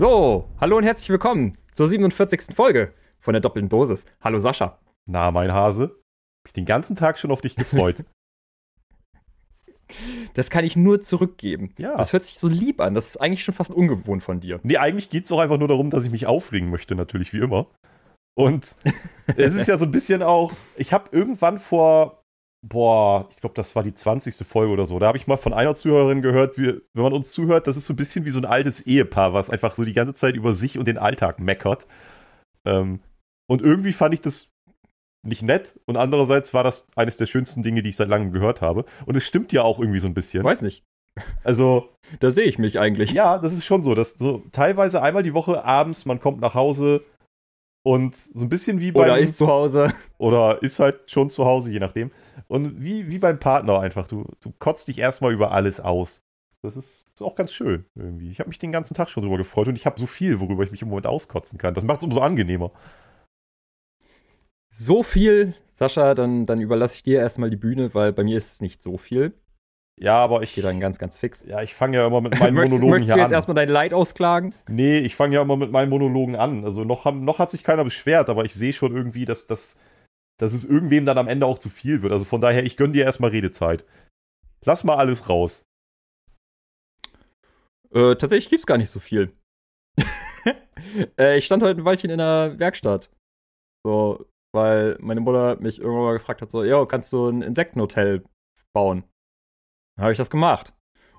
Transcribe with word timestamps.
So, 0.00 0.48
hallo 0.58 0.78
und 0.78 0.84
herzlich 0.84 1.10
willkommen 1.10 1.58
zur 1.74 1.86
47. 1.86 2.56
Folge 2.56 2.94
von 3.18 3.34
der 3.34 3.42
doppelten 3.42 3.68
Dosis. 3.68 4.06
Hallo 4.22 4.38
Sascha. 4.38 4.78
Na, 5.04 5.30
mein 5.30 5.52
Hase. 5.52 5.88
Hab 5.90 6.46
ich 6.46 6.52
den 6.54 6.64
ganzen 6.64 6.96
Tag 6.96 7.18
schon 7.18 7.30
auf 7.30 7.42
dich 7.42 7.54
gefreut. 7.54 8.06
Das 10.34 10.48
kann 10.50 10.64
ich 10.64 10.76
nur 10.76 11.00
zurückgeben. 11.00 11.74
Ja. 11.76 11.96
Das 11.96 12.12
hört 12.12 12.24
sich 12.24 12.38
so 12.38 12.46
lieb 12.46 12.80
an. 12.80 12.94
Das 12.94 13.08
ist 13.08 13.16
eigentlich 13.16 13.42
schon 13.42 13.54
fast 13.54 13.72
ungewohnt 13.72 14.22
von 14.22 14.38
dir. 14.38 14.60
nee, 14.62 14.76
eigentlich 14.76 15.10
geht 15.10 15.24
es 15.24 15.28
doch 15.30 15.40
einfach 15.40 15.58
nur 15.58 15.66
darum, 15.66 15.90
dass 15.90 16.04
ich 16.04 16.12
mich 16.12 16.26
aufregen 16.26 16.70
möchte, 16.70 16.94
natürlich, 16.94 17.32
wie 17.32 17.40
immer. 17.40 17.66
Und 18.38 18.76
es 19.36 19.54
ist 19.54 19.66
ja 19.66 19.76
so 19.76 19.86
ein 19.86 19.90
bisschen 19.90 20.22
auch, 20.22 20.52
ich 20.76 20.92
habe 20.92 21.08
irgendwann 21.10 21.58
vor, 21.58 22.19
boah, 22.62 23.26
ich 23.30 23.36
glaube, 23.40 23.54
das 23.54 23.74
war 23.74 23.82
die 23.82 23.94
20. 23.94 24.46
Folge 24.46 24.72
oder 24.72 24.86
so, 24.86 24.98
da 24.98 25.06
habe 25.08 25.18
ich 25.18 25.26
mal 25.26 25.36
von 25.36 25.52
einer 25.52 25.74
Zuhörerin 25.74 26.22
gehört, 26.22 26.58
wie, 26.58 26.80
wenn 26.94 27.02
man 27.02 27.12
uns 27.12 27.32
zuhört, 27.32 27.66
das 27.66 27.76
ist 27.76 27.86
so 27.86 27.94
ein 27.94 27.96
bisschen 27.96 28.24
wie 28.24 28.30
so 28.30 28.38
ein 28.38 28.44
altes 28.44 28.80
Ehepaar, 28.82 29.32
was 29.32 29.50
einfach 29.50 29.74
so 29.74 29.84
die 29.84 29.94
ganze 29.94 30.14
Zeit 30.14 30.34
über 30.36 30.52
sich 30.52 30.78
und 30.78 30.86
den 30.86 30.98
Alltag 30.98 31.38
meckert. 31.40 31.86
Ähm, 32.66 33.00
und 33.48 33.62
irgendwie 33.62 33.92
fand 33.92 34.14
ich 34.14 34.20
das 34.20 34.50
nicht 35.26 35.42
nett 35.42 35.78
und 35.86 35.96
andererseits 35.96 36.54
war 36.54 36.64
das 36.64 36.86
eines 36.96 37.16
der 37.16 37.26
schönsten 37.26 37.62
Dinge, 37.62 37.82
die 37.82 37.90
ich 37.90 37.96
seit 37.96 38.08
langem 38.08 38.32
gehört 38.32 38.60
habe. 38.60 38.84
Und 39.06 39.16
es 39.16 39.26
stimmt 39.26 39.52
ja 39.52 39.62
auch 39.62 39.78
irgendwie 39.78 40.00
so 40.00 40.06
ein 40.06 40.14
bisschen. 40.14 40.44
Weiß 40.44 40.62
nicht. 40.62 40.82
Also, 41.42 41.88
Da 42.20 42.30
sehe 42.30 42.44
ich 42.44 42.58
mich 42.58 42.78
eigentlich. 42.78 43.12
ja, 43.12 43.38
das 43.38 43.52
ist 43.52 43.64
schon 43.64 43.82
so, 43.82 43.94
dass 43.94 44.12
so 44.12 44.42
teilweise 44.52 45.02
einmal 45.02 45.22
die 45.22 45.34
Woche 45.34 45.64
abends, 45.64 46.06
man 46.06 46.20
kommt 46.20 46.40
nach 46.40 46.54
Hause 46.54 47.04
und 47.82 48.14
so 48.16 48.40
ein 48.44 48.48
bisschen 48.48 48.80
wie 48.80 48.92
beim 48.92 49.04
Oder 49.04 49.18
ist 49.18 49.36
zu 49.36 49.48
Hause. 49.48 49.92
oder 50.18 50.62
ist 50.62 50.78
halt 50.78 51.10
schon 51.10 51.30
zu 51.30 51.44
Hause, 51.44 51.72
je 51.72 51.80
nachdem. 51.80 52.10
Und 52.50 52.82
wie, 52.82 53.08
wie 53.08 53.18
beim 53.20 53.38
Partner 53.38 53.78
einfach, 53.78 54.08
du, 54.08 54.24
du 54.40 54.52
kotzt 54.58 54.88
dich 54.88 54.98
erstmal 54.98 55.32
über 55.32 55.52
alles 55.52 55.78
aus. 55.78 56.20
Das 56.62 56.76
ist, 56.76 57.04
ist 57.14 57.22
auch 57.22 57.36
ganz 57.36 57.52
schön 57.52 57.84
irgendwie. 57.94 58.28
Ich 58.30 58.40
habe 58.40 58.48
mich 58.48 58.58
den 58.58 58.72
ganzen 58.72 58.94
Tag 58.94 59.08
schon 59.08 59.22
drüber 59.22 59.36
gefreut 59.38 59.68
und 59.68 59.76
ich 59.76 59.86
habe 59.86 60.00
so 60.00 60.06
viel, 60.08 60.40
worüber 60.40 60.64
ich 60.64 60.72
mich 60.72 60.82
im 60.82 60.88
Moment 60.88 61.06
auskotzen 61.06 61.58
kann. 61.58 61.74
Das 61.74 61.84
macht 61.84 62.00
es 62.00 62.04
umso 62.04 62.18
angenehmer. 62.20 62.72
So 64.74 65.02
viel, 65.04 65.54
Sascha, 65.74 66.14
dann, 66.14 66.46
dann 66.46 66.60
überlasse 66.60 66.96
ich 66.96 67.02
dir 67.04 67.20
erstmal 67.20 67.50
die 67.50 67.56
Bühne, 67.56 67.94
weil 67.94 68.12
bei 68.12 68.24
mir 68.24 68.36
ist 68.36 68.52
es 68.54 68.60
nicht 68.60 68.82
so 68.82 68.98
viel. 68.98 69.32
Ja, 70.00 70.20
aber 70.22 70.42
Ich 70.42 70.50
ich, 70.50 70.54
gehe 70.54 70.64
dann 70.64 70.80
ganz, 70.80 70.98
ganz 70.98 71.16
fix. 71.16 71.44
ja, 71.44 71.62
ich 71.62 71.74
fange 71.74 71.98
ja 71.98 72.06
immer 72.06 72.20
mit 72.20 72.34
meinen 72.36 72.54
möchtest 72.54 72.80
Monologen 72.80 72.90
möchtest 72.90 73.14
du 73.14 73.14
hier 73.14 73.22
jetzt 73.22 73.32
an. 73.32 73.32
erstmal 73.32 73.54
dein 73.54 73.68
Leid 73.68 73.94
ausklagen? 73.94 74.54
Nee, 74.66 74.98
ich 75.00 75.16
fange 75.16 75.34
ja 75.36 75.42
immer 75.42 75.56
mit 75.56 75.70
meinen 75.72 75.90
Monologen 75.90 76.36
an. 76.36 76.64
Also 76.64 76.84
noch, 76.84 77.04
haben, 77.04 77.24
noch 77.24 77.38
hat 77.38 77.50
sich 77.50 77.64
keiner 77.64 77.84
beschwert, 77.84 78.28
aber 78.30 78.44
ich 78.44 78.54
sehe 78.54 78.72
schon 78.72 78.94
irgendwie, 78.96 79.24
dass, 79.24 79.46
dass, 79.46 79.76
dass 80.40 80.54
es 80.54 80.64
irgendwem 80.64 81.04
dann 81.04 81.18
am 81.18 81.28
Ende 81.28 81.44
auch 81.44 81.58
zu 81.58 81.68
viel 81.68 82.00
wird. 82.00 82.12
Also 82.12 82.24
von 82.24 82.40
daher, 82.40 82.64
ich 82.64 82.78
gönne 82.78 82.94
dir 82.94 83.04
erstmal 83.04 83.30
Redezeit. 83.30 83.84
Lass 84.64 84.84
mal 84.84 84.96
alles 84.96 85.28
raus. 85.28 85.66
Äh, 87.90 88.16
tatsächlich 88.16 88.48
gibt 88.48 88.60
es 88.60 88.66
gar 88.66 88.78
nicht 88.78 88.88
so 88.88 89.00
viel. 89.00 89.36
äh, 91.18 91.36
ich 91.36 91.44
stand 91.44 91.62
heute 91.62 91.82
ein 91.82 91.84
Weilchen 91.84 92.08
in 92.08 92.18
der 92.18 92.58
Werkstatt. 92.58 93.10
So, 93.84 94.26
weil 94.54 94.96
meine 95.00 95.20
Mutter 95.20 95.56
mich 95.60 95.78
irgendwann 95.78 96.04
mal 96.04 96.18
gefragt 96.18 96.40
hat: 96.40 96.50
so, 96.50 96.64
yo, 96.64 96.86
kannst 96.86 97.12
du 97.12 97.28
ein 97.28 97.42
Insektenhotel 97.42 98.24
bauen? 98.72 99.04
Dann 99.96 100.04
habe 100.04 100.12
ich 100.12 100.18
das 100.18 100.30
gemacht. 100.30 100.72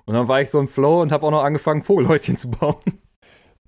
Und 0.04 0.14
dann 0.14 0.26
war 0.26 0.40
ich 0.40 0.50
so 0.50 0.58
im 0.58 0.66
Flow 0.66 1.00
und 1.00 1.12
habe 1.12 1.24
auch 1.26 1.30
noch 1.30 1.44
angefangen, 1.44 1.82
Vogelhäuschen 1.82 2.36
zu 2.36 2.50
bauen. 2.50 3.01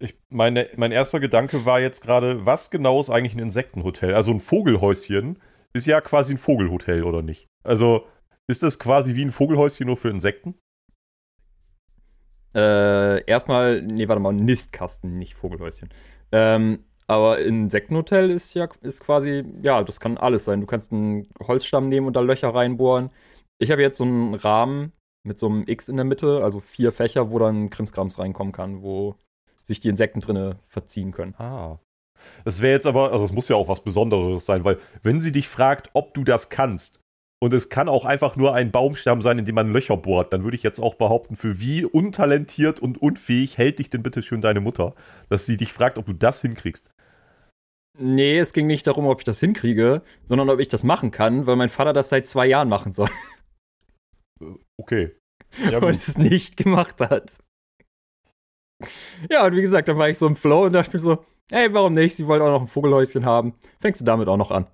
Ich, 0.05 0.19
meine, 0.29 0.69
mein 0.77 0.93
erster 0.93 1.19
Gedanke 1.19 1.65
war 1.65 1.81
jetzt 1.81 2.03
gerade, 2.03 2.45
was 2.45 2.71
genau 2.71 3.01
ist 3.01 3.09
eigentlich 3.09 3.35
ein 3.35 3.39
Insektenhotel? 3.39 4.15
Also 4.15 4.33
ein 4.33 4.41
Vogelhäuschen 4.41 5.39
ist 5.73 5.87
ja 5.87 6.03
quasi 6.03 6.35
ein 6.35 6.39
Vogelhotel, 6.39 7.05
oder 7.05 7.23
nicht? 7.23 7.47
Also 7.65 8.07
ist 8.47 8.63
das 8.63 8.79
quasi 8.79 9.15
wie 9.15 9.25
ein 9.25 9.33
Vogelhäuschen 9.33 9.87
nur 9.87 9.97
für 9.97 10.11
Insekten? 10.11 10.57
Äh, 12.55 13.25
erstmal, 13.25 13.81
nee, 13.81 14.07
warte 14.07 14.21
mal, 14.21 14.35
Nistkasten, 14.35 15.19
nicht 15.19 15.35
Vogelhäuschen. 15.37 15.89
Ähm, 16.33 16.85
aber 17.07 17.39
Insektenhotel 17.39 18.31
ist 18.31 18.53
ja 18.53 18.69
ist 18.83 19.01
quasi, 19.03 19.43
ja, 19.63 19.83
das 19.83 20.01
kann 20.01 20.19
alles 20.19 20.45
sein. 20.45 20.61
Du 20.61 20.67
kannst 20.67 20.93
einen 20.93 21.29
Holzstamm 21.41 21.89
nehmen 21.89 22.07
und 22.07 22.15
da 22.15 22.21
Löcher 22.21 22.55
reinbohren. 22.55 23.09
Ich 23.59 23.71
habe 23.71 23.81
jetzt 23.81 23.97
so 23.97 24.05
einen 24.05 24.35
Rahmen 24.35 24.93
mit 25.27 25.39
so 25.39 25.49
einem 25.49 25.65
X 25.67 25.89
in 25.89 25.97
der 25.97 26.05
Mitte, 26.05 26.45
also 26.45 26.61
vier 26.61 26.93
Fächer, 26.93 27.31
wo 27.31 27.39
dann 27.39 27.71
Krimskrams 27.71 28.19
reinkommen 28.19 28.53
kann, 28.53 28.83
wo 28.83 29.17
sich 29.67 29.81
die 29.81 29.89
Insekten 29.89 30.21
drinne 30.21 30.57
verziehen 30.69 31.13
können. 31.13 31.35
Ah. 31.39 31.79
Das 32.45 32.63
wäre 32.63 32.73
jetzt 32.73 32.87
aber, 32.87 33.13
also 33.13 33.25
es 33.25 33.33
muss 33.33 33.49
ja 33.49 33.57
auch 33.57 33.69
was 33.69 33.81
Besonderes 33.81 34.47
sein, 34.47 34.65
weil 34.65 34.79
wenn 35.03 35.21
sie 35.21 35.33
dich 35.33 35.49
fragt, 35.49 35.91
ob 35.93 36.15
du 36.15 36.25
das 36.25 36.49
kannst, 36.49 37.01
und 37.43 37.53
es 37.53 37.69
kann 37.69 37.91
auch 37.91 38.07
einfach 38.07 38.37
nur 38.37 38.55
ein 38.55 38.71
Baumstamm 38.71 39.21
sein, 39.21 39.39
in 39.39 39.45
dem 39.45 39.57
man 39.57 39.71
Löcher 39.71 39.99
bohrt, 39.99 40.33
dann 40.33 40.45
würde 40.45 40.57
ich 40.57 40.63
jetzt 40.63 40.81
auch 40.81 40.95
behaupten, 40.95 41.37
für 41.37 41.61
wie 41.61 41.85
untalentiert 41.85 42.81
und 42.81 43.03
unfähig 43.03 43.59
hält 43.59 43.81
dich 43.81 43.91
denn 43.91 44.03
bitte 44.03 44.23
schön 44.23 44.41
deine 44.41 44.61
Mutter, 44.61 44.95
dass 45.29 45.45
sie 45.45 45.59
dich 45.59 45.75
fragt, 45.75 45.99
ob 45.99 46.07
du 46.07 46.15
das 46.15 46.41
hinkriegst. 46.41 46.91
Nee, 47.99 48.39
es 48.39 48.55
ging 48.55 48.67
nicht 48.67 48.87
darum, 48.87 49.07
ob 49.07 49.21
ich 49.21 49.25
das 49.25 49.41
hinkriege, 49.41 50.01
sondern 50.27 50.49
ob 50.49 50.59
ich 50.59 50.69
das 50.69 50.85
machen 50.85 51.11
kann, 51.11 51.47
weil 51.47 51.57
mein 51.57 51.69
Vater 51.69 51.93
das 51.93 52.09
seit 52.09 52.27
zwei 52.27 52.47
Jahren 52.47 52.71
machen 52.71 52.95
soll 52.95 53.11
Okay. 54.77 55.15
Ja, 55.71 55.79
und 55.83 55.97
es 55.97 56.19
nicht 56.19 56.57
gemacht 56.57 57.01
hat. 57.01 57.39
Ja, 59.31 59.47
und 59.47 59.55
wie 59.55 59.63
gesagt, 59.63 59.89
dann 59.89 59.99
war 59.99 60.09
ich 60.09 60.19
so 60.19 60.27
im 60.27 60.37
Flow 60.37 60.65
und 60.67 60.73
dachte 60.73 60.93
mir 60.97 61.01
so, 61.01 61.25
ey, 61.51 61.73
warum 61.73 61.95
nicht? 61.95 62.17
Sie 62.17 62.27
wollen 62.27 62.43
auch 62.43 62.51
noch 62.51 62.61
ein 62.63 62.67
Vogelhäuschen 62.69 63.25
haben. 63.25 63.55
Fängst 63.81 64.01
du 64.01 64.05
damit 64.05 64.29
auch 64.29 64.37
noch 64.37 64.51
an? 64.51 64.67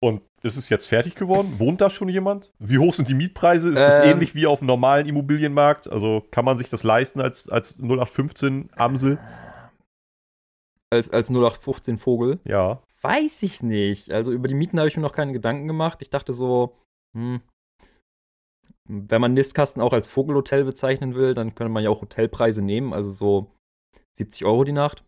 Und 0.00 0.22
ist 0.42 0.56
es 0.58 0.68
jetzt 0.68 0.86
fertig 0.86 1.14
geworden? 1.14 1.54
Wohnt 1.58 1.80
da 1.80 1.88
schon 1.88 2.10
jemand? 2.10 2.52
Wie 2.58 2.76
hoch 2.78 2.92
sind 2.92 3.08
die 3.08 3.14
Mietpreise? 3.14 3.70
Ist 3.70 3.78
das 3.78 4.00
Ähm. 4.00 4.10
ähnlich 4.10 4.34
wie 4.34 4.46
auf 4.46 4.58
dem 4.58 4.66
normalen 4.68 5.06
Immobilienmarkt? 5.06 5.88
Also 5.90 6.22
kann 6.30 6.44
man 6.44 6.58
sich 6.58 6.68
das 6.68 6.82
leisten 6.82 7.20
als, 7.22 7.48
als 7.48 7.78
0815 7.78 8.68
Amsel? 8.76 9.18
Als, 10.90 11.10
als 11.10 11.30
0815 11.30 11.98
Vogel? 11.98 12.38
Ja. 12.44 12.82
Weiß 13.00 13.42
ich 13.42 13.62
nicht. 13.62 14.10
Also 14.12 14.30
über 14.32 14.46
die 14.48 14.54
Mieten 14.54 14.78
habe 14.78 14.88
ich 14.88 14.96
mir 14.96 15.02
noch 15.02 15.14
keine 15.14 15.32
Gedanken 15.32 15.66
gemacht. 15.66 15.98
Ich 16.02 16.10
dachte 16.10 16.32
so, 16.34 16.76
hm, 17.16 17.40
wenn 18.88 19.20
man 19.20 19.34
Nistkasten 19.34 19.80
auch 19.82 19.92
als 19.92 20.08
Vogelhotel 20.08 20.64
bezeichnen 20.64 21.14
will, 21.14 21.34
dann 21.34 21.54
könnte 21.54 21.72
man 21.72 21.82
ja 21.82 21.90
auch 21.90 22.02
Hotelpreise 22.02 22.62
nehmen, 22.62 22.92
also 22.92 23.10
so 23.10 23.50
70 24.12 24.44
Euro 24.44 24.64
die 24.64 24.72
Nacht. 24.72 25.04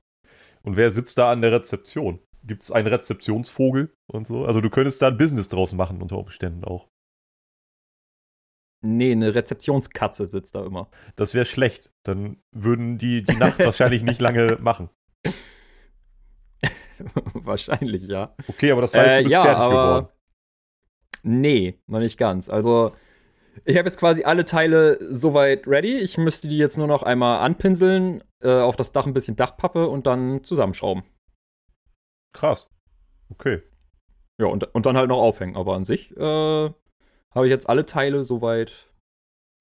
Und 0.63 0.77
wer 0.77 0.91
sitzt 0.91 1.19
da 1.19 1.31
an 1.31 1.43
der 1.43 1.53
Rezeption? 1.53 2.21
Gibt 2.45 2.63
es 2.63 2.71
einen 2.73 2.89
Rezeptionsvogel 2.89 3.93
und 4.07 4.27
so? 4.27 4.45
Also 4.45 4.61
du 4.61 4.71
könntest 4.71 5.03
da 5.03 5.09
ein 5.09 5.19
Business 5.19 5.49
draus 5.49 5.73
machen 5.73 6.01
unter 6.01 6.19
Umständen 6.19 6.65
auch. 6.65 6.89
Nee, 8.85 9.13
eine 9.13 9.35
Rezeptionskatze 9.35 10.27
sitzt 10.29 10.55
da 10.55 10.65
immer. 10.65 10.89
Das 11.17 11.35
wäre 11.35 11.45
schlecht. 11.47 11.91
Dann 12.05 12.37
würden 12.53 12.99
die 12.99 13.23
die 13.23 13.37
Nacht 13.37 13.59
wahrscheinlich 13.65 14.03
nicht 14.03 14.21
lange 14.21 14.59
machen. 14.61 14.91
Wahrscheinlich, 17.35 18.05
ja. 18.09 18.35
Okay, 18.49 18.71
aber 18.73 18.81
das 18.81 18.95
heißt, 18.95 19.15
du 19.15 19.19
Äh, 19.19 19.23
bist 19.25 19.33
ja, 19.33 19.43
fertig 19.43 19.61
aber 19.63 19.73
geworden. 19.83 20.09
nee, 21.23 21.79
noch 21.87 21.99
nicht 21.99 22.17
ganz. 22.19 22.49
Also 22.49 22.95
ich 23.65 23.77
habe 23.77 23.89
jetzt 23.89 23.99
quasi 23.99 24.25
alle 24.25 24.45
Teile 24.45 24.99
soweit 25.15 25.67
ready. 25.67 25.99
Ich 25.99 26.19
müsste 26.19 26.49
die 26.49 26.59
jetzt 26.59 26.77
nur 26.77 26.87
noch 26.87 27.03
einmal 27.03 27.41
anpinseln, 27.41 28.23
äh, 28.43 28.51
auf 28.51 28.77
das 28.77 28.93
Dach 28.93 29.07
ein 29.07 29.15
bisschen 29.15 29.37
Dachpappe 29.37 29.89
und 29.89 30.07
dann 30.07 30.45
zusammenschrauben. 30.45 31.05
Krass. 32.35 32.69
Okay. 33.31 33.63
Ja, 34.39 34.47
und, 34.47 34.75
und 34.75 34.87
dann 34.87 34.97
halt 34.97 35.09
noch 35.09 35.19
aufhängen. 35.19 35.57
Aber 35.57 35.75
an 35.75 35.85
sich 35.85 36.17
äh, 36.17 36.21
habe 36.21 37.47
ich 37.47 37.51
jetzt 37.51 37.69
alle 37.69 37.87
Teile 37.87 38.25
soweit 38.25 38.91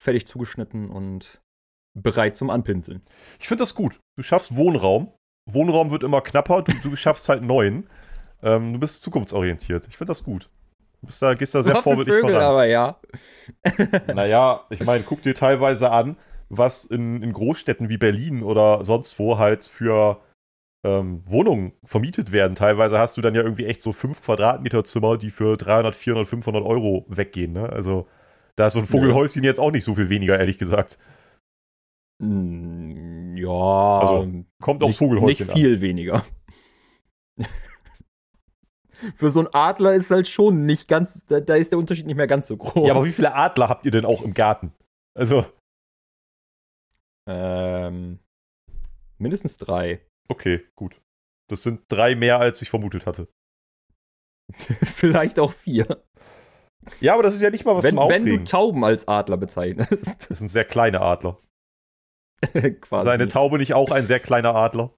fertig 0.01 0.27
zugeschnitten 0.27 0.89
und 0.89 1.41
bereit 1.97 2.35
zum 2.35 2.49
Anpinseln. 2.49 3.01
Ich 3.39 3.47
finde 3.47 3.63
das 3.63 3.75
gut. 3.75 3.99
Du 4.17 4.23
schaffst 4.23 4.55
Wohnraum. 4.55 5.13
Wohnraum 5.49 5.91
wird 5.91 6.03
immer 6.03 6.21
knapper. 6.21 6.61
Du, 6.63 6.73
du 6.83 6.95
schaffst 6.95 7.29
halt 7.29 7.43
neuen. 7.43 7.89
Ähm, 8.41 8.73
du 8.73 8.79
bist 8.79 9.01
zukunftsorientiert. 9.01 9.87
Ich 9.87 9.97
finde 9.97 10.11
das 10.11 10.23
gut. 10.23 10.49
Du 11.05 11.07
bist 11.07 11.21
da, 11.21 11.35
gehst 11.35 11.53
da 11.53 11.61
sehr 11.61 11.75
So 11.75 11.81
vorbildlich 11.83 12.15
Vögel, 12.15 12.31
voran. 12.33 12.47
aber 12.47 12.65
ja. 12.65 12.97
Naja, 14.07 14.61
ich 14.71 14.83
meine, 14.83 15.03
guck 15.03 15.21
dir 15.21 15.35
teilweise 15.35 15.91
an, 15.91 16.17
was 16.49 16.83
in, 16.83 17.21
in 17.21 17.31
Großstädten 17.31 17.89
wie 17.89 17.97
Berlin 17.97 18.41
oder 18.41 18.83
sonst 18.83 19.19
wo 19.19 19.37
halt 19.37 19.65
für 19.65 20.19
ähm, 20.83 21.21
Wohnungen 21.27 21.73
vermietet 21.83 22.31
werden. 22.31 22.55
Teilweise 22.55 22.97
hast 22.97 23.17
du 23.17 23.21
dann 23.21 23.35
ja 23.35 23.43
irgendwie 23.43 23.67
echt 23.67 23.81
so 23.81 23.93
5 23.93 24.23
Quadratmeter 24.23 24.83
Zimmer, 24.83 25.17
die 25.17 25.29
für 25.29 25.57
300, 25.57 25.93
400, 25.93 26.27
500 26.27 26.63
Euro 26.65 27.05
weggehen. 27.07 27.53
Ne? 27.53 27.69
Also 27.69 28.07
da 28.55 28.65
ist 28.65 28.73
so 28.73 28.79
ein 28.79 28.87
Vogelhäuschen 28.87 29.43
jetzt 29.43 29.59
auch 29.59 29.71
nicht 29.71 29.83
so 29.83 29.93
viel 29.93 30.09
weniger, 30.09 30.39
ehrlich 30.39 30.57
gesagt. 30.57 30.97
Mm, 32.17 33.37
ja, 33.37 33.99
Also, 33.99 34.27
Kommt 34.59 34.81
aufs 34.81 34.89
nicht, 34.89 34.97
Vogelhäuschen 34.97 35.45
nicht 35.45 35.55
viel 35.55 35.81
weniger. 35.81 36.25
Für 39.15 39.29
so 39.31 39.39
einen 39.39 39.49
Adler 39.53 39.93
ist 39.93 40.11
halt 40.11 40.27
schon 40.27 40.65
nicht 40.65 40.87
ganz, 40.87 41.25
da, 41.25 41.39
da 41.39 41.55
ist 41.55 41.71
der 41.71 41.79
Unterschied 41.79 42.05
nicht 42.05 42.15
mehr 42.15 42.27
ganz 42.27 42.47
so 42.47 42.57
groß. 42.57 42.87
Ja, 42.87 42.93
aber 42.95 43.05
wie 43.05 43.11
viele 43.11 43.33
Adler 43.35 43.69
habt 43.69 43.85
ihr 43.85 43.91
denn 43.91 44.05
auch 44.05 44.21
im 44.21 44.33
Garten? 44.33 44.73
Also, 45.17 45.45
Ähm, 47.27 48.19
mindestens 49.17 49.57
drei. 49.57 50.01
okay, 50.29 50.63
gut. 50.75 51.01
Das 51.49 51.63
sind 51.63 51.81
drei 51.89 52.15
mehr, 52.15 52.39
als 52.39 52.61
ich 52.61 52.69
vermutet 52.69 53.05
hatte. 53.05 53.27
Vielleicht 54.53 55.39
auch 55.39 55.53
vier. 55.53 56.03
Ja, 56.99 57.13
aber 57.13 57.23
das 57.23 57.33
ist 57.35 57.41
ja 57.41 57.49
nicht 57.49 57.65
mal 57.65 57.75
was 57.75 57.83
Wenn, 57.83 57.95
zum 57.95 58.09
wenn 58.09 58.25
du 58.25 58.31
Aufregen. 58.31 58.45
Tauben 58.45 58.83
als 58.83 59.07
Adler 59.07 59.37
bezeichnest. 59.37 60.29
Das 60.29 60.37
sind 60.39 60.49
sehr 60.49 60.65
kleine 60.65 61.01
Adler. 61.01 61.39
Quasi. 62.81 63.05
Seine 63.05 63.27
Taube 63.27 63.57
nicht 63.57 63.73
auch 63.73 63.89
ein 63.91 64.05
sehr 64.05 64.19
kleiner 64.19 64.53
Adler? 64.55 64.93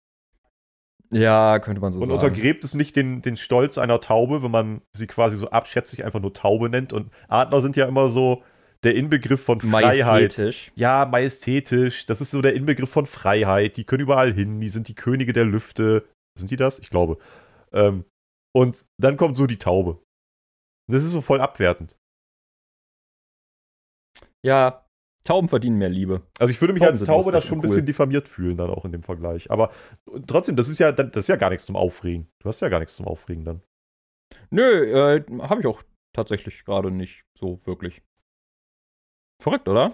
Ja, 1.11 1.59
könnte 1.59 1.81
man 1.81 1.93
so 1.93 1.99
und 1.99 2.07
sagen. 2.07 2.19
Und 2.19 2.23
untergräbt 2.23 2.63
es 2.63 2.73
nicht 2.73 2.95
den, 2.95 3.21
den 3.21 3.37
Stolz 3.37 3.77
einer 3.77 4.01
Taube, 4.01 4.43
wenn 4.43 4.51
man 4.51 4.81
sie 4.91 5.07
quasi 5.07 5.37
so 5.37 5.49
abschätzig 5.49 6.03
einfach 6.03 6.19
nur 6.19 6.33
Taube 6.33 6.69
nennt. 6.69 6.93
Und 6.93 7.11
Adler 7.27 7.61
sind 7.61 7.75
ja 7.75 7.85
immer 7.85 8.09
so 8.09 8.43
der 8.83 8.95
Inbegriff 8.95 9.43
von 9.43 9.61
Freiheit. 9.61 10.05
Majestätisch. 10.05 10.71
Ja, 10.75 11.05
majestätisch. 11.05 12.05
Das 12.05 12.21
ist 12.21 12.31
so 12.31 12.41
der 12.41 12.53
Inbegriff 12.53 12.89
von 12.89 13.05
Freiheit. 13.05 13.77
Die 13.77 13.85
können 13.85 14.03
überall 14.03 14.33
hin. 14.33 14.59
Die 14.59 14.69
sind 14.69 14.87
die 14.87 14.95
Könige 14.95 15.33
der 15.33 15.45
Lüfte. 15.45 16.07
Sind 16.37 16.51
die 16.51 16.57
das? 16.57 16.79
Ich 16.79 16.89
glaube. 16.89 17.17
Ähm, 17.71 18.05
und 18.53 18.85
dann 18.99 19.17
kommt 19.17 19.35
so 19.35 19.47
die 19.47 19.57
Taube. 19.57 20.01
Das 20.89 21.03
ist 21.03 21.11
so 21.11 21.21
voll 21.21 21.41
abwertend. 21.41 21.95
Ja, 24.45 24.86
Tauben 25.27 25.49
verdienen 25.49 25.77
mehr 25.77 25.89
Liebe. 25.89 26.21
Also 26.39 26.51
ich 26.51 26.61
würde 26.61 26.73
mich 26.73 26.81
Tauben 26.81 26.91
als 26.91 27.03
Taube 27.03 27.31
da 27.31 27.41
schon 27.41 27.57
ein 27.57 27.61
bisschen 27.61 27.85
diffamiert 27.85 28.29
fühlen, 28.29 28.55
dann 28.55 28.69
auch 28.69 28.85
in 28.85 28.93
dem 28.93 29.03
Vergleich. 29.03 29.51
Aber 29.51 29.71
trotzdem, 30.25 30.55
das 30.55 30.69
ist 30.69 30.79
ja, 30.79 30.93
das 30.93 31.15
ist 31.15 31.27
ja 31.27 31.35
gar 31.35 31.49
nichts 31.49 31.65
zum 31.65 31.75
Aufregen. 31.75 32.27
Du 32.39 32.47
hast 32.47 32.61
ja 32.61 32.69
gar 32.69 32.79
nichts 32.79 32.95
zum 32.95 33.07
Aufregen 33.07 33.43
dann. 33.43 33.61
Nö, 34.51 34.63
äh, 34.63 35.25
habe 35.41 35.59
ich 35.59 35.67
auch 35.67 35.83
tatsächlich 36.13 36.63
gerade 36.63 36.91
nicht 36.91 37.25
so 37.37 37.59
wirklich. 37.65 38.01
Verrückt, 39.43 39.67
oder? 39.67 39.93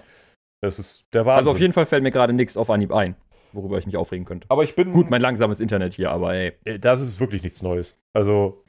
Das 0.61 0.77
ist 0.77 1.05
der 1.13 1.25
Wahnsinn. 1.25 1.39
Also 1.39 1.51
auf 1.51 1.59
jeden 1.59 1.73
Fall 1.73 1.87
fällt 1.87 2.03
mir 2.03 2.11
gerade 2.11 2.31
nichts 2.31 2.55
auf 2.55 2.69
Anhieb 2.69 2.93
ein, 2.93 3.15
worüber 3.51 3.79
ich 3.79 3.85
mich 3.87 3.97
aufregen 3.97 4.25
könnte. 4.25 4.45
Aber 4.49 4.63
ich 4.63 4.75
bin. 4.75 4.93
Gut, 4.93 5.09
mein 5.09 5.21
langsames 5.21 5.59
Internet 5.59 5.93
hier, 5.93 6.11
aber 6.11 6.35
ey. 6.35 6.53
Äh, 6.63 6.79
das 6.79 7.01
ist 7.01 7.19
wirklich 7.19 7.43
nichts 7.43 7.61
Neues. 7.61 7.99
Also. 8.13 8.62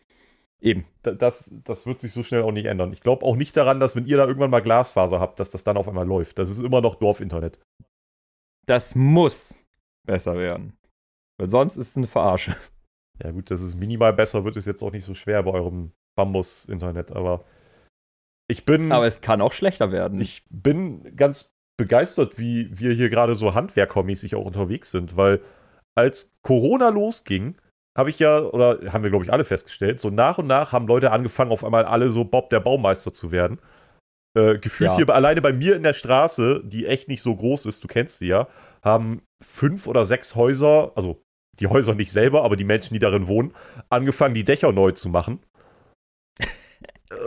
Eben. 0.64 0.86
Das, 1.02 1.52
das 1.64 1.84
wird 1.84 1.98
sich 1.98 2.12
so 2.12 2.22
schnell 2.22 2.42
auch 2.42 2.50
nicht 2.50 2.64
ändern. 2.64 2.90
Ich 2.94 3.02
glaube 3.02 3.24
auch 3.26 3.36
nicht 3.36 3.54
daran, 3.54 3.80
dass 3.80 3.94
wenn 3.94 4.06
ihr 4.06 4.16
da 4.16 4.26
irgendwann 4.26 4.50
mal 4.50 4.62
Glasfaser 4.62 5.20
habt, 5.20 5.38
dass 5.38 5.50
das 5.50 5.62
dann 5.62 5.76
auf 5.76 5.86
einmal 5.86 6.06
läuft. 6.06 6.38
Das 6.38 6.48
ist 6.48 6.62
immer 6.62 6.80
noch 6.80 6.94
Dorfinternet. 6.94 7.60
Das 8.66 8.94
muss 8.94 9.62
besser 10.06 10.38
werden. 10.38 10.72
Weil 11.38 11.50
sonst 11.50 11.76
ist 11.76 11.90
es 11.90 11.96
eine 11.98 12.06
Verarsche. 12.06 12.56
Ja 13.22 13.30
gut, 13.30 13.50
das 13.50 13.60
ist 13.60 13.74
minimal 13.74 14.12
besser, 14.12 14.44
wird 14.44 14.56
es 14.56 14.64
jetzt 14.66 14.82
auch 14.82 14.90
nicht 14.90 15.04
so 15.04 15.14
schwer 15.14 15.42
bei 15.42 15.52
eurem 15.52 15.92
Bambus-Internet, 16.16 17.12
aber 17.12 17.44
ich 18.48 18.64
bin. 18.64 18.90
Aber 18.90 19.06
es 19.06 19.20
kann 19.20 19.40
auch 19.40 19.52
schlechter 19.52 19.92
werden. 19.92 20.20
Ich 20.20 20.44
bin 20.50 21.14
ganz 21.14 21.54
begeistert, 21.76 22.38
wie 22.38 22.76
wir 22.76 22.92
hier 22.92 23.10
gerade 23.10 23.34
so 23.34 23.54
handwerkermäßig 23.54 24.34
auch 24.34 24.44
unterwegs 24.44 24.90
sind, 24.90 25.16
weil 25.16 25.42
als 25.94 26.32
Corona 26.42 26.88
losging, 26.88 27.56
habe 27.96 28.10
ich 28.10 28.18
ja, 28.18 28.40
oder 28.40 28.92
haben 28.92 29.04
wir, 29.04 29.10
glaube 29.10 29.24
ich, 29.24 29.32
alle 29.32 29.44
festgestellt, 29.44 30.00
so 30.00 30.10
nach 30.10 30.38
und 30.38 30.46
nach 30.46 30.72
haben 30.72 30.86
Leute 30.86 31.12
angefangen, 31.12 31.52
auf 31.52 31.64
einmal 31.64 31.84
alle 31.84 32.10
so 32.10 32.24
Bob 32.24 32.50
der 32.50 32.60
Baumeister 32.60 33.12
zu 33.12 33.30
werden. 33.30 33.60
Äh, 34.36 34.58
gefühlt 34.58 34.90
ja. 34.90 34.96
hier 34.96 35.08
alleine 35.10 35.40
bei 35.40 35.52
mir 35.52 35.76
in 35.76 35.84
der 35.84 35.92
Straße, 35.92 36.62
die 36.64 36.86
echt 36.86 37.08
nicht 37.08 37.22
so 37.22 37.36
groß 37.36 37.66
ist, 37.66 37.84
du 37.84 37.88
kennst 37.88 38.18
sie 38.18 38.26
ja, 38.26 38.48
haben 38.82 39.22
fünf 39.42 39.86
oder 39.86 40.04
sechs 40.04 40.34
Häuser, 40.34 40.90
also 40.96 41.22
die 41.60 41.68
Häuser 41.68 41.94
nicht 41.94 42.10
selber, 42.10 42.42
aber 42.42 42.56
die 42.56 42.64
Menschen, 42.64 42.94
die 42.94 43.00
darin 43.00 43.28
wohnen, 43.28 43.54
angefangen, 43.90 44.34
die 44.34 44.44
Dächer 44.44 44.72
neu 44.72 44.90
zu 44.90 45.08
machen. 45.08 45.38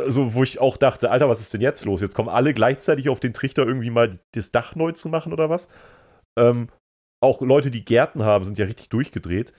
so, 0.07 0.33
wo 0.33 0.43
ich 0.43 0.59
auch 0.59 0.75
dachte, 0.75 1.09
Alter, 1.09 1.29
was 1.29 1.39
ist 1.39 1.53
denn 1.53 1.61
jetzt 1.61 1.85
los? 1.85 2.01
Jetzt 2.01 2.15
kommen 2.15 2.27
alle 2.27 2.53
gleichzeitig 2.53 3.07
auf 3.07 3.21
den 3.21 3.33
Trichter, 3.33 3.65
irgendwie 3.65 3.89
mal 3.89 4.19
das 4.33 4.51
Dach 4.51 4.75
neu 4.75 4.91
zu 4.91 5.07
machen 5.07 5.31
oder 5.31 5.49
was. 5.49 5.69
Ähm, 6.37 6.67
auch 7.23 7.41
Leute, 7.41 7.71
die 7.71 7.85
Gärten 7.85 8.23
haben, 8.23 8.43
sind 8.43 8.57
ja 8.57 8.65
richtig 8.65 8.89
durchgedreht. 8.89 9.53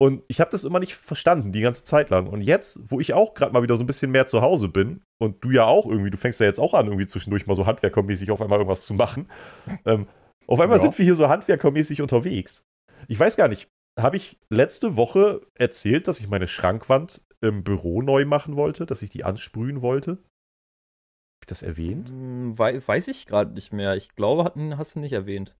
Und 0.00 0.22
ich 0.26 0.40
habe 0.40 0.50
das 0.50 0.64
immer 0.64 0.80
nicht 0.80 0.96
verstanden, 0.96 1.52
die 1.52 1.60
ganze 1.60 1.84
Zeit 1.84 2.10
lang. 2.10 2.26
Und 2.26 2.40
jetzt, 2.40 2.78
wo 2.90 2.98
ich 3.00 3.14
auch 3.14 3.34
gerade 3.34 3.52
mal 3.52 3.62
wieder 3.62 3.76
so 3.76 3.84
ein 3.84 3.86
bisschen 3.86 4.10
mehr 4.10 4.26
zu 4.26 4.42
Hause 4.42 4.68
bin 4.68 5.02
und 5.20 5.42
du 5.44 5.50
ja 5.50 5.64
auch 5.64 5.86
irgendwie, 5.86 6.10
du 6.10 6.16
fängst 6.16 6.40
ja 6.40 6.46
jetzt 6.46 6.58
auch 6.58 6.74
an, 6.74 6.86
irgendwie 6.86 7.06
zwischendurch 7.06 7.46
mal 7.46 7.54
so 7.54 7.66
handwerkermäßig 7.66 8.30
auf 8.30 8.42
einmal 8.42 8.58
irgendwas 8.58 8.86
zu 8.86 8.94
machen. 8.94 9.28
Ähm, 9.86 10.06
auf 10.46 10.60
einmal 10.60 10.78
ja. 10.78 10.82
sind 10.82 10.98
wir 10.98 11.04
hier 11.04 11.14
so 11.14 11.28
handwerkermäßig 11.28 12.02
unterwegs. 12.02 12.64
Ich 13.08 13.18
weiß 13.18 13.36
gar 13.36 13.48
nicht, 13.48 13.68
habe 13.98 14.16
ich 14.16 14.38
letzte 14.50 14.96
Woche 14.96 15.40
erzählt, 15.54 16.08
dass 16.08 16.20
ich 16.20 16.28
meine 16.28 16.48
Schrankwand 16.48 17.22
im 17.40 17.62
Büro 17.62 18.02
neu 18.02 18.24
machen 18.24 18.56
wollte, 18.56 18.86
dass 18.86 19.02
ich 19.02 19.10
die 19.10 19.24
ansprühen 19.24 19.82
wollte? 19.82 20.12
Habe 20.12 21.42
ich 21.42 21.46
das 21.46 21.62
erwähnt? 21.62 22.08
Hm, 22.08 22.58
weiß 22.58 23.08
ich 23.08 23.26
gerade 23.26 23.52
nicht 23.52 23.72
mehr. 23.72 23.94
Ich 23.96 24.14
glaube, 24.14 24.52
hast 24.76 24.94
du 24.94 25.00
nicht 25.00 25.12
erwähnt. 25.12 25.54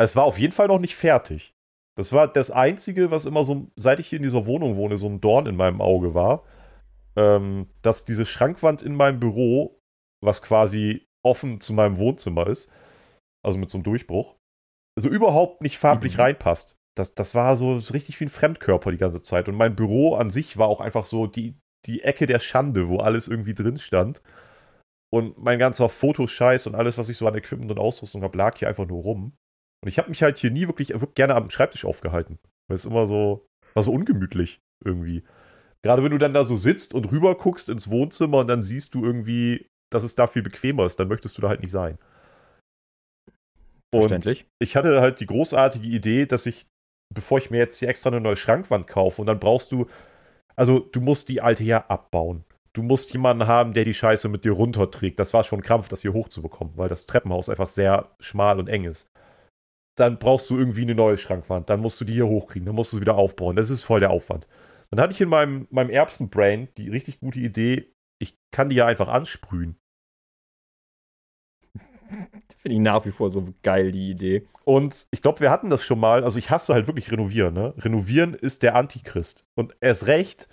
Es 0.00 0.16
war 0.16 0.24
auf 0.24 0.38
jeden 0.38 0.52
Fall 0.52 0.68
noch 0.68 0.78
nicht 0.78 0.96
fertig. 0.96 1.54
Das 1.98 2.12
war 2.12 2.28
das 2.28 2.52
Einzige, 2.52 3.10
was 3.10 3.24
immer 3.24 3.42
so, 3.42 3.72
seit 3.74 3.98
ich 3.98 4.06
hier 4.06 4.18
in 4.18 4.22
dieser 4.22 4.46
Wohnung 4.46 4.76
wohne, 4.76 4.96
so 4.96 5.08
ein 5.08 5.20
Dorn 5.20 5.46
in 5.46 5.56
meinem 5.56 5.80
Auge 5.80 6.14
war. 6.14 6.44
Ähm, 7.16 7.66
dass 7.82 8.04
diese 8.04 8.24
Schrankwand 8.24 8.82
in 8.82 8.94
meinem 8.94 9.18
Büro, 9.18 9.80
was 10.22 10.40
quasi 10.40 11.08
offen 11.24 11.60
zu 11.60 11.72
meinem 11.72 11.98
Wohnzimmer 11.98 12.46
ist, 12.46 12.70
also 13.44 13.58
mit 13.58 13.68
so 13.68 13.78
einem 13.78 13.82
Durchbruch, 13.82 14.36
also 14.96 15.08
überhaupt 15.08 15.60
nicht 15.60 15.78
farblich 15.78 16.14
mhm. 16.14 16.20
reinpasst. 16.20 16.76
Das, 16.96 17.16
das 17.16 17.34
war 17.34 17.56
so, 17.56 17.78
richtig 17.92 18.20
wie 18.20 18.26
ein 18.26 18.30
Fremdkörper 18.30 18.92
die 18.92 18.98
ganze 18.98 19.20
Zeit. 19.20 19.48
Und 19.48 19.56
mein 19.56 19.74
Büro 19.74 20.14
an 20.14 20.30
sich 20.30 20.56
war 20.56 20.68
auch 20.68 20.80
einfach 20.80 21.04
so 21.04 21.26
die, 21.26 21.58
die 21.84 22.02
Ecke 22.02 22.26
der 22.26 22.38
Schande, 22.38 22.88
wo 22.88 22.98
alles 22.98 23.26
irgendwie 23.26 23.54
drin 23.54 23.78
stand. 23.78 24.22
Und 25.12 25.36
mein 25.36 25.58
ganzer 25.58 25.88
Fotoscheiß 25.88 26.68
und 26.68 26.76
alles, 26.76 26.96
was 26.96 27.08
ich 27.08 27.16
so 27.16 27.26
an 27.26 27.34
Equipment 27.34 27.72
und 27.72 27.80
Ausrüstung 27.80 28.22
habe, 28.22 28.38
lag 28.38 28.56
hier 28.56 28.68
einfach 28.68 28.86
nur 28.86 29.02
rum. 29.02 29.36
Und 29.82 29.88
ich 29.88 29.98
habe 29.98 30.08
mich 30.08 30.22
halt 30.22 30.38
hier 30.38 30.50
nie 30.50 30.66
wirklich, 30.66 30.90
wirklich 30.90 31.14
gerne 31.14 31.34
am 31.34 31.50
Schreibtisch 31.50 31.84
aufgehalten. 31.84 32.38
Weil 32.68 32.74
es 32.74 32.84
immer 32.84 33.06
so, 33.06 33.46
war 33.74 33.82
so 33.82 33.92
ungemütlich 33.92 34.60
irgendwie. 34.84 35.22
Gerade 35.82 36.02
wenn 36.02 36.10
du 36.10 36.18
dann 36.18 36.34
da 36.34 36.44
so 36.44 36.56
sitzt 36.56 36.94
und 36.94 37.10
rüber 37.12 37.36
guckst 37.36 37.68
ins 37.68 37.88
Wohnzimmer 37.88 38.38
und 38.38 38.48
dann 38.48 38.62
siehst 38.62 38.94
du 38.94 39.04
irgendwie, 39.04 39.66
dass 39.90 40.02
es 40.02 40.14
da 40.14 40.26
viel 40.26 40.42
bequemer 40.42 40.84
ist, 40.84 40.98
dann 40.98 41.08
möchtest 41.08 41.38
du 41.38 41.42
da 41.42 41.48
halt 41.48 41.60
nicht 41.62 41.70
sein. 41.70 41.98
Und 43.94 44.44
ich 44.58 44.76
hatte 44.76 45.00
halt 45.00 45.20
die 45.20 45.26
großartige 45.26 45.86
Idee, 45.86 46.26
dass 46.26 46.44
ich, 46.46 46.66
bevor 47.14 47.38
ich 47.38 47.50
mir 47.50 47.58
jetzt 47.58 47.78
hier 47.78 47.88
extra 47.88 48.10
eine 48.10 48.20
neue 48.20 48.36
Schrankwand 48.36 48.86
kaufe, 48.86 49.22
und 49.22 49.26
dann 49.26 49.38
brauchst 49.38 49.72
du, 49.72 49.86
also 50.56 50.80
du 50.80 51.00
musst 51.00 51.28
die 51.28 51.40
alte 51.40 51.64
ja 51.64 51.86
abbauen. 51.86 52.44
Du 52.74 52.82
musst 52.82 53.12
jemanden 53.12 53.46
haben, 53.46 53.72
der 53.72 53.84
die 53.84 53.94
Scheiße 53.94 54.28
mit 54.28 54.44
dir 54.44 54.52
runterträgt. 54.52 55.18
Das 55.18 55.32
war 55.32 55.42
schon 55.42 55.60
ein 55.60 55.62
Krampf, 55.62 55.88
das 55.88 56.02
hier 56.02 56.12
hochzubekommen, 56.12 56.76
weil 56.76 56.88
das 56.88 57.06
Treppenhaus 57.06 57.48
einfach 57.48 57.68
sehr 57.68 58.10
schmal 58.20 58.58
und 58.58 58.68
eng 58.68 58.84
ist 58.84 59.08
dann 59.98 60.18
brauchst 60.18 60.48
du 60.50 60.56
irgendwie 60.56 60.82
eine 60.82 60.94
neue 60.94 61.18
Schrankwand. 61.18 61.68
Dann 61.70 61.80
musst 61.80 62.00
du 62.00 62.04
die 62.04 62.12
hier 62.12 62.28
hochkriegen, 62.28 62.66
dann 62.66 62.74
musst 62.74 62.92
du 62.92 62.96
sie 62.96 63.00
wieder 63.00 63.16
aufbauen. 63.16 63.56
Das 63.56 63.70
ist 63.70 63.82
voll 63.82 64.00
der 64.00 64.10
Aufwand. 64.10 64.46
Dann 64.90 65.00
hatte 65.00 65.12
ich 65.12 65.20
in 65.20 65.28
meinem, 65.28 65.66
meinem 65.70 65.90
Erbsenbrain 65.90 66.68
die 66.76 66.88
richtig 66.88 67.20
gute 67.20 67.40
Idee, 67.40 67.92
ich 68.20 68.36
kann 68.52 68.68
die 68.68 68.76
ja 68.76 68.86
einfach 68.86 69.08
ansprühen. 69.08 69.76
Finde 72.58 72.74
ich 72.74 72.80
nach 72.80 73.04
wie 73.04 73.12
vor 73.12 73.30
so 73.30 73.52
geil, 73.62 73.92
die 73.92 74.10
Idee. 74.10 74.46
Und 74.64 75.06
ich 75.10 75.20
glaube, 75.20 75.40
wir 75.40 75.50
hatten 75.50 75.70
das 75.70 75.84
schon 75.84 76.00
mal. 76.00 76.24
Also, 76.24 76.38
ich 76.38 76.50
hasse 76.50 76.72
halt 76.72 76.86
wirklich 76.86 77.12
renovieren. 77.12 77.54
Ne? 77.54 77.74
Renovieren 77.78 78.34
ist 78.34 78.62
der 78.62 78.74
Antichrist. 78.76 79.44
Und 79.56 79.76
erst 79.80 80.06
recht 80.06 80.48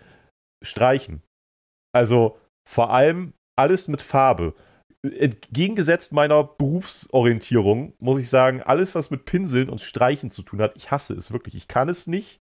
streichen. 0.63 1.21
Also, 1.93 2.37
vor 2.67 2.91
allem 2.91 3.33
alles 3.55 3.87
mit 3.87 4.01
Farbe 4.01 4.53
entgegengesetzt 5.13 6.13
meiner 6.13 6.43
Berufsorientierung 6.43 7.93
muss 7.99 8.19
ich 8.19 8.29
sagen, 8.29 8.61
alles, 8.61 8.95
was 8.95 9.11
mit 9.11 9.25
Pinseln 9.25 9.69
und 9.69 9.81
Streichen 9.81 10.31
zu 10.31 10.43
tun 10.43 10.61
hat, 10.61 10.73
ich 10.75 10.91
hasse 10.91 11.13
es 11.13 11.31
wirklich. 11.31 11.55
Ich 11.55 11.67
kann 11.67 11.89
es 11.89 12.07
nicht, 12.07 12.41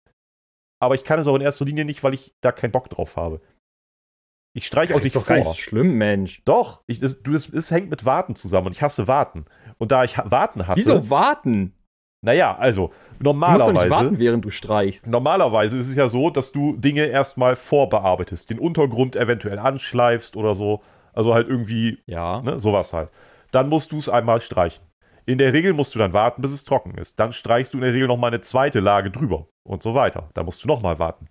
aber 0.80 0.94
ich 0.94 1.04
kann 1.04 1.18
es 1.18 1.26
auch 1.26 1.36
in 1.36 1.42
erster 1.42 1.64
Linie 1.64 1.84
nicht, 1.84 2.02
weil 2.02 2.14
ich 2.14 2.34
da 2.40 2.52
keinen 2.52 2.72
Bock 2.72 2.90
drauf 2.90 3.16
habe. 3.16 3.40
Ich 4.52 4.66
streiche 4.66 4.94
auch 4.94 5.02
nicht 5.02 5.14
doch 5.14 5.24
vor. 5.24 5.36
Das 5.36 5.48
ist 5.48 5.58
schlimm, 5.58 5.96
Mensch. 5.96 6.42
Doch, 6.44 6.82
ich, 6.86 6.98
das, 6.98 7.22
das, 7.22 7.50
das 7.50 7.70
hängt 7.70 7.88
mit 7.88 8.04
Warten 8.04 8.34
zusammen 8.34 8.66
und 8.66 8.72
ich 8.72 8.82
hasse 8.82 9.06
Warten. 9.06 9.44
Und 9.78 9.92
da 9.92 10.02
ich 10.02 10.18
Warten 10.18 10.66
hasse. 10.66 10.80
Wieso 10.80 11.08
Warten? 11.08 11.72
Naja, 12.22 12.56
also 12.56 12.92
normalerweise. 13.20 13.66
Du 13.66 13.72
musst 13.72 13.76
doch 13.76 13.84
nicht 13.84 14.04
warten, 14.04 14.18
während 14.18 14.44
du 14.44 14.50
streichst. 14.50 15.06
Normalerweise 15.06 15.78
ist 15.78 15.88
es 15.88 15.96
ja 15.96 16.08
so, 16.08 16.30
dass 16.30 16.52
du 16.52 16.76
Dinge 16.76 17.06
erstmal 17.06 17.56
vorbearbeitest, 17.56 18.50
den 18.50 18.58
Untergrund 18.58 19.16
eventuell 19.16 19.58
anschleifst 19.58 20.36
oder 20.36 20.54
so 20.54 20.82
also 21.12 21.34
halt 21.34 21.48
irgendwie, 21.48 22.02
ja. 22.06 22.42
ne, 22.42 22.58
sowas 22.60 22.92
halt. 22.92 23.10
Dann 23.50 23.68
musst 23.68 23.92
du 23.92 23.98
es 23.98 24.08
einmal 24.08 24.40
streichen. 24.40 24.84
In 25.26 25.38
der 25.38 25.52
Regel 25.52 25.72
musst 25.72 25.94
du 25.94 25.98
dann 25.98 26.12
warten, 26.12 26.42
bis 26.42 26.52
es 26.52 26.64
trocken 26.64 26.96
ist. 26.98 27.20
Dann 27.20 27.32
streichst 27.32 27.74
du 27.74 27.78
in 27.78 27.82
der 27.82 27.92
Regel 27.92 28.08
nochmal 28.08 28.30
eine 28.30 28.40
zweite 28.40 28.80
Lage 28.80 29.10
drüber 29.10 29.48
und 29.64 29.82
so 29.82 29.94
weiter. 29.94 30.30
Da 30.34 30.42
musst 30.42 30.64
du 30.64 30.68
nochmal 30.68 30.98
warten. 30.98 31.28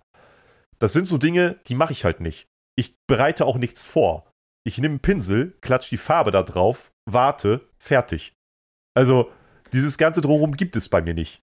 Das 0.78 0.92
sind 0.92 1.06
so 1.06 1.18
Dinge, 1.18 1.58
die 1.66 1.74
mache 1.74 1.92
ich 1.92 2.04
halt 2.04 2.20
nicht. 2.20 2.48
Ich 2.76 2.94
bereite 3.06 3.44
auch 3.44 3.58
nichts 3.58 3.84
vor. 3.84 4.30
Ich 4.64 4.78
nehme 4.78 4.92
einen 4.92 5.00
Pinsel, 5.00 5.56
klatsch 5.60 5.90
die 5.90 5.96
Farbe 5.96 6.30
da 6.30 6.42
drauf, 6.42 6.92
warte, 7.06 7.68
fertig. 7.78 8.34
Also, 8.94 9.30
dieses 9.72 9.98
ganze 9.98 10.20
Drumherum 10.20 10.56
gibt 10.56 10.76
es 10.76 10.88
bei 10.88 11.02
mir 11.02 11.14
nicht. 11.14 11.42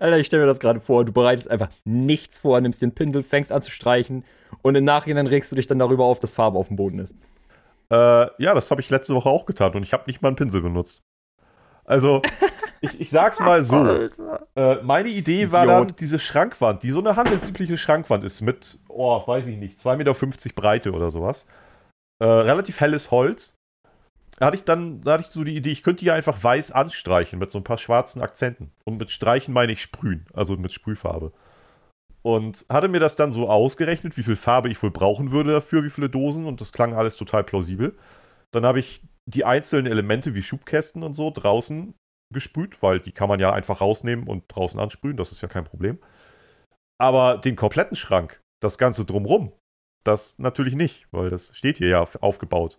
Alter, 0.00 0.18
ich 0.18 0.26
stelle 0.26 0.42
mir 0.42 0.48
das 0.48 0.60
gerade 0.60 0.80
vor. 0.80 1.04
Du 1.04 1.12
bereitest 1.12 1.48
einfach 1.48 1.70
nichts 1.84 2.38
vor, 2.38 2.60
nimmst 2.60 2.82
den 2.82 2.94
Pinsel, 2.94 3.22
fängst 3.22 3.52
an 3.52 3.62
zu 3.62 3.70
streichen 3.70 4.24
und 4.62 4.74
im 4.74 4.84
Nachhinein 4.84 5.26
regst 5.26 5.52
du 5.52 5.56
dich 5.56 5.66
dann 5.66 5.78
darüber 5.78 6.04
auf, 6.04 6.20
dass 6.20 6.34
Farbe 6.34 6.58
auf 6.58 6.68
dem 6.68 6.76
Boden 6.76 6.98
ist. 6.98 7.16
Äh, 7.90 8.26
ja, 8.42 8.54
das 8.54 8.70
habe 8.70 8.80
ich 8.80 8.88
letzte 8.88 9.14
Woche 9.14 9.28
auch 9.28 9.44
getan 9.44 9.74
und 9.74 9.82
ich 9.82 9.92
habe 9.92 10.04
nicht 10.06 10.22
mal 10.22 10.28
einen 10.28 10.36
Pinsel 10.36 10.62
benutzt. 10.62 11.02
Also, 11.84 12.22
ich, 12.80 13.00
ich 13.00 13.10
sag's 13.10 13.40
mal 13.40 13.62
so. 13.64 14.08
Äh, 14.54 14.76
meine 14.82 15.08
Idee 15.08 15.52
war 15.52 15.66
dann 15.66 15.94
diese 15.98 16.18
Schrankwand, 16.18 16.82
die 16.82 16.90
so 16.90 17.00
eine 17.00 17.16
handelsübliche 17.16 17.76
Schrankwand 17.76 18.24
ist 18.24 18.40
mit, 18.40 18.78
oh, 18.88 19.26
weiß 19.26 19.46
ich 19.48 19.58
nicht, 19.58 19.78
2,50 19.78 19.96
Meter 19.96 20.54
Breite 20.54 20.92
oder 20.92 21.10
sowas. 21.10 21.46
Äh, 22.20 22.26
relativ 22.26 22.80
helles 22.80 23.10
Holz. 23.10 23.54
hatte 24.40 24.56
ich 24.56 24.64
dann, 24.64 25.00
da 25.02 25.14
hatte 25.14 25.22
ich 25.22 25.28
so 25.28 25.44
die 25.44 25.56
Idee, 25.56 25.70
ich 25.70 25.82
könnte 25.82 26.04
die 26.04 26.10
einfach 26.12 26.42
weiß 26.42 26.70
anstreichen 26.70 27.38
mit 27.38 27.50
so 27.50 27.58
ein 27.58 27.64
paar 27.64 27.78
schwarzen 27.78 28.22
Akzenten. 28.22 28.70
Und 28.84 28.98
mit 28.98 29.10
Streichen 29.10 29.52
meine 29.52 29.72
ich 29.72 29.82
sprühen, 29.82 30.26
also 30.32 30.56
mit 30.56 30.72
Sprühfarbe. 30.72 31.32
Und 32.22 32.64
hatte 32.68 32.88
mir 32.88 33.00
das 33.00 33.16
dann 33.16 33.32
so 33.32 33.48
ausgerechnet, 33.48 34.16
wie 34.16 34.22
viel 34.22 34.36
Farbe 34.36 34.68
ich 34.68 34.80
wohl 34.82 34.92
brauchen 34.92 35.32
würde 35.32 35.52
dafür, 35.52 35.82
wie 35.82 35.90
viele 35.90 36.08
Dosen. 36.08 36.46
Und 36.46 36.60
das 36.60 36.72
klang 36.72 36.94
alles 36.94 37.16
total 37.16 37.42
plausibel. 37.42 37.96
Dann 38.52 38.64
habe 38.64 38.78
ich 38.78 39.02
die 39.26 39.44
einzelnen 39.44 39.86
Elemente 39.86 40.34
wie 40.34 40.42
Schubkästen 40.42 41.02
und 41.02 41.14
so 41.14 41.30
draußen 41.30 41.94
gesprüht, 42.32 42.82
weil 42.82 43.00
die 43.00 43.12
kann 43.12 43.28
man 43.28 43.40
ja 43.40 43.52
einfach 43.52 43.80
rausnehmen 43.80 44.26
und 44.26 44.44
draußen 44.48 44.80
ansprühen, 44.80 45.16
das 45.16 45.32
ist 45.32 45.42
ja 45.42 45.48
kein 45.48 45.64
Problem. 45.64 45.98
Aber 46.98 47.38
den 47.38 47.56
kompletten 47.56 47.96
Schrank, 47.96 48.40
das 48.60 48.78
Ganze 48.78 49.04
drumrum, 49.04 49.52
das 50.04 50.38
natürlich 50.38 50.74
nicht, 50.74 51.06
weil 51.12 51.30
das 51.30 51.56
steht 51.56 51.78
hier 51.78 51.88
ja 51.88 52.08
aufgebaut. 52.20 52.78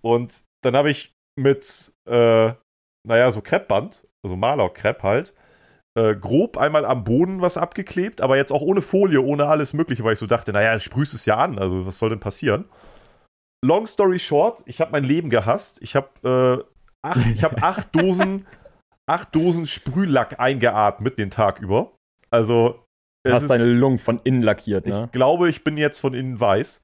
Und 0.00 0.44
dann 0.62 0.76
habe 0.76 0.90
ich 0.90 1.12
mit, 1.38 1.92
äh, 2.08 2.52
naja, 3.06 3.32
so 3.32 3.40
Kreppband, 3.40 4.06
also 4.24 4.36
Maler-Krepp 4.36 5.02
halt, 5.02 5.34
äh, 5.94 6.14
grob 6.14 6.56
einmal 6.56 6.84
am 6.84 7.04
Boden 7.04 7.40
was 7.40 7.56
abgeklebt, 7.56 8.20
aber 8.20 8.36
jetzt 8.36 8.52
auch 8.52 8.62
ohne 8.62 8.82
Folie, 8.82 9.20
ohne 9.20 9.46
alles 9.46 9.72
Mögliche, 9.72 10.04
weil 10.04 10.14
ich 10.14 10.18
so 10.18 10.26
dachte, 10.26 10.52
naja, 10.52 10.78
sprühst 10.78 11.14
es 11.14 11.26
ja 11.26 11.36
an, 11.36 11.58
also 11.58 11.86
was 11.86 11.98
soll 11.98 12.10
denn 12.10 12.20
passieren? 12.20 12.64
Long 13.64 13.86
story 13.86 14.18
short, 14.18 14.62
ich 14.66 14.80
habe 14.80 14.92
mein 14.92 15.04
Leben 15.04 15.30
gehasst. 15.30 15.80
Ich 15.82 15.94
habe 15.94 16.64
äh, 16.66 17.06
acht, 17.06 17.26
ich 17.26 17.44
hab 17.44 17.62
acht 17.62 17.94
Dosen, 17.94 18.46
acht 19.06 19.34
Dosen 19.34 19.66
Sprühlack 19.66 20.40
eingeatmet 20.40 21.18
den 21.18 21.30
Tag 21.30 21.60
über. 21.60 21.92
Also 22.30 22.82
Du 23.24 23.32
hast 23.32 23.48
deine 23.48 23.66
Lungen 23.66 23.98
von 23.98 24.20
innen 24.24 24.42
lackiert, 24.42 24.86
ne? 24.86 25.04
Ich 25.04 25.12
glaube, 25.12 25.48
ich 25.48 25.62
bin 25.62 25.76
jetzt 25.76 26.00
von 26.00 26.12
innen 26.12 26.40
weiß. 26.40 26.82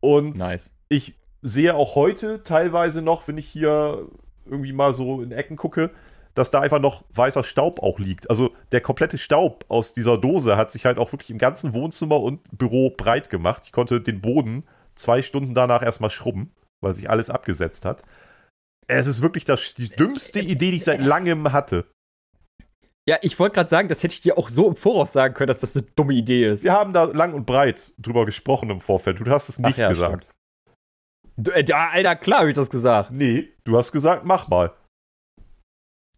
Und 0.00 0.36
nice. 0.36 0.72
ich 0.88 1.14
sehe 1.42 1.74
auch 1.74 1.94
heute 1.94 2.42
teilweise 2.42 3.02
noch, 3.02 3.28
wenn 3.28 3.38
ich 3.38 3.46
hier 3.46 4.08
irgendwie 4.46 4.72
mal 4.72 4.92
so 4.92 5.22
in 5.22 5.30
Ecken 5.30 5.56
gucke, 5.56 5.90
dass 6.38 6.50
da 6.50 6.60
einfach 6.60 6.80
noch 6.80 7.04
weißer 7.14 7.44
Staub 7.44 7.82
auch 7.82 7.98
liegt. 7.98 8.30
Also 8.30 8.54
der 8.72 8.80
komplette 8.80 9.18
Staub 9.18 9.64
aus 9.68 9.92
dieser 9.92 10.18
Dose 10.18 10.56
hat 10.56 10.72
sich 10.72 10.86
halt 10.86 10.98
auch 10.98 11.12
wirklich 11.12 11.30
im 11.30 11.38
ganzen 11.38 11.74
Wohnzimmer 11.74 12.20
und 12.20 12.40
Büro 12.56 12.90
breit 12.90 13.28
gemacht. 13.28 13.64
Ich 13.66 13.72
konnte 13.72 14.00
den 14.00 14.20
Boden 14.20 14.64
zwei 14.94 15.22
Stunden 15.22 15.54
danach 15.54 15.82
erstmal 15.82 16.10
schrubben, 16.10 16.52
weil 16.80 16.94
sich 16.94 17.10
alles 17.10 17.30
abgesetzt 17.30 17.84
hat. 17.84 18.02
Es 18.86 19.06
ist 19.06 19.20
wirklich 19.20 19.44
das, 19.44 19.74
die 19.74 19.88
dümmste 19.88 20.40
Idee, 20.40 20.70
die 20.70 20.78
ich 20.78 20.84
seit 20.84 21.00
langem 21.00 21.52
hatte. 21.52 21.84
Ja, 23.08 23.16
ich 23.22 23.38
wollte 23.38 23.54
gerade 23.54 23.70
sagen, 23.70 23.88
das 23.88 24.02
hätte 24.02 24.14
ich 24.14 24.20
dir 24.20 24.36
auch 24.36 24.48
so 24.48 24.68
im 24.68 24.76
Voraus 24.76 25.12
sagen 25.12 25.34
können, 25.34 25.48
dass 25.48 25.60
das 25.60 25.74
eine 25.74 25.86
dumme 25.96 26.14
Idee 26.14 26.50
ist. 26.50 26.62
Wir 26.62 26.72
haben 26.72 26.92
da 26.92 27.04
lang 27.04 27.32
und 27.32 27.46
breit 27.46 27.92
drüber 27.98 28.26
gesprochen 28.26 28.70
im 28.70 28.80
Vorfeld. 28.80 29.20
Du 29.20 29.30
hast 29.30 29.48
es 29.48 29.58
nicht 29.58 29.78
ja, 29.78 29.88
gesagt. 29.88 30.30
Du, 31.38 31.50
äh, 31.52 31.64
Alter, 31.72 32.16
klar 32.16 32.40
habe 32.40 32.50
ich 32.50 32.54
das 32.54 32.68
gesagt. 32.68 33.10
Nee, 33.10 33.48
du 33.64 33.78
hast 33.78 33.92
gesagt, 33.92 34.24
mach 34.24 34.48
mal. 34.48 34.72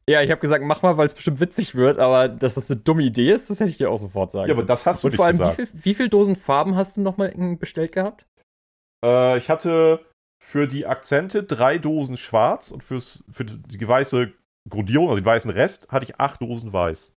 Ja, 0.08 0.22
ich 0.22 0.30
habe 0.30 0.40
gesagt, 0.40 0.64
mach 0.64 0.82
mal, 0.82 0.96
weil 0.96 1.06
es 1.06 1.14
bestimmt 1.14 1.40
witzig 1.40 1.74
wird, 1.74 1.98
aber 1.98 2.28
dass 2.28 2.54
das 2.54 2.70
eine 2.70 2.80
dumme 2.80 3.02
Idee 3.02 3.30
ist, 3.30 3.50
das 3.50 3.60
hätte 3.60 3.70
ich 3.70 3.76
dir 3.76 3.90
auch 3.90 3.98
sofort 3.98 4.32
sagen 4.32 4.48
Ja, 4.48 4.54
aber 4.54 4.64
das 4.64 4.86
hast 4.86 5.04
du 5.04 5.08
und 5.08 5.14
vor 5.14 5.26
allem, 5.26 5.38
gesagt. 5.38 5.58
Wie, 5.58 5.66
viel, 5.66 5.84
wie 5.84 5.94
viele 5.94 6.08
Dosen 6.08 6.36
Farben 6.36 6.74
hast 6.74 6.96
du 6.96 7.00
nochmal 7.00 7.32
bestellt 7.58 7.92
gehabt? 7.92 8.26
Äh, 9.04 9.38
ich 9.38 9.50
hatte 9.50 10.04
für 10.42 10.66
die 10.66 10.86
Akzente 10.86 11.42
drei 11.44 11.78
Dosen 11.78 12.16
schwarz 12.16 12.70
und 12.70 12.82
fürs, 12.82 13.24
für 13.30 13.44
die 13.44 13.88
weiße 13.88 14.32
Grundierung, 14.68 15.08
also 15.08 15.20
den 15.20 15.26
weißen 15.26 15.50
Rest, 15.50 15.88
hatte 15.90 16.04
ich 16.06 16.18
acht 16.18 16.40
Dosen 16.40 16.72
weiß. 16.72 17.14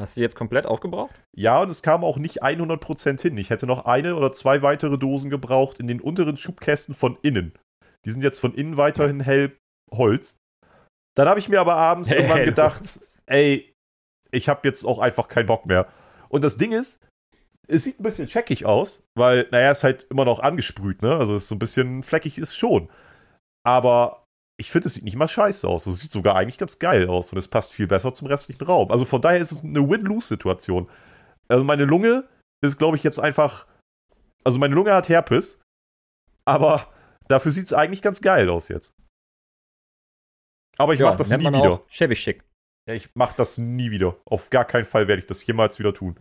Hast 0.00 0.16
du 0.16 0.20
jetzt 0.20 0.34
komplett 0.34 0.66
aufgebraucht? 0.66 1.14
Ja, 1.36 1.62
und 1.62 1.70
es 1.70 1.82
kam 1.82 2.02
auch 2.02 2.16
nicht 2.16 2.42
100% 2.42 3.20
hin. 3.22 3.36
Ich 3.38 3.50
hätte 3.50 3.66
noch 3.66 3.84
eine 3.84 4.16
oder 4.16 4.32
zwei 4.32 4.60
weitere 4.62 4.98
Dosen 4.98 5.30
gebraucht 5.30 5.78
in 5.78 5.86
den 5.86 6.00
unteren 6.00 6.36
Schubkästen 6.36 6.94
von 6.94 7.16
innen. 7.22 7.52
Die 8.04 8.10
sind 8.10 8.22
jetzt 8.22 8.40
von 8.40 8.54
innen 8.54 8.76
weiterhin 8.76 9.20
hell 9.20 9.56
Holz. 9.92 10.36
Dann 11.16 11.28
habe 11.28 11.38
ich 11.38 11.48
mir 11.48 11.60
aber 11.60 11.76
abends 11.76 12.10
hey, 12.10 12.18
irgendwann 12.18 12.44
gedacht, 12.44 12.98
ey, 13.26 13.72
ich 14.30 14.48
habe 14.48 14.66
jetzt 14.66 14.84
auch 14.84 14.98
einfach 14.98 15.28
keinen 15.28 15.46
Bock 15.46 15.66
mehr. 15.66 15.86
Und 16.28 16.42
das 16.42 16.56
Ding 16.56 16.72
ist, 16.72 16.98
es 17.66 17.84
sieht 17.84 18.00
ein 18.00 18.02
bisschen 18.02 18.26
checkig 18.26 18.66
aus, 18.66 19.02
weil, 19.16 19.48
naja, 19.50 19.70
es 19.70 19.78
ist 19.78 19.84
halt 19.84 20.02
immer 20.10 20.24
noch 20.24 20.40
angesprüht, 20.40 21.02
ne? 21.02 21.16
Also 21.16 21.34
es 21.34 21.44
ist 21.44 21.48
so 21.48 21.54
ein 21.54 21.60
bisschen 21.60 22.02
fleckig 22.02 22.38
ist 22.38 22.56
schon. 22.56 22.90
Aber 23.64 24.24
ich 24.60 24.70
finde, 24.70 24.88
es 24.88 24.94
sieht 24.94 25.04
nicht 25.04 25.16
mal 25.16 25.28
scheiße 25.28 25.66
aus. 25.66 25.86
Es 25.86 26.00
sieht 26.00 26.12
sogar 26.12 26.36
eigentlich 26.36 26.58
ganz 26.58 26.78
geil 26.78 27.08
aus 27.08 27.32
und 27.32 27.38
es 27.38 27.48
passt 27.48 27.72
viel 27.72 27.86
besser 27.86 28.12
zum 28.12 28.28
restlichen 28.28 28.64
Raum. 28.64 28.90
Also 28.90 29.04
von 29.04 29.22
daher 29.22 29.38
ist 29.38 29.52
es 29.52 29.64
eine 29.64 29.88
Win-Lose-Situation. 29.88 30.88
Also 31.48 31.64
meine 31.64 31.84
Lunge 31.84 32.28
ist, 32.62 32.78
glaube 32.78 32.96
ich, 32.96 33.02
jetzt 33.02 33.18
einfach. 33.18 33.66
Also 34.44 34.58
meine 34.58 34.74
Lunge 34.74 34.92
hat 34.92 35.08
Herpes, 35.08 35.58
aber 36.44 36.92
dafür 37.28 37.50
sieht 37.50 37.66
es 37.66 37.72
eigentlich 37.72 38.02
ganz 38.02 38.20
geil 38.20 38.50
aus 38.50 38.68
jetzt. 38.68 38.92
Aber 40.78 40.94
ich 40.94 41.00
ja, 41.00 41.06
mache 41.06 41.18
das 41.18 41.30
nie 41.30 41.38
wieder. 41.38 41.82
Schäbig 41.88 42.20
schick. 42.20 42.44
Ja, 42.88 42.94
ich 42.94 43.14
mache 43.14 43.34
das 43.36 43.58
nie 43.58 43.90
wieder. 43.90 44.16
Auf 44.26 44.50
gar 44.50 44.64
keinen 44.64 44.84
Fall 44.84 45.08
werde 45.08 45.20
ich 45.20 45.26
das 45.26 45.44
jemals 45.46 45.78
wieder 45.78 45.94
tun. 45.94 46.18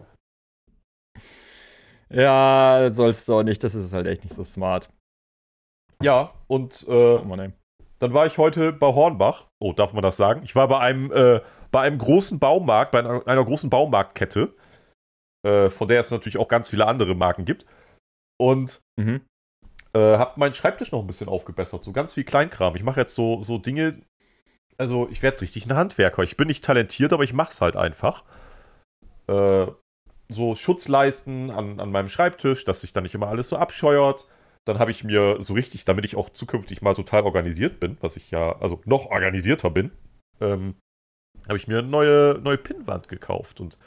Ja, 2.10 2.91
sollst 2.93 3.27
du 3.27 3.36
auch 3.36 3.43
nicht. 3.43 3.63
Das 3.63 3.75
ist 3.75 3.93
halt 3.93 4.07
echt 4.07 4.24
nicht 4.24 4.36
so 4.36 4.43
smart. 4.43 4.89
Ja, 6.01 6.33
und 6.48 6.86
äh, 6.88 6.91
oh, 6.91 7.24
Mann, 7.24 7.53
dann 8.00 8.13
war 8.13 8.25
ich 8.25 8.38
heute 8.38 8.74
bei 8.74 8.93
Hornbach. 8.93 9.48
Oh, 9.60 9.74
darf 9.74 9.93
man 9.93 10.03
das 10.03 10.17
sagen? 10.17 10.41
Ich 10.43 10.55
war 10.55 10.67
bei 10.67 10.79
einem, 10.79 11.12
äh, 11.12 11.41
bei 11.72 11.81
einem 11.81 11.98
großen 11.98 12.39
Baumarkt, 12.39 12.91
bei 12.91 13.00
einer, 13.00 13.25
einer 13.25 13.45
großen 13.45 13.69
Baumarktkette, 13.69 14.53
äh, 15.45 15.69
von 15.69 15.88
der 15.88 16.01
es 16.01 16.12
natürlich 16.12 16.38
auch 16.38 16.50
ganz 16.50 16.69
viele 16.69 16.88
andere 16.88 17.15
Marken 17.15 17.45
gibt. 17.45 17.65
Und 18.38 18.81
mhm. 18.98 19.22
äh, 19.93 20.17
habe 20.17 20.39
meinen 20.39 20.53
Schreibtisch 20.53 20.91
noch 20.91 21.00
ein 21.00 21.07
bisschen 21.07 21.29
aufgebessert. 21.29 21.83
So 21.83 21.93
ganz 21.93 22.13
viel 22.13 22.25
Kleinkram. 22.25 22.75
Ich 22.75 22.83
mache 22.83 23.00
jetzt 23.00 23.15
so, 23.15 23.41
so 23.41 23.57
Dinge. 23.57 24.01
Also, 24.77 25.08
ich 25.10 25.22
werde 25.22 25.42
richtig 25.42 25.65
ein 25.65 25.75
Handwerker. 25.75 26.24
Ich 26.24 26.38
bin 26.38 26.48
nicht 26.48 26.63
talentiert, 26.63 27.13
aber 27.13 27.24
ich 27.24 27.34
mache 27.34 27.51
es 27.51 27.62
halt 27.62 27.75
einfach. 27.75 28.24
Äh, 29.27 29.68
so 30.30 30.56
Schutzleisten 30.56 31.51
an, 31.51 31.80
an 31.80 31.92
meinem 31.92 32.10
Schreibtisch, 32.10 32.65
dass 32.65 32.82
sich 32.82 32.94
da 32.94 33.01
nicht 33.01 33.15
immer 33.15 33.27
alles 33.27 33.50
so 33.50 33.58
abscheuert. 33.58 34.27
Dann 34.65 34.80
habe 34.80 34.92
ich 34.92 35.03
mir 35.03 35.38
so 35.42 35.53
richtig, 35.53 35.86
damit 35.86 36.06
ich 36.06 36.15
auch 36.15 36.30
zukünftig 36.30 36.82
mal 36.82 36.96
total 36.96 37.24
organisiert 37.24 37.80
bin, 37.80 37.98
was 38.01 38.18
ich 38.18 38.32
ja, 38.32 38.58
also 38.60 38.82
noch 38.86 39.08
organisierter 39.08 39.70
bin, 39.70 39.92
ähm, 40.39 40.75
habe 41.48 41.58
ich 41.58 41.68
mir 41.68 41.80
eine 41.80 41.88
neue, 41.88 42.39
neue 42.42 42.58
Pinnwand 42.58 43.10
gekauft 43.10 43.60
und 43.60 43.77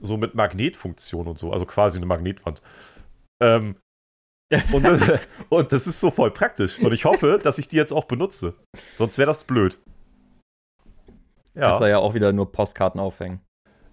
so 0.00 0.16
mit 0.16 0.34
Magnetfunktion 0.34 1.26
und 1.26 1.38
so, 1.38 1.52
also 1.52 1.64
quasi 1.64 1.96
eine 1.96 2.06
Magnetwand. 2.06 2.60
Ähm, 3.42 3.76
und, 4.72 4.86
und, 5.48 5.72
das, 5.72 5.86
ist 5.86 5.98
so 5.98 6.10
voll 6.10 6.30
praktisch. 6.30 6.78
Und 6.78 6.92
ich 6.92 7.06
hoffe, 7.06 7.40
dass 7.42 7.56
ich 7.56 7.68
die 7.68 7.76
jetzt 7.76 7.92
auch 7.92 8.04
benutze. 8.04 8.52
Sonst 8.98 9.16
wäre 9.16 9.28
das 9.28 9.44
blöd. 9.44 9.78
Ja. 11.54 11.68
Kannst 11.68 11.82
du 11.82 11.88
ja 11.88 11.98
auch 11.98 12.14
wieder 12.14 12.32
nur 12.32 12.50
Postkarten 12.50 13.00
aufhängen. 13.00 13.40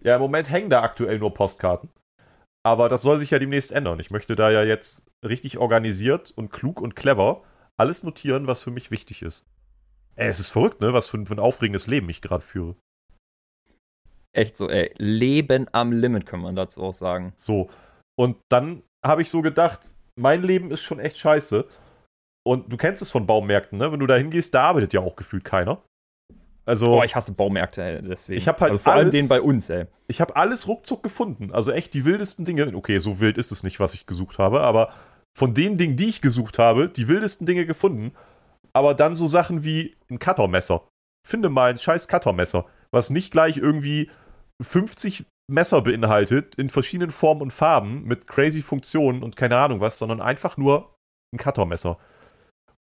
Ja, 0.01 0.15
im 0.15 0.21
Moment 0.21 0.49
hängen 0.49 0.69
da 0.69 0.81
aktuell 0.81 1.19
nur 1.19 1.33
Postkarten. 1.33 1.89
Aber 2.63 2.89
das 2.89 3.01
soll 3.01 3.19
sich 3.19 3.31
ja 3.31 3.39
demnächst 3.39 3.71
ändern. 3.71 3.99
Ich 3.99 4.11
möchte 4.11 4.35
da 4.35 4.51
ja 4.51 4.63
jetzt 4.63 5.05
richtig 5.25 5.57
organisiert 5.57 6.31
und 6.31 6.51
klug 6.51 6.81
und 6.81 6.95
clever 6.95 7.43
alles 7.77 8.03
notieren, 8.03 8.47
was 8.47 8.61
für 8.61 8.71
mich 8.71 8.91
wichtig 8.91 9.21
ist. 9.21 9.45
Ey, 10.15 10.27
es 10.27 10.39
ist 10.39 10.51
verrückt, 10.51 10.81
ne? 10.81 10.93
Was 10.93 11.07
für, 11.07 11.25
für 11.25 11.33
ein 11.33 11.39
aufregendes 11.39 11.87
Leben 11.87 12.09
ich 12.09 12.21
gerade 12.21 12.43
führe. 12.43 12.75
Echt 14.33 14.57
so, 14.57 14.69
ey. 14.69 14.93
Leben 14.97 15.67
am 15.71 15.91
Limit, 15.91 16.25
kann 16.25 16.41
man 16.41 16.55
dazu 16.55 16.81
auch 16.81 16.93
sagen. 16.93 17.33
So. 17.35 17.69
Und 18.17 18.37
dann 18.49 18.83
habe 19.05 19.21
ich 19.21 19.29
so 19.29 19.41
gedacht, 19.41 19.95
mein 20.17 20.43
Leben 20.43 20.71
ist 20.71 20.81
schon 20.81 20.99
echt 20.99 21.17
scheiße. 21.17 21.65
Und 22.45 22.71
du 22.71 22.77
kennst 22.77 23.01
es 23.01 23.11
von 23.11 23.25
Baumärkten, 23.25 23.77
ne? 23.77 23.91
Wenn 23.91 23.99
du 23.99 24.07
da 24.07 24.15
hingehst, 24.15 24.53
da 24.53 24.63
arbeitet 24.63 24.91
ja 24.93 24.99
auch 24.99 25.15
gefühlt 25.15 25.45
keiner. 25.45 25.81
Also, 26.69 26.85
Boah, 26.85 27.03
ich 27.03 27.15
hasse 27.15 27.31
Baumärkte, 27.31 27.81
ey, 27.81 27.99
deswegen. 28.03 28.37
Ich 28.37 28.47
habe 28.47 28.59
halt 28.59 28.73
also 28.73 28.83
vor 28.83 28.93
alles, 28.93 29.05
allem 29.05 29.11
den 29.11 29.27
bei 29.27 29.41
uns, 29.41 29.71
ey. 29.71 29.87
Ich 30.07 30.21
habe 30.21 30.35
alles 30.35 30.67
ruckzuck 30.67 31.01
gefunden. 31.01 31.51
Also 31.51 31.71
echt 31.71 31.95
die 31.95 32.05
wildesten 32.05 32.45
Dinge. 32.45 32.75
Okay, 32.75 32.99
so 32.99 33.19
wild 33.19 33.39
ist 33.39 33.51
es 33.51 33.63
nicht, 33.63 33.79
was 33.79 33.95
ich 33.95 34.05
gesucht 34.05 34.37
habe, 34.37 34.61
aber 34.61 34.93
von 35.35 35.55
den 35.55 35.79
Dingen, 35.79 35.95
die 35.95 36.09
ich 36.09 36.21
gesucht 36.21 36.59
habe, 36.59 36.87
die 36.87 37.07
wildesten 37.07 37.47
Dinge 37.47 37.65
gefunden. 37.65 38.11
Aber 38.71 38.93
dann 38.93 39.15
so 39.15 39.25
Sachen 39.25 39.63
wie 39.63 39.95
ein 40.11 40.19
Cuttermesser. 40.19 40.87
Finde 41.27 41.49
mal 41.49 41.71
ein 41.71 41.79
scheiß 41.79 42.07
Cuttermesser, 42.07 42.67
was 42.91 43.09
nicht 43.09 43.31
gleich 43.31 43.57
irgendwie 43.57 44.11
50 44.61 45.25
Messer 45.51 45.81
beinhaltet, 45.81 46.53
in 46.53 46.69
verschiedenen 46.69 47.09
Formen 47.09 47.41
und 47.41 47.51
Farben, 47.51 48.03
mit 48.03 48.27
crazy 48.27 48.61
Funktionen 48.61 49.23
und 49.23 49.35
keine 49.35 49.57
Ahnung 49.57 49.79
was, 49.79 49.97
sondern 49.97 50.21
einfach 50.21 50.55
nur 50.55 50.93
ein 51.33 51.39
Cuttermesser. 51.39 51.97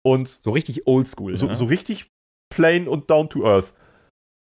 Und 0.05 0.27
so 0.27 0.51
richtig 0.51 0.87
oldschool. 0.87 1.37
So, 1.37 1.47
ne? 1.47 1.55
so 1.55 1.63
richtig 1.63 2.09
plain 2.49 2.87
und 2.87 3.09
down 3.09 3.29
to 3.29 3.45
earth. 3.45 3.73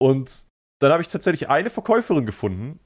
Und 0.00 0.46
dann 0.80 0.92
habe 0.92 1.02
ich 1.02 1.08
tatsächlich 1.08 1.48
eine 1.48 1.70
Verkäuferin 1.70 2.26
gefunden, 2.26 2.80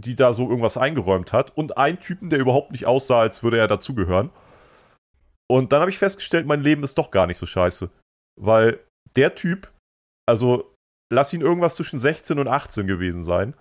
die 0.00 0.16
da 0.16 0.32
so 0.32 0.48
irgendwas 0.48 0.76
eingeräumt 0.76 1.32
hat 1.32 1.56
und 1.56 1.76
einen 1.76 2.00
Typen, 2.00 2.30
der 2.30 2.38
überhaupt 2.38 2.70
nicht 2.70 2.86
aussah, 2.86 3.20
als 3.20 3.42
würde 3.42 3.58
er 3.58 3.68
dazugehören. 3.68 4.30
Und 5.50 5.72
dann 5.72 5.80
habe 5.80 5.90
ich 5.90 5.98
festgestellt, 5.98 6.46
mein 6.46 6.60
Leben 6.60 6.82
ist 6.82 6.98
doch 6.98 7.10
gar 7.10 7.26
nicht 7.26 7.38
so 7.38 7.46
scheiße. 7.46 7.90
Weil 8.40 8.80
der 9.16 9.34
Typ, 9.34 9.72
also 10.26 10.74
lass 11.12 11.32
ihn 11.32 11.40
irgendwas 11.40 11.76
zwischen 11.76 11.98
16 11.98 12.38
und 12.38 12.48
18 12.48 12.86
gewesen 12.86 13.22
sein. 13.22 13.54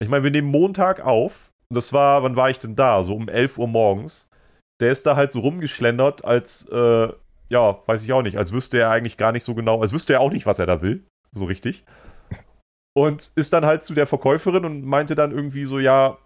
Ich 0.00 0.08
meine, 0.08 0.24
wir 0.24 0.30
nehmen 0.30 0.50
Montag 0.50 1.00
auf. 1.00 1.50
Und 1.70 1.74
das 1.74 1.92
war, 1.92 2.22
wann 2.22 2.36
war 2.36 2.50
ich 2.50 2.60
denn 2.60 2.76
da? 2.76 3.02
So 3.02 3.14
um 3.14 3.28
11 3.28 3.58
Uhr 3.58 3.68
morgens. 3.68 4.28
Der 4.80 4.92
ist 4.92 5.06
da 5.06 5.16
halt 5.16 5.32
so 5.32 5.40
rumgeschlendert, 5.40 6.24
als 6.24 6.66
äh, 6.68 7.12
ja, 7.48 7.82
weiß 7.86 8.02
ich 8.02 8.12
auch 8.12 8.22
nicht, 8.22 8.36
als 8.36 8.52
wüsste 8.52 8.78
er 8.78 8.90
eigentlich 8.90 9.16
gar 9.16 9.32
nicht 9.32 9.44
so 9.44 9.54
genau, 9.54 9.80
als 9.80 9.92
wüsste 9.92 10.14
er 10.14 10.20
auch 10.20 10.32
nicht, 10.32 10.46
was 10.46 10.58
er 10.58 10.66
da 10.66 10.82
will, 10.82 11.06
so 11.32 11.44
richtig. 11.44 11.84
Und 12.94 13.30
ist 13.36 13.52
dann 13.52 13.64
halt 13.64 13.84
zu 13.84 13.94
der 13.94 14.06
Verkäuferin 14.06 14.64
und 14.64 14.84
meinte 14.84 15.14
dann 15.14 15.30
irgendwie 15.30 15.64
so, 15.64 15.78
ja, 15.78 16.18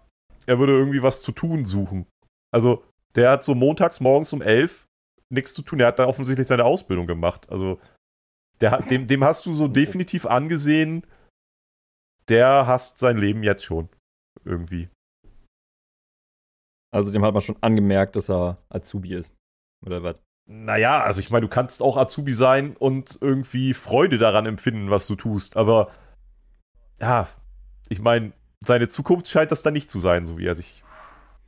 er 0.45 0.59
würde 0.59 0.73
irgendwie 0.73 1.03
was 1.03 1.21
zu 1.21 1.31
tun 1.31 1.65
suchen. 1.65 2.07
Also, 2.51 2.83
der 3.15 3.31
hat 3.31 3.43
so 3.43 3.55
montags 3.55 3.99
morgens 3.99 4.33
um 4.33 4.41
elf 4.41 4.87
nichts 5.29 5.53
zu 5.53 5.61
tun. 5.61 5.79
Er 5.79 5.87
hat 5.87 5.99
da 5.99 6.07
offensichtlich 6.07 6.47
seine 6.47 6.65
Ausbildung 6.65 7.07
gemacht. 7.07 7.49
Also, 7.49 7.79
der 8.59 8.81
dem, 8.81 9.07
dem 9.07 9.23
hast 9.23 9.45
du 9.45 9.53
so 9.53 9.67
definitiv 9.67 10.25
angesehen, 10.25 11.05
der 12.27 12.67
hasst 12.67 12.97
sein 12.97 13.17
Leben 13.17 13.43
jetzt 13.43 13.63
schon. 13.63 13.89
Irgendwie. 14.43 14.89
Also, 16.91 17.11
dem 17.11 17.23
hat 17.23 17.33
man 17.33 17.41
schon 17.41 17.61
angemerkt, 17.61 18.15
dass 18.15 18.29
er 18.29 18.57
Azubi 18.69 19.13
ist. 19.13 19.33
Oder 19.85 20.03
was? 20.03 20.15
Naja, 20.45 21.01
also 21.01 21.19
ich 21.21 21.29
meine, 21.29 21.45
du 21.45 21.49
kannst 21.49 21.81
auch 21.81 21.95
Azubi 21.95 22.33
sein 22.33 22.75
und 22.75 23.17
irgendwie 23.21 23.73
Freude 23.73 24.17
daran 24.17 24.45
empfinden, 24.45 24.89
was 24.89 25.07
du 25.07 25.15
tust, 25.15 25.55
aber 25.55 25.91
ja, 26.99 27.27
ich 27.89 28.01
meine, 28.01 28.33
seine 28.65 28.87
Zukunft 28.87 29.27
scheint 29.27 29.51
das 29.51 29.63
dann 29.63 29.73
nicht 29.73 29.89
zu 29.89 29.99
sein, 29.99 30.25
so 30.25 30.37
wie 30.37 30.45
er 30.45 30.55
sich. 30.55 30.83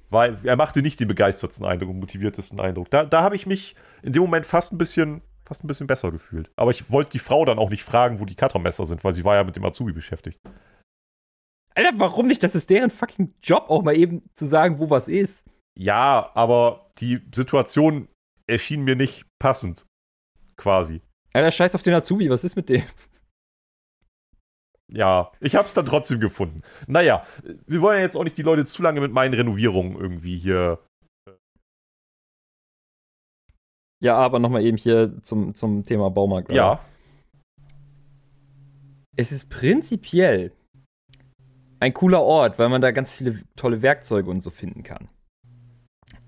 War, 0.10 0.44
er 0.44 0.56
machte 0.56 0.82
nicht 0.82 1.00
den 1.00 1.08
begeistertsten 1.08 1.66
Eindruck 1.66 1.90
und 1.90 2.00
motiviertesten 2.00 2.60
Eindruck. 2.60 2.90
Da, 2.92 3.06
da 3.06 3.22
habe 3.22 3.36
ich 3.36 3.48
mich 3.48 3.76
in 4.04 4.14
dem 4.14 4.22
Moment 4.22 4.46
fast 4.46 4.72
ein 4.72 4.78
bisschen, 4.78 5.22
fast 5.44 5.64
ein 5.64 5.68
bisschen 5.68 5.88
besser 5.88 6.12
gefühlt. 6.12 6.52
Aber 6.56 6.72
ich 6.72 6.92
wollte 6.92 7.12
die 7.12 7.20
Frau 7.20 7.44
dann 7.44 7.58
auch 7.58 7.70
nicht 7.70 7.84
fragen, 7.84 8.20
wo 8.20 8.26
die 8.26 8.36
Cuttermesser 8.36 8.86
sind, 8.86 9.04
weil 9.04 9.14
sie 9.14 9.24
war 9.24 9.36
ja 9.36 9.44
mit 9.44 9.56
dem 9.56 9.66
Azubi 9.66 9.94
beschäftigt. 9.94 10.40
Alter, 11.74 11.92
warum 11.96 12.28
nicht? 12.28 12.44
Das 12.44 12.56
ist 12.56 12.70
deren 12.70 12.92
fucking 12.92 13.34
Job, 13.42 13.66
auch 13.70 13.82
mal 13.82 13.96
eben 13.96 14.30
zu 14.36 14.46
sagen, 14.46 14.80
wo 14.80 14.90
was 14.90 15.08
ist. 15.08 15.46
Ja, 15.78 16.30
aber 16.36 16.92
die 17.00 17.22
Situation 17.34 18.08
erschien 18.48 18.84
mir 18.84 18.96
nicht 18.96 19.26
passend. 19.40 19.86
Quasi. 20.58 21.02
Alter, 21.34 21.52
scheiß 21.52 21.76
auf 21.76 21.82
den 21.82 21.94
Azubi, 21.94 22.30
was 22.30 22.44
ist 22.44 22.56
mit 22.56 22.70
dem? 22.70 22.84
Ja, 24.88 25.32
ich 25.40 25.56
hab's 25.56 25.74
dann 25.74 25.86
trotzdem 25.86 26.20
gefunden. 26.20 26.62
Naja, 26.88 27.26
wir 27.66 27.82
wollen 27.82 27.98
ja 27.98 28.04
jetzt 28.04 28.16
auch 28.16 28.24
nicht 28.24 28.38
die 28.38 28.44
Leute 28.44 28.66
zu 28.66 28.84
lange 28.84 29.02
mit 29.02 29.12
meinen 29.12 29.34
Renovierungen 29.34 29.98
irgendwie 29.98 30.38
hier. 30.38 30.80
Ja, 34.00 34.16
aber 34.18 34.40
nochmal 34.40 34.64
eben 34.64 34.78
hier 34.78 35.22
zum, 35.24 35.56
zum 35.56 35.84
Thema 35.84 36.10
Baumarkt. 36.10 36.50
Oder? 36.50 36.56
Ja. 36.56 36.86
Es 39.18 39.32
ist 39.32 39.50
prinzipiell 39.50 40.52
ein 41.80 41.94
cooler 41.94 42.22
Ort, 42.22 42.60
weil 42.60 42.70
man 42.70 42.82
da 42.82 42.92
ganz 42.92 43.14
viele 43.14 43.44
tolle 43.56 43.82
Werkzeuge 43.82 44.30
und 44.30 44.42
so 44.42 44.52
finden 44.52 44.84
kann. 44.84 45.10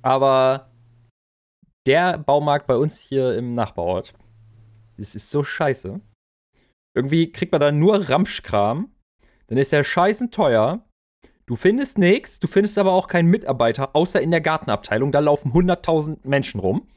Aber 0.01 0.71
der 1.87 2.17
Baumarkt 2.17 2.67
bei 2.67 2.75
uns 2.75 2.99
hier 2.99 3.35
im 3.35 3.55
Nachbarort, 3.55 4.13
das 4.97 5.15
ist 5.15 5.29
so 5.29 5.43
scheiße. 5.43 6.01
Irgendwie 6.95 7.31
kriegt 7.31 7.51
man 7.51 7.61
da 7.61 7.71
nur 7.71 8.09
Ramschkram. 8.09 8.91
Dann 9.47 9.57
ist 9.57 9.71
der 9.71 9.83
scheißen 9.83 10.31
teuer. 10.31 10.83
Du 11.45 11.55
findest 11.55 11.97
nichts, 11.97 12.39
du 12.39 12.47
findest 12.47 12.77
aber 12.77 12.91
auch 12.91 13.07
keinen 13.07 13.29
Mitarbeiter, 13.29 13.95
außer 13.95 14.21
in 14.21 14.31
der 14.31 14.41
Gartenabteilung. 14.41 15.11
Da 15.11 15.19
laufen 15.19 15.53
100.000 15.53 16.27
Menschen 16.27 16.59
rum. 16.59 16.89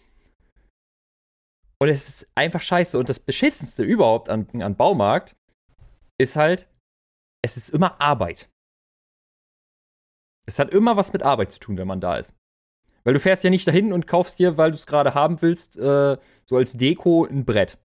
Und 1.79 1.89
es 1.89 2.09
ist 2.09 2.29
einfach 2.35 2.61
scheiße. 2.61 2.99
Und 2.99 3.09
das 3.09 3.21
Beschissenste 3.21 3.85
überhaupt 3.85 4.29
an, 4.29 4.49
an 4.61 4.75
Baumarkt 4.75 5.37
ist 6.19 6.37
halt, 6.37 6.69
es 7.43 7.57
ist 7.57 7.71
immer 7.71 8.01
Arbeit. 8.01 8.51
Es 10.47 10.59
hat 10.59 10.75
immer 10.75 10.97
was 10.97 11.13
mit 11.13 11.23
Arbeit 11.23 11.53
zu 11.53 11.61
tun, 11.61 11.77
wenn 11.77 11.87
man 11.87 12.01
da 12.01 12.17
ist. 12.17 12.35
Weil 13.05 13.15
du 13.15 13.21
fährst 13.21 13.45
ja 13.45 13.51
nicht 13.51 13.67
dahin 13.67 13.93
und 13.93 14.07
kaufst 14.07 14.39
dir, 14.39 14.57
weil 14.57 14.71
du 14.71 14.77
es 14.77 14.87
gerade 14.87 15.15
haben 15.15 15.41
willst, 15.43 15.77
äh, 15.79 16.17
so 16.45 16.57
als 16.57 16.75
Deko 16.75 17.25
ein 17.25 17.45
Brett. 17.45 17.79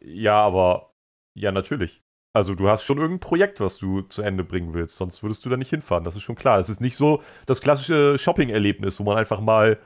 Ja, 0.00 0.40
aber 0.42 0.92
ja, 1.36 1.52
natürlich. 1.52 2.00
Also 2.36 2.54
du 2.54 2.68
hast 2.68 2.82
schon 2.82 2.98
irgendein 2.98 3.20
Projekt, 3.20 3.60
was 3.60 3.78
du 3.78 4.02
zu 4.02 4.22
Ende 4.22 4.42
bringen 4.42 4.74
willst, 4.74 4.96
sonst 4.96 5.22
würdest 5.22 5.44
du 5.44 5.50
da 5.50 5.56
nicht 5.56 5.70
hinfahren. 5.70 6.04
Das 6.04 6.16
ist 6.16 6.22
schon 6.22 6.34
klar. 6.34 6.58
Es 6.58 6.68
ist 6.68 6.80
nicht 6.80 6.96
so 6.96 7.22
das 7.46 7.60
klassische 7.60 8.18
Shopping-Erlebnis, 8.18 8.98
wo 8.98 9.04
man 9.04 9.16
einfach 9.16 9.40
mal 9.40 9.78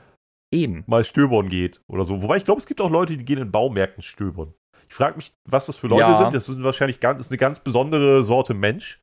Eben. 0.51 0.83
mal 0.87 1.03
stöbern 1.03 1.47
geht 1.49 1.79
oder 1.87 2.03
so. 2.03 2.23
Wobei 2.23 2.37
ich 2.37 2.45
glaube, 2.45 2.59
es 2.59 2.65
gibt 2.65 2.81
auch 2.81 2.89
Leute, 2.89 3.17
die 3.17 3.25
gehen 3.25 3.37
in 3.37 3.51
Baumärkten 3.51 4.01
stöbern. 4.01 4.53
Ich 4.87 4.95
frage 4.95 5.17
mich, 5.17 5.31
was 5.47 5.67
das 5.67 5.77
für 5.77 5.87
Leute 5.87 6.01
Ja. 6.01 6.15
sind. 6.15 6.33
Das 6.33 6.47
sind 6.47 6.63
wahrscheinlich 6.63 6.99
ganz, 6.99 7.21
ist 7.21 7.29
eine 7.31 7.37
ganz 7.37 7.59
besondere 7.59 8.23
Sorte 8.23 8.55
Mensch. 8.55 8.99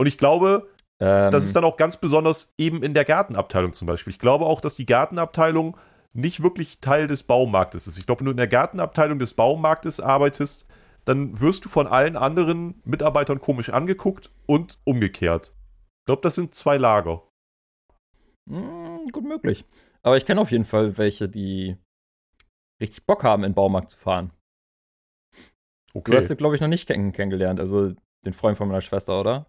Und 0.00 0.08
ich 0.08 0.18
glaube, 0.18 0.68
Ähm, 1.04 1.30
das 1.30 1.44
ist 1.44 1.54
dann 1.54 1.64
auch 1.64 1.76
ganz 1.76 1.98
besonders 1.98 2.54
eben 2.56 2.82
in 2.82 2.94
der 2.94 3.04
Gartenabteilung 3.04 3.74
zum 3.74 3.86
Beispiel. 3.86 4.10
Ich 4.12 4.18
glaube 4.18 4.46
auch, 4.46 4.60
dass 4.62 4.74
die 4.74 4.86
Gartenabteilung 4.86 5.76
nicht 6.14 6.42
wirklich 6.42 6.80
Teil 6.80 7.08
des 7.08 7.24
Baumarktes 7.24 7.86
ist. 7.86 7.98
Ich 7.98 8.06
glaube, 8.06 8.20
wenn 8.20 8.26
du 8.26 8.30
in 8.30 8.38
der 8.38 8.48
Gartenabteilung 8.48 9.18
des 9.18 9.34
Baumarktes 9.34 10.00
arbeitest, 10.00 10.66
dann 11.04 11.40
wirst 11.40 11.64
du 11.66 11.68
von 11.68 11.86
allen 11.86 12.16
anderen 12.16 12.80
Mitarbeitern 12.84 13.40
komisch 13.40 13.68
angeguckt 13.68 14.30
und 14.46 14.78
umgekehrt. 14.84 15.52
Ich 16.00 16.06
glaube, 16.06 16.22
das 16.22 16.36
sind 16.36 16.54
zwei 16.54 16.78
Lager. 16.78 17.22
mh, 18.46 19.04
gut 19.12 19.24
möglich. 19.24 19.66
Aber 20.02 20.16
ich 20.16 20.24
kenne 20.24 20.40
auf 20.40 20.50
jeden 20.50 20.64
Fall 20.64 20.96
welche, 20.96 21.28
die 21.28 21.76
richtig 22.80 23.04
Bock 23.04 23.24
haben, 23.24 23.44
in 23.44 23.50
den 23.50 23.54
Baumarkt 23.54 23.90
zu 23.90 23.98
fahren. 23.98 24.30
Okay. 25.92 26.10
Du 26.10 26.16
hast 26.16 26.30
ihn, 26.30 26.36
glaube 26.36 26.54
ich, 26.54 26.60
noch 26.60 26.68
nicht 26.68 26.86
kenn 26.86 27.12
kennengelernt. 27.12 27.60
Also 27.60 27.92
den 28.24 28.32
Freund 28.32 28.56
von 28.56 28.68
meiner 28.68 28.80
Schwester, 28.80 29.20
oder? 29.20 29.46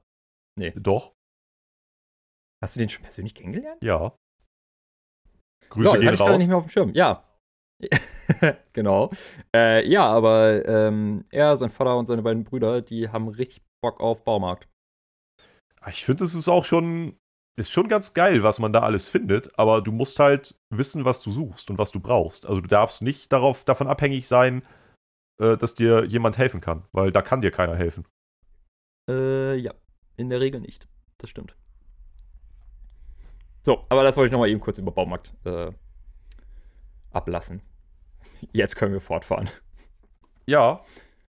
Doch, 0.76 1.14
Hast 2.65 2.75
du 2.75 2.80
den 2.80 2.89
schon 2.89 3.04
persönlich 3.04 3.36
kennengelernt? 3.36 3.80
ja. 3.84 4.12
Grüße 5.69 5.86
Lol, 5.86 5.99
gehen 5.99 6.08
hatte 6.08 6.13
ich 6.15 6.19
gerade 6.19 6.32
raus. 6.32 6.39
nicht 6.39 6.47
mehr 6.47 6.58
auf 6.58 6.65
dem 6.65 6.69
Schirm. 6.69 6.93
Ja. 6.95 7.23
genau. 8.73 9.12
Äh, 9.56 9.88
ja, 9.88 10.04
aber 10.04 10.65
ähm, 10.67 11.25
er, 11.30 11.58
sein 11.58 11.69
Vater 11.69 11.95
und 11.95 12.08
seine 12.08 12.23
beiden 12.23 12.43
Brüder, 12.43 12.82
die 12.82 13.10
haben 13.10 13.28
richtig 13.28 13.62
Bock 13.84 13.99
auf 13.99 14.23
Baumarkt. 14.23 14.67
Ich 15.88 16.06
finde, 16.06 16.23
es 16.23 16.34
ist 16.34 16.47
auch 16.47 16.65
schon, 16.65 17.17
ist 17.56 17.69
schon 17.69 17.88
ganz 17.88 18.15
geil, 18.15 18.41
was 18.41 18.58
man 18.58 18.73
da 18.73 18.80
alles 18.80 19.10
findet, 19.10 19.60
aber 19.60 19.84
du 19.84 19.91
musst 19.91 20.17
halt 20.17 20.56
wissen, 20.71 21.06
was 21.06 21.21
du 21.21 21.30
suchst 21.30 21.69
und 21.69 21.78
was 21.78 21.91
du 21.91 21.99
brauchst. 21.99 22.47
Also 22.47 22.62
du 22.62 22.67
darfst 22.67 23.04
nicht 23.04 23.32
darauf, 23.32 23.63
davon 23.63 23.88
abhängig 23.88 24.28
sein, 24.28 24.63
äh, 25.39 25.56
dass 25.56 25.75
dir 25.75 26.06
jemand 26.06 26.39
helfen 26.39 26.62
kann, 26.62 26.86
weil 26.93 27.12
da 27.12 27.21
kann 27.21 27.41
dir 27.41 27.51
keiner 27.51 27.75
helfen. 27.75 28.08
Äh, 29.08 29.56
ja. 29.58 29.75
In 30.17 30.32
der 30.32 30.41
Regel 30.41 30.62
nicht. 30.62 30.88
Das 31.19 31.30
stimmt. 31.30 31.56
So, 33.65 33.84
aber 33.89 34.04
das 34.04 34.15
wollte 34.15 34.28
ich 34.28 34.32
nochmal 34.32 34.49
eben 34.49 34.62
kurz 34.62 34.78
über 34.78 34.91
Baumarkt 34.91 35.34
äh, 35.43 35.71
ablassen. 37.12 37.63
Jetzt 38.51 38.75
können 38.75 38.93
wir 38.93 39.01
fortfahren. 39.01 39.49
Ja, 40.45 40.84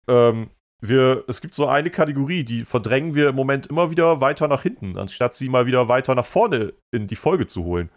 ähm, 0.09 0.49
wir, 0.81 1.23
es 1.29 1.39
gibt 1.39 1.53
so 1.53 1.67
eine 1.67 1.89
Kategorie, 1.89 2.43
die 2.43 2.65
verdrängen 2.65 3.15
wir 3.15 3.29
im 3.29 3.35
Moment 3.35 3.67
immer 3.67 3.89
wieder 3.89 4.19
weiter 4.19 4.49
nach 4.49 4.63
hinten, 4.63 4.97
anstatt 4.97 5.33
sie 5.33 5.47
mal 5.47 5.65
wieder 5.65 5.87
weiter 5.87 6.13
nach 6.13 6.25
vorne 6.25 6.73
in 6.91 7.07
die 7.07 7.15
Folge 7.15 7.47
zu 7.47 7.63
holen. 7.63 7.89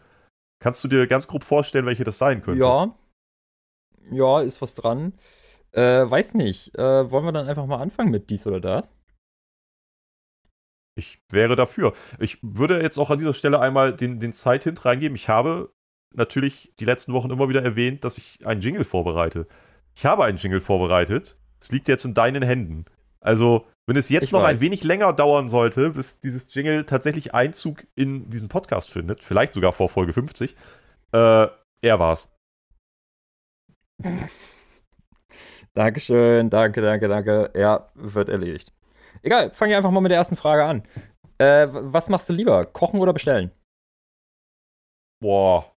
Kannst 0.60 0.84
du 0.84 0.88
dir 0.88 1.08
ganz 1.08 1.26
grob 1.26 1.42
vorstellen, 1.42 1.86
welche 1.86 2.04
das 2.04 2.18
sein 2.18 2.40
könnte? 2.40 2.60
Ja. 2.60 2.94
Ja, 4.12 4.40
ist 4.40 4.62
was 4.62 4.74
dran. 4.74 5.14
Äh, 5.72 6.08
weiß 6.08 6.34
nicht. 6.34 6.78
Äh, 6.78 7.10
wollen 7.10 7.24
wir 7.24 7.32
dann 7.32 7.48
einfach 7.48 7.66
mal 7.66 7.80
anfangen 7.80 8.12
mit 8.12 8.30
dies 8.30 8.46
oder 8.46 8.60
das? 8.60 8.92
Ich 10.98 11.20
wäre 11.30 11.56
dafür. 11.56 11.94
Ich 12.18 12.38
würde 12.42 12.82
jetzt 12.82 12.98
auch 12.98 13.10
an 13.10 13.18
dieser 13.18 13.34
Stelle 13.34 13.60
einmal 13.60 13.94
den, 13.94 14.18
den 14.20 14.32
Zeithint 14.32 14.84
reingeben. 14.84 15.16
Ich 15.16 15.28
habe 15.28 15.72
natürlich 16.14 16.72
die 16.80 16.84
letzten 16.84 17.12
Wochen 17.12 17.30
immer 17.30 17.48
wieder 17.48 17.62
erwähnt, 17.62 18.04
dass 18.04 18.18
ich 18.18 18.44
einen 18.46 18.60
Jingle 18.60 18.84
vorbereite. 18.84 19.46
Ich 19.94 20.04
habe 20.04 20.24
einen 20.24 20.38
Jingle 20.38 20.60
vorbereitet. 20.60 21.38
Es 21.60 21.70
liegt 21.72 21.88
jetzt 21.88 22.04
in 22.04 22.14
deinen 22.14 22.42
Händen. 22.42 22.84
Also, 23.20 23.66
wenn 23.86 23.96
es 23.96 24.08
jetzt 24.08 24.24
Ich 24.24 24.32
noch 24.32 24.42
weiß. 24.42 24.58
ein 24.58 24.60
wenig 24.62 24.84
länger 24.84 25.12
dauern 25.12 25.48
sollte, 25.48 25.90
bis 25.90 26.20
dieses 26.20 26.52
Jingle 26.54 26.84
tatsächlich 26.84 27.34
Einzug 27.34 27.86
in 27.94 28.28
diesen 28.30 28.48
Podcast 28.48 28.90
findet, 28.90 29.24
vielleicht 29.24 29.54
sogar 29.54 29.72
vor 29.72 29.88
Folge 29.88 30.12
50, 30.12 30.56
äh, 31.12 31.46
er 31.80 31.98
war's. 31.98 32.30
Dankeschön, 35.74 36.50
danke, 36.50 36.80
danke, 36.82 37.08
danke. 37.08 37.50
Ja, 37.54 37.88
wird 37.94 38.28
erledigt. 38.28 38.72
Egal, 39.22 39.50
fange 39.50 39.72
ich 39.72 39.76
einfach 39.76 39.90
mal 39.90 40.00
mit 40.00 40.10
der 40.10 40.18
ersten 40.18 40.36
Frage 40.36 40.64
an. 40.64 40.82
Äh, 41.38 41.68
was 41.70 42.08
machst 42.08 42.28
du 42.28 42.32
lieber? 42.32 42.64
Kochen 42.64 43.00
oder 43.00 43.12
bestellen? 43.12 43.50
Boah. 45.20 45.72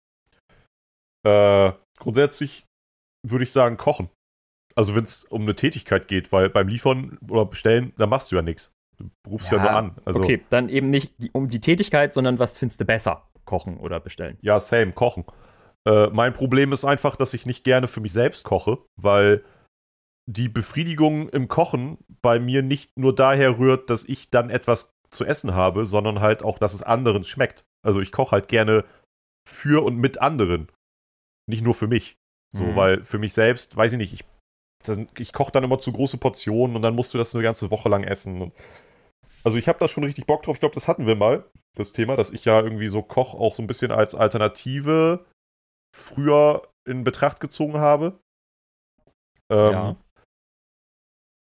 Äh, 1.26 1.72
grundsätzlich 1.98 2.66
würde 3.26 3.44
ich 3.44 3.53
sagen, 3.53 3.76
kochen. 3.76 4.09
Also, 4.74 4.94
wenn 4.94 5.05
es 5.05 5.24
um 5.24 5.42
eine 5.42 5.57
Tätigkeit 5.57 6.09
geht, 6.09 6.33
weil 6.33 6.48
beim 6.48 6.68
Liefern 6.68 7.18
oder 7.29 7.44
Bestellen, 7.44 7.92
da 7.98 8.07
machst 8.07 8.33
du 8.33 8.37
ja 8.37 8.42
nichts. 8.42 8.72
Du 8.96 9.11
rufst 9.29 9.50
ja, 9.50 9.59
Ja, 9.59 9.62
nur 9.62 9.72
an. 9.72 9.96
Also, 10.05 10.20
okay, 10.20 10.42
dann 10.50 10.68
eben 10.68 10.90
nicht 10.90 11.14
die, 11.18 11.31
um 11.33 11.48
die 11.48 11.61
Tätigkeit, 11.61 12.14
sondern 12.14 12.38
was 12.38 12.59
findest 12.59 12.81
du 12.81 12.85
besser? 12.85 13.29
Kochen 13.44 13.79
oder 13.79 14.00
bestellen? 14.00 14.38
ja, 14.42 14.61
same, 14.61 14.92
kochen. 14.92 15.24
Äh, 15.87 16.09
mein 16.09 16.33
Problem 16.33 16.72
ist 16.72 16.85
einfach, 16.85 17.16
dass 17.16 17.35
ich 17.35 17.46
nicht 17.46 17.64
gerne 17.64 17.88
für 17.88 18.00
mich 18.00 18.12
selbst 18.12 18.44
koche, 18.44 18.79
weil 18.96 19.44
die 20.31 20.49
Befriedigung 20.49 21.29
im 21.31 21.49
Kochen 21.49 21.99
bei 22.23 22.38
mir 22.38 22.62
nicht 22.62 22.97
nur 22.99 23.14
daher 23.14 23.59
rührt, 23.59 23.90
dass 23.90 24.05
ich 24.05 24.31
dann 24.31 24.51
etwas 24.51 24.93
zu 25.11 25.25
essen 25.25 25.55
habe, 25.55 25.87
sondern 25.87 26.21
halt 26.21 26.43
auch, 26.45 26.59
dass 26.59 26.73
es 26.75 26.83
anderen 26.83 27.25
schmeckt. 27.25 27.64
Also 27.85 28.01
ich 28.01 28.12
koche 28.12 28.33
halt 28.33 28.49
gerne 28.49 28.85
für 29.49 29.85
und 29.85 29.97
mit 29.97 30.21
anderen. 30.21 30.69
nicht 31.49 31.64
nur 31.64 31.75
für 31.75 31.88
mich. 31.88 32.16
So, 32.57 32.62
Mhm. 32.62 32.77
weil 32.77 33.05
für 33.05 33.19
mich 33.19 33.35
selbst, 33.35 33.77
weiß 33.77 33.90
ich 33.93 33.99
nicht, 33.99 34.12
ich, 34.12 34.25
ich 35.19 35.33
koche 35.33 35.51
dann 35.51 35.64
immer 35.64 35.79
zu 35.79 35.90
große 35.93 36.16
Portionen 36.19 36.77
und 36.77 36.83
dann 36.83 36.95
musst 36.95 37.12
du 37.12 37.19
das 37.19 37.35
eine 37.35 37.43
ganze 37.43 37.73
Woche 37.73 37.88
lang 37.88 38.05
essen. 38.05 38.53
Also 39.43 39.57
ich 39.57 39.66
habe 39.66 39.81
da 39.81 39.88
schon 39.88 40.05
richtig 40.05 40.27
Bock 40.27 40.43
drauf. 40.45 40.55
Ich 40.57 40.61
glaube, 40.61 40.77
das 40.77 40.87
hatten 40.87 41.07
wir 41.09 41.16
mal, 41.16 41.45
das 41.77 41.90
Thema, 41.90 42.14
dass 42.14 42.31
ich 42.31 42.45
ja 42.45 42.61
irgendwie 42.61 42.87
so 42.87 43.03
Koch 43.03 43.35
auch 43.35 43.57
so 43.57 43.62
ein 43.62 43.66
bisschen 43.66 43.90
als 43.90 44.14
Alternative 44.14 45.27
früher 45.97 46.69
in 46.87 47.03
Betracht 47.03 47.40
gezogen 47.40 47.79
habe. 47.79 48.21
Ähm, 49.51 49.73
Ja. 49.73 49.97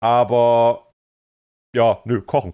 Aber 0.01 0.91
ja, 1.75 2.01
nö, 2.05 2.21
kochen. 2.21 2.53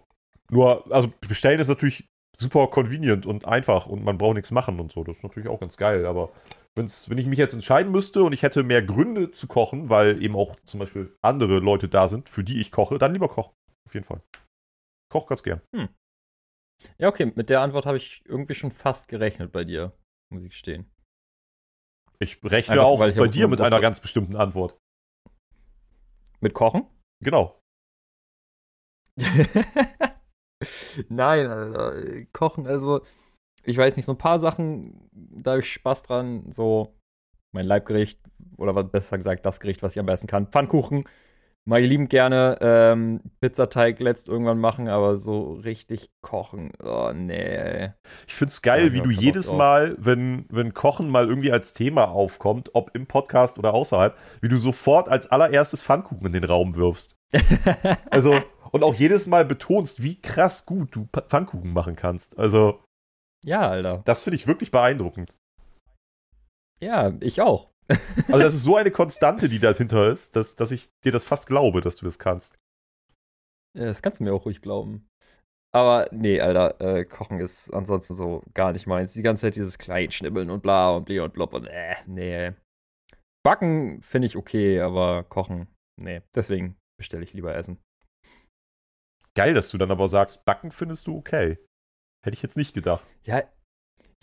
Nur, 0.51 0.91
also 0.91 1.11
bestellen 1.27 1.59
ist 1.59 1.67
natürlich 1.67 2.07
super 2.37 2.67
convenient 2.67 3.25
und 3.25 3.45
einfach 3.45 3.87
und 3.87 4.03
man 4.03 4.17
braucht 4.17 4.35
nichts 4.35 4.51
machen 4.51 4.79
und 4.79 4.91
so. 4.91 5.03
Das 5.03 5.17
ist 5.17 5.23
natürlich 5.23 5.49
auch 5.49 5.59
ganz 5.59 5.77
geil. 5.77 6.05
Aber 6.05 6.31
wenn's, 6.75 7.09
wenn 7.09 7.17
ich 7.17 7.25
mich 7.25 7.39
jetzt 7.39 7.53
entscheiden 7.53 7.91
müsste 7.91 8.23
und 8.23 8.33
ich 8.33 8.43
hätte 8.43 8.63
mehr 8.63 8.83
Gründe 8.83 9.31
zu 9.31 9.47
kochen, 9.47 9.89
weil 9.89 10.21
eben 10.21 10.35
auch 10.35 10.55
zum 10.61 10.79
Beispiel 10.79 11.15
andere 11.21 11.59
Leute 11.59 11.89
da 11.89 12.07
sind, 12.07 12.29
für 12.29 12.43
die 12.43 12.59
ich 12.59 12.71
koche, 12.71 12.97
dann 12.97 13.13
lieber 13.13 13.29
kochen. 13.29 13.53
Auf 13.87 13.93
jeden 13.93 14.05
Fall. 14.05 14.21
Koch 15.11 15.27
ganz 15.27 15.41
gern. 15.43 15.61
Ja, 16.97 17.07
okay, 17.07 17.31
mit 17.35 17.49
der 17.49 17.61
Antwort 17.61 17.85
habe 17.85 17.97
ich 17.97 18.23
irgendwie 18.25 18.53
schon 18.53 18.71
fast 18.71 19.07
gerechnet 19.07 19.51
bei 19.51 19.63
dir, 19.63 19.93
muss 20.31 20.43
ich 20.43 20.51
gestehen. 20.51 20.91
Ich 22.19 22.43
rechne 22.43 22.73
Einfach, 22.73 22.85
auch 22.85 23.05
ich 23.05 23.15
bei 23.15 23.27
auch 23.27 23.31
dir 23.31 23.47
mit 23.47 23.61
einer 23.61 23.79
ganz 23.79 23.99
bestimmten 23.99 24.35
Antwort. 24.35 24.77
Mit 26.39 26.53
Kochen? 26.53 26.85
Genau. 27.21 27.61
Nein, 31.09 31.47
Alter. 31.47 31.95
äh, 31.95 32.25
Kochen, 32.33 32.67
also, 32.67 33.01
ich 33.63 33.77
weiß 33.77 33.97
nicht, 33.97 34.05
so 34.05 34.13
ein 34.13 34.17
paar 34.17 34.39
Sachen, 34.39 35.09
da 35.13 35.51
habe 35.51 35.61
ich 35.61 35.71
Spaß 35.73 36.03
dran. 36.03 36.51
So, 36.51 36.95
mein 37.53 37.65
Leibgericht, 37.65 38.21
oder 38.57 38.83
besser 38.83 39.17
gesagt, 39.17 39.45
das 39.45 39.59
Gericht, 39.59 39.83
was 39.83 39.93
ich 39.95 39.99
am 39.99 40.05
besten 40.07 40.27
kann. 40.27 40.47
Pfannkuchen, 40.47 41.05
ich 41.75 41.89
liebend 41.89 42.09
gerne. 42.09 42.57
Ähm, 42.61 43.19
Pizzateig 43.41 43.99
letzt 43.99 44.29
irgendwann 44.29 44.59
machen, 44.59 44.87
aber 44.87 45.17
so 45.17 45.53
richtig 45.53 46.09
kochen, 46.21 46.71
oh 46.81 47.11
nee. 47.13 47.91
Ich 48.25 48.35
find's 48.35 48.61
geil, 48.61 48.87
Ja, 48.87 48.93
wie 48.93 49.01
du 49.01 49.09
jedes. 49.09 49.51
Mal, 49.51 49.95
wenn, 49.99 50.45
wenn 50.49 50.73
Kochen 50.73 51.09
mal 51.09 51.27
irgendwie 51.27 51.51
als 51.51 51.73
Thema 51.73 52.09
aufkommt, 52.09 52.71
ob 52.73 52.95
im 52.95 53.05
Podcast 53.05 53.59
oder 53.59 53.73
außerhalb, 53.73 54.17
wie 54.41 54.47
du 54.47 54.57
sofort 54.57 55.09
als 55.09 55.27
allererstes 55.27 55.83
Pfannkuchen 55.83 56.25
in 56.27 56.33
den 56.33 56.43
Raum 56.45 56.75
wirfst. 56.75 57.15
Also, 58.09 58.39
und 58.71 58.83
auch 58.83 58.95
jedes 58.95 59.27
Mal 59.27 59.45
betonst, 59.45 60.01
wie 60.01 60.21
krass 60.21 60.65
gut 60.65 60.95
du 60.95 61.07
Pfannkuchen 61.27 61.73
machen 61.73 61.95
kannst. 61.95 62.39
Also, 62.39 62.79
ja, 63.43 63.67
Alter. 63.69 64.01
das 64.05 64.23
finde 64.23 64.35
ich 64.35 64.47
wirklich 64.47 64.71
beeindruckend. 64.71 65.35
Ja, 66.79 67.13
ich 67.19 67.41
auch. 67.41 67.69
Also, 68.27 68.39
das 68.39 68.55
ist 68.55 68.63
so 68.63 68.75
eine 68.75 68.91
Konstante, 68.91 69.47
die 69.47 69.59
dahinter 69.59 70.09
ist, 70.09 70.35
dass, 70.35 70.55
dass 70.55 70.71
ich 70.71 70.89
dir 71.05 71.11
das 71.11 71.23
fast 71.23 71.47
glaube, 71.47 71.81
dass 71.81 71.95
du 71.95 72.05
das 72.05 72.19
kannst. 72.19 72.57
Ja, 73.77 73.85
das 73.85 74.01
kannst 74.01 74.19
du 74.19 74.25
mir 74.25 74.33
auch 74.33 74.45
ruhig 74.45 74.61
glauben. 74.61 75.07
Aber 75.73 76.09
nee, 76.11 76.41
Alter, 76.41 76.81
äh, 76.81 77.05
Kochen 77.05 77.39
ist 77.39 77.71
ansonsten 77.71 78.15
so 78.15 78.43
gar 78.53 78.73
nicht 78.73 78.87
meins. 78.87 79.13
Die 79.13 79.21
ganze 79.21 79.41
Zeit 79.41 79.55
dieses 79.55 79.77
Kleinschnibbeln 79.77 80.49
und 80.49 80.61
bla 80.61 80.95
und 80.95 81.05
blee 81.05 81.19
und 81.19 81.33
blob 81.33 81.53
und 81.53 81.65
äh, 81.65 81.95
nee. 82.05 82.53
Backen 83.43 84.01
finde 84.01 84.25
ich 84.25 84.35
okay, 84.35 84.81
aber 84.81 85.23
kochen, 85.23 85.67
nee. 86.01 86.21
Deswegen 86.35 86.75
bestelle 86.99 87.23
ich 87.23 87.33
lieber 87.33 87.55
Essen. 87.55 87.77
Geil, 89.35 89.53
dass 89.53 89.69
du 89.69 89.77
dann 89.77 89.91
aber 89.91 90.07
sagst, 90.07 90.45
Backen 90.45 90.71
findest 90.71 91.07
du 91.07 91.15
okay. 91.15 91.57
Hätte 92.25 92.33
ich 92.33 92.41
jetzt 92.41 92.57
nicht 92.57 92.73
gedacht. 92.73 93.05
Ja, 93.23 93.43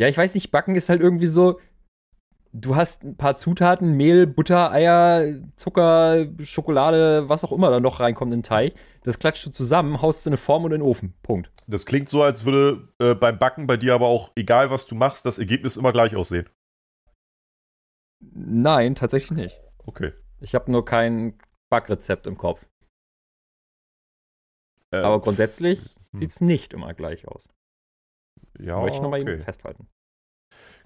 ja, 0.01 0.09
ich 0.09 0.19
weiß 0.19 0.35
nicht, 0.35 0.51
Backen 0.51 0.75
ist 0.75 0.89
halt 0.89 1.01
irgendwie 1.01 1.29
so, 1.29 1.61
du 2.55 2.77
hast 2.77 3.03
ein 3.05 3.17
paar 3.17 3.37
Zutaten, 3.37 3.97
Mehl, 3.97 4.27
Butter, 4.27 4.71
Eier, 4.71 5.41
Zucker, 5.57 6.27
Schokolade, 6.41 7.29
was 7.29 7.45
auch 7.45 7.53
immer 7.53 7.71
da 7.71 7.81
noch 7.81 8.01
reinkommt 8.01 8.33
in 8.33 8.41
den 8.41 8.45
Teig. 8.45 8.75
Das 9.03 9.19
klatscht 9.19 9.45
du 9.45 9.51
zusammen, 9.51 10.01
haust 10.01 10.21
es 10.21 10.27
in 10.27 10.31
eine 10.31 10.39
Form 10.39 10.65
und 10.65 10.73
in 10.73 10.81
den 10.81 10.89
Ofen. 10.89 11.15
Punkt. 11.23 11.51
Das 11.67 11.85
klingt 11.85 12.09
so, 12.09 12.23
als 12.23 12.45
würde 12.45 12.89
äh, 12.99 13.15
beim 13.15 13.39
Backen 13.39 13.67
bei 13.67 13.77
dir 13.77 13.95
aber 13.95 14.07
auch, 14.07 14.31
egal 14.37 14.71
was 14.71 14.87
du 14.87 14.95
machst, 14.95 15.27
das 15.27 15.39
Ergebnis 15.39 15.77
immer 15.77 15.93
gleich 15.93 16.17
aussehen. 16.17 16.49
Nein, 18.21 18.95
tatsächlich 18.95 19.33
nicht. 19.33 19.61
Okay. 19.85 20.13
Ich 20.41 20.55
habe 20.55 20.71
nur 20.71 20.85
kein 20.85 21.39
Backrezept 21.71 22.27
im 22.27 22.39
Kopf. 22.39 22.65
Äh, 24.91 24.99
Aber 24.99 25.21
grundsätzlich 25.21 25.81
hm. 25.81 26.21
sieht 26.21 26.31
es 26.31 26.41
nicht 26.41 26.73
immer 26.73 26.95
gleich 26.95 27.27
aus. 27.29 27.49
ja, 28.59 28.81
Möchte 28.81 28.97
ich 28.97 29.03
nochmal 29.03 29.21
okay. 29.21 29.33
eben 29.33 29.43
festhalten. 29.43 29.89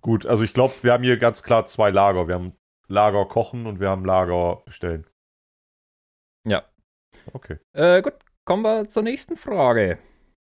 Gut, 0.00 0.26
also 0.26 0.44
ich 0.44 0.54
glaube, 0.54 0.74
wir 0.82 0.92
haben 0.92 1.04
hier 1.04 1.18
ganz 1.18 1.42
klar 1.42 1.66
zwei 1.66 1.90
Lager. 1.90 2.28
Wir 2.28 2.34
haben 2.36 2.52
Lager 2.86 3.26
kochen 3.26 3.66
und 3.66 3.80
wir 3.80 3.90
haben 3.90 4.04
Lager 4.04 4.62
bestellen. 4.64 5.06
Ja. 6.46 6.64
Okay. 7.32 7.58
Äh, 7.72 8.02
gut, 8.02 8.14
kommen 8.44 8.62
wir 8.62 8.88
zur 8.88 9.02
nächsten 9.02 9.36
Frage. 9.36 9.98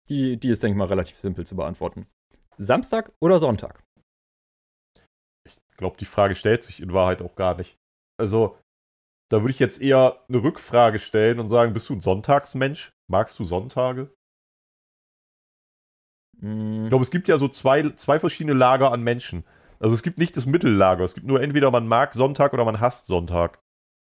Die, 0.08 0.36
die 0.36 0.48
ist, 0.48 0.62
denke 0.62 0.74
ich 0.74 0.78
mal, 0.78 0.88
relativ 0.88 1.18
simpel 1.20 1.46
zu 1.46 1.56
beantworten. 1.56 2.06
Samstag 2.56 3.12
oder 3.20 3.38
Sonntag? 3.38 3.82
Ich 5.46 5.76
glaube, 5.76 5.96
die 5.98 6.06
Frage 6.06 6.34
stellt 6.34 6.64
sich 6.64 6.80
in 6.80 6.92
Wahrheit 6.92 7.22
auch 7.22 7.36
gar 7.36 7.56
nicht. 7.56 7.78
Also, 8.18 8.58
da 9.30 9.42
würde 9.42 9.52
ich 9.52 9.58
jetzt 9.58 9.80
eher 9.80 10.24
eine 10.28 10.42
Rückfrage 10.42 10.98
stellen 10.98 11.38
und 11.38 11.48
sagen, 11.48 11.72
bist 11.72 11.88
du 11.88 11.94
ein 11.94 12.00
Sonntagsmensch? 12.00 12.90
Magst 13.08 13.38
du 13.38 13.44
Sonntage? 13.44 14.12
Hm, 16.40 16.84
Ich 16.84 16.88
glaube, 16.88 17.02
es 17.02 17.10
gibt 17.10 17.28
ja 17.28 17.38
so 17.38 17.48
zwei, 17.48 17.90
zwei 17.90 18.18
verschiedene 18.18 18.54
Lager 18.54 18.92
an 18.92 19.02
Menschen. 19.02 19.44
Also 19.80 19.94
es 19.94 20.02
gibt 20.02 20.18
nicht 20.18 20.36
das 20.36 20.46
Mittellager. 20.46 21.04
Es 21.04 21.14
gibt 21.14 21.26
nur 21.26 21.40
entweder 21.40 21.70
man 21.70 21.86
mag 21.86 22.14
Sonntag 22.14 22.52
oder 22.52 22.64
man 22.64 22.80
hasst 22.80 23.06
Sonntag. 23.06 23.60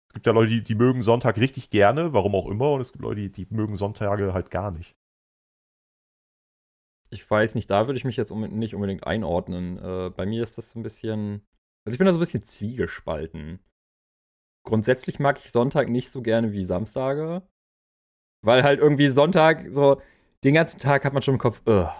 Es 0.08 0.14
gibt 0.14 0.26
ja 0.26 0.32
Leute, 0.32 0.50
die, 0.50 0.64
die 0.64 0.74
mögen 0.76 1.02
Sonntag 1.02 1.38
richtig 1.38 1.70
gerne, 1.70 2.12
warum 2.12 2.34
auch 2.34 2.48
immer, 2.48 2.72
und 2.72 2.82
es 2.82 2.92
gibt 2.92 3.02
Leute, 3.04 3.22
die, 3.22 3.30
die 3.32 3.48
mögen 3.54 3.76
Sonntage 3.76 4.34
halt 4.34 4.50
gar 4.50 4.70
nicht. 4.70 4.96
ich 7.10 7.28
weiß 7.28 7.54
nicht, 7.54 7.70
da 7.70 7.86
würde 7.86 7.96
ich 7.98 8.04
mich 8.04 8.16
jetzt 8.16 8.32
unbe- 8.32 8.48
nicht 8.48 8.74
unbedingt 8.74 9.06
einordnen. 9.06 9.78
Äh, 9.78 10.10
bei 10.10 10.26
mir 10.26 10.42
ist 10.42 10.58
das 10.58 10.70
so 10.70 10.78
ein 10.78 10.82
bisschen. 10.82 11.46
Also 11.84 11.94
ich 11.94 11.98
bin 11.98 12.06
da 12.06 12.12
so 12.12 12.18
ein 12.18 12.20
bisschen 12.20 12.42
zwiegespalten. 12.44 13.60
Grundsätzlich 14.64 15.18
mag 15.18 15.38
ich 15.42 15.50
Sonntag 15.50 15.88
nicht 15.88 16.10
so 16.10 16.20
gerne 16.22 16.52
wie 16.52 16.64
Samstage. 16.64 17.42
Weil 18.42 18.62
halt 18.62 18.80
irgendwie 18.80 19.08
Sonntag, 19.08 19.66
so 19.70 20.00
den 20.44 20.54
ganzen 20.54 20.80
Tag 20.80 21.04
hat 21.04 21.12
man 21.12 21.22
schon 21.22 21.34
im 21.34 21.40
Kopf, 21.40 21.62
"Ugh, 21.66 21.90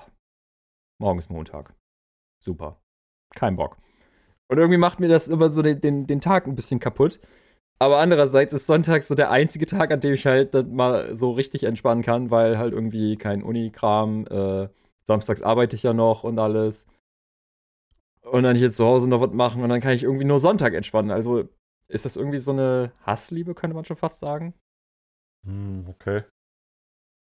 morgen 0.98 1.18
ist 1.18 1.30
Montag. 1.30 1.74
Super. 2.42 2.80
Kein 3.35 3.56
Bock. 3.56 3.76
Und 4.48 4.59
irgendwie 4.59 4.78
macht 4.78 5.00
mir 5.00 5.09
das 5.09 5.28
immer 5.28 5.50
so 5.50 5.62
den, 5.62 5.80
den, 5.80 6.06
den 6.06 6.20
Tag 6.20 6.46
ein 6.46 6.54
bisschen 6.54 6.80
kaputt. 6.80 7.20
Aber 7.78 7.98
andererseits 7.98 8.54
ist 8.54 8.66
Sonntag 8.66 9.02
so 9.02 9.14
der 9.14 9.30
einzige 9.30 9.66
Tag, 9.66 9.92
an 9.92 10.00
dem 10.00 10.14
ich 10.14 10.24
halt 10.24 10.54
dann 10.54 10.74
mal 10.74 11.14
so 11.14 11.32
richtig 11.32 11.64
entspannen 11.64 12.02
kann, 12.02 12.30
weil 12.30 12.56
halt 12.59 12.72
irgendwie 12.72 13.16
kein 13.16 13.42
Unikram, 13.42 14.26
äh, 14.28 14.68
samstags 15.02 15.42
arbeite 15.42 15.76
ich 15.76 15.82
ja 15.82 15.92
noch 15.92 16.24
und 16.24 16.38
alles. 16.38 16.87
Und 18.22 18.44
dann 18.44 18.56
hier 18.56 18.70
zu 18.70 18.85
Hause 18.85 19.09
noch 19.09 19.20
was 19.20 19.32
machen 19.32 19.62
und 19.62 19.68
dann 19.68 19.80
kann 19.80 19.92
ich 19.92 20.04
irgendwie 20.04 20.24
nur 20.24 20.38
Sonntag 20.38 20.74
entspannen. 20.74 21.11
Also 21.11 21.48
ist 21.88 22.04
das 22.04 22.16
irgendwie 22.16 22.38
so 22.38 22.50
eine 22.50 22.92
Hassliebe, 23.02 23.54
könnte 23.54 23.76
man 23.76 23.85
schon 23.85 23.96
fast 23.96 24.20
sagen. 24.20 24.54
Hm, 25.44 25.87
okay. 25.88 26.24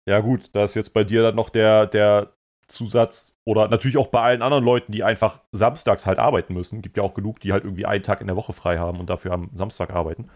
Ja, 0.07 0.21
gut, 0.21 0.55
da 0.55 0.63
ist 0.63 0.75
jetzt 0.75 0.93
bei 0.93 1.03
dir 1.03 1.23
dann 1.23 1.35
noch 1.35 1.49
der, 1.49 1.87
der 1.87 2.36
Zusatz 2.67 3.35
oder 3.45 3.67
natürlich 3.67 3.97
auch 3.97 4.07
bei 4.07 4.21
allen 4.21 4.41
anderen 4.41 4.63
Leuten, 4.63 4.91
die 4.91 5.03
einfach 5.03 5.41
samstags 5.51 6.05
halt 6.05 6.19
arbeiten 6.19 6.53
müssen. 6.53 6.81
Gibt 6.81 6.97
ja 6.97 7.03
auch 7.03 7.13
genug, 7.13 7.39
die 7.39 7.53
halt 7.53 7.63
irgendwie 7.63 7.85
einen 7.85 8.03
Tag 8.03 8.21
in 8.21 8.27
der 8.27 8.35
Woche 8.35 8.53
frei 8.53 8.77
haben 8.77 8.99
und 8.99 9.09
dafür 9.09 9.31
am 9.31 9.49
Samstag 9.53 9.91
arbeiten. 9.91 10.29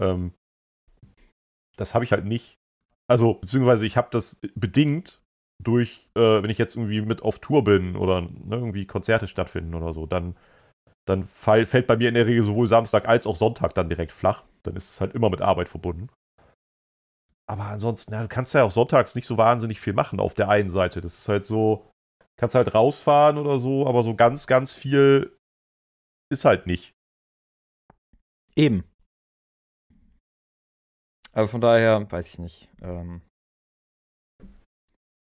Ähm, 0.00 0.34
das 1.76 1.94
habe 1.94 2.04
ich 2.04 2.12
halt 2.12 2.24
nicht. 2.24 2.58
Also, 3.08 3.34
beziehungsweise 3.34 3.86
ich 3.86 3.96
habe 3.96 4.08
das 4.10 4.40
bedingt 4.54 5.20
durch, 5.62 6.10
äh, 6.16 6.42
wenn 6.42 6.50
ich 6.50 6.58
jetzt 6.58 6.76
irgendwie 6.76 7.00
mit 7.00 7.22
auf 7.22 7.38
Tour 7.38 7.64
bin 7.64 7.96
oder 7.96 8.22
ne, 8.22 8.56
irgendwie 8.56 8.86
Konzerte 8.86 9.28
stattfinden 9.28 9.74
oder 9.74 9.92
so, 9.92 10.06
dann, 10.06 10.36
dann 11.06 11.24
fall, 11.24 11.66
fällt 11.66 11.86
bei 11.86 11.96
mir 11.96 12.08
in 12.08 12.14
der 12.14 12.26
Regel 12.26 12.42
sowohl 12.42 12.68
Samstag 12.68 13.06
als 13.08 13.26
auch 13.26 13.36
Sonntag 13.36 13.74
dann 13.74 13.88
direkt 13.88 14.12
flach. 14.12 14.44
Dann 14.62 14.76
ist 14.76 14.90
es 14.90 15.00
halt 15.00 15.14
immer 15.14 15.30
mit 15.30 15.42
Arbeit 15.42 15.68
verbunden. 15.68 16.08
Aber 17.46 17.64
ansonsten, 17.64 18.12
ja, 18.12 18.22
du 18.22 18.28
kannst 18.28 18.54
ja 18.54 18.64
auch 18.64 18.70
sonntags 18.70 19.14
nicht 19.14 19.26
so 19.26 19.36
wahnsinnig 19.36 19.80
viel 19.80 19.92
machen 19.92 20.18
auf 20.20 20.34
der 20.34 20.48
einen 20.48 20.70
Seite. 20.70 21.00
Das 21.00 21.18
ist 21.18 21.28
halt 21.28 21.44
so, 21.44 21.90
kannst 22.36 22.54
halt 22.54 22.74
rausfahren 22.74 23.38
oder 23.38 23.58
so, 23.58 23.86
aber 23.86 24.02
so 24.02 24.14
ganz, 24.14 24.46
ganz 24.46 24.72
viel 24.72 25.36
ist 26.32 26.44
halt 26.44 26.66
nicht. 26.66 26.94
Eben. 28.56 28.84
Aber 31.32 31.48
von 31.48 31.60
daher, 31.60 32.10
weiß 32.10 32.28
ich 32.28 32.38
nicht. 32.38 32.68
Ähm, 32.80 33.20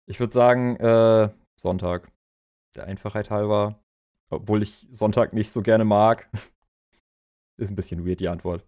ich 0.09 0.19
würde 0.19 0.33
sagen, 0.33 0.77
äh, 0.77 1.33
Sonntag. 1.57 2.11
Der 2.75 2.85
Einfachheit 2.85 3.31
halber. 3.31 3.81
Obwohl 4.31 4.63
ich 4.63 4.87
Sonntag 4.91 5.33
nicht 5.33 5.51
so 5.51 5.63
gerne 5.63 5.85
mag. 5.85 6.29
Ist 7.61 7.71
ein 7.71 7.77
bisschen 7.77 8.07
weird, 8.07 8.21
die 8.21 8.29
Antwort. 8.29 8.67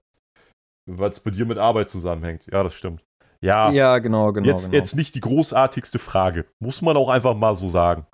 Weil 0.87 1.11
es 1.11 1.21
bei 1.21 1.31
dir 1.31 1.47
mit 1.47 1.59
Arbeit 1.59 1.91
zusammenhängt. 1.91 2.47
Ja, 2.47 2.63
das 2.63 2.75
stimmt. 2.75 3.05
Ja, 3.43 3.71
Ja, 3.71 3.99
genau, 3.99 4.33
genau. 4.33 4.47
jetzt, 4.47 4.67
genau. 4.67 4.77
jetzt 4.77 4.97
nicht 4.97 5.15
die 5.15 5.21
großartigste 5.21 5.99
Frage. 5.99 6.47
Muss 6.61 6.81
man 6.81 6.97
auch 6.97 7.09
einfach 7.09 7.35
mal 7.35 7.57
so 7.57 7.69
sagen. 7.69 8.07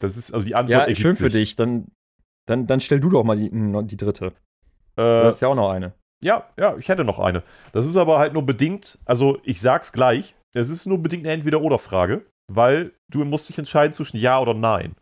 Das 0.00 0.16
ist, 0.16 0.32
also 0.32 0.46
die 0.46 0.54
Antwort 0.54 0.88
ja, 0.88 0.94
schön 0.94 1.16
für 1.16 1.30
sich. 1.30 1.50
dich. 1.50 1.56
Dann, 1.56 1.90
dann, 2.46 2.66
dann 2.66 2.80
stell 2.80 3.00
du 3.00 3.10
doch 3.10 3.24
mal 3.24 3.36
die, 3.36 3.50
die 3.50 3.96
dritte. 3.96 4.32
du 4.96 5.02
hast 5.02 5.40
ja 5.40 5.48
auch 5.48 5.56
noch 5.56 5.70
eine. 5.70 5.92
Ja, 6.22 6.48
ja, 6.58 6.76
ich 6.76 6.88
hätte 6.88 7.04
noch 7.04 7.18
eine. 7.18 7.42
Das 7.72 7.86
ist 7.86 7.96
aber 7.96 8.18
halt 8.18 8.32
nur 8.32 8.44
bedingt, 8.44 8.98
also 9.04 9.38
ich 9.44 9.60
sag's 9.60 9.92
gleich, 9.92 10.34
es 10.54 10.70
ist 10.70 10.86
nur 10.86 10.98
bedingt 10.98 11.24
eine 11.24 11.34
Entweder-Oder-Frage, 11.34 12.26
weil 12.50 12.92
du 13.10 13.24
musst 13.24 13.48
dich 13.48 13.58
entscheiden 13.58 13.92
zwischen 13.92 14.16
Ja 14.16 14.40
oder 14.40 14.54
Nein. 14.54 14.96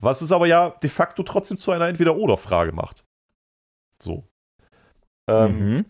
Was 0.00 0.20
es 0.20 0.32
aber 0.32 0.46
ja 0.46 0.70
de 0.70 0.90
facto 0.90 1.22
trotzdem 1.22 1.58
zu 1.58 1.70
einer 1.70 1.86
Entweder-Oder-Frage 1.86 2.72
macht. 2.72 3.04
So. 4.02 4.24
Ähm, 5.28 5.58
mhm. 5.58 5.84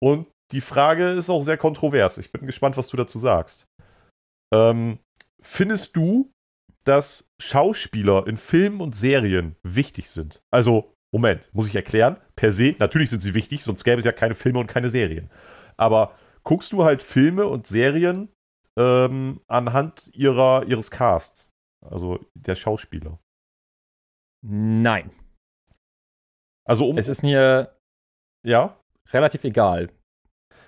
Und 0.00 0.26
die 0.52 0.60
Frage 0.60 1.10
ist 1.10 1.30
auch 1.30 1.42
sehr 1.42 1.58
kontrovers. 1.58 2.18
Ich 2.18 2.32
bin 2.32 2.46
gespannt, 2.46 2.76
was 2.76 2.88
du 2.88 2.96
dazu 2.96 3.18
sagst. 3.18 3.66
Ähm, 4.52 4.98
findest 5.40 5.96
du, 5.96 6.32
dass 6.84 7.28
Schauspieler 7.40 8.26
in 8.26 8.36
Filmen 8.36 8.80
und 8.80 8.96
Serien 8.96 9.56
wichtig 9.62 10.10
sind? 10.10 10.42
Also, 10.50 10.94
Moment, 11.12 11.50
muss 11.52 11.68
ich 11.68 11.76
erklären? 11.76 12.16
Per 12.36 12.52
se, 12.52 12.74
natürlich 12.78 13.10
sind 13.10 13.20
sie 13.20 13.34
wichtig, 13.34 13.62
sonst 13.62 13.84
gäbe 13.84 13.98
es 13.98 14.04
ja 14.04 14.12
keine 14.12 14.34
Filme 14.34 14.58
und 14.58 14.68
keine 14.68 14.90
Serien. 14.90 15.30
Aber 15.76 16.14
guckst 16.44 16.72
du 16.72 16.84
halt 16.84 17.02
Filme 17.02 17.46
und 17.46 17.66
Serien 17.66 18.30
ähm, 18.78 19.40
anhand 19.48 20.10
ihrer, 20.14 20.64
ihres 20.66 20.90
Casts? 20.90 21.52
Also 21.80 22.24
der 22.34 22.54
Schauspieler. 22.54 23.18
Nein. 24.42 25.10
Also 26.64 26.88
um. 26.88 26.98
Es 26.98 27.08
ist 27.08 27.22
mir 27.22 27.76
ja? 28.44 28.78
relativ 29.12 29.44
egal, 29.44 29.90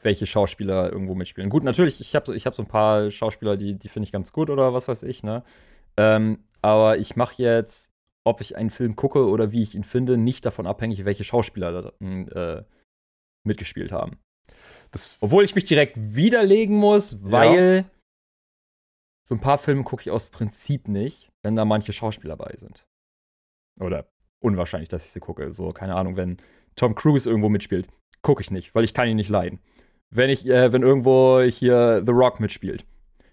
welche 0.02 0.26
Schauspieler 0.26 0.92
irgendwo 0.92 1.14
mitspielen. 1.14 1.50
Gut, 1.50 1.64
natürlich, 1.64 2.00
ich 2.00 2.14
habe 2.14 2.26
so, 2.26 2.32
ich 2.32 2.46
hab 2.46 2.54
so 2.54 2.62
ein 2.62 2.68
paar 2.68 3.10
Schauspieler, 3.10 3.56
die, 3.56 3.74
die 3.74 3.88
finde 3.88 4.04
ich 4.04 4.12
ganz 4.12 4.32
gut 4.32 4.50
oder 4.50 4.72
was 4.72 4.88
weiß 4.88 5.02
ich, 5.02 5.22
ne? 5.22 5.42
Ähm, 5.96 6.44
aber 6.62 6.98
ich 6.98 7.16
mache 7.16 7.42
jetzt, 7.42 7.90
ob 8.24 8.40
ich 8.40 8.56
einen 8.56 8.70
Film 8.70 8.96
gucke 8.96 9.26
oder 9.26 9.52
wie 9.52 9.62
ich 9.62 9.74
ihn 9.74 9.84
finde, 9.84 10.16
nicht 10.16 10.44
davon 10.46 10.66
abhängig, 10.66 11.04
welche 11.04 11.24
Schauspieler 11.24 11.92
da 12.00 12.58
äh, 12.58 12.64
mitgespielt 13.46 13.92
haben. 13.92 14.18
Das, 14.90 15.16
Obwohl 15.20 15.44
ich 15.44 15.54
mich 15.54 15.64
direkt 15.64 15.96
widerlegen 15.96 16.76
muss, 16.76 17.22
weil 17.22 17.84
so 19.26 19.34
ein 19.34 19.40
paar 19.40 19.58
Filme 19.58 19.84
gucke 19.84 20.02
ich 20.02 20.10
aus 20.10 20.26
Prinzip 20.26 20.88
nicht, 20.88 21.30
wenn 21.42 21.56
da 21.56 21.64
manche 21.64 21.92
Schauspieler 21.92 22.36
bei 22.36 22.54
sind. 22.56 22.84
Oder 23.78 24.08
unwahrscheinlich, 24.40 24.88
dass 24.88 25.06
ich 25.06 25.12
sie 25.12 25.20
gucke. 25.20 25.52
So, 25.54 25.72
keine 25.72 25.94
Ahnung, 25.94 26.16
wenn 26.16 26.38
Tom 26.74 26.94
Cruise 26.94 27.28
irgendwo 27.28 27.48
mitspielt, 27.48 27.88
gucke 28.22 28.42
ich 28.42 28.50
nicht, 28.50 28.74
weil 28.74 28.84
ich 28.84 28.94
kann 28.94 29.08
ihn 29.08 29.16
nicht 29.16 29.28
leiden. 29.28 29.60
Wenn 30.11 30.31
ich, 30.31 30.46
äh, 30.46 30.73
wenn 30.73 30.83
irgendwo 30.83 31.40
hier 31.40 32.03
The 32.05 32.12
Rock 32.12 32.40
mitspielt, 32.40 32.85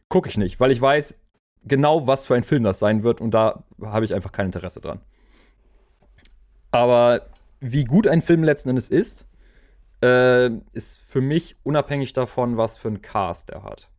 gucke 0.09 0.29
ich 0.29 0.37
nicht, 0.37 0.59
weil 0.59 0.71
ich 0.71 0.79
weiß 0.79 1.19
genau, 1.65 2.07
was 2.07 2.25
für 2.25 2.35
ein 2.35 2.43
Film 2.43 2.63
das 2.63 2.79
sein 2.79 3.03
wird 3.03 3.21
und 3.21 3.31
da 3.31 3.63
habe 3.81 4.05
ich 4.05 4.13
einfach 4.13 4.31
kein 4.31 4.47
Interesse 4.47 4.79
dran. 4.79 4.99
Aber 6.71 7.21
wie 7.59 7.85
gut 7.85 8.07
ein 8.07 8.21
Film 8.21 8.43
letzten 8.43 8.69
Endes 8.69 8.89
ist, 8.89 9.25
äh, 10.03 10.49
ist 10.73 10.99
für 10.99 11.21
mich 11.21 11.55
unabhängig 11.63 12.13
davon, 12.13 12.57
was 12.57 12.77
für 12.77 12.89
ein 12.89 13.01
Cast 13.01 13.49
er 13.49 13.63
hat. 13.63 13.89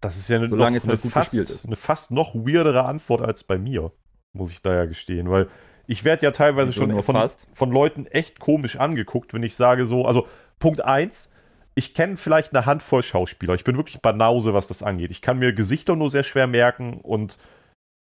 das 0.00 0.16
ist 0.16 0.28
ja 0.28 0.36
eine, 0.36 0.48
Solange 0.48 0.72
noch, 0.72 0.76
es 0.76 0.84
eine, 0.84 0.92
halt 0.94 1.02
gut 1.02 1.12
fast, 1.12 1.34
ist. 1.34 1.64
eine 1.66 1.76
fast 1.76 2.10
noch 2.10 2.34
weirdere 2.34 2.84
Antwort 2.84 3.22
als 3.22 3.44
bei 3.44 3.58
mir, 3.58 3.92
muss 4.32 4.50
ich 4.50 4.62
da 4.62 4.74
ja 4.74 4.84
gestehen. 4.86 5.30
Weil 5.30 5.48
ich 5.86 6.04
werde 6.04 6.26
ja 6.26 6.32
teilweise 6.32 6.70
Wieso 6.70 6.80
schon 6.80 7.02
von, 7.02 7.30
von 7.52 7.70
Leuten 7.70 8.06
echt 8.06 8.40
komisch 8.40 8.76
angeguckt, 8.76 9.32
wenn 9.32 9.42
ich 9.44 9.54
sage 9.54 9.86
so, 9.86 10.04
also 10.04 10.26
Punkt 10.58 10.80
1, 10.80 11.30
ich 11.78 11.94
kenne 11.94 12.16
vielleicht 12.16 12.54
eine 12.54 12.66
Handvoll 12.66 13.02
Schauspieler. 13.02 13.54
Ich 13.54 13.64
bin 13.64 13.76
wirklich 13.76 14.00
Banause, 14.00 14.54
was 14.54 14.66
das 14.66 14.82
angeht. 14.82 15.10
Ich 15.10 15.22
kann 15.22 15.38
mir 15.38 15.52
Gesichter 15.52 15.94
nur 15.94 16.10
sehr 16.10 16.22
schwer 16.22 16.46
merken 16.46 16.94
und 16.94 17.38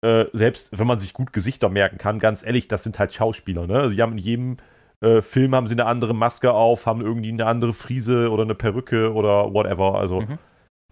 äh, 0.02 0.26
selbst 0.34 0.78
wenn 0.78 0.88
man 0.88 0.98
sich 0.98 1.14
gut 1.14 1.34
Gesichter 1.34 1.70
merken 1.70 1.98
kann, 1.98 2.20
ganz 2.20 2.44
ehrlich, 2.44 2.68
das 2.68 2.84
sind 2.84 2.98
halt 2.98 3.14
Schauspieler. 3.14 3.68
Ne? 3.68 3.76
Also 3.76 3.96
die 3.96 4.02
haben 4.02 4.14
in 4.14 4.18
jedem 4.18 4.58
äh, 5.02 5.22
Film 5.22 5.56
haben 5.56 5.68
sie 5.68 5.76
eine 5.76 5.86
andere 5.86 6.16
Maske 6.16 6.52
auf, 6.52 6.86
haben 6.86 7.02
irgendwie 7.02 7.30
eine 7.30 7.46
andere 7.46 7.74
Frise 7.74 8.32
oder 8.32 8.44
eine 8.44 8.56
Perücke 8.56 9.14
oder 9.14 9.54
whatever. 9.54 9.96
Also 9.96 10.22
Mhm. 10.22 10.40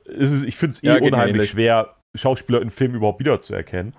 ist, 0.06 0.44
ich 0.44 0.56
finde 0.56 0.72
es 0.72 0.84
eh 0.84 0.88
Ja, 0.88 0.98
unheimlich 0.98 1.50
schwer, 1.50 1.96
Schauspieler 2.16 2.62
in 2.62 2.70
Filmen 2.70 2.96
überhaupt 2.96 3.20
wiederzuerkennen. 3.20 3.94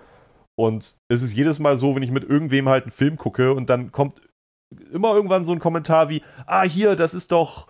Und 0.57 0.95
es 1.09 1.21
ist 1.21 1.33
jedes 1.33 1.59
Mal 1.59 1.75
so, 1.75 1.95
wenn 1.95 2.03
ich 2.03 2.11
mit 2.11 2.23
irgendwem 2.23 2.69
halt 2.69 2.83
einen 2.85 2.91
Film 2.91 3.17
gucke 3.17 3.53
und 3.53 3.69
dann 3.69 3.91
kommt 3.91 4.21
immer 4.91 5.15
irgendwann 5.15 5.45
so 5.45 5.53
ein 5.53 5.59
Kommentar 5.59 6.09
wie, 6.09 6.21
ah, 6.45 6.63
hier, 6.63 6.95
das 6.95 7.13
ist 7.13 7.31
doch 7.31 7.67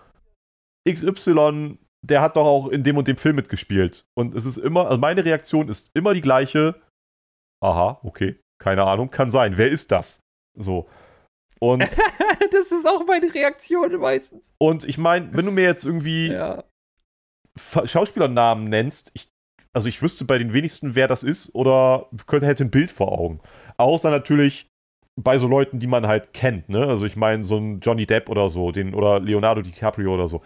XY, 0.94 1.78
der 2.02 2.22
hat 2.22 2.36
doch 2.36 2.46
auch 2.46 2.68
in 2.68 2.84
dem 2.84 2.98
und 2.98 3.08
dem 3.08 3.18
Film 3.18 3.36
mitgespielt. 3.36 4.06
Und 4.18 4.36
es 4.36 4.46
ist 4.46 4.58
immer, 4.58 4.88
also 4.88 5.00
meine 5.00 5.26
Reaktion 5.26 5.70
ist 5.70 5.92
immer 5.94 6.14
die 6.14 6.22
gleiche. 6.22 6.76
Aha, 7.62 8.00
okay, 8.04 8.40
keine 8.62 8.84
Ahnung, 8.84 9.12
kann 9.12 9.32
sein. 9.32 9.58
Wer 9.58 9.70
ist 9.70 9.92
das? 9.92 10.22
So. 10.58 10.88
Und, 11.60 11.82
das 12.52 12.72
ist 12.72 12.88
auch 12.88 13.06
meine 13.06 13.34
Reaktion 13.34 13.98
meistens. 13.98 14.54
und 14.60 14.86
ich 14.86 14.98
meine, 14.98 15.36
wenn 15.36 15.46
du 15.46 15.52
mir 15.52 15.66
jetzt 15.66 15.86
irgendwie 15.86 16.28
Ja. 16.32 16.64
Schauspielernamen 17.58 18.70
nennst, 18.70 19.12
ich, 19.14 19.30
also 19.74 19.90
ich 19.90 20.02
wüsste 20.02 20.24
bei 20.24 20.38
den 20.38 20.54
wenigsten, 20.54 20.96
wer 20.96 21.08
das 21.10 21.24
ist 21.24 21.54
oder 21.54 22.08
könnte, 22.28 22.48
hätte 22.48 22.64
ein 22.64 22.72
Bild 22.72 22.92
vor 22.92 23.12
Augen. 23.12 23.42
Außer 23.78 24.10
natürlich 24.10 24.70
bei 25.18 25.38
so 25.38 25.48
Leuten, 25.48 25.80
die 25.80 25.88
man 25.88 26.08
halt 26.08 26.32
kennt, 26.34 26.70
ne? 26.70 26.88
Also 26.88 27.06
ich 27.06 27.18
meine, 27.18 27.44
so 27.44 27.58
ein 27.58 27.82
Johnny 27.82 28.06
Depp 28.06 28.30
oder 28.30 28.48
so, 28.48 28.72
den, 28.72 28.94
oder 28.94 29.20
Leonardo 29.20 29.62
DiCaprio 29.62 30.14
oder 30.14 30.30
so. 30.30 30.42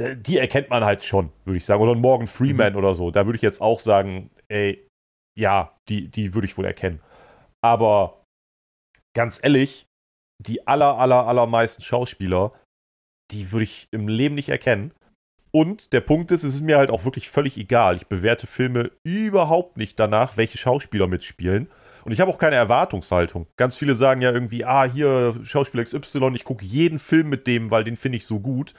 Die 0.00 0.38
erkennt 0.38 0.70
man 0.70 0.84
halt 0.84 1.04
schon, 1.04 1.30
würde 1.44 1.58
ich 1.58 1.66
sagen. 1.66 1.82
Oder 1.82 1.94
Morgan 1.94 2.26
Freeman 2.26 2.76
oder 2.76 2.94
so. 2.94 3.10
Da 3.10 3.26
würde 3.26 3.36
ich 3.36 3.42
jetzt 3.42 3.60
auch 3.60 3.78
sagen, 3.78 4.30
ey, 4.48 4.86
ja, 5.38 5.76
die, 5.88 6.08
die 6.08 6.34
würde 6.34 6.46
ich 6.46 6.56
wohl 6.56 6.64
erkennen. 6.64 7.00
Aber 7.62 8.24
ganz 9.14 9.38
ehrlich, 9.42 9.86
die 10.40 10.66
aller, 10.66 10.98
aller, 10.98 11.26
allermeisten 11.26 11.82
Schauspieler, 11.82 12.52
die 13.30 13.52
würde 13.52 13.64
ich 13.64 13.88
im 13.92 14.08
Leben 14.08 14.34
nicht 14.34 14.48
erkennen. 14.48 14.92
Und 15.54 15.92
der 15.92 16.00
Punkt 16.00 16.30
ist, 16.30 16.44
es 16.44 16.54
ist 16.54 16.62
mir 16.62 16.78
halt 16.78 16.90
auch 16.90 17.04
wirklich 17.04 17.28
völlig 17.28 17.58
egal. 17.58 17.96
Ich 17.96 18.06
bewerte 18.06 18.46
Filme 18.46 18.90
überhaupt 19.04 19.76
nicht 19.76 20.00
danach, 20.00 20.38
welche 20.38 20.56
Schauspieler 20.56 21.06
mitspielen. 21.06 21.70
Und 22.04 22.12
ich 22.12 22.20
habe 22.20 22.30
auch 22.30 22.38
keine 22.38 22.56
Erwartungshaltung. 22.56 23.46
Ganz 23.56 23.76
viele 23.76 23.94
sagen 23.94 24.22
ja 24.22 24.32
irgendwie, 24.32 24.64
ah, 24.64 24.90
hier 24.90 25.38
Schauspieler 25.44 25.84
XY, 25.84 26.32
ich 26.34 26.44
gucke 26.44 26.64
jeden 26.64 26.98
Film 26.98 27.28
mit 27.28 27.46
dem, 27.46 27.70
weil 27.70 27.84
den 27.84 27.96
finde 27.96 28.16
ich 28.16 28.26
so 28.26 28.40
gut. 28.40 28.74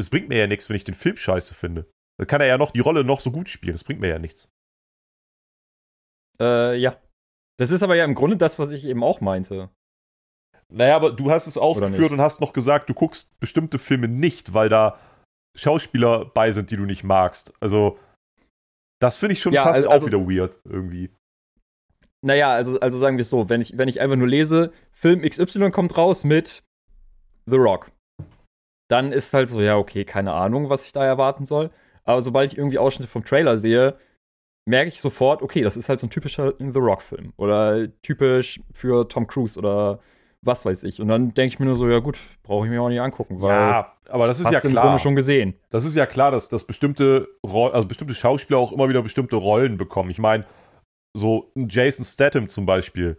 Es 0.00 0.10
bringt 0.10 0.28
mir 0.28 0.38
ja 0.38 0.46
nichts, 0.46 0.68
wenn 0.68 0.76
ich 0.76 0.84
den 0.84 0.94
Film 0.94 1.16
scheiße 1.16 1.54
finde. 1.54 1.90
Dann 2.18 2.26
kann 2.26 2.40
er 2.40 2.46
ja 2.46 2.58
noch 2.58 2.70
die 2.70 2.80
Rolle 2.80 3.04
noch 3.04 3.20
so 3.20 3.30
gut 3.30 3.48
spielen. 3.48 3.74
Das 3.74 3.84
bringt 3.84 4.00
mir 4.00 4.08
ja 4.08 4.18
nichts. 4.18 4.48
Äh, 6.40 6.76
ja. 6.76 7.00
Das 7.58 7.70
ist 7.70 7.82
aber 7.82 7.94
ja 7.96 8.04
im 8.04 8.14
Grunde 8.14 8.36
das, 8.36 8.58
was 8.58 8.70
ich 8.70 8.84
eben 8.86 9.04
auch 9.04 9.20
meinte. 9.20 9.68
Naja, 10.72 10.96
aber 10.96 11.12
du 11.12 11.30
hast 11.30 11.46
es 11.46 11.58
ausgeführt 11.58 12.12
und 12.12 12.20
hast 12.20 12.40
noch 12.40 12.52
gesagt, 12.52 12.88
du 12.88 12.94
guckst 12.94 13.38
bestimmte 13.40 13.78
Filme 13.78 14.08
nicht, 14.08 14.54
weil 14.54 14.68
da 14.68 14.98
Schauspieler 15.56 16.24
bei 16.26 16.52
sind, 16.52 16.70
die 16.70 16.76
du 16.76 16.84
nicht 16.84 17.02
magst. 17.04 17.52
Also, 17.60 17.98
das 19.00 19.16
finde 19.16 19.34
ich 19.34 19.42
schon 19.42 19.52
Ja, 19.52 19.64
fast 19.64 19.76
also- 19.76 19.88
auch 19.88 19.92
also- 19.94 20.06
wieder 20.06 20.20
weird 20.20 20.60
irgendwie. 20.64 21.10
Naja, 22.22 22.50
also, 22.52 22.78
also 22.80 22.98
sagen 22.98 23.16
wir 23.16 23.22
es 23.22 23.30
so, 23.30 23.48
wenn 23.48 23.60
ich, 23.62 23.76
wenn 23.78 23.88
ich 23.88 24.00
einfach 24.00 24.16
nur 24.16 24.28
lese, 24.28 24.72
Film 24.92 25.22
XY 25.22 25.70
kommt 25.70 25.96
raus 25.96 26.22
mit 26.22 26.62
The 27.46 27.56
Rock, 27.56 27.90
dann 28.90 29.12
ist 29.12 29.32
halt 29.32 29.48
so, 29.48 29.60
ja, 29.60 29.76
okay, 29.76 30.04
keine 30.04 30.32
Ahnung, 30.32 30.68
was 30.68 30.84
ich 30.86 30.92
da 30.92 31.04
erwarten 31.04 31.44
soll. 31.44 31.70
Aber 32.04 32.22
sobald 32.22 32.52
ich 32.52 32.58
irgendwie 32.58 32.78
Ausschnitte 32.78 33.10
vom 33.10 33.24
Trailer 33.24 33.58
sehe, 33.58 33.96
merke 34.66 34.88
ich 34.88 35.00
sofort, 35.00 35.42
okay, 35.42 35.62
das 35.62 35.76
ist 35.76 35.88
halt 35.88 36.00
so 36.00 36.06
ein 36.06 36.10
typischer 36.10 36.54
The 36.58 36.78
Rock-Film. 36.78 37.32
Oder 37.36 37.88
typisch 38.02 38.60
für 38.72 39.08
Tom 39.08 39.26
Cruise 39.26 39.58
oder 39.58 40.00
was 40.42 40.64
weiß 40.64 40.84
ich. 40.84 41.00
Und 41.00 41.08
dann 41.08 41.34
denke 41.34 41.54
ich 41.54 41.58
mir 41.60 41.66
nur 41.66 41.76
so, 41.76 41.88
ja 41.88 41.98
gut, 41.98 42.18
brauche 42.42 42.66
ich 42.66 42.70
mir 42.70 42.82
auch 42.82 42.88
nicht 42.88 43.00
angucken, 43.00 43.40
weil 43.42 43.50
Ja, 43.50 43.92
aber 44.08 44.26
das 44.26 44.40
ist 44.40 44.50
ja 44.50 44.60
klar. 44.60 44.98
Schon 44.98 45.14
gesehen. 45.14 45.54
Das 45.68 45.84
ist 45.84 45.94
ja 45.94 46.06
klar, 46.06 46.30
dass, 46.30 46.48
dass 46.48 46.64
bestimmte, 46.64 47.28
also 47.42 47.86
bestimmte 47.86 48.14
Schauspieler 48.14 48.58
auch 48.58 48.72
immer 48.72 48.88
wieder 48.88 49.02
bestimmte 49.02 49.36
Rollen 49.36 49.76
bekommen. 49.76 50.10
Ich 50.10 50.18
meine, 50.18 50.46
so 51.14 51.50
ein 51.56 51.68
Jason 51.68 52.04
Statham 52.04 52.48
zum 52.48 52.66
Beispiel, 52.66 53.18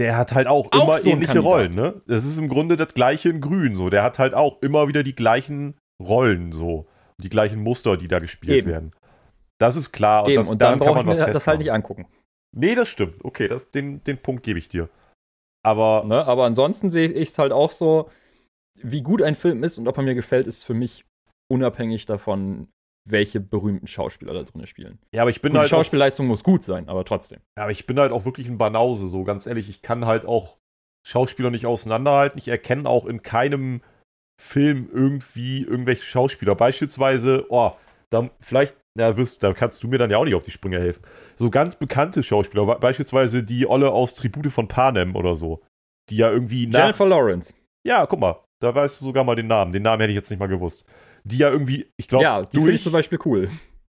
der 0.00 0.16
hat 0.16 0.32
halt 0.32 0.46
auch, 0.46 0.72
Auch 0.72 0.82
immer 0.82 0.98
so 0.98 1.08
ähnliche 1.10 1.34
Kandidat. 1.34 1.44
Rollen, 1.44 1.74
ne? 1.74 2.02
Das 2.06 2.24
ist 2.24 2.38
im 2.38 2.48
Grunde 2.48 2.76
das 2.76 2.94
gleiche 2.94 3.28
in 3.28 3.40
Grün, 3.40 3.74
so. 3.74 3.90
Der 3.90 4.02
hat 4.02 4.18
halt 4.18 4.34
auch 4.34 4.60
immer 4.62 4.88
wieder 4.88 5.02
die 5.02 5.14
gleichen 5.14 5.78
Rollen, 6.02 6.52
so. 6.52 6.86
Die 7.22 7.28
gleichen 7.28 7.62
Muster, 7.62 7.96
die 7.96 8.08
da 8.08 8.18
gespielt 8.18 8.58
Eben. 8.58 8.70
werden. 8.70 8.90
Das 9.60 9.76
ist 9.76 9.92
klar 9.92 10.24
und, 10.24 10.30
Eben, 10.30 10.40
das, 10.40 10.50
und 10.50 10.60
dann 10.62 10.80
kann 10.80 10.94
man 10.94 11.06
was 11.06 11.18
das 11.18 11.46
halt 11.46 11.58
nicht 11.58 11.70
angucken. 11.70 12.06
Nee, 12.56 12.74
das 12.74 12.88
stimmt. 12.88 13.22
Okay, 13.22 13.46
das, 13.46 13.70
den, 13.70 14.02
den 14.04 14.18
Punkt 14.18 14.42
gebe 14.42 14.58
ich 14.58 14.68
dir. 14.68 14.88
Aber 15.62 16.04
Ne? 16.06 16.24
Aber 16.26 16.46
ansonsten 16.46 16.90
sehe 16.90 17.12
ich 17.12 17.28
es 17.28 17.38
halt 17.38 17.52
auch 17.52 17.70
so, 17.70 18.10
wie 18.82 19.02
gut 19.02 19.20
ein 19.20 19.34
Film 19.34 19.62
ist 19.62 19.76
und 19.76 19.86
ob 19.86 19.98
er 19.98 20.02
mir 20.02 20.14
gefällt, 20.14 20.46
ist 20.46 20.64
für 20.64 20.74
mich 20.74 21.04
unabhängig 21.50 22.06
davon, 22.06 22.68
welche 23.08 23.40
berühmten 23.40 23.86
Schauspieler 23.86 24.32
da 24.34 24.42
drin 24.42 24.66
spielen. 24.66 24.98
ja, 25.12 25.22
aber 25.22 25.30
ich 25.30 25.40
bin 25.42 25.52
Gut, 25.52 25.56
die 25.56 25.60
halt 25.60 25.72
auch, 25.72 25.78
Schauspielleistung 25.78 26.26
muss 26.26 26.44
gut 26.44 26.64
sein, 26.64 26.88
aber 26.88 27.04
trotzdem. 27.04 27.40
Ja, 27.56 27.64
aber 27.64 27.72
ich 27.72 27.86
bin 27.86 27.98
halt 27.98 28.12
auch 28.12 28.24
wirklich 28.24 28.48
ein 28.48 28.58
Banause, 28.58 29.08
so 29.08 29.24
ganz 29.24 29.46
ehrlich. 29.46 29.68
Ich 29.68 29.82
kann 29.82 30.04
halt 30.06 30.26
auch 30.26 30.58
Schauspieler 31.06 31.50
nicht 31.50 31.66
auseinanderhalten. 31.66 32.38
Ich 32.38 32.48
erkenne 32.48 32.88
auch 32.88 33.06
in 33.06 33.22
keinem 33.22 33.80
Film 34.40 34.88
irgendwie 34.92 35.62
irgendwelche 35.62 36.04
Schauspieler. 36.04 36.54
Beispielsweise, 36.54 37.46
oh, 37.48 37.72
da 38.10 38.30
vielleicht, 38.40 38.76
na, 38.96 39.16
wirst, 39.16 39.42
da 39.42 39.52
kannst 39.54 39.82
du 39.82 39.88
mir 39.88 39.98
dann 39.98 40.10
ja 40.10 40.18
auch 40.18 40.24
nicht 40.24 40.34
auf 40.34 40.42
die 40.42 40.50
Sprünge 40.50 40.78
helfen. 40.78 41.02
So 41.36 41.50
ganz 41.50 41.76
bekannte 41.76 42.22
Schauspieler, 42.22 42.66
be- 42.66 42.78
beispielsweise 42.80 43.42
die 43.42 43.66
Olle 43.66 43.90
aus 43.90 44.14
Tribute 44.14 44.50
von 44.52 44.68
Panem 44.68 45.16
oder 45.16 45.36
so. 45.36 45.62
Die 46.10 46.16
ja 46.16 46.30
irgendwie. 46.30 46.64
Jennifer 46.70 47.06
Lawrence. 47.06 47.54
Ja, 47.86 48.04
guck 48.06 48.20
mal. 48.20 48.36
Da 48.62 48.74
weißt 48.74 49.00
du 49.00 49.06
sogar 49.06 49.24
mal 49.24 49.36
den 49.36 49.46
Namen. 49.46 49.72
Den 49.72 49.82
Namen 49.84 50.00
hätte 50.00 50.10
ich 50.12 50.16
jetzt 50.16 50.28
nicht 50.30 50.38
mal 50.40 50.48
gewusst. 50.48 50.84
Die 51.24 51.38
ja 51.38 51.50
irgendwie, 51.50 51.90
ich 51.96 52.08
glaube, 52.08 52.24
ja, 52.24 52.42
die 52.42 52.56
finde 52.56 52.72
ich 52.72 52.82
zum 52.82 52.92
Beispiel 52.92 53.18
cool. 53.24 53.50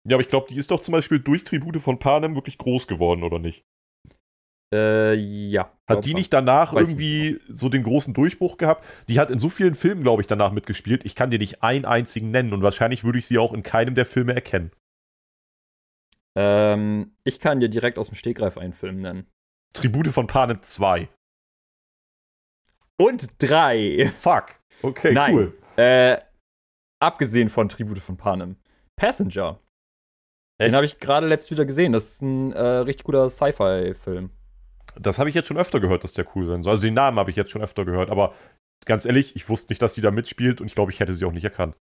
Ja, 0.08 0.16
aber 0.16 0.22
ich 0.22 0.30
glaube, 0.30 0.48
die 0.50 0.56
ist 0.56 0.72
doch 0.72 0.80
zum 0.80 0.94
Beispiel 0.94 1.20
durch 1.20 1.44
Tribute 1.44 1.82
von 1.82 2.00
Panem 2.00 2.36
wirklich 2.36 2.58
groß 2.58 2.88
geworden, 2.88 3.24
oder 3.24 3.40
nicht? 3.40 3.66
Äh, 4.74 5.13
ja. 5.16 5.72
Hat 5.88 6.06
die 6.06 6.13
nicht 6.13 6.34
danach 6.34 6.74
irgendwie 6.74 7.34
nicht. 7.34 7.42
so 7.50 7.70
den 7.70 7.84
großen 7.84 8.13
Durchbruch 8.13 8.58
gehabt? 8.58 8.86
Die 9.08 9.20
hat 9.20 9.32
in 9.32 9.40
so 9.40 9.50
vielen 9.50 9.76
Filmen, 9.76 10.04
glaube 10.04 10.22
ich, 10.22 10.28
danach 10.28 10.52
mitgespielt. 10.52 11.06
Ich 11.06 11.16
kann 11.16 11.30
dir 11.32 11.40
nicht 11.40 11.63
einen 11.63 11.86
einzigen 11.86 12.32
nennen 12.32 12.54
und 12.54 12.62
wahrscheinlich 12.62 13.04
würde 13.04 13.20
ich 13.20 13.28
sie 13.28 13.38
auch 13.38 13.54
in 13.54 13.63
keinem 13.63 13.96
der 13.96 14.06
Filme 14.06 14.34
erkennen. 14.34 14.72
Ähm, 16.36 17.16
ich 17.24 17.40
kann 17.40 17.60
dir 17.60 17.70
direkt 17.70 17.98
aus 17.98 18.10
dem 18.10 18.16
Stegreif 18.16 18.58
einen 18.58 18.74
Film 18.74 19.02
nennen. 19.02 19.26
Tribute 19.74 20.10
von 20.10 20.28
Panem 20.28 20.62
2. 20.62 21.08
Und 22.98 23.28
3. 23.40 24.12
Fuck. 24.20 24.56
Okay, 24.82 25.13
Nein. 25.13 25.34
cool. 25.34 25.58
Äh, 25.78 26.18
abgesehen 27.00 27.50
von 27.50 27.70
Tribute 27.70 28.00
von 28.00 28.18
Panem. 28.18 28.58
Passenger. 28.96 29.60
Echt? 30.60 30.70
Den 30.70 30.76
habe 30.76 30.86
ich 30.86 31.00
gerade 31.00 31.28
letzt 31.28 31.52
wieder 31.52 31.66
gesehen. 31.66 31.92
Das 31.92 32.06
ist 32.06 32.22
ein 32.22 32.52
äh, 32.54 32.60
richtig 32.60 33.06
guter 33.06 33.30
Sci-Fi-Film. 33.30 34.32
Das 35.00 35.20
habe 35.20 35.30
ich 35.30 35.36
jetzt 35.36 35.48
schon 35.48 35.58
öfter 35.58 35.80
gehört, 35.80 36.04
dass 36.04 36.14
der 36.14 36.26
cool 36.36 36.48
sein 36.48 36.64
soll. 36.64 36.72
Also 36.72 36.84
den 36.84 36.96
Namen 36.96 37.20
habe 37.20 37.30
ich 37.30 37.36
jetzt 37.36 37.52
schon 37.52 37.62
öfter 37.62 37.86
gehört, 37.86 38.10
aber 38.10 38.34
ganz 38.86 39.06
ehrlich, 39.06 39.36
ich 39.36 39.48
wusste 39.50 39.72
nicht, 39.72 39.82
dass 39.82 39.94
die 39.94 40.02
da 40.02 40.10
mitspielt 40.10 40.60
und 40.60 40.68
ich 40.68 40.76
glaube, 40.76 40.92
ich 40.92 41.00
hätte 41.00 41.14
sie 41.14 41.26
auch 41.26 41.32
nicht 41.32 41.44
erkannt. 41.44 41.76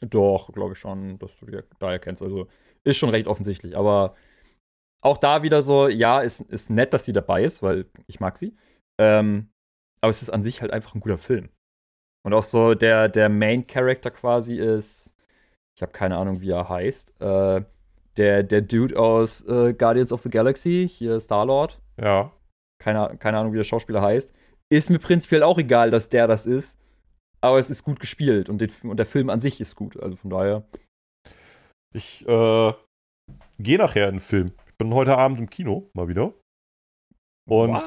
Doch, 0.00 0.52
glaube 0.52 0.74
ich 0.74 0.78
schon, 0.78 1.18
dass 1.18 1.36
du 1.38 1.46
die 1.46 1.58
da 1.80 1.90
erkennst. 1.90 2.22
Also 2.22 2.46
ist 2.84 2.98
schon 2.98 3.10
recht 3.10 3.26
offensichtlich. 3.26 3.76
Aber 3.76 4.14
auch 5.00 5.18
da 5.18 5.42
wieder 5.42 5.62
so, 5.62 5.88
ja, 5.88 6.20
ist, 6.20 6.40
ist 6.40 6.70
nett, 6.70 6.92
dass 6.92 7.04
sie 7.04 7.12
dabei 7.12 7.42
ist, 7.42 7.62
weil 7.62 7.86
ich 8.06 8.20
mag 8.20 8.38
sie. 8.38 8.56
Ähm, 9.00 9.50
aber 10.00 10.10
es 10.10 10.22
ist 10.22 10.30
an 10.30 10.44
sich 10.44 10.60
halt 10.60 10.72
einfach 10.72 10.94
ein 10.94 11.00
guter 11.00 11.18
Film. 11.18 11.48
Und 12.24 12.34
auch 12.34 12.44
so 12.44 12.74
der, 12.74 13.08
der 13.08 13.28
Main 13.28 13.66
Character 13.66 14.10
quasi 14.10 14.56
ist, 14.56 15.14
ich 15.76 15.82
habe 15.82 15.92
keine 15.92 16.16
Ahnung, 16.16 16.40
wie 16.40 16.50
er 16.50 16.68
heißt, 16.68 17.20
äh, 17.20 17.62
der, 18.16 18.42
der 18.42 18.62
Dude 18.62 18.98
aus 18.98 19.42
äh, 19.46 19.72
Guardians 19.72 20.12
of 20.12 20.22
the 20.22 20.30
Galaxy, 20.30 20.88
hier 20.92 21.20
Star-Lord. 21.20 21.80
Ja. 22.00 22.32
Keine, 22.82 23.16
keine 23.18 23.38
Ahnung, 23.38 23.52
wie 23.52 23.58
der 23.58 23.64
Schauspieler 23.64 24.02
heißt. 24.02 24.32
Ist 24.70 24.90
mir 24.90 24.98
prinzipiell 24.98 25.42
auch 25.42 25.58
egal, 25.58 25.90
dass 25.90 26.08
der 26.08 26.26
das 26.26 26.46
ist. 26.46 26.78
Aber 27.40 27.58
es 27.58 27.70
ist 27.70 27.84
gut 27.84 28.00
gespielt 28.00 28.48
und, 28.48 28.58
den, 28.58 28.70
und 28.82 28.96
der 28.96 29.06
Film 29.06 29.30
an 29.30 29.40
sich 29.40 29.60
ist 29.60 29.76
gut. 29.76 29.96
Also 30.00 30.16
von 30.16 30.30
daher. 30.30 30.64
Ich 31.94 32.26
äh, 32.26 32.72
gehe 33.58 33.78
nachher 33.78 34.08
in 34.08 34.16
den 34.16 34.20
Film. 34.20 34.52
Ich 34.66 34.74
bin 34.76 34.92
heute 34.92 35.16
Abend 35.16 35.38
im 35.38 35.48
Kino, 35.48 35.88
mal 35.94 36.08
wieder. 36.08 36.34
Und 37.48 37.82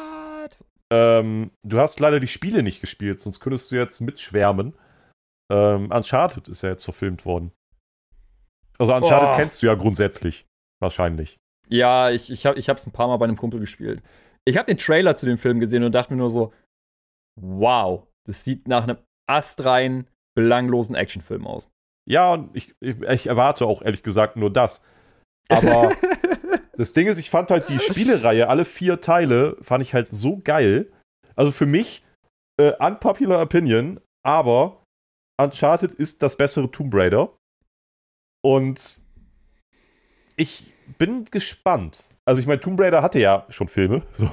ähm, 0.92 1.52
du 1.64 1.80
hast 1.80 2.00
leider 2.00 2.20
die 2.20 2.28
Spiele 2.28 2.64
nicht 2.64 2.82
gespielt, 2.82 3.20
sonst 3.22 3.40
könntest 3.40 3.72
du 3.72 3.76
jetzt 3.76 4.02
mitschwärmen. 4.02 4.74
Ähm, 5.52 5.90
Uncharted 5.90 6.48
ist 6.50 6.62
ja 6.62 6.70
jetzt 6.70 6.84
verfilmt 6.84 7.26
worden. 7.26 7.52
Also 8.78 8.94
Uncharted 8.94 9.30
oh. 9.34 9.36
kennst 9.38 9.62
du 9.62 9.68
ja 9.68 9.76
grundsätzlich. 9.76 10.46
Wahrscheinlich. 10.82 11.38
Ja, 11.68 12.10
ich, 12.10 12.30
ich 12.32 12.46
habe 12.46 12.60
es 12.60 12.86
ein 12.86 12.92
paar 12.92 13.08
Mal 13.08 13.18
bei 13.18 13.26
einem 13.26 13.38
Kumpel 13.38 13.60
gespielt. 13.60 14.04
Ich 14.46 14.58
habe 14.58 14.66
den 14.66 14.78
Trailer 14.78 15.16
zu 15.16 15.26
dem 15.26 15.38
Film 15.38 15.60
gesehen 15.60 15.84
und 15.84 15.94
dachte 15.94 16.14
mir 16.14 16.18
nur 16.18 16.32
so, 16.32 16.54
wow, 17.40 18.08
das 18.28 18.44
sieht 18.44 18.68
nach 18.68 18.84
einem 18.84 18.98
astrein, 19.30 20.08
belanglosen 20.36 20.96
Actionfilm 20.96 21.46
aus. 21.46 21.70
Ja, 22.10 22.34
und 22.34 22.56
ich, 22.56 22.74
ich, 22.82 23.00
ich 23.02 23.28
erwarte 23.28 23.66
auch 23.66 23.82
ehrlich 23.82 24.04
gesagt 24.04 24.36
nur 24.36 24.52
das. 24.52 24.82
Aber 25.50 25.92
das 26.82 26.94
Ding 26.94 27.06
ist, 27.06 27.20
ich 27.20 27.30
fand 27.30 27.52
halt 27.52 27.70
die 27.70 27.78
Spielereihe, 27.78 28.50
alle 28.50 28.66
vier 28.66 29.02
Teile, 29.02 29.56
fand 29.62 29.84
ich 29.84 29.94
halt 29.94 30.08
so 30.10 30.42
geil. 30.44 30.92
Also 31.36 31.52
für 31.52 31.68
mich, 31.68 32.04
äh, 32.60 32.74
unpopular 32.80 33.40
opinion, 33.40 34.00
aber 34.26 34.82
Uncharted 35.40 35.94
ist 35.94 36.24
das 36.24 36.36
bessere 36.38 36.72
Tomb 36.72 36.94
Raider. 36.96 37.38
Und 38.44 39.00
ich 40.38 40.74
bin 40.98 41.26
gespannt. 41.26 42.10
Also 42.26 42.42
ich 42.42 42.48
meine, 42.48 42.60
Tomb 42.60 42.80
Raider 42.80 43.04
hatte 43.04 43.20
ja 43.20 43.46
schon 43.50 43.68
Filme. 43.68 44.02
So. 44.14 44.28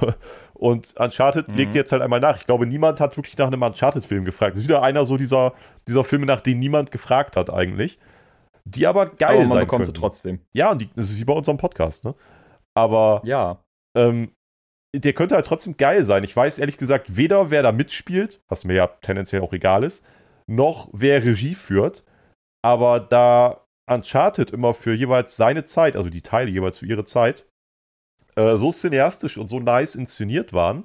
Und 0.54 0.96
Uncharted 0.96 1.48
mhm. 1.48 1.54
legt 1.54 1.74
jetzt 1.74 1.92
halt 1.92 2.00
einmal 2.00 2.18
nach. 2.18 2.38
Ich 2.38 2.46
glaube, 2.46 2.66
niemand 2.66 2.98
hat 2.98 3.16
wirklich 3.18 3.37
nach 3.37 3.46
einem 3.46 3.62
Uncharted-Film 3.62 4.24
gefragt. 4.24 4.54
Das 4.54 4.61
ist 4.61 4.68
wieder 4.68 4.82
einer 4.82 5.04
so 5.04 5.18
dieser, 5.18 5.52
dieser 5.87 6.02
Filme, 6.02 6.24
nach 6.24 6.40
denen 6.40 6.61
niemand 6.61 6.90
gefragt 6.92 7.37
hat 7.37 7.50
eigentlich. 7.50 7.98
Die 8.64 8.87
aber 8.87 9.06
geil 9.06 9.37
aber 9.37 9.40
man 9.40 9.48
sein 9.48 9.61
bekommt 9.61 9.87
sie 9.87 9.92
trotzdem. 9.92 10.40
Ja, 10.52 10.72
und 10.72 10.80
die, 10.80 10.90
das 10.96 11.11
ist 11.11 11.18
wie 11.18 11.24
bei 11.24 11.34
unserem 11.34 11.58
Podcast, 11.58 12.04
ne? 12.04 12.14
Aber 12.79 13.23
ja. 13.25 13.62
Ähm, 13.97 14.33
der 14.95 15.12
könnte 15.12 15.35
halt 15.35 15.47
trotzdem 15.47 15.77
geil 15.77 16.05
sein. 16.05 16.25
Ich 16.25 16.35
weiß 16.35 16.59
ehrlich 16.59 16.79
gesagt 16.79 17.17
weder, 17.17 17.51
wer 17.51 17.62
da 17.62 17.73
mitspielt, 17.73 18.41
was 18.49 18.64
mir 18.64 18.75
ja 18.75 18.87
tendenziell 18.87 19.43
auch 19.43 19.53
egal 19.53 19.85
ist, 19.85 20.05
noch 20.47 20.88
wer 20.93 21.23
Regie 21.25 21.55
führt. 21.55 22.05
Aber 22.64 23.01
da 23.01 23.67
Uncharted 23.91 24.51
immer 24.51 24.75
für 24.75 24.95
jeweils 24.95 25.37
seine 25.37 25.64
Zeit, 25.64 25.97
also 25.97 26.09
die 26.09 26.23
Teile 26.23 26.51
jeweils 26.51 26.79
für 26.79 26.87
ihre 26.87 27.05
Zeit, 27.05 27.47
äh, 28.37 28.57
so 28.57 28.71
cineastisch 28.71 29.37
und 29.37 29.49
so 29.49 29.61
nice 29.61 29.95
inszeniert 29.95 30.53
waren, 30.53 30.85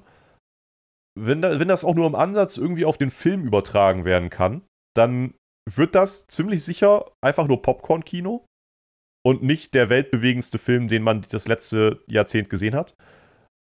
wenn, 1.18 1.42
da, 1.42 1.60
wenn 1.60 1.68
das 1.68 1.86
auch 1.86 1.96
nur 1.96 2.08
im 2.08 2.16
Ansatz 2.16 2.58
irgendwie 2.58 2.86
auf 2.86 2.98
den 2.98 3.12
Film 3.12 3.46
übertragen 3.46 4.04
werden 4.04 4.30
kann, 4.30 4.64
dann 4.96 5.34
wird 5.70 5.96
das 5.96 6.28
ziemlich 6.28 6.64
sicher 6.64 7.12
einfach 7.22 7.48
nur 7.48 7.62
Popcorn-Kino 7.62 8.46
und 9.26 9.44
nicht 9.44 9.74
der 9.74 9.90
weltbewegendste 9.90 10.58
Film, 10.58 10.88
den 10.88 11.04
man 11.04 11.22
das 11.30 11.48
letzte 11.48 12.04
Jahrzehnt 12.08 12.50
gesehen 12.50 12.76
hat. 12.76 12.96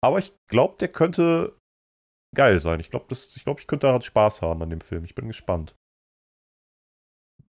Aber 0.02 0.18
ich 0.18 0.32
glaube, 0.50 0.76
der 0.80 0.88
könnte 0.88 1.56
geil 2.34 2.60
sein. 2.60 2.80
Ich 2.80 2.90
glaube, 2.90 3.06
ich, 3.10 3.44
glaub, 3.44 3.60
ich 3.60 3.66
könnte 3.66 3.86
daran 3.86 4.02
Spaß 4.02 4.42
haben 4.42 4.62
an 4.62 4.70
dem 4.70 4.80
Film. 4.80 5.04
Ich 5.04 5.14
bin 5.14 5.28
gespannt 5.28 5.74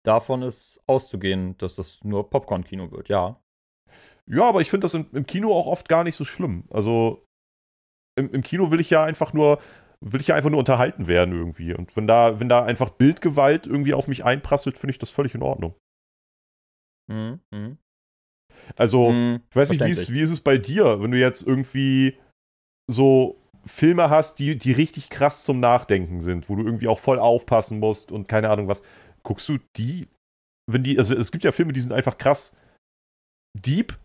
davon 0.04 0.42
ist 0.42 0.82
auszugehen, 0.86 1.58
dass 1.58 1.76
das 1.76 2.04
nur 2.04 2.30
Popcorn-Kino 2.30 2.92
wird, 2.92 3.10
ja. 3.10 3.42
Ja, 4.26 4.48
aber 4.48 4.62
ich 4.62 4.70
finde 4.70 4.86
das 4.86 4.94
im, 4.94 5.08
im, 5.14 5.26
Kino 5.26 5.54
auch 5.54 5.68
oft 5.68 5.90
gar 5.90 6.04
nicht 6.04 6.16
so 6.16 6.26
schlimm. 6.26 6.66
Also 6.70 7.26
im, 8.18 8.32
im, 8.32 8.42
Kino 8.42 8.72
will 8.72 8.80
ich 8.80 8.90
ja 8.90 9.04
einfach 9.04 9.34
nur, 9.34 9.62
will 10.00 10.22
ich 10.22 10.28
ja 10.28 10.36
einfach 10.36 10.50
nur 10.50 10.60
unterhalten 10.60 11.08
werden 11.08 11.34
irgendwie. 11.34 11.74
Und 11.74 11.96
wenn 11.98 12.08
da, 12.08 12.40
wenn 12.40 12.50
da 12.50 12.64
einfach 12.64 12.92
Bildgewalt 12.92 13.68
irgendwie 13.68 13.94
auf 13.94 14.08
mich 14.08 14.24
einprasselt, 14.24 14.78
finde 14.78 14.92
ich 14.92 15.00
das 15.00 15.10
völlig 15.10 15.36
in 15.36 15.42
Ordnung. 15.42 15.76
Mhm. 17.08 17.78
Also, 18.76 19.12
mhm, 19.12 19.42
ich 19.50 19.56
weiß 19.56 19.70
nicht, 19.70 19.86
wie 19.86 19.90
ist, 19.92 20.14
wie 20.14 20.22
ist 20.22 20.32
es 20.32 20.40
bei 20.40 20.58
dir, 20.58 21.02
wenn 21.02 21.12
du 21.12 21.20
jetzt 21.20 21.42
irgendwie 21.46 22.18
so 22.88 23.38
Filme 23.66 24.10
hast, 24.10 24.40
die, 24.40 24.58
die 24.58 24.72
richtig 24.72 25.10
krass 25.10 25.44
zum 25.44 25.60
Nachdenken 25.60 26.22
sind, 26.22 26.50
wo 26.50 26.56
du 26.56 26.64
irgendwie 26.64 26.88
auch 26.88 27.00
voll 27.00 27.20
aufpassen 27.20 27.80
musst 27.80 28.12
und 28.12 28.28
keine 28.28 28.50
Ahnung 28.50 28.68
was 28.68 28.82
guckst 29.24 29.48
du 29.50 29.58
die, 29.78 30.08
wenn 30.70 30.84
die, 30.84 30.98
also 30.98 31.16
es 31.16 31.32
gibt 31.32 31.44
ja 31.44 31.52
Filme, 31.52 31.74
die 31.74 31.80
sind 31.80 31.94
einfach 31.94 32.18
krass 32.18 32.56
deep, 33.58 33.98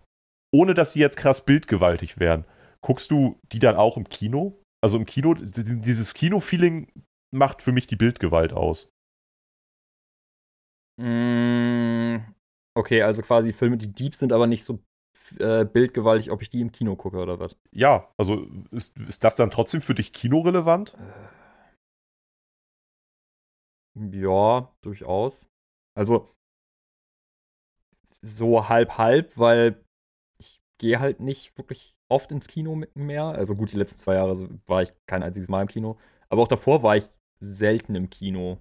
ohne 0.54 0.74
dass 0.74 0.92
sie 0.92 1.00
jetzt 1.00 1.16
krass 1.16 1.44
bildgewaltig 1.44 2.18
wären. 2.18 2.44
Guckst 2.80 3.10
du 3.10 3.38
die 3.52 3.58
dann 3.58 3.76
auch 3.76 3.96
im 3.96 4.08
Kino? 4.08 4.60
Also 4.80 4.96
im 4.96 5.06
Kino, 5.06 5.34
dieses 5.34 6.14
Kino-Feeling 6.14 6.92
macht 7.34 7.62
für 7.62 7.72
mich 7.72 7.88
die 7.88 7.96
Bildgewalt 7.96 8.52
aus. 8.52 8.88
Okay, 12.78 13.02
also 13.02 13.22
quasi 13.22 13.52
Filme, 13.52 13.76
die 13.76 13.92
deep 13.92 14.14
sind, 14.14 14.32
aber 14.32 14.46
nicht 14.46 14.62
so 14.62 14.78
äh, 15.40 15.64
bildgewaltig, 15.64 16.30
ob 16.30 16.42
ich 16.42 16.48
die 16.48 16.60
im 16.60 16.70
Kino 16.70 16.94
gucke 16.94 17.16
oder 17.16 17.40
was? 17.40 17.56
Ja, 17.72 18.08
also 18.16 18.46
ist, 18.70 18.96
ist 18.98 19.24
das 19.24 19.34
dann 19.34 19.50
trotzdem 19.50 19.82
für 19.82 19.96
dich 19.96 20.12
kinorelevant? 20.12 20.96
Äh. 23.96 24.20
Ja, 24.20 24.72
durchaus. 24.80 25.44
Also 25.96 26.32
so 28.22 28.68
halb 28.68 28.96
halb, 28.96 29.36
weil 29.36 29.84
ich 30.40 30.60
gehe 30.78 31.00
halt 31.00 31.18
nicht 31.18 31.58
wirklich 31.58 31.96
oft 32.08 32.30
ins 32.30 32.46
Kino 32.46 32.80
mehr. 32.94 33.24
Also 33.24 33.56
gut, 33.56 33.72
die 33.72 33.76
letzten 33.76 33.98
zwei 33.98 34.14
Jahre 34.14 34.60
war 34.68 34.82
ich 34.84 34.92
kein 35.08 35.24
einziges 35.24 35.48
Mal 35.48 35.62
im 35.62 35.68
Kino. 35.68 35.98
Aber 36.28 36.42
auch 36.42 36.48
davor 36.48 36.84
war 36.84 36.96
ich 36.96 37.10
selten 37.40 37.96
im 37.96 38.08
Kino. 38.08 38.60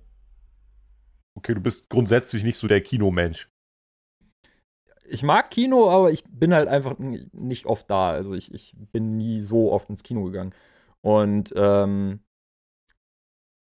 Okay, 1.36 1.54
du 1.54 1.62
bist 1.62 1.88
grundsätzlich 1.92 2.44
nicht 2.44 2.58
so 2.58 2.68
der 2.68 2.82
Kinomensch. 2.82 3.48
Ich 5.10 5.24
mag 5.24 5.52
Kino, 5.52 5.90
aber 5.90 6.12
ich 6.12 6.24
bin 6.30 6.54
halt 6.54 6.68
einfach 6.68 6.98
nicht 7.00 7.66
oft 7.66 7.90
da. 7.90 8.12
Also 8.12 8.34
ich, 8.34 8.54
ich 8.54 8.76
bin 8.92 9.18
nie 9.18 9.42
so 9.42 9.72
oft 9.72 9.90
ins 9.90 10.04
Kino 10.04 10.24
gegangen. 10.24 10.54
Und 11.02 11.54
ähm, 11.56 12.20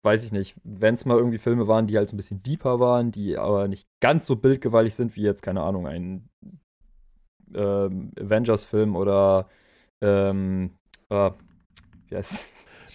weiß 0.02 0.24
ich 0.24 0.32
nicht, 0.32 0.54
wenn 0.62 0.94
es 0.94 1.04
mal 1.04 1.16
irgendwie 1.18 1.38
Filme 1.38 1.66
waren, 1.66 1.86
die 1.86 1.96
halt 1.96 2.08
so 2.08 2.14
ein 2.14 2.18
bisschen 2.18 2.42
deeper 2.42 2.78
waren, 2.78 3.10
die 3.10 3.36
aber 3.36 3.68
nicht 3.68 3.88
ganz 4.00 4.26
so 4.26 4.36
bildgewaltig 4.36 4.94
sind 4.94 5.16
wie 5.16 5.22
jetzt, 5.22 5.42
keine 5.42 5.62
Ahnung, 5.62 5.86
ein 5.86 6.28
ähm, 7.54 8.12
Avengers-Film 8.18 8.96
oder 8.96 9.48
ähm, 10.02 10.76
äh, 11.08 11.30
wie 12.08 12.16
heißt 12.16 12.38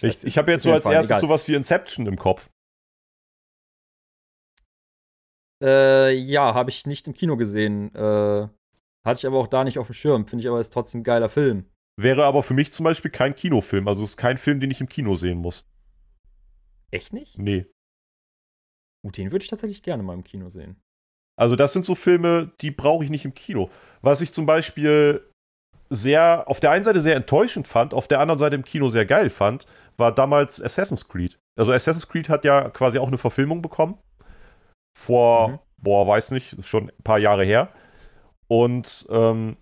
Ich, 0.02 0.24
ich 0.24 0.38
habe 0.38 0.50
jetzt 0.50 0.62
so 0.62 0.72
als 0.72 0.86
erstes 0.86 1.10
egal. 1.10 1.20
sowas 1.20 1.46
wie 1.48 1.54
Inception 1.54 2.06
im 2.06 2.16
Kopf. 2.16 2.49
Äh, 5.62 6.12
ja, 6.14 6.54
habe 6.54 6.70
ich 6.70 6.86
nicht 6.86 7.06
im 7.06 7.14
Kino 7.14 7.36
gesehen. 7.36 7.94
Äh, 7.94 8.48
hatte 9.04 9.18
ich 9.18 9.26
aber 9.26 9.38
auch 9.38 9.48
da 9.48 9.64
nicht 9.64 9.78
auf 9.78 9.86
dem 9.86 9.94
Schirm. 9.94 10.26
Finde 10.26 10.42
ich 10.42 10.48
aber 10.48 10.60
ist 10.60 10.72
trotzdem 10.72 11.00
ein 11.00 11.04
geiler 11.04 11.28
Film. 11.28 11.66
Wäre 11.96 12.24
aber 12.24 12.42
für 12.42 12.54
mich 12.54 12.72
zum 12.72 12.84
Beispiel 12.84 13.10
kein 13.10 13.34
Kinofilm. 13.34 13.88
Also 13.88 14.04
ist 14.04 14.16
kein 14.16 14.38
Film, 14.38 14.60
den 14.60 14.70
ich 14.70 14.80
im 14.80 14.88
Kino 14.88 15.16
sehen 15.16 15.38
muss. 15.38 15.64
Echt 16.90 17.12
nicht? 17.12 17.38
Nee. 17.38 17.66
Uh, 19.04 19.10
den 19.10 19.32
würde 19.32 19.42
ich 19.42 19.48
tatsächlich 19.48 19.82
gerne 19.82 20.02
mal 20.02 20.14
im 20.14 20.24
Kino 20.24 20.48
sehen. 20.48 20.76
Also, 21.36 21.56
das 21.56 21.72
sind 21.72 21.84
so 21.84 21.94
Filme, 21.94 22.52
die 22.60 22.70
brauche 22.70 23.02
ich 23.02 23.10
nicht 23.10 23.24
im 23.24 23.34
Kino. 23.34 23.70
Was 24.02 24.20
ich 24.20 24.32
zum 24.32 24.44
Beispiel 24.44 25.26
sehr, 25.88 26.44
auf 26.48 26.60
der 26.60 26.70
einen 26.70 26.84
Seite 26.84 27.00
sehr 27.00 27.16
enttäuschend 27.16 27.66
fand, 27.66 27.94
auf 27.94 28.08
der 28.08 28.20
anderen 28.20 28.38
Seite 28.38 28.56
im 28.56 28.64
Kino 28.64 28.90
sehr 28.90 29.06
geil 29.06 29.30
fand, 29.30 29.64
war 29.96 30.14
damals 30.14 30.62
Assassin's 30.62 31.08
Creed. 31.08 31.38
Also, 31.56 31.72
Assassin's 31.72 32.08
Creed 32.08 32.28
hat 32.28 32.44
ja 32.44 32.68
quasi 32.68 32.98
auch 32.98 33.08
eine 33.08 33.18
Verfilmung 33.18 33.62
bekommen. 33.62 33.96
Vor, 34.96 35.48
mhm. 35.48 35.58
boah, 35.78 36.06
weiß 36.06 36.30
nicht, 36.32 36.66
schon 36.66 36.90
ein 36.90 37.02
paar 37.02 37.18
Jahre 37.18 37.44
her. 37.44 37.72
Und 38.48 39.06
ähm, 39.10 39.56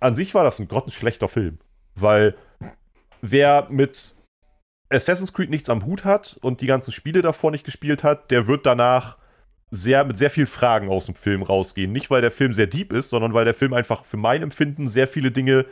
an 0.00 0.14
sich 0.14 0.34
war 0.34 0.44
das 0.44 0.58
ein 0.58 0.68
grottenschlechter 0.68 1.28
Film. 1.28 1.58
Weil 1.94 2.36
wer 3.20 3.68
mit 3.70 4.16
Assassin's 4.88 5.32
Creed 5.32 5.50
nichts 5.50 5.70
am 5.70 5.84
Hut 5.84 6.04
hat 6.04 6.38
und 6.42 6.60
die 6.60 6.66
ganzen 6.66 6.92
Spiele 6.92 7.22
davor 7.22 7.50
nicht 7.50 7.64
gespielt 7.64 8.02
hat, 8.02 8.30
der 8.30 8.46
wird 8.46 8.66
danach 8.66 9.18
sehr 9.70 10.04
mit 10.04 10.18
sehr 10.18 10.30
viel 10.30 10.46
Fragen 10.46 10.88
aus 10.88 11.06
dem 11.06 11.14
Film 11.14 11.42
rausgehen. 11.42 11.92
Nicht, 11.92 12.10
weil 12.10 12.22
der 12.22 12.32
Film 12.32 12.52
sehr 12.54 12.66
deep 12.66 12.92
ist, 12.92 13.10
sondern 13.10 13.34
weil 13.34 13.44
der 13.44 13.54
Film 13.54 13.72
einfach 13.72 14.04
für 14.04 14.16
mein 14.16 14.42
Empfinden 14.42 14.88
sehr 14.88 15.06
viele 15.06 15.30
Dinge 15.30 15.64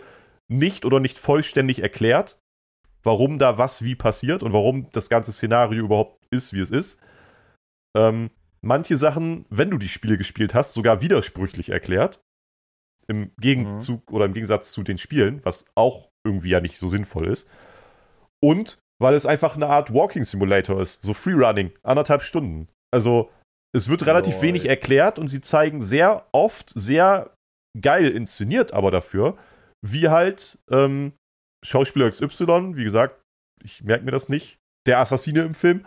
nicht 0.47 0.85
oder 0.85 1.01
nicht 1.01 1.19
vollständig 1.19 1.83
erklärt, 1.83 2.39
warum 3.03 3.39
da 3.39 3.59
was 3.59 3.83
wie 3.83 3.97
passiert 3.97 4.43
und 4.43 4.53
warum 4.53 4.91
das 4.93 5.09
ganze 5.09 5.33
Szenario 5.33 5.85
überhaupt 5.85 6.25
ist, 6.31 6.53
wie 6.53 6.61
es 6.61 6.71
ist. 6.71 7.01
Ähm, 7.97 8.31
manche 8.61 8.97
Sachen, 8.97 9.47
wenn 9.51 9.71
du 9.71 9.79
die 9.79 9.89
Spiele 9.89 10.19
gespielt 10.19 10.55
hast, 10.55 10.75
sogar 10.75 11.03
widersprüchlich 11.03 11.71
erklärt. 11.71 12.21
Im 13.07 13.31
Gegenzug 13.41 14.09
mhm. 14.11 14.15
oder 14.15 14.25
im 14.27 14.35
Gegensatz 14.35 14.73
zu 14.73 14.83
den 14.83 14.99
Spielen, 14.99 15.41
was 15.45 15.65
auch 15.75 16.11
irgendwie 16.27 16.51
ja 16.51 16.61
nicht 16.61 16.79
so 16.79 16.91
sinnvoll 16.91 17.29
ist. 17.29 17.49
Und 18.41 18.79
weil 19.01 19.15
es 19.15 19.27
einfach 19.27 19.55
eine 19.55 19.69
Art 19.69 19.95
Walking 19.95 20.25
Simulator 20.25 20.81
ist, 20.81 21.03
so 21.03 21.15
Freerunning, 21.15 21.73
anderthalb 21.83 22.23
Stunden. 22.23 22.69
Also 22.93 23.31
es 23.75 23.89
wird 23.89 24.07
relativ 24.07 24.35
Lord. 24.35 24.43
wenig 24.43 24.67
erklärt 24.67 25.19
und 25.19 25.29
sie 25.29 25.41
zeigen 25.41 25.83
sehr 25.83 26.27
oft 26.33 26.71
sehr 26.71 27.35
geil 27.81 28.09
inszeniert, 28.09 28.73
aber 28.73 28.91
dafür, 28.91 29.37
wie 29.83 30.09
halt 30.09 30.59
ähm, 30.71 31.13
Schauspieler 31.65 32.11
XY, 32.11 32.77
wie 32.77 32.85
gesagt, 32.85 33.21
ich 33.63 33.83
merke 33.83 34.05
mir 34.05 34.11
das 34.11 34.29
nicht, 34.29 34.59
der 34.87 34.99
Assassine 34.99 35.43
im 35.43 35.55
Film, 35.55 35.87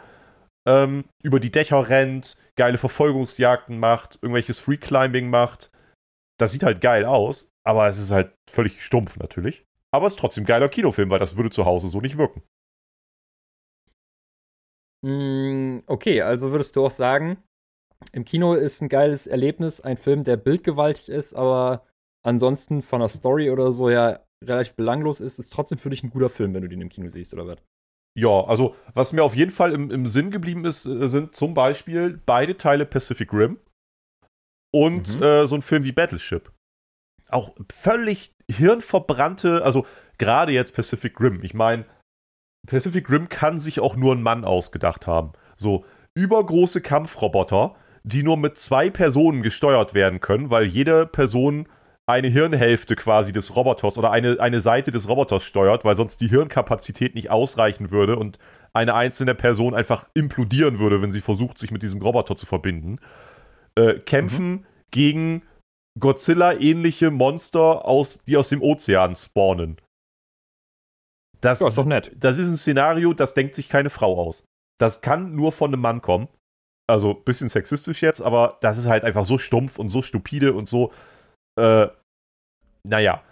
ähm, 0.67 1.05
über 1.23 1.39
die 1.39 1.51
Dächer 1.51 1.89
rennt, 1.89 2.37
geile 2.55 2.77
Verfolgungsjagden 2.77 3.79
macht, 3.79 4.19
irgendwelches 4.21 4.59
Freeclimbing 4.59 5.29
macht. 5.29 5.71
Das 6.39 6.51
sieht 6.51 6.63
halt 6.63 6.81
geil 6.81 7.05
aus, 7.05 7.49
aber 7.63 7.87
es 7.87 7.97
ist 7.97 8.11
halt 8.11 8.33
völlig 8.49 8.83
stumpf 8.83 9.17
natürlich. 9.17 9.65
Aber 9.91 10.07
es 10.07 10.13
ist 10.13 10.19
trotzdem 10.19 10.45
geiler 10.45 10.69
Kinofilm, 10.69 11.09
weil 11.09 11.19
das 11.19 11.35
würde 11.35 11.49
zu 11.49 11.65
Hause 11.65 11.89
so 11.89 11.99
nicht 12.01 12.17
wirken. 12.17 12.43
Mm, 15.03 15.79
okay, 15.87 16.21
also 16.21 16.51
würdest 16.51 16.75
du 16.75 16.85
auch 16.85 16.91
sagen, 16.91 17.43
im 18.13 18.25
Kino 18.25 18.53
ist 18.53 18.81
ein 18.81 18.89
geiles 18.89 19.27
Erlebnis, 19.27 19.81
ein 19.81 19.97
Film, 19.97 20.23
der 20.23 20.37
bildgewaltig 20.37 21.09
ist, 21.09 21.33
aber 21.33 21.85
ansonsten 22.23 22.81
von 22.81 22.99
der 22.99 23.09
Story 23.09 23.49
oder 23.49 23.73
so 23.73 23.89
ja 23.89 24.19
relativ 24.43 24.75
belanglos 24.75 25.19
ist, 25.19 25.39
ist 25.39 25.51
trotzdem 25.51 25.77
für 25.77 25.89
dich 25.89 26.03
ein 26.03 26.09
guter 26.09 26.29
Film, 26.29 26.53
wenn 26.53 26.61
du 26.61 26.69
den 26.69 26.81
im 26.81 26.89
Kino 26.89 27.09
siehst, 27.09 27.33
oder 27.33 27.47
was? 27.47 27.57
Ja, 28.17 28.43
also 28.45 28.75
was 28.93 29.13
mir 29.13 29.23
auf 29.23 29.35
jeden 29.35 29.51
Fall 29.51 29.71
im, 29.71 29.89
im 29.89 30.05
Sinn 30.05 30.31
geblieben 30.31 30.65
ist, 30.65 30.85
äh, 30.85 31.07
sind 31.07 31.35
zum 31.35 31.53
Beispiel 31.53 32.19
beide 32.25 32.57
Teile 32.57 32.85
Pacific 32.85 33.31
Rim 33.31 33.57
und 34.73 35.17
mhm. 35.17 35.23
äh, 35.23 35.47
so 35.47 35.55
ein 35.55 35.61
Film 35.61 35.83
wie 35.83 35.91
Battleship. 35.91 36.51
Auch 37.29 37.55
völlig 37.73 38.33
hirnverbrannte, 38.49 39.63
also 39.63 39.85
gerade 40.17 40.51
jetzt 40.51 40.75
Pacific 40.75 41.19
Rim. 41.19 41.41
Ich 41.43 41.53
meine, 41.53 41.85
Pacific 42.67 43.09
Rim 43.09 43.29
kann 43.29 43.59
sich 43.59 43.79
auch 43.79 43.95
nur 43.95 44.13
ein 44.13 44.21
Mann 44.21 44.43
ausgedacht 44.43 45.07
haben. 45.07 45.31
So 45.55 45.85
übergroße 46.13 46.81
Kampfroboter, 46.81 47.75
die 48.03 48.23
nur 48.23 48.37
mit 48.37 48.57
zwei 48.57 48.89
Personen 48.89 49.41
gesteuert 49.41 49.93
werden 49.93 50.19
können, 50.19 50.49
weil 50.49 50.65
jede 50.65 51.05
Person 51.05 51.69
eine 52.11 52.27
Hirnhälfte 52.27 52.95
quasi 52.95 53.31
des 53.33 53.55
Roboters 53.55 53.97
oder 53.97 54.11
eine, 54.11 54.39
eine 54.39 54.61
Seite 54.61 54.91
des 54.91 55.07
Roboters 55.07 55.43
steuert, 55.43 55.83
weil 55.85 55.95
sonst 55.95 56.21
die 56.21 56.29
Hirnkapazität 56.29 57.15
nicht 57.15 57.31
ausreichen 57.31 57.91
würde 57.91 58.17
und 58.17 58.37
eine 58.73 58.93
einzelne 58.93 59.35
Person 59.35 59.73
einfach 59.73 60.07
implodieren 60.13 60.79
würde, 60.79 61.01
wenn 61.01 61.11
sie 61.11 61.21
versucht, 61.21 61.57
sich 61.57 61.71
mit 61.71 61.83
diesem 61.83 62.01
Roboter 62.01 62.35
zu 62.35 62.45
verbinden. 62.45 62.99
Äh, 63.75 63.95
kämpfen 63.99 64.51
mhm. 64.51 64.65
gegen 64.91 65.41
Godzilla-ähnliche 65.99 67.11
Monster, 67.11 67.85
aus, 67.85 68.19
die 68.27 68.37
aus 68.37 68.49
dem 68.49 68.61
Ozean 68.61 69.15
spawnen. 69.15 69.77
Das, 71.41 71.59
ja, 71.59 71.67
ist 71.67 71.77
doch 71.77 71.85
nett. 71.85 72.11
Das 72.15 72.37
ist 72.37 72.49
ein 72.49 72.57
Szenario, 72.57 73.13
das 73.13 73.33
denkt 73.33 73.55
sich 73.55 73.67
keine 73.67 73.89
Frau 73.89 74.19
aus. 74.19 74.45
Das 74.79 75.01
kann 75.01 75.35
nur 75.35 75.51
von 75.51 75.73
einem 75.73 75.81
Mann 75.81 76.01
kommen. 76.01 76.27
Also 76.87 77.13
bisschen 77.13 77.49
sexistisch 77.49 78.01
jetzt, 78.01 78.21
aber 78.21 78.57
das 78.61 78.77
ist 78.77 78.87
halt 78.87 79.03
einfach 79.05 79.25
so 79.25 79.37
stumpf 79.37 79.79
und 79.79 79.89
so 79.89 80.01
stupide 80.01 80.53
und 80.53 80.67
so. 80.67 80.91
Äh, 81.59 81.87
naja. 82.83 83.23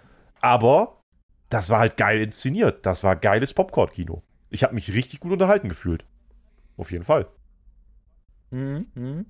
Aber 0.41 1.04
das 1.50 1.70
war 1.70 1.80
halt 1.80 1.97
geil 1.97 2.22
inszeniert. 2.22 2.86
Das 2.86 3.04
war 3.04 3.16
geiles 3.16 3.54
Popcorn-Kino. 3.54 4.24
Ich 4.50 4.64
habe 4.64 4.76
mich 4.76 4.93
richtig 4.93 5.20
gut 5.20 5.32
unterhalten 5.32 5.70
gefühlt. 5.70 6.06
Auf 6.78 6.91
jeden 6.91 7.04
Fall. 7.04 7.28
Mhm. 8.52 9.26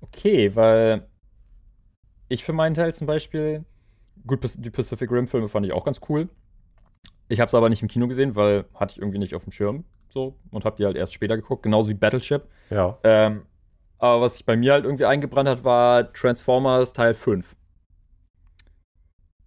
Okay, 0.00 0.54
weil 0.54 1.06
ich 2.28 2.44
für 2.44 2.52
meinen 2.52 2.74
Teil 2.74 2.94
zum 2.94 3.06
Beispiel, 3.06 3.64
gut, 4.26 4.40
die 4.58 4.70
Pacific 4.70 5.10
Rim-Filme 5.10 5.48
fand 5.48 5.66
ich 5.66 5.72
auch 5.72 5.84
ganz 5.84 6.00
cool. 6.08 6.28
Ich 7.28 7.40
habe 7.40 7.48
es 7.48 7.54
aber 7.54 7.70
nicht 7.70 7.82
im 7.82 7.88
Kino 7.88 8.06
gesehen, 8.06 8.34
weil 8.34 8.66
hatte 8.74 8.92
ich 8.92 8.98
irgendwie 8.98 9.18
nicht 9.18 9.34
auf 9.34 9.44
dem 9.44 9.52
Schirm 9.52 9.84
so 10.10 10.36
und 10.50 10.64
habe 10.64 10.76
die 10.76 10.84
halt 10.84 10.96
erst 10.96 11.14
später 11.14 11.36
geguckt, 11.36 11.62
genauso 11.62 11.88
wie 11.88 11.94
Battleship. 11.94 12.42
Ja. 12.70 12.98
Ähm, 13.02 13.46
aber 13.98 14.20
was 14.22 14.34
sich 14.34 14.44
bei 14.44 14.56
mir 14.56 14.72
halt 14.72 14.84
irgendwie 14.84 15.06
eingebrannt 15.06 15.48
hat, 15.48 15.64
war 15.64 16.12
Transformers 16.12 16.92
Teil 16.92 17.14
5. 17.14 17.56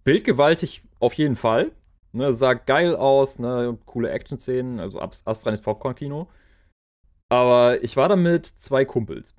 Bildgewaltig 0.08 0.82
auf 1.00 1.12
jeden 1.12 1.36
Fall. 1.36 1.70
Ne, 2.12 2.32
sah 2.32 2.54
geil 2.54 2.96
aus, 2.96 3.38
ne, 3.38 3.76
coole 3.84 4.08
Action-Szenen, 4.08 4.80
also 4.80 5.00
astreines 5.02 5.60
Popcorn-Kino. 5.60 6.30
Aber 7.30 7.84
ich 7.84 7.94
war 7.98 8.08
da 8.08 8.16
mit 8.16 8.46
zwei 8.46 8.86
Kumpels. 8.86 9.36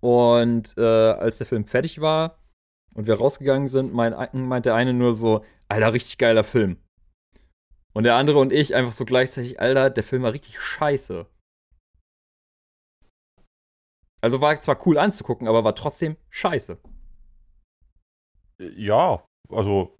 Und 0.00 0.76
äh, 0.76 0.82
als 0.82 1.38
der 1.38 1.46
Film 1.46 1.64
fertig 1.64 2.02
war 2.02 2.38
und 2.92 3.06
wir 3.06 3.14
rausgegangen 3.14 3.68
sind, 3.68 3.94
mein, 3.94 4.14
meint 4.34 4.66
der 4.66 4.74
eine 4.74 4.92
nur 4.92 5.14
so, 5.14 5.42
Alter, 5.68 5.94
richtig 5.94 6.18
geiler 6.18 6.44
Film. 6.44 6.76
Und 7.94 8.04
der 8.04 8.16
andere 8.16 8.40
und 8.40 8.52
ich 8.52 8.74
einfach 8.74 8.92
so 8.92 9.06
gleichzeitig, 9.06 9.58
Alter, 9.58 9.88
der 9.88 10.04
Film 10.04 10.22
war 10.22 10.34
richtig 10.34 10.60
scheiße. 10.60 11.24
Also 14.20 14.42
war 14.42 14.60
zwar 14.60 14.86
cool 14.86 14.98
anzugucken, 14.98 15.48
aber 15.48 15.64
war 15.64 15.74
trotzdem 15.74 16.18
scheiße. 16.28 16.78
Ja, 18.58 19.24
also 19.50 19.96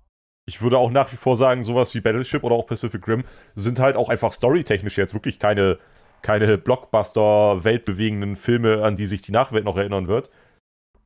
ich 0.49 0.63
würde 0.63 0.79
auch 0.79 0.91
nach 0.91 1.13
wie 1.13 1.17
vor 1.17 1.37
sagen, 1.37 1.65
sowas 1.65 1.95
wie 1.95 2.01
Battleship 2.01 2.45
oder 2.45 2.55
auch 2.55 2.67
Pacific 2.67 3.07
Rim 3.09 3.25
sind 3.55 3.79
halt 3.79 3.97
auch 3.97 4.09
einfach 4.09 4.33
storytechnisch 4.33 4.97
jetzt 4.97 5.15
wirklich 5.15 5.39
keine, 5.39 5.79
keine 6.23 6.57
Blockbuster-weltbewegenden 6.59 8.37
Filme, 8.37 8.83
an 8.83 8.97
die 8.97 9.07
sich 9.07 9.23
die 9.23 9.33
Nachwelt 9.33 9.65
noch 9.65 9.77
erinnern 9.77 10.07
wird. 10.07 10.31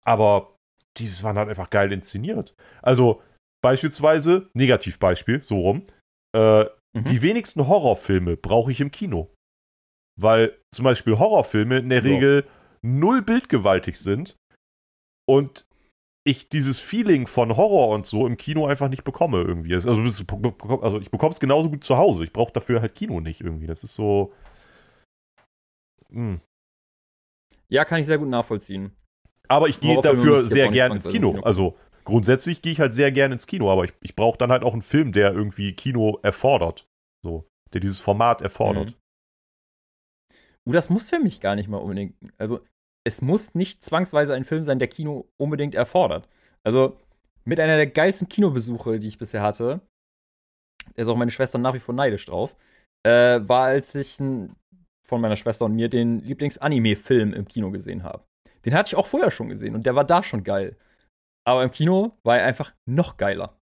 Aber 0.03 0.57
die 0.99 1.11
waren 1.23 1.39
halt 1.39 1.49
einfach 1.49 1.71
geil 1.71 1.93
inszeniert. 1.93 2.55
Also 2.83 3.23
beispielsweise, 3.63 4.51
Negativbeispiel, 4.55 5.43
so 5.43 5.59
rum, 5.61 5.87
äh, 6.37 6.67
Mhm. 6.95 7.05
Die 7.05 7.23
wenigsten 7.23 7.67
Horrorfilme 7.67 8.37
brauche 8.37 8.73
ich 8.73 8.81
im 8.81 8.91
Kino. 8.91 9.33
Weil 10.21 10.59
zum 10.75 10.85
Beispiel 10.85 11.19
Horrorfilme 11.19 11.79
in 11.79 11.89
der 11.89 12.05
ja. 12.05 12.15
Regel 12.15 12.49
null 12.83 13.23
bildgewaltig 13.23 13.99
sind 13.99 14.37
und 15.29 15.67
ich 16.31 16.49
dieses 16.49 16.79
Feeling 16.79 17.27
von 17.27 17.57
Horror 17.57 17.89
und 17.89 18.07
so 18.07 18.27
im 18.27 18.37
Kino 18.37 18.67
einfach 18.67 18.89
nicht 18.89 19.05
bekomme 19.05 19.43
irgendwie. 19.43 19.75
Also, 19.75 19.91
also 19.91 20.99
ich 20.99 21.11
bekomme 21.11 21.33
es 21.33 21.41
genauso 21.41 21.71
gut 21.71 21.85
zu 21.85 21.97
Hause. 21.97 22.25
Ich 22.25 22.33
brauche 22.33 22.53
dafür 22.53 22.81
halt 22.81 22.95
Kino 22.95 23.21
nicht 23.21 23.41
irgendwie. 23.41 23.67
Das 23.67 23.85
ist 23.85 23.95
so. 23.95 24.33
Hm. 26.11 26.41
Ja, 27.69 27.85
kann 27.85 28.01
ich 28.01 28.07
sehr 28.07 28.19
gut 28.19 28.29
nachvollziehen. 28.29 28.93
Aber 29.49 29.69
ich 29.69 29.81
gehe 29.81 30.01
dafür 30.01 30.43
sehr 30.43 30.71
gerne 30.71 30.95
ins 30.97 31.09
Kino. 31.09 31.33
Kino. 31.33 31.43
Also 31.45 31.77
grundsätzlich 32.05 32.63
gehe 32.63 32.73
ich 32.73 32.81
halt 32.81 32.95
sehr 32.95 33.13
gerne 33.13 33.35
ins 33.35 33.47
Kino, 33.47 33.71
aber 33.71 33.85
ich, 33.85 33.93
ich 34.01 34.17
brauche 34.17 34.39
dann 34.39 34.51
halt 34.51 34.63
auch 34.63 34.73
einen 34.73 34.83
Film, 34.83 35.13
der 35.13 35.33
irgendwie 35.33 35.73
Kino 35.75 36.19
erfordert. 36.23 36.87
So, 37.23 37.49
der 37.73 37.81
dieses 37.81 38.01
Format 38.01 38.43
erfordert. 38.43 38.91
Mhm. 38.91 38.95
Uh, 40.69 40.73
das 40.73 40.91
muss 40.91 41.09
für 41.11 41.19
mich 41.19 41.41
gar 41.41 41.57
nicht 41.57 41.69
mal 41.69 41.79
unbedingt. 41.79 42.15
Also, 42.39 42.61
es 43.05 43.23
muss 43.23 43.55
nicht 43.55 43.83
zwangsweise 43.83 44.35
ein 44.35 44.45
Film 44.45 44.65
sein, 44.65 44.79
der 44.79 44.89
Kino 44.89 45.29
unbedingt 45.39 45.75
erfordert. 45.75 46.29
Also, 46.63 46.99
mit 47.45 47.59
einer 47.61 47.77
der 47.77 47.87
geilsten 47.87 48.29
Kinobesuche, 48.29 48.99
die 49.01 49.09
ich 49.09 49.19
bisher 49.19 49.43
hatte, 49.43 49.81
da 50.95 51.03
ist 51.03 51.09
auch 51.09 51.17
meine 51.17 51.31
Schwester 51.31 51.59
nach 51.59 51.75
wie 51.75 51.81
vor 51.81 51.95
neidisch 51.95 52.27
drauf, 52.27 52.55
äh, 53.07 53.41
war, 53.43 53.67
als 53.67 53.95
ich 53.95 54.21
n, 54.21 54.55
von 55.07 55.21
meiner 55.21 55.37
Schwester 55.37 55.65
und 55.65 55.75
mir 55.75 55.89
den 55.89 56.21
Lieblings-Anime-Film 56.21 57.33
im 57.33 57.47
Kino 57.49 57.71
gesehen 57.71 58.03
habe. 58.03 58.25
Den 58.65 58.75
hatte 58.75 58.89
ich 58.89 58.97
auch 58.97 59.07
vorher 59.07 59.31
schon 59.31 59.49
gesehen 59.49 59.75
und 59.75 59.87
der 59.87 59.95
war 59.95 60.05
da 60.05 60.23
schon 60.23 60.45
geil. 60.45 60.77
Aber 61.47 61.63
im 61.65 61.71
Kino 61.71 62.19
war 62.23 62.39
er 62.39 62.47
einfach 62.47 62.75
noch 62.87 63.17
geiler. 63.17 63.59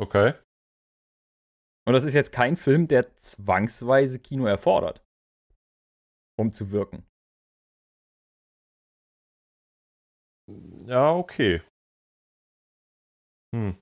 Okay. 0.00 0.34
Und 1.86 1.94
das 1.94 2.04
ist 2.04 2.14
jetzt 2.14 2.32
kein 2.32 2.56
Film, 2.56 2.88
der 2.88 3.14
zwangsweise 3.16 4.18
Kino 4.18 4.46
erfordert. 4.46 5.02
um 6.38 6.50
zu 6.50 6.70
wirken. 6.70 7.04
Ja, 10.86 11.12
okay. 11.14 11.62
Hm. 13.54 13.72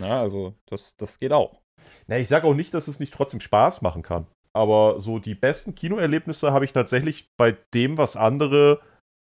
Ja, 0.00 0.20
also 0.20 0.54
das, 0.66 0.96
das 0.96 1.18
geht 1.18 1.32
auch. 1.32 1.60
Na, 2.06 2.18
ich 2.18 2.28
sage 2.28 2.46
auch 2.46 2.54
nicht, 2.54 2.74
dass 2.74 2.88
es 2.88 3.00
nicht 3.00 3.12
trotzdem 3.12 3.40
Spaß 3.40 3.82
machen 3.82 4.02
kann. 4.02 4.26
Aber 4.52 5.00
so 5.00 5.18
die 5.18 5.34
besten 5.34 5.74
Kinoerlebnisse 5.74 6.52
habe 6.52 6.64
ich 6.64 6.72
tatsächlich 6.72 7.30
bei 7.36 7.56
dem, 7.74 7.98
was 7.98 8.16
andere 8.16 8.80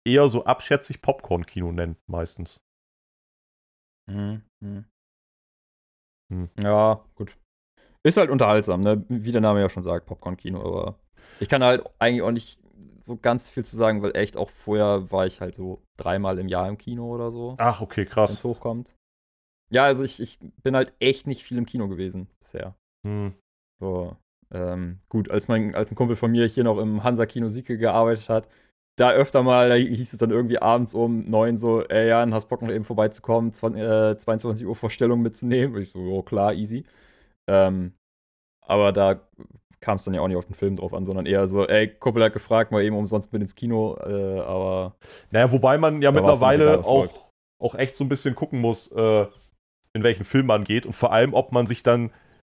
eher 0.07 0.28
so 0.28 0.45
abschätzig 0.45 1.01
Popcorn-Kino 1.01 1.72
nennen, 1.72 1.97
meistens. 2.11 2.61
Hm, 4.09 4.43
hm. 4.62 4.85
Hm. 6.33 6.49
Ja, 6.59 7.05
gut. 7.14 7.37
Ist 8.05 8.18
halt 8.18 8.30
unterhaltsam, 8.30 8.80
ne? 8.83 9.05
Wie 9.09 9.33
der 9.33 9.41
Name 9.43 9.61
ja 9.61 9.68
schon 9.68 9.85
sagt, 9.85 10.07
Popcorn-Kino, 10.07 10.61
aber 10.61 10.99
ich 11.41 11.49
kann 11.49 11.64
halt 11.64 11.85
eigentlich 11.99 12.22
auch 12.22 12.33
nicht 12.33 12.61
so 13.05 13.16
ganz 13.16 13.50
viel 13.50 13.64
zu 13.64 13.76
sagen, 13.76 14.03
weil 14.03 14.16
echt 14.16 14.36
auch 14.36 14.50
vorher 14.50 15.11
war 15.11 15.26
ich 15.26 15.40
halt 15.40 15.55
so 15.55 15.82
dreimal 15.96 16.38
im 16.38 16.48
Jahr 16.48 16.68
im 16.68 16.78
Kino 16.78 17.12
oder 17.12 17.30
so. 17.30 17.57
Ach, 17.59 17.80
okay, 17.80 18.05
krass. 18.05 18.30
Wenn 18.30 18.36
es 18.36 18.44
hochkommt. 18.44 18.94
Ja, 19.70 19.84
also 19.84 20.05
ich, 20.05 20.20
ich 20.20 20.38
bin 20.62 20.76
halt 20.76 20.92
echt 21.00 21.26
nicht 21.26 21.44
viel 21.44 21.59
im 21.59 21.66
Kino 21.66 21.88
gewesen 21.88 22.28
bisher. 22.40 22.74
Hm. 23.07 23.34
So, 23.80 24.16
ähm, 24.53 25.00
gut, 25.09 25.30
als, 25.30 25.48
mein, 25.48 25.74
als 25.74 25.90
ein 25.90 25.96
Kumpel 25.96 26.16
von 26.16 26.30
mir 26.30 26.46
hier 26.46 26.64
noch 26.64 26.78
im 26.78 27.03
Hansa-Kino 27.03 27.48
Sieke 27.48 27.78
gearbeitet 27.78 28.28
hat, 28.28 28.48
da 28.96 29.12
öfter 29.12 29.42
mal, 29.42 29.70
da 29.70 29.74
hieß 29.76 30.12
es 30.12 30.18
dann 30.18 30.30
irgendwie 30.30 30.59
abends 30.61 30.94
um 30.94 31.28
neun 31.28 31.57
so, 31.57 31.82
ey 31.82 32.09
Jan, 32.09 32.34
hast 32.34 32.48
Bock 32.48 32.61
noch 32.61 32.70
eben 32.70 32.84
vorbeizukommen, 32.84 33.53
20, 33.53 33.82
äh, 33.82 34.16
22 34.16 34.66
Uhr 34.66 34.76
Vorstellung 34.76 35.22
mitzunehmen? 35.22 35.74
Und 35.74 35.82
ich 35.82 35.90
so, 35.90 35.98
oh 35.98 36.22
klar, 36.22 36.53
easy. 36.53 36.84
Ähm, 37.48 37.94
aber 38.61 38.92
da 38.92 39.26
kam 39.83 39.97
es 39.97 40.05
dann 40.05 40.14
ja 40.14 40.22
auch 40.22 40.28
nicht 40.28 40.37
auf 40.37 40.47
den 40.47 40.55
Film 40.55 40.76
drauf 40.76 40.95
an, 40.95 41.05
sondern 41.05 41.26
eher 41.26 41.47
so, 41.47 41.66
ey, 41.66 41.89
Kuppel 41.89 42.22
hat 42.22 42.33
gefragt, 42.33 42.70
mal 42.72 42.83
eben 42.83 42.97
umsonst 42.97 43.33
mit 43.33 43.43
ins 43.43 43.55
Kino, 43.55 43.99
äh, 43.99 44.41
aber. 44.41 44.95
Naja, 45.30 45.53
wobei 45.53 45.76
man 45.76 46.01
ja 46.01 46.12
mittlerweile 46.12 46.78
auch, 46.87 47.30
auch 47.61 47.74
echt 47.74 47.97
so 47.97 48.05
ein 48.05 48.09
bisschen 48.09 48.35
gucken 48.35 48.61
muss, 48.61 48.91
äh, 48.93 49.26
in 49.93 50.03
welchen 50.03 50.24
Film 50.24 50.47
man 50.47 50.64
geht 50.64 50.87
und 50.87 50.95
vor 50.95 51.12
allem, 51.12 51.35
ob 51.35 51.53
man 51.53 51.66
sich 51.66 51.83
dann 51.83 52.11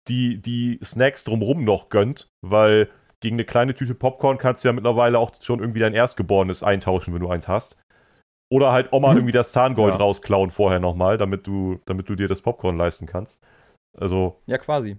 die, 0.07 0.41
die 0.41 0.79
Snacks 0.83 1.23
drumrum 1.23 1.63
noch 1.63 1.89
gönnt, 1.89 2.29
weil 2.41 2.89
gegen 3.19 3.35
eine 3.35 3.45
kleine 3.45 3.75
Tüte 3.75 3.93
Popcorn 3.93 4.37
kannst 4.37 4.63
du 4.63 4.69
ja 4.69 4.73
mittlerweile 4.73 5.19
auch 5.19 5.33
schon 5.41 5.59
irgendwie 5.59 5.79
dein 5.79 5.93
Erstgeborenes 5.93 6.63
eintauschen, 6.63 7.13
wenn 7.13 7.21
du 7.21 7.29
eins 7.29 7.47
hast. 7.47 7.77
Oder 8.49 8.71
halt 8.71 8.93
Oma 8.93 9.11
mhm. 9.11 9.17
irgendwie 9.17 9.33
das 9.33 9.51
Zahngold 9.51 9.95
ja. 9.95 9.99
rausklauen 9.99 10.51
vorher 10.51 10.79
nochmal, 10.79 11.17
damit 11.17 11.45
du, 11.45 11.79
damit 11.85 12.07
du 12.07 12.15
dir 12.15 12.29
das 12.29 12.41
Popcorn 12.41 12.77
leisten 12.77 13.05
kannst. 13.05 13.39
Also. 13.97 14.37
Ja, 14.45 14.57
quasi. 14.57 14.97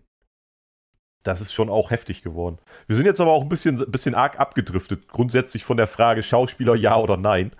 Das 1.24 1.40
ist 1.40 1.52
schon 1.52 1.68
auch 1.68 1.90
heftig 1.90 2.22
geworden. 2.22 2.58
Wir 2.86 2.96
sind 2.96 3.06
jetzt 3.06 3.20
aber 3.20 3.32
auch 3.32 3.42
ein 3.42 3.48
bisschen, 3.48 3.76
bisschen 3.90 4.14
arg 4.14 4.38
abgedriftet, 4.38 5.08
grundsätzlich 5.08 5.64
von 5.64 5.76
der 5.76 5.86
Frage 5.86 6.22
Schauspieler 6.22 6.74
ja 6.74 6.96
oder 6.96 7.16
nein. 7.16 7.52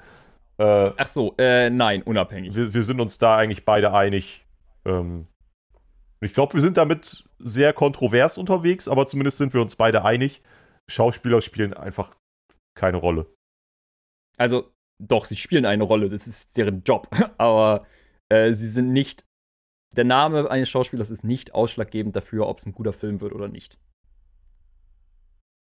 Äh, 0.59 0.91
Ach 0.97 1.07
so, 1.07 1.35
äh, 1.39 1.71
nein, 1.71 2.03
unabhängig. 2.03 2.55
Wir, 2.55 2.73
wir, 2.73 2.83
sind 2.83 3.01
uns 3.01 3.19
da 3.19 3.37
eigentlich 3.37 3.65
beide 3.65 3.93
einig, 3.93 4.47
ähm, 4.85 5.27
ich 6.21 6.35
glaube, 6.35 6.55
wir 6.55 6.61
sind 6.61 6.77
damit 6.77 7.25
sehr 7.39 7.73
kontrovers 7.73 8.39
unterwegs, 8.39 8.89
aber 8.89 9.07
zumindest 9.07 9.39
sind 9.39 9.55
wir 9.55 9.61
uns 9.61 9.77
beide 9.77 10.05
einig. 10.05 10.43
Schauspieler 10.89 11.41
spielen 11.43 11.75
einfach 11.75 12.17
keine 12.75 12.97
Rolle. 12.97 13.27
Also, 14.37 14.73
doch, 14.99 15.27
sie 15.27 15.37
spielen 15.37 15.65
eine 15.65 15.85
Rolle, 15.85 16.09
das 16.09 16.27
ist 16.27 16.57
deren 16.57 16.83
Job. 16.83 17.09
aber 17.39 17.87
äh, 18.29 18.53
sie 18.53 18.69
sind 18.69 18.93
nicht. 18.93 19.25
Der 19.97 20.05
Name 20.05 20.51
eines 20.51 20.69
Schauspielers 20.69 21.11
ist 21.11 21.25
nicht 21.25 21.55
ausschlaggebend 21.55 22.15
dafür, 22.15 22.47
ob 22.47 22.59
es 22.59 22.67
ein 22.67 22.73
guter 22.73 22.93
Film 22.93 23.21
wird 23.21 23.33
oder 23.33 23.49
nicht. 23.49 23.79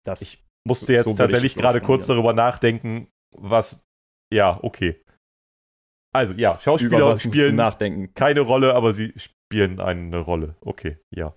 Das 0.05 0.23
ich 0.23 0.45
musste 0.67 0.93
jetzt 0.93 1.07
so 1.07 1.15
tatsächlich 1.15 1.55
gerade 1.55 1.81
kurz 1.81 2.07
darüber 2.07 2.33
nachdenken, 2.33 3.09
was. 3.37 3.83
Ja, 4.33 4.59
okay. 4.63 5.03
Also 6.13 6.35
ja, 6.35 6.59
Schauspieler 6.59 7.17
spielen 7.19 7.57
nachdenken. 7.57 8.15
keine 8.15 8.41
Rolle, 8.41 8.75
aber 8.75 8.93
sie 8.93 9.13
spielen 9.17 9.81
eine 9.81 10.19
Rolle. 10.19 10.57
Okay, 10.61 10.99
ja. 11.15 11.35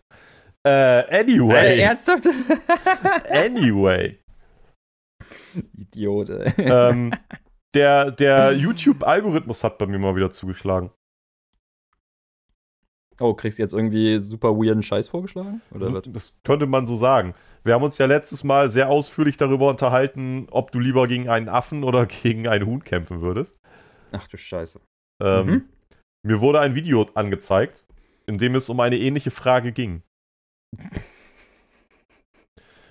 Äh, 0.65 1.21
anyway. 1.21 1.77
Äh, 1.77 1.81
ernsthaft? 1.81 2.27
anyway. 3.29 4.19
Idiot, 5.77 6.29
ey. 6.29 6.53
Ähm, 6.57 7.13
der 7.75 8.11
der 8.11 8.53
YouTube-Algorithmus 8.57 9.63
hat 9.63 9.77
bei 9.77 9.85
mir 9.85 9.99
mal 9.99 10.15
wieder 10.15 10.31
zugeschlagen. 10.31 10.91
Oh, 13.23 13.33
kriegst 13.33 13.57
du 13.57 13.63
jetzt 13.63 13.71
irgendwie 13.71 14.19
super 14.19 14.49
weirden 14.57 14.83
Scheiß 14.83 15.07
vorgeschlagen? 15.07 15.61
Oder 15.71 15.91
das, 15.91 16.03
das 16.07 16.37
könnte 16.43 16.65
man 16.65 16.85
so 16.85 16.97
sagen. 16.97 17.35
Wir 17.63 17.73
haben 17.73 17.83
uns 17.83 17.97
ja 17.97 18.05
letztes 18.05 18.43
Mal 18.43 18.69
sehr 18.69 18.89
ausführlich 18.89 19.37
darüber 19.37 19.69
unterhalten, 19.69 20.47
ob 20.51 20.71
du 20.71 20.79
lieber 20.79 21.07
gegen 21.07 21.29
einen 21.29 21.47
Affen 21.47 21.85
oder 21.85 22.05
gegen 22.23 22.49
einen 22.49 22.65
Huhn 22.65 22.83
kämpfen 22.83 23.21
würdest. 23.21 23.57
Ach 24.11 24.27
du 24.27 24.37
Scheiße. 24.37 24.81
Ähm, 25.23 25.47
mhm. 25.47 25.63
Mir 26.25 26.41
wurde 26.41 26.59
ein 26.59 26.75
Video 26.75 27.07
angezeigt, 27.13 27.85
in 28.25 28.37
dem 28.37 28.55
es 28.55 28.67
um 28.67 28.81
eine 28.81 28.97
ähnliche 28.97 29.31
Frage 29.31 29.71
ging. 29.71 30.03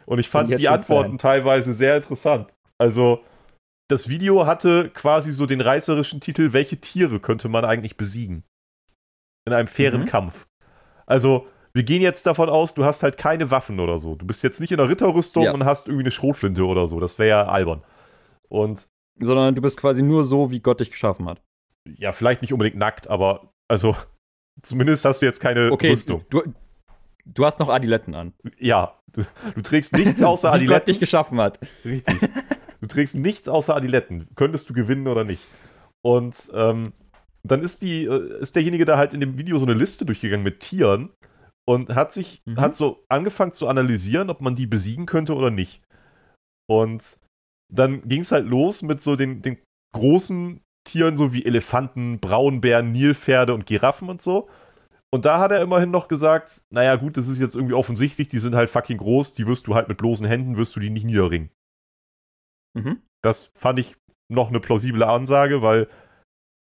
Und 0.06 0.18
ich 0.18 0.30
fand 0.30 0.58
die 0.58 0.68
Antworten 0.68 1.10
Fan. 1.10 1.18
teilweise 1.18 1.74
sehr 1.74 1.96
interessant. 1.96 2.50
Also, 2.78 3.22
das 3.90 4.08
Video 4.08 4.46
hatte 4.46 4.90
quasi 4.94 5.30
so 5.32 5.44
den 5.44 5.60
reißerischen 5.60 6.20
Titel, 6.20 6.54
welche 6.54 6.78
Tiere 6.78 7.20
könnte 7.20 7.50
man 7.50 7.66
eigentlich 7.66 7.98
besiegen? 7.98 8.44
In 9.45 9.53
einem 9.53 9.68
fairen 9.68 10.03
mhm. 10.03 10.07
Kampf. 10.07 10.47
Also, 11.07 11.47
wir 11.74 11.82
gehen 11.82 12.03
jetzt 12.03 12.26
davon 12.26 12.49
aus, 12.49 12.74
du 12.74 12.84
hast 12.84 13.03
halt 13.03 13.16
keine 13.16 13.51
Waffen 13.51 13.80
oder 13.80 13.99
so. 13.99 14.14
Du 14.14 14.26
bist 14.26 14.43
jetzt 14.43 14.61
nicht 14.61 14.72
in 14.72 14.78
der 14.78 14.88
Ritterrüstung 14.88 15.45
ja. 15.45 15.53
und 15.53 15.64
hast 15.64 15.88
irgendwie 15.88 16.05
eine 16.05 16.11
Schrotflinte 16.11 16.64
oder 16.64 16.86
so. 16.86 17.01
Das 17.01 17.18
wäre 17.18 17.28
ja 17.28 17.47
albern. 17.47 17.82
Und 18.49 18.88
sondern 19.18 19.55
du 19.55 19.62
bist 19.62 19.78
quasi 19.78 20.03
nur 20.03 20.26
so, 20.26 20.51
wie 20.51 20.61
Gott 20.61 20.80
dich 20.80 20.90
geschaffen 20.90 21.28
hat. 21.28 21.40
Ja, 21.84 22.12
vielleicht 22.12 22.43
nicht 22.43 22.53
unbedingt 22.53 22.76
nackt, 22.76 23.09
aber 23.09 23.53
also 23.68 23.97
zumindest 24.62 25.05
hast 25.05 25.22
du 25.22 25.26
jetzt 25.26 25.40
keine 25.40 25.70
okay, 25.72 25.90
Rüstung. 25.90 26.24
Du, 26.30 26.43
du 27.24 27.45
hast 27.45 27.59
noch 27.59 27.68
Adiletten 27.68 28.14
an. 28.14 28.34
Ja, 28.59 28.99
du, 29.12 29.24
du 29.55 29.62
trägst 29.62 29.93
nichts 29.95 30.22
außer 30.22 30.51
wie 30.51 30.55
Adiletten. 30.55 30.78
Gott 30.78 30.88
dich 30.88 31.01
geschaffen 31.01 31.40
hat. 31.40 31.59
Richtig. 31.84 32.20
Du 32.80 32.88
trägst 32.88 33.14
nichts 33.14 33.49
außer 33.49 33.76
Adiletten. 33.76 34.26
Könntest 34.34 34.68
du 34.68 34.74
gewinnen 34.74 35.07
oder 35.07 35.22
nicht? 35.22 35.45
Und 36.01 36.51
ähm, 36.53 36.93
dann 37.43 37.62
ist 37.62 37.82
die, 37.82 38.05
äh, 38.05 38.40
ist 38.40 38.57
derjenige 38.57 38.84
da 38.84 38.97
halt 38.97 39.14
in 39.14 39.20
dem 39.20 39.38
Video 39.38 39.59
so 39.59 39.66
eine 39.66 39.74
Liste 39.74 40.05
durchgegangen 40.05 40.45
mit 40.45 40.61
Tieren 40.61 41.11
und 41.64 41.95
hat 41.95 42.12
sich, 42.12 42.43
mhm. 42.45 42.61
hat 42.61 42.76
so 42.76 43.05
angefangen 43.09 43.53
zu 43.53 43.68
analysieren, 43.68 44.30
ob 44.30 44.40
man 44.40 44.55
die 44.55 44.66
besiegen 44.66 45.07
könnte 45.07 45.34
oder 45.34 45.51
nicht. 45.51 45.82
Und 46.68 47.18
dann 47.72 48.07
ging 48.09 48.20
es 48.20 48.32
halt 48.32 48.47
los 48.47 48.82
mit 48.82 49.01
so 49.01 49.16
den, 49.16 49.43
den 49.43 49.59
großen 49.95 50.61
Tieren, 50.84 51.16
so 51.16 51.32
wie 51.32 51.45
Elefanten, 51.45 52.18
Braunbären, 52.18 52.93
Nilpferde 52.93 53.55
und 53.55 53.66
Giraffen 53.66 54.09
und 54.09 54.22
so. 54.22 54.49
Und 55.14 55.26
da 55.26 55.38
hat 55.38 55.53
er 55.53 55.61
immerhin 55.61 55.90
noch 55.90 56.09
gesagt, 56.09 56.64
naja 56.70 56.97
gut, 56.97 57.16
das 57.16 57.28
ist 57.28 57.38
jetzt 57.38 57.55
irgendwie 57.55 57.74
offensichtlich, 57.74 58.28
die 58.28 58.38
sind 58.38 58.55
halt 58.55 58.70
fucking 58.70 58.97
groß, 58.97 59.34
die 59.34 59.47
wirst 59.47 59.66
du 59.66 59.74
halt 59.74 59.88
mit 59.88 59.99
bloßen 59.99 60.26
Händen, 60.26 60.57
wirst 60.57 60.74
du 60.74 60.80
die 60.80 60.90
nicht 60.90 61.05
niederringen. 61.05 61.51
Mhm. 62.74 63.03
Das 63.22 63.51
fand 63.55 63.78
ich 63.78 63.97
noch 64.28 64.49
eine 64.49 64.61
plausible 64.61 65.07
Ansage, 65.07 65.61
weil 65.61 65.88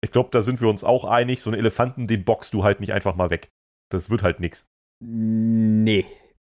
ich 0.08 0.12
glaube, 0.12 0.30
da 0.32 0.40
sind 0.40 0.62
wir 0.62 0.68
uns 0.68 0.84
auch 0.84 1.04
einig, 1.04 1.42
so 1.42 1.50
einen 1.50 1.58
Elefanten, 1.58 2.06
den 2.06 2.24
boxst 2.24 2.54
du 2.54 2.64
halt 2.64 2.80
nicht 2.80 2.94
einfach 2.94 3.14
mal 3.14 3.28
weg. 3.28 3.50
Das 3.92 4.08
wird 4.08 4.22
halt 4.22 4.40
nix. 4.40 4.64
Nee. 5.04 6.06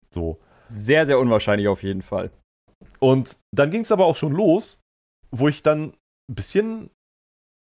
So. 0.09 0.39
Sehr, 0.65 1.05
sehr 1.05 1.19
unwahrscheinlich 1.19 1.67
auf 1.67 1.83
jeden 1.83 2.01
Fall. 2.01 2.31
Und 2.99 3.37
dann 3.53 3.69
ging 3.69 3.81
es 3.81 3.91
aber 3.91 4.05
auch 4.05 4.15
schon 4.15 4.33
los, 4.33 4.81
wo 5.29 5.47
ich 5.47 5.61
dann 5.61 5.93
ein 6.27 6.35
bisschen, 6.35 6.89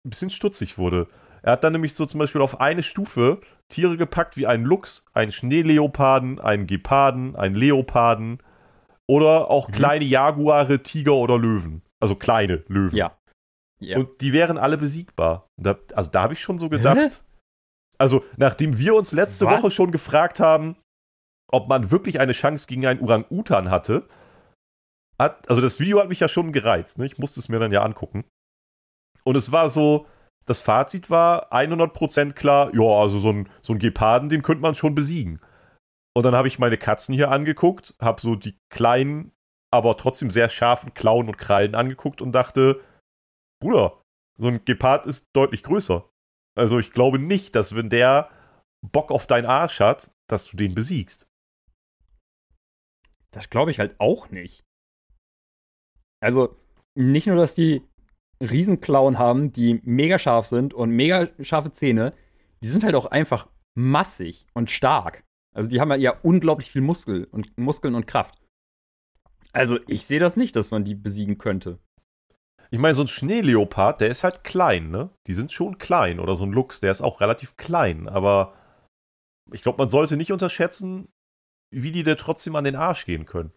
ein 0.04 0.10
bisschen 0.10 0.32
stutzig 0.32 0.80
wurde. 0.80 1.10
Er 1.44 1.52
hat 1.52 1.64
dann 1.64 1.74
nämlich 1.74 1.94
so 1.94 2.08
zum 2.08 2.20
Beispiel 2.20 2.42
auf 2.42 2.60
eine 2.60 2.82
Stufe 2.82 3.42
Tiere 3.72 3.96
gepackt 3.96 4.36
wie 4.36 4.48
einen 4.48 4.66
Luchs, 4.66 5.06
einen 5.14 5.32
Schneeleoparden, 5.32 6.40
einen 6.40 6.66
Geparden, 6.66 7.36
einen 7.36 7.54
Leoparden 7.54 8.40
oder 9.08 9.52
auch 9.52 9.68
mhm. 9.68 9.74
kleine 9.74 10.06
Jaguare, 10.06 10.82
Tiger 10.82 11.14
oder 11.14 11.38
Löwen. 11.38 11.84
Also 12.00 12.16
kleine 12.16 12.64
Löwen. 12.68 12.96
Ja. 12.96 13.16
Ja. 13.84 13.98
Und 13.98 14.22
die 14.22 14.34
wären 14.34 14.58
alle 14.58 14.78
besiegbar. 14.78 15.48
Da, 15.62 15.78
also 15.94 16.10
da 16.10 16.24
habe 16.24 16.34
ich 16.34 16.42
schon 16.42 16.60
so 16.60 16.70
gedacht. 16.70 16.98
Hä? 16.98 17.10
Also 17.98 18.24
nachdem 18.38 18.78
wir 18.78 18.96
uns 18.96 19.12
letzte 19.12 19.46
Was? 19.46 19.62
Woche 19.62 19.72
schon 19.72 19.92
gefragt 19.92 20.40
haben, 20.40 20.78
ob 21.52 21.68
man 21.68 21.92
wirklich 21.92 22.20
eine 22.20 22.32
Chance 22.32 22.68
gegen 22.68 22.86
einen 22.86 23.00
Orang-Utan 23.00 23.70
hatte, 23.70 24.08
hat, 25.20 25.48
also 25.48 25.62
das 25.62 25.80
Video 25.80 26.00
hat 26.00 26.10
mich 26.10 26.20
ja 26.20 26.28
schon 26.28 26.52
gereizt, 26.52 26.98
ne? 26.98 27.06
ich 27.06 27.18
musste 27.18 27.40
es 27.40 27.50
mir 27.50 27.60
dann 27.60 27.72
ja 27.72 27.84
angucken. 27.84 28.26
Und 29.24 29.38
es 29.38 29.52
war 29.52 29.70
so, 29.70 30.08
das 30.46 30.62
Fazit 30.62 31.10
war 31.10 31.54
100% 31.54 32.34
klar, 32.34 32.74
ja, 32.74 32.82
also 32.82 33.20
so 33.20 33.30
ein, 33.30 33.50
so 33.62 33.74
ein 33.74 33.80
Geparden, 33.80 34.30
den 34.30 34.42
könnte 34.42 34.62
man 34.62 34.76
schon 34.76 34.96
besiegen. 34.96 35.40
Und 36.16 36.24
dann 36.24 36.36
habe 36.36 36.48
ich 36.48 36.60
meine 36.60 36.78
Katzen 36.78 37.16
hier 37.16 37.32
angeguckt, 37.32 37.96
habe 38.02 38.22
so 38.22 38.36
die 38.36 38.58
kleinen, 38.70 39.32
aber 39.72 39.98
trotzdem 39.98 40.30
sehr 40.30 40.50
scharfen 40.50 40.94
Klauen 40.94 41.28
und 41.28 41.38
Krallen 41.38 41.76
angeguckt 41.76 42.22
und 42.22 42.34
dachte, 42.34 42.82
Bruder, 43.64 44.04
so 44.38 44.50
ein 44.50 44.66
Gepard 44.66 45.06
ist 45.06 45.26
deutlich 45.34 45.64
größer. 45.64 46.10
Also 46.56 46.80
ich 46.80 46.92
glaube 46.92 47.18
nicht, 47.18 47.56
dass 47.56 47.76
wenn 47.76 47.90
der 47.90 48.30
Bock 48.82 49.10
auf 49.10 49.26
deinen 49.26 49.46
Arsch 49.46 49.80
hat, 49.80 50.12
dass 50.28 50.46
du 50.46 50.58
den 50.58 50.76
besiegst. 50.76 51.28
Das 53.32 53.50
glaube 53.50 53.72
ich 53.72 53.80
halt 53.80 53.96
auch 54.00 54.30
nicht. 54.32 54.66
Also, 56.20 56.58
nicht 56.96 57.26
nur, 57.26 57.38
dass 57.38 57.56
die 57.56 57.82
Riesenklauen 58.42 59.18
haben, 59.18 59.54
die 59.54 59.80
mega 59.84 60.20
scharf 60.20 60.48
sind 60.48 60.74
und 60.74 60.90
mega 60.90 61.30
scharfe 61.42 61.72
Zähne, 61.72 62.14
die 62.62 62.68
sind 62.68 62.84
halt 62.84 62.96
auch 62.96 63.06
einfach 63.06 63.48
massig 63.76 64.46
und 64.54 64.70
stark. 64.70 65.24
Also 65.56 65.70
die 65.70 65.80
haben 65.80 65.92
ja, 66.00 66.20
unglaublich 66.22 66.70
viel 66.70 66.82
Muskel 66.82 67.26
und 67.32 67.58
Muskeln 67.58 67.96
und 67.96 68.08
Kraft. 68.08 68.42
Also 69.54 69.80
ich 69.88 70.06
sehe 70.06 70.20
das 70.20 70.36
nicht, 70.36 70.56
dass 70.56 70.72
man 70.72 70.84
die 70.84 70.96
besiegen 70.96 71.38
könnte. 71.38 71.80
Ich 72.74 72.80
meine, 72.80 72.96
so 72.96 73.04
ein 73.04 73.08
Schneeleopard, 73.08 74.02
der 74.02 74.10
ist 74.10 74.24
halt 74.24 74.44
klein, 74.44 74.90
ne? 74.90 75.12
Die 75.28 75.36
sind 75.36 75.52
schon 75.52 75.78
klein. 75.78 76.20
Oder 76.20 76.36
so 76.36 76.44
ein 76.44 76.52
Luchs, 76.52 76.80
der 76.80 76.90
ist 76.90 77.02
auch 77.02 77.22
relativ 77.22 77.56
klein. 77.56 78.10
Aber 78.10 78.56
ich 79.52 79.62
glaube, 79.62 79.78
man 79.78 79.90
sollte 79.90 80.18
nicht 80.18 80.32
unterschätzen, 80.32 81.08
wie 81.70 81.92
die 81.92 82.02
dir 82.02 82.18
trotzdem 82.18 82.56
an 82.56 82.64
den 82.64 82.76
Arsch 82.76 83.06
gehen 83.06 83.28
können. 83.28 83.54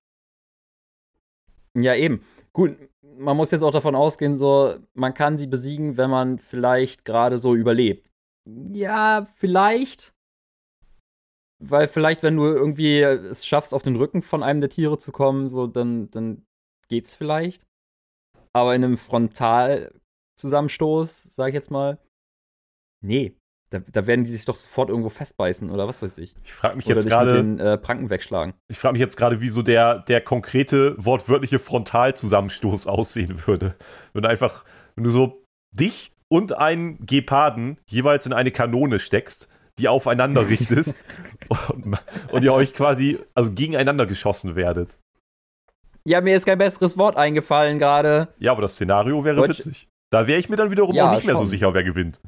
Ja, 1.74 1.94
eben. 1.94 2.26
Gut, 2.52 2.76
man 3.16 3.38
muss 3.38 3.50
jetzt 3.52 3.62
auch 3.62 3.70
davon 3.70 3.94
ausgehen, 3.94 4.36
so, 4.36 4.76
man 4.92 5.14
kann 5.14 5.38
sie 5.38 5.46
besiegen, 5.46 5.96
wenn 5.96 6.10
man 6.10 6.38
vielleicht 6.38 7.06
gerade 7.06 7.38
so 7.38 7.54
überlebt. 7.54 8.10
Ja, 8.44 9.26
vielleicht. 9.36 10.12
Weil 11.58 11.88
vielleicht, 11.88 12.22
wenn 12.22 12.36
du 12.36 12.44
irgendwie 12.44 13.00
es 13.00 13.46
schaffst, 13.46 13.72
auf 13.72 13.82
den 13.82 13.96
Rücken 13.96 14.20
von 14.20 14.42
einem 14.42 14.60
der 14.60 14.68
Tiere 14.68 14.98
zu 14.98 15.10
kommen, 15.10 15.48
so, 15.48 15.66
dann, 15.66 16.10
dann 16.10 16.44
geht's 16.88 17.16
vielleicht. 17.16 17.65
Aber 18.56 18.74
in 18.74 18.82
einem 18.82 18.96
Frontalzusammenstoß, 18.96 21.34
sag 21.34 21.48
ich 21.48 21.54
jetzt 21.54 21.70
mal, 21.70 21.98
nee. 23.04 23.36
Da, 23.68 23.80
da, 23.80 24.06
werden 24.06 24.24
die 24.24 24.30
sich 24.30 24.46
doch 24.46 24.54
sofort 24.54 24.88
irgendwo 24.88 25.10
festbeißen 25.10 25.70
oder 25.70 25.86
was 25.88 26.00
weiß 26.00 26.16
ich. 26.16 26.34
Ich 26.42 26.54
frage 26.54 26.76
mich 26.76 26.86
oder 26.86 26.94
jetzt 26.94 27.06
gerade. 27.06 27.34
den 27.34 27.58
äh, 27.58 27.76
Pranken 27.76 28.08
wegschlagen. 28.08 28.54
Ich 28.68 28.78
frage 28.78 28.92
mich 28.92 29.00
jetzt 29.00 29.18
gerade, 29.18 29.42
wie 29.42 29.50
so 29.50 29.60
der, 29.60 29.98
der 29.98 30.22
konkrete, 30.22 30.94
wortwörtliche 30.96 31.58
Frontalzusammenstoß 31.58 32.86
aussehen 32.86 33.46
würde. 33.46 33.74
Wenn 34.14 34.22
du 34.22 34.30
einfach, 34.30 34.64
wenn 34.94 35.04
du 35.04 35.10
so 35.10 35.44
dich 35.72 36.12
und 36.28 36.56
einen 36.56 37.04
Geparden 37.04 37.76
jeweils 37.90 38.24
in 38.24 38.32
eine 38.32 38.52
Kanone 38.52 39.00
steckst, 39.00 39.50
die 39.78 39.88
aufeinander 39.88 40.48
richtest 40.48 41.04
und, 41.68 41.98
und 42.32 42.42
ihr 42.42 42.54
euch 42.54 42.72
quasi 42.72 43.18
also 43.34 43.52
gegeneinander 43.52 44.06
geschossen 44.06 44.56
werdet. 44.56 44.96
Ja, 46.06 46.20
mir 46.20 46.36
ist 46.36 46.46
kein 46.46 46.58
besseres 46.58 46.96
Wort 46.96 47.16
eingefallen 47.16 47.80
gerade. 47.80 48.28
Ja, 48.38 48.52
aber 48.52 48.62
das 48.62 48.74
Szenario 48.74 49.24
wäre 49.24 49.36
Deutsch. 49.36 49.58
witzig. 49.58 49.88
Da 50.10 50.28
wäre 50.28 50.38
ich 50.38 50.48
mir 50.48 50.54
dann 50.54 50.70
wiederum 50.70 50.94
ja, 50.94 51.08
auch 51.08 51.14
nicht 51.14 51.24
schon. 51.24 51.34
mehr 51.34 51.36
so 51.36 51.44
sicher, 51.44 51.74
wer 51.74 51.82
gewinnt. 51.82 52.20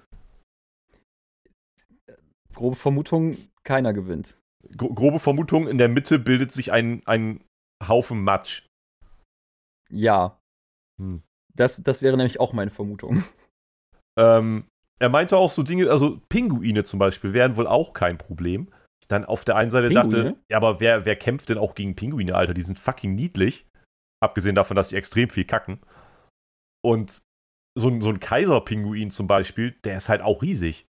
Grobe 2.54 2.74
Vermutung, 2.74 3.36
keiner 3.62 3.92
gewinnt. 3.92 4.36
Gro 4.76 4.92
grobe 4.92 5.20
Vermutung, 5.20 5.68
in 5.68 5.78
der 5.78 5.88
Mitte 5.88 6.18
bildet 6.18 6.50
sich 6.50 6.72
ein, 6.72 7.02
ein 7.06 7.44
Haufen 7.86 8.24
Matsch. 8.24 8.64
Ja. 9.90 10.40
Hm. 11.00 11.22
Das, 11.54 11.80
das 11.80 12.02
wäre 12.02 12.16
nämlich 12.16 12.40
auch 12.40 12.52
meine 12.52 12.70
Vermutung. 12.70 13.24
Ähm, 14.18 14.64
er 14.98 15.10
meinte 15.10 15.36
auch 15.36 15.52
so 15.52 15.62
Dinge, 15.62 15.88
also 15.88 16.20
Pinguine 16.28 16.82
zum 16.82 16.98
Beispiel 16.98 17.34
wären 17.34 17.56
wohl 17.56 17.68
auch 17.68 17.92
kein 17.92 18.18
Problem. 18.18 18.68
Ich 19.00 19.06
dann 19.06 19.24
auf 19.24 19.44
der 19.44 19.54
einen 19.54 19.70
Seite 19.70 19.86
Pinguine? 19.86 20.24
dachte, 20.24 20.36
ja, 20.50 20.56
aber 20.56 20.80
wer, 20.80 21.04
wer 21.04 21.14
kämpft 21.14 21.50
denn 21.50 21.58
auch 21.58 21.76
gegen 21.76 21.94
Pinguine, 21.94 22.34
Alter? 22.34 22.52
Die 22.52 22.62
sind 22.62 22.80
fucking 22.80 23.14
niedlich. 23.14 23.67
Abgesehen 24.20 24.54
davon, 24.54 24.76
dass 24.76 24.90
sie 24.90 24.96
extrem 24.96 25.30
viel 25.30 25.44
kacken. 25.44 25.80
Und 26.84 27.22
so 27.78 27.88
ein, 27.88 28.00
so 28.00 28.08
ein 28.08 28.20
Kaiserpinguin 28.20 29.10
zum 29.10 29.26
Beispiel, 29.26 29.72
der 29.84 29.96
ist 29.96 30.08
halt 30.08 30.22
auch 30.22 30.42
riesig. 30.42 30.86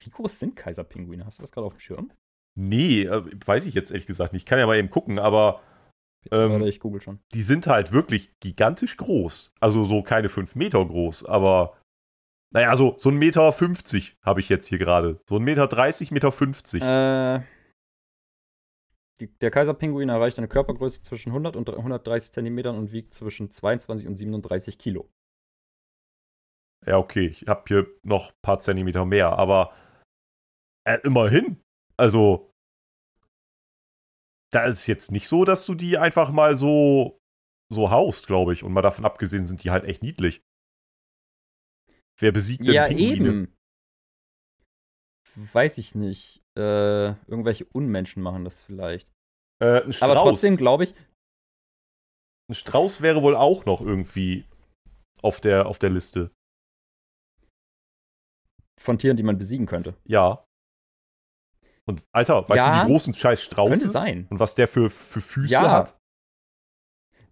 Wie 0.00 0.10
groß 0.10 0.38
sind 0.38 0.56
Kaiserpinguine? 0.56 1.24
Hast 1.24 1.38
du 1.38 1.42
das 1.42 1.52
gerade 1.52 1.66
auf 1.66 1.74
dem 1.74 1.80
Schirm? 1.80 2.12
Nee, 2.58 3.02
äh, 3.02 3.24
weiß 3.44 3.66
ich 3.66 3.74
jetzt 3.74 3.90
ehrlich 3.90 4.06
gesagt 4.06 4.32
nicht. 4.32 4.42
Ich 4.42 4.46
kann 4.46 4.58
ja 4.58 4.66
mal 4.66 4.78
eben 4.78 4.90
gucken, 4.90 5.18
aber. 5.18 5.62
Ähm, 6.30 6.62
ich 6.62 6.80
google 6.80 7.00
schon. 7.00 7.20
Die 7.34 7.42
sind 7.42 7.66
halt 7.66 7.92
wirklich 7.92 8.38
gigantisch 8.40 8.96
groß. 8.96 9.52
Also 9.60 9.84
so 9.84 10.02
keine 10.02 10.28
5 10.28 10.54
Meter 10.54 10.84
groß, 10.84 11.24
aber. 11.24 11.76
Naja, 12.52 12.70
also 12.70 12.94
so 12.98 13.10
ein 13.10 13.16
Meter 13.16 13.52
50 13.52 14.16
habe 14.22 14.40
ich 14.40 14.48
jetzt 14.48 14.66
hier 14.66 14.78
gerade. 14.78 15.20
So 15.28 15.36
ein 15.36 15.42
Meter 15.42 15.66
30, 15.66 16.10
Meter 16.10 16.32
50. 16.32 16.82
Äh, 16.82 17.40
die, 19.20 19.28
der 19.38 19.50
Kaiserpinguin 19.50 20.08
erreicht 20.08 20.38
eine 20.38 20.48
Körpergröße 20.48 21.02
zwischen 21.02 21.30
100 21.30 21.56
und 21.56 21.70
130 21.70 22.32
Zentimetern 22.32 22.76
und 22.76 22.92
wiegt 22.92 23.14
zwischen 23.14 23.50
22 23.50 24.06
und 24.06 24.16
37 24.16 24.78
Kilo. 24.78 25.10
Ja, 26.84 26.98
okay, 26.98 27.26
ich 27.26 27.48
habe 27.48 27.64
hier 27.66 27.86
noch 28.02 28.30
ein 28.30 28.38
paar 28.42 28.60
Zentimeter 28.60 29.04
mehr, 29.04 29.32
aber 29.38 29.74
äh, 30.86 30.98
immerhin. 31.02 31.60
Also, 31.96 32.52
da 34.52 34.64
ist 34.66 34.80
es 34.80 34.86
jetzt 34.86 35.10
nicht 35.10 35.26
so, 35.26 35.44
dass 35.44 35.66
du 35.66 35.74
die 35.74 35.98
einfach 35.98 36.30
mal 36.30 36.54
so, 36.54 37.18
so 37.72 37.90
haust, 37.90 38.26
glaube 38.26 38.52
ich. 38.52 38.62
Und 38.62 38.72
mal 38.72 38.82
davon 38.82 39.04
abgesehen 39.04 39.46
sind 39.46 39.64
die 39.64 39.70
halt 39.70 39.84
echt 39.84 40.02
niedlich. 40.02 40.42
Wer 42.18 42.32
besiegt 42.32 42.66
denn 42.66 42.74
ja, 42.74 42.86
Pinguine? 42.86 43.28
Eben. 43.28 43.56
Weiß 45.34 45.78
ich 45.78 45.94
nicht. 45.94 46.45
Äh, 46.56 47.08
irgendwelche 47.28 47.66
Unmenschen 47.66 48.22
machen 48.22 48.44
das 48.44 48.62
vielleicht. 48.62 49.08
Äh, 49.62 49.82
ein 49.82 49.94
Aber 50.00 50.14
trotzdem 50.14 50.56
glaube 50.56 50.84
ich. 50.84 50.94
Ein 52.48 52.54
Strauß 52.54 53.02
wäre 53.02 53.22
wohl 53.22 53.34
auch 53.34 53.64
noch 53.66 53.80
irgendwie 53.80 54.44
auf 55.22 55.40
der, 55.40 55.66
auf 55.66 55.78
der 55.78 55.90
Liste. 55.90 56.30
Von 58.80 58.98
Tieren, 58.98 59.16
die 59.16 59.22
man 59.22 59.38
besiegen 59.38 59.66
könnte. 59.66 59.96
Ja. 60.04 60.44
Und 61.86 62.04
Alter, 62.12 62.48
weißt 62.48 62.56
ja, 62.56 62.82
du, 62.82 62.88
wie 62.88 62.92
groß 62.92 63.08
ein 63.08 63.14
scheiß 63.14 63.42
Strauß 63.42 63.70
könnte 63.70 63.86
ist? 63.86 63.92
sein. 63.92 64.26
Und 64.30 64.40
was 64.40 64.54
der 64.54 64.68
für, 64.68 64.90
für 64.90 65.20
Füße 65.20 65.52
ja. 65.52 65.70
hat? 65.70 65.98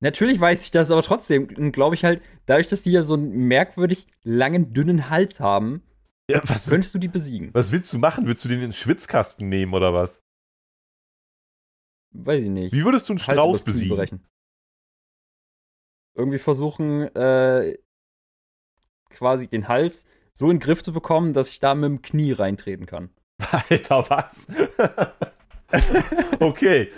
Natürlich 0.00 0.38
weiß 0.40 0.64
ich 0.64 0.70
das, 0.70 0.90
aber 0.90 1.02
trotzdem 1.02 1.72
glaube 1.72 1.94
ich 1.94 2.04
halt, 2.04 2.22
dadurch, 2.46 2.66
dass 2.66 2.82
die 2.82 2.92
ja 2.92 3.02
so 3.02 3.14
einen 3.14 3.48
merkwürdig 3.48 4.06
langen, 4.22 4.74
dünnen 4.74 5.08
Hals 5.08 5.40
haben, 5.40 5.82
ja, 6.30 6.40
was 6.44 6.66
könntest 6.66 6.94
du 6.94 6.98
die 6.98 7.08
besiegen. 7.08 7.50
Was 7.52 7.72
willst 7.72 7.92
du 7.92 7.98
machen? 7.98 8.26
Willst 8.26 8.44
du 8.44 8.48
den 8.48 8.56
in 8.56 8.68
den 8.68 8.72
Schwitzkasten 8.72 9.48
nehmen 9.48 9.74
oder 9.74 9.92
was? 9.92 10.22
Weiß 12.12 12.44
ich 12.44 12.50
nicht. 12.50 12.72
Wie 12.72 12.84
würdest 12.84 13.08
du 13.08 13.12
einen 13.12 13.18
Strauß 13.18 13.64
besiegen? 13.64 13.96
Berechnen. 13.96 14.26
Irgendwie 16.16 16.38
versuchen, 16.38 17.02
äh, 17.16 17.76
quasi 19.10 19.48
den 19.48 19.68
Hals 19.68 20.06
so 20.32 20.46
in 20.46 20.56
den 20.56 20.60
Griff 20.60 20.82
zu 20.82 20.92
bekommen, 20.92 21.32
dass 21.32 21.50
ich 21.50 21.60
da 21.60 21.74
mit 21.74 21.84
dem 21.84 22.02
Knie 22.02 22.32
reintreten 22.32 22.86
kann. 22.86 23.10
Alter, 23.68 24.08
was? 24.08 24.46
okay. 26.40 26.92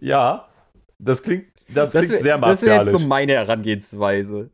Ja, 0.00 0.48
das 0.98 1.22
klingt, 1.22 1.52
das, 1.68 1.92
das 1.92 2.06
klingt 2.06 2.20
sehr 2.22 2.38
martialisch. 2.38 2.60
Das 2.60 2.66
wäre 2.66 2.82
jetzt 2.84 2.92
so 2.92 3.06
meine 3.06 3.32
Herangehensweise. 3.32 4.50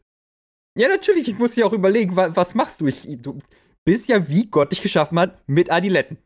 Ja, 0.76 0.88
natürlich, 0.88 1.28
ich 1.28 1.38
muss 1.38 1.56
ja 1.56 1.64
auch 1.64 1.72
überlegen, 1.72 2.16
was, 2.16 2.36
was 2.36 2.54
machst 2.54 2.80
du? 2.80 2.86
Ich, 2.86 3.06
du 3.20 3.40
bist 3.88 4.06
ja, 4.10 4.28
wie 4.28 4.44
Gott 4.44 4.70
dich 4.70 4.82
geschaffen 4.82 5.18
hat, 5.18 5.42
mit 5.46 5.70
Adiletten. 5.70 6.18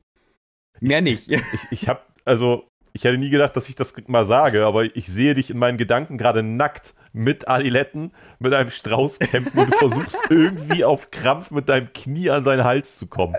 Mehr 0.81 0.99
ich, 0.99 1.29
nicht. 1.29 1.31
Ich, 1.31 1.61
ich 1.71 1.89
habe, 1.89 2.01
also, 2.25 2.67
ich 2.93 3.05
hätte 3.05 3.19
nie 3.19 3.31
gedacht, 3.31 3.57
dass 3.57 3.69
ich 3.69 3.77
das 3.77 3.95
mal 4.09 4.27
sage, 4.27 4.67
aber 4.67 4.97
ich 4.97 5.07
sehe 5.07 5.35
dich 5.35 5.51
in 5.51 5.59
meinen 5.59 5.79
Gedanken 5.79 6.19
gerade 6.19 6.43
nackt 6.43 6.97
mit 7.13 7.47
Adiletten, 7.47 8.11
mit 8.41 8.53
einem 8.53 8.71
Strauß 8.71 9.21
kämpfen 9.21 9.57
und 9.61 9.73
du 9.73 9.77
versuchst 9.77 10.19
irgendwie 10.29 10.85
auf 10.85 11.13
Krampf 11.13 11.53
mit 11.53 11.69
deinem 11.69 11.93
Knie 11.93 12.31
an 12.31 12.43
seinen 12.43 12.65
Hals 12.65 12.99
zu 12.99 13.07
kommen. 13.07 13.37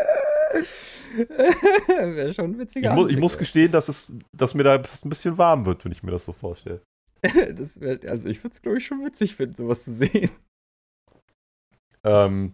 Wäre 1.87 2.33
schon 2.33 2.51
ein 2.51 2.59
witziger 2.59 2.91
ich, 2.91 2.95
mu 2.95 3.07
ich 3.07 3.17
muss 3.17 3.37
gestehen, 3.37 3.73
dass, 3.73 3.89
es, 3.89 4.13
dass 4.31 4.53
mir 4.53 4.63
da 4.63 4.81
fast 4.81 5.05
ein 5.05 5.09
bisschen 5.09 5.37
warm 5.37 5.65
wird, 5.65 5.83
wenn 5.83 5.91
ich 5.91 6.01
mir 6.01 6.11
das 6.11 6.23
so 6.23 6.31
vorstelle. 6.31 6.81
das 7.21 7.81
wär, 7.81 7.99
also 8.07 8.29
ich 8.29 8.41
würde 8.41 8.55
es, 8.55 8.61
glaube 8.61 8.77
ich, 8.77 8.85
schon 8.85 9.03
witzig 9.03 9.35
finden, 9.35 9.55
sowas 9.55 9.83
zu 9.83 9.91
sehen. 9.91 10.31
Ähm, 12.05 12.53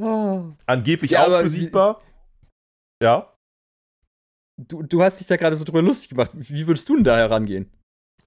oh. 0.00 0.52
Angeblich 0.66 1.12
ja, 1.12 1.26
auch 1.26 1.42
besiegbar. 1.42 2.02
Ja. 3.02 3.34
Du, 4.60 4.82
du 4.82 5.02
hast 5.02 5.20
dich 5.20 5.26
da 5.26 5.36
gerade 5.36 5.56
so 5.56 5.64
drüber 5.64 5.82
lustig 5.82 6.10
gemacht. 6.10 6.30
Wie 6.34 6.66
würdest 6.66 6.88
du 6.88 6.96
denn 6.96 7.04
da 7.04 7.16
herangehen? 7.16 7.72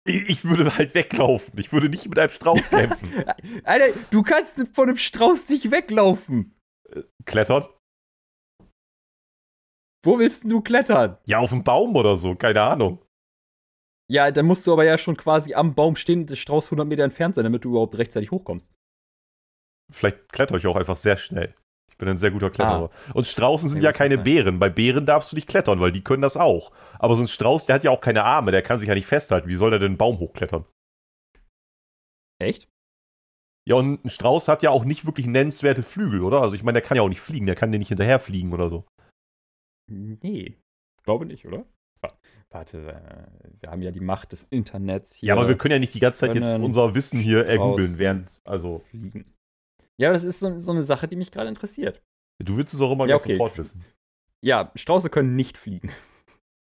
Ich, 0.05 0.43
würde 0.43 0.75
halt 0.75 0.95
weglaufen. 0.95 1.57
Ich 1.57 1.71
würde 1.71 1.87
nicht 1.87 2.07
mit 2.09 2.19
einem 2.19 2.31
Strauß 2.31 2.69
kämpfen. 2.69 3.09
Alter, 3.63 3.97
du 4.11 4.21
kannst 4.21 4.67
von 4.73 4.89
einem 4.89 4.97
Strauß 4.97 5.47
nicht 5.49 5.71
weglaufen. 5.71 6.53
Äh, 6.89 7.03
klettert? 7.25 7.69
Wo 10.03 10.19
willst 10.19 10.43
du 10.43 10.61
klettern? 10.61 11.17
Ja, 11.25 11.39
auf 11.39 11.51
dem 11.51 11.63
Baum 11.63 11.95
oder 11.95 12.17
so, 12.17 12.35
keine 12.35 12.61
Ahnung. 12.61 12.99
Ja, 14.11 14.31
dann 14.31 14.45
musst 14.45 14.67
du 14.67 14.73
aber 14.73 14.83
ja 14.83 14.97
schon 14.97 15.15
quasi 15.15 15.53
am 15.53 15.75
Baum 15.75 15.95
stehen, 15.95 16.27
der 16.27 16.35
Strauß 16.35 16.65
100 16.65 16.85
Meter 16.85 17.03
entfernt 17.03 17.35
sein, 17.35 17.45
damit 17.45 17.63
du 17.63 17.69
überhaupt 17.69 17.97
rechtzeitig 17.97 18.31
hochkommst. 18.31 18.73
Vielleicht 19.89 20.31
kletter 20.33 20.57
ich 20.57 20.67
auch 20.67 20.75
einfach 20.75 20.97
sehr 20.97 21.15
schnell. 21.15 21.55
Bin 22.03 22.11
ein 22.11 22.17
sehr 22.17 22.31
guter 22.31 22.49
Kletterer. 22.49 22.89
Ah. 22.91 23.11
Und 23.13 23.25
Straußen 23.25 23.69
sind 23.69 23.81
ja 23.81 23.93
keine 23.93 24.17
Bären. 24.17 24.59
Bei 24.59 24.69
Bären 24.69 25.05
darfst 25.05 25.31
du 25.31 25.37
nicht 25.37 25.47
klettern, 25.47 25.79
weil 25.79 25.93
die 25.93 26.03
können 26.03 26.21
das 26.21 26.35
auch. 26.35 26.73
Aber 26.99 27.15
so 27.15 27.21
ein 27.21 27.29
Strauß, 27.29 27.65
der 27.65 27.75
hat 27.75 27.85
ja 27.85 27.91
auch 27.91 28.01
keine 28.01 28.25
Arme, 28.25 28.51
der 28.51 28.61
kann 28.61 28.79
sich 28.79 28.89
ja 28.89 28.93
nicht 28.93 29.05
festhalten. 29.05 29.47
Wie 29.47 29.55
soll 29.55 29.69
der 29.69 29.79
denn 29.79 29.91
einen 29.91 29.97
Baum 29.97 30.19
hochklettern? 30.19 30.65
Echt? 32.41 32.67
Ja, 33.65 33.75
und 33.75 34.03
ein 34.03 34.09
Strauß 34.09 34.49
hat 34.49 34.63
ja 34.63 34.71
auch 34.71 34.83
nicht 34.83 35.05
wirklich 35.05 35.27
nennenswerte 35.27 35.83
Flügel, 35.83 36.21
oder? 36.23 36.41
Also 36.41 36.55
ich 36.55 36.63
meine, 36.63 36.81
der 36.81 36.87
kann 36.87 36.97
ja 36.97 37.03
auch 37.03 37.09
nicht 37.09 37.21
fliegen, 37.21 37.45
der 37.45 37.55
kann 37.55 37.71
dir 37.71 37.79
nicht 37.79 37.87
hinterherfliegen 37.87 38.51
oder 38.51 38.67
so. 38.67 38.83
Nee, 39.89 40.57
glaube 41.03 41.25
nicht, 41.25 41.45
oder? 41.45 41.65
Warte, 42.49 42.77
äh, 42.77 43.61
wir 43.61 43.71
haben 43.71 43.81
ja 43.81 43.91
die 43.91 43.99
Macht 43.99 44.31
des 44.31 44.43
Internets 44.43 45.15
hier. 45.15 45.29
Ja, 45.29 45.35
aber 45.35 45.47
wir 45.47 45.57
können 45.57 45.71
ja 45.71 45.79
nicht 45.79 45.95
die 45.95 45.99
ganze 45.99 46.19
Zeit 46.19 46.35
jetzt 46.35 46.59
unser 46.59 46.93
Wissen 46.93 47.19
hier 47.19 47.45
ergoogeln, 47.47 47.97
während, 47.97 48.39
also, 48.43 48.83
fliegen. 48.89 49.32
Ja, 49.99 50.11
das 50.11 50.23
ist 50.23 50.39
so, 50.39 50.59
so 50.59 50.71
eine 50.71 50.83
Sache, 50.83 51.07
die 51.07 51.15
mich 51.15 51.31
gerade 51.31 51.49
interessiert. 51.49 52.01
du 52.39 52.57
willst 52.57 52.73
es 52.73 52.81
auch 52.81 52.91
immer 52.91 53.07
Ja, 53.07 53.15
okay. 53.15 53.33
sofort 53.33 53.57
wissen. 53.57 53.85
Ja, 54.43 54.71
Strauße 54.75 55.09
können 55.09 55.35
nicht 55.35 55.57
fliegen. 55.57 55.91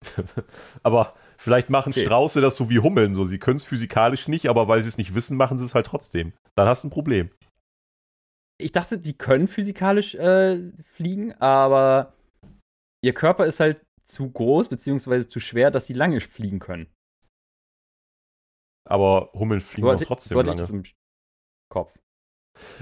Aber 0.83 1.15
vielleicht 1.39 1.71
machen 1.71 1.93
Okay. 1.93 2.05
Strauße 2.05 2.41
das 2.41 2.57
so 2.57 2.71
wie 2.71 2.79
Hummeln, 2.79 3.15
so, 3.15 3.25
sie 3.25 3.39
können 3.39 3.57
es 3.57 3.65
physikalisch 3.65 4.29
nicht, 4.29 4.49
aber 4.49 4.69
weil 4.69 4.83
sie 4.83 4.89
es 4.89 4.99
nicht 4.99 5.15
wissen, 5.15 5.37
machen 5.37 5.59
sie 5.59 5.65
es 5.65 5.75
halt 5.75 5.87
trotzdem. 5.87 6.33
Dann 6.55 6.69
hast 6.69 6.85
du 6.85 6.89
ein 6.89 6.93
Problem. 6.93 7.31
Ich 8.59 8.73
dachte, 8.73 8.99
die 8.99 9.17
können 9.17 9.49
physikalisch 9.49 10.15
äh, 10.15 10.71
fliegen, 10.83 11.33
aber 11.35 12.15
ihr 13.03 13.15
Körper 13.15 13.47
ist 13.47 13.61
halt 13.61 13.85
zu 14.05 14.31
groß 14.31 14.69
beziehungsweise 14.69 15.27
zu 15.29 15.41
schwer, 15.41 15.71
dass 15.71 15.87
sie 15.87 15.93
lange 15.95 16.21
fliegen 16.21 16.59
können. 16.61 16.87
Aber 18.89 19.31
Hummeln 19.33 19.61
fliegen 19.61 19.83
So 19.83 19.93
doch 19.93 19.95
hatte, 19.95 20.07
trotzdem 20.07 20.37
so 20.37 20.43
lange. 20.43 20.61
das 20.61 20.71
im 20.71 20.85
Kopf. 21.71 21.93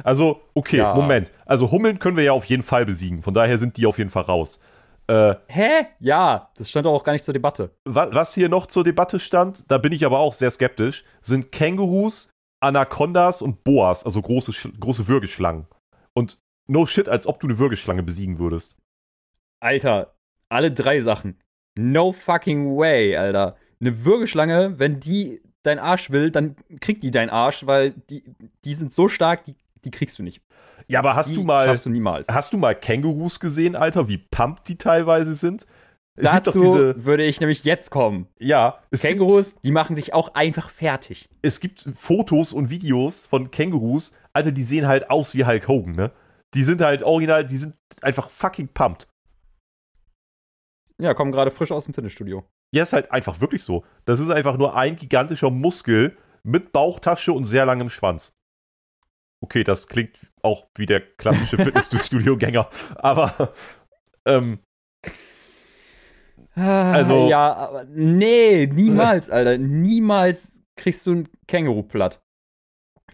Also, 0.02 0.40
okay, 0.54 0.78
Ja. 0.78 0.94
Moment. 0.94 1.30
Also 1.46 1.70
Hummeln 1.70 1.98
können 1.98 2.16
wir 2.16 2.24
ja 2.24 2.32
auf 2.32 2.44
jeden 2.46 2.62
Fall 2.62 2.86
besiegen. 2.86 3.22
Von 3.22 3.34
daher 3.34 3.58
sind 3.58 3.76
die 3.76 3.86
auf 3.86 3.98
jeden 3.98 4.10
Fall 4.10 4.24
raus. 4.24 4.60
Äh, 5.06 5.34
Hä? 5.48 5.86
Ja, 6.00 6.50
das 6.56 6.70
stand 6.70 6.86
doch 6.86 6.92
auch 6.94 7.04
gar 7.04 7.12
nicht 7.12 7.24
zur 7.24 7.34
Debatte. 7.34 7.70
wa 7.84 8.08
was 8.12 8.34
hier 8.34 8.48
noch 8.48 8.66
zur 8.66 8.84
Debatte 8.84 9.20
stand, 9.20 9.64
da 9.68 9.76
bin 9.78 9.92
ich 9.92 10.06
aber 10.06 10.18
auch 10.18 10.32
sehr 10.32 10.50
skeptisch, 10.50 11.04
sind 11.20 11.52
Kängurus, 11.52 12.30
Anacondas 12.60 13.42
und 13.42 13.64
Boas, 13.64 14.04
also 14.04 14.22
große, 14.22 14.52
große 14.80 15.06
Würgeschlangen. 15.06 15.66
Und 16.14 16.38
no 16.66 16.86
shit, 16.86 17.08
als 17.10 17.26
ob 17.26 17.40
du 17.40 17.46
eine 17.46 17.58
Würgeschlange 17.58 18.02
besiegen 18.02 18.38
würdest. 18.38 18.76
Alter, 19.60 20.14
alle 20.48 20.72
drei 20.72 21.00
Sachen. 21.00 21.38
No 21.76 22.12
fucking 22.12 22.76
way, 22.76 23.16
Alter. 23.16 23.56
Eine 23.80 24.04
Würgeschlange, 24.04 24.78
wenn 24.78 25.00
die 25.00 25.42
dein 25.64 25.78
Arsch 25.78 26.10
will, 26.10 26.30
dann 26.30 26.56
kriegt 26.80 27.02
die 27.02 27.10
deinen 27.10 27.30
Arsch, 27.30 27.66
weil 27.66 27.90
die, 28.08 28.24
die 28.64 28.74
sind 28.74 28.94
so 28.94 29.08
stark, 29.08 29.44
die, 29.44 29.56
die 29.85 29.91
kriegst 29.91 30.18
du 30.18 30.22
nicht. 30.22 30.43
Ja, 30.89 30.99
aber 30.99 31.14
hast 31.16 31.30
die 31.30 31.35
du 31.35 31.45
mal, 31.45 31.66
schaffst 31.66 31.87
du 31.87 31.91
niemals. 31.91 32.28
hast 32.28 32.53
du 32.53 32.59
mal 32.59 32.74
Kängurus 32.74 33.41
gesehen, 33.41 33.76
Alter, 33.76 34.09
wie 34.09 34.18
pumped 34.18 34.68
die 34.68 34.76
teilweise 34.76 35.35
sind? 35.35 35.66
Es 36.16 36.30
gibt 36.30 36.47
Dazu 36.47 36.59
doch 36.59 36.64
diese, 36.64 37.05
würde 37.05 37.24
ich 37.24 37.41
nämlich 37.41 37.64
jetzt 37.64 37.91
kommen. 37.91 38.28
ja, 38.39 38.78
Kängurus, 38.97 39.53
Gibt, 39.55 39.64
die 39.64 39.72
machen 39.72 39.97
dich 39.97 40.14
auch 40.14 40.35
einfach 40.35 40.70
fertig. 40.70 41.28
es 41.43 41.59
gibt 41.59 41.89
Fotos 41.97 42.53
und 42.53 42.70
Videos 42.70 43.26
von 43.26 43.51
Kängurus, 43.51 44.14
Alter, 44.32 44.53
die 44.53 44.62
sehen 44.62 44.87
halt 44.87 45.11
aus 45.11 45.35
wie 45.35 45.45
Hulk 45.45 45.66
Hogan, 45.66 45.95
ne? 45.97 46.12
Die 46.55 46.62
sind 46.62 46.80
halt 46.80 47.03
original, 47.03 47.45
die 47.45 47.59
sind 47.59 47.74
einfach 48.01 48.30
fucking 48.30 48.68
pumped. 48.68 49.09
Ja, 51.01 51.14
kommen 51.14 51.32
gerade 51.32 51.51
frisch 51.51 51.72
aus 51.72 51.85
dem 51.87 51.95
Fitnessstudio. 51.95 52.45
Ja, 52.72 52.85
ist 52.85 52.93
halt 52.93 53.11
einfach 53.11 53.41
wirklich 53.41 53.62
so. 53.64 53.85
Das 54.05 54.20
ist 54.20 54.30
einfach 54.30 54.57
nur 54.57 54.76
ein 54.76 54.95
gigantischer 54.97 55.51
Muskel 55.51 56.16
mit 56.45 56.72
Bauchtasche 56.72 57.32
und 57.32 57.45
sehr 57.45 57.66
langem 57.66 57.91
Schwanz. 57.91 58.32
Okay, 59.45 59.62
das 59.62 59.88
klingt 59.88 60.16
auch 60.42 60.68
wie 60.74 60.86
der 60.86 61.01
klassische 61.03 61.59
Fitnessstudio-Gänger. 61.59 62.70
Aber, 62.97 63.53
ähm, 64.24 64.61
Also- 66.55 67.28
Ja, 67.28 67.53
aber 67.55 67.84
nee, 67.84 68.66
niemals, 68.66 69.28
Alter. 69.28 69.59
Niemals 69.59 70.62
kriegst 70.76 71.07
du 71.07 71.12
ein 71.12 71.28
Känguru 71.47 71.82
platt. 71.82 72.22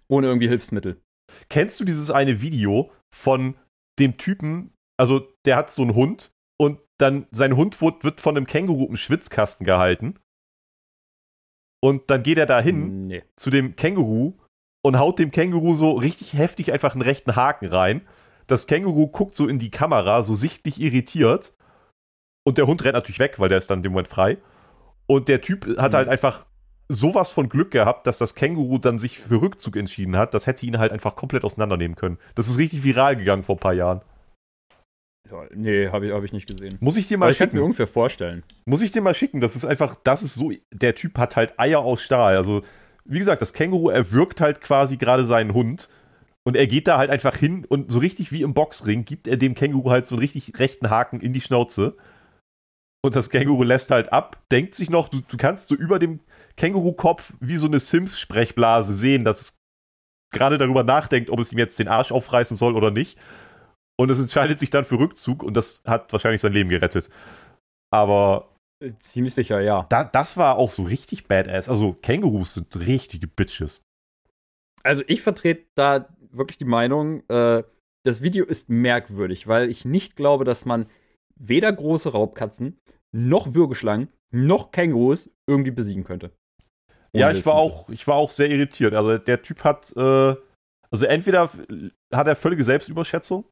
Ohne 0.08 0.28
irgendwie 0.28 0.46
Hilfsmittel. 0.48 1.00
kennst 1.48 1.80
du 1.80 1.84
dieses 1.84 2.10
eine 2.12 2.40
Video 2.42 2.92
von 3.12 3.56
dem 3.98 4.16
Typen, 4.16 4.72
also 4.96 5.20
der 5.44 5.56
hat 5.56 5.70
so 5.72 5.82
einen 5.82 5.94
Hund 5.96 6.32
und 6.60 6.78
dann 6.98 7.26
sein 7.32 7.56
Hund 7.56 7.80
wird, 7.82 8.04
wird 8.04 8.20
von 8.20 8.36
einem 8.36 8.46
Känguru 8.46 8.86
im 8.86 8.96
Schwitzkasten 8.96 9.64
gehalten. 9.66 10.18
Und 11.82 12.08
dann 12.10 12.22
geht 12.22 12.38
er 12.38 12.46
da 12.46 12.60
hin 12.60 13.06
Nee. 13.08 13.24
zu 13.36 13.50
dem 13.50 13.74
Känguru 13.74 14.39
und 14.82 14.98
haut 14.98 15.18
dem 15.18 15.30
Känguru 15.30 15.74
so 15.74 15.92
richtig 15.92 16.34
heftig 16.34 16.72
einfach 16.72 16.92
einen 16.94 17.02
rechten 17.02 17.36
Haken 17.36 17.66
rein. 17.68 18.02
Das 18.46 18.66
Känguru 18.66 19.06
guckt 19.08 19.34
so 19.34 19.46
in 19.46 19.58
die 19.58 19.70
Kamera, 19.70 20.22
so 20.22 20.34
sichtlich 20.34 20.80
irritiert. 20.80 21.52
Und 22.44 22.58
der 22.58 22.66
Hund 22.66 22.82
rennt 22.84 22.94
natürlich 22.94 23.18
weg, 23.18 23.38
weil 23.38 23.48
der 23.48 23.58
ist 23.58 23.70
dann 23.70 23.80
in 23.80 23.82
dem 23.84 23.92
Moment 23.92 24.08
frei. 24.08 24.38
Und 25.06 25.28
der 25.28 25.40
Typ 25.40 25.66
hat 25.78 25.92
Mhm. 25.92 25.96
halt 25.96 26.08
einfach 26.08 26.46
sowas 26.88 27.30
von 27.30 27.48
Glück 27.48 27.70
gehabt, 27.70 28.06
dass 28.06 28.18
das 28.18 28.34
Känguru 28.34 28.78
dann 28.78 28.98
sich 28.98 29.18
für 29.20 29.40
Rückzug 29.42 29.76
entschieden 29.76 30.16
hat. 30.16 30.34
Das 30.34 30.46
hätte 30.46 30.66
ihn 30.66 30.78
halt 30.78 30.90
einfach 30.92 31.14
komplett 31.14 31.44
auseinandernehmen 31.44 31.96
können. 31.96 32.18
Das 32.34 32.48
ist 32.48 32.58
richtig 32.58 32.82
viral 32.82 33.14
gegangen 33.16 33.42
vor 33.44 33.56
ein 33.56 33.60
paar 33.60 33.74
Jahren. 33.74 34.00
Ja, 35.30 35.44
Nee, 35.54 35.88
habe 35.88 36.06
ich, 36.08 36.12
hab 36.12 36.24
ich 36.24 36.32
nicht 36.32 36.48
gesehen. 36.48 36.76
Muss 36.80 36.96
ich 36.96 37.06
dir 37.06 37.16
Aber 37.16 37.26
mal 37.26 37.30
ich 37.30 37.38
kann 37.38 37.46
mir 37.48 37.50
schicken. 37.52 37.62
ungefähr 37.64 37.86
vorstellen. 37.86 38.42
Muss 38.64 38.82
ich 38.82 38.90
dir 38.90 39.00
mal 39.02 39.14
schicken. 39.14 39.40
Das 39.40 39.54
ist 39.54 39.64
einfach, 39.64 39.94
das 40.02 40.22
ist 40.24 40.34
so, 40.34 40.50
der 40.72 40.94
Typ 40.96 41.18
hat 41.18 41.36
halt 41.36 41.58
Eier 41.60 41.80
aus 41.80 42.02
Stahl. 42.02 42.36
Also, 42.36 42.62
wie 43.04 43.18
gesagt, 43.18 43.42
das 43.42 43.52
Känguru 43.52 43.90
erwürgt 43.90 44.40
halt 44.40 44.60
quasi 44.60 44.96
gerade 44.96 45.24
seinen 45.24 45.54
Hund. 45.54 45.88
Und 46.42 46.56
er 46.56 46.66
geht 46.66 46.88
da 46.88 46.96
halt 46.96 47.10
einfach 47.10 47.36
hin 47.36 47.66
und 47.66 47.92
so 47.92 47.98
richtig 47.98 48.32
wie 48.32 48.42
im 48.42 48.54
Boxring 48.54 49.04
gibt 49.04 49.28
er 49.28 49.36
dem 49.36 49.54
Känguru 49.54 49.90
halt 49.90 50.06
so 50.06 50.14
einen 50.14 50.20
richtig 50.20 50.58
rechten 50.58 50.88
Haken 50.88 51.20
in 51.20 51.32
die 51.32 51.40
Schnauze. 51.40 51.96
Und 53.02 53.14
das 53.14 53.30
Känguru 53.30 53.62
lässt 53.62 53.90
halt 53.90 54.12
ab, 54.12 54.38
denkt 54.50 54.74
sich 54.74 54.90
noch, 54.90 55.08
du, 55.08 55.20
du 55.20 55.36
kannst 55.36 55.68
so 55.68 55.74
über 55.74 55.98
dem 55.98 56.20
Kängurukopf 56.56 57.34
wie 57.40 57.56
so 57.56 57.66
eine 57.66 57.78
Sims-Sprechblase 57.78 58.94
sehen, 58.94 59.24
dass 59.24 59.40
es 59.40 59.58
gerade 60.32 60.58
darüber 60.58 60.84
nachdenkt, 60.84 61.30
ob 61.30 61.40
es 61.40 61.52
ihm 61.52 61.58
jetzt 61.58 61.78
den 61.78 61.88
Arsch 61.88 62.12
aufreißen 62.12 62.56
soll 62.56 62.74
oder 62.76 62.90
nicht. 62.90 63.18
Und 63.98 64.10
es 64.10 64.20
entscheidet 64.20 64.58
sich 64.58 64.70
dann 64.70 64.84
für 64.84 64.98
Rückzug 64.98 65.42
und 65.42 65.54
das 65.54 65.82
hat 65.86 66.12
wahrscheinlich 66.12 66.40
sein 66.40 66.52
Leben 66.52 66.70
gerettet. 66.70 67.10
Aber 67.90 68.49
Ziemlich 68.98 69.34
sicher, 69.34 69.60
ja. 69.60 69.86
da, 69.90 70.04
das 70.04 70.36
war 70.36 70.56
auch 70.56 70.70
so 70.70 70.84
richtig 70.84 71.26
badass. 71.26 71.68
Also 71.68 71.92
Kängurus 71.92 72.54
sind 72.54 72.74
richtige 72.76 73.26
Bitches. 73.26 73.82
Also 74.82 75.02
ich 75.06 75.20
vertrete 75.20 75.66
da 75.74 76.08
wirklich 76.30 76.56
die 76.56 76.64
Meinung, 76.64 77.22
äh, 77.28 77.62
das 78.06 78.22
Video 78.22 78.46
ist 78.46 78.70
merkwürdig, 78.70 79.46
weil 79.46 79.68
ich 79.68 79.84
nicht 79.84 80.16
glaube, 80.16 80.44
dass 80.44 80.64
man 80.64 80.86
weder 81.38 81.70
große 81.70 82.12
Raubkatzen, 82.12 82.78
noch 83.12 83.54
Würgeschlangen, 83.54 84.08
noch 84.32 84.70
Kängurus 84.70 85.30
irgendwie 85.46 85.72
besiegen 85.72 86.04
könnte. 86.04 86.30
Ohne 87.12 87.20
ja, 87.20 87.30
ich 87.32 87.44
war 87.44 87.54
auch, 87.54 87.90
ich 87.90 88.06
war 88.06 88.14
auch 88.14 88.30
sehr 88.30 88.48
irritiert. 88.48 88.94
Also 88.94 89.18
der 89.18 89.42
Typ 89.42 89.62
hat, 89.64 89.92
äh, 89.94 90.36
also 90.90 91.06
entweder 91.06 91.50
hat 92.14 92.26
er 92.26 92.36
völlige 92.36 92.64
Selbstüberschätzung, 92.64 93.44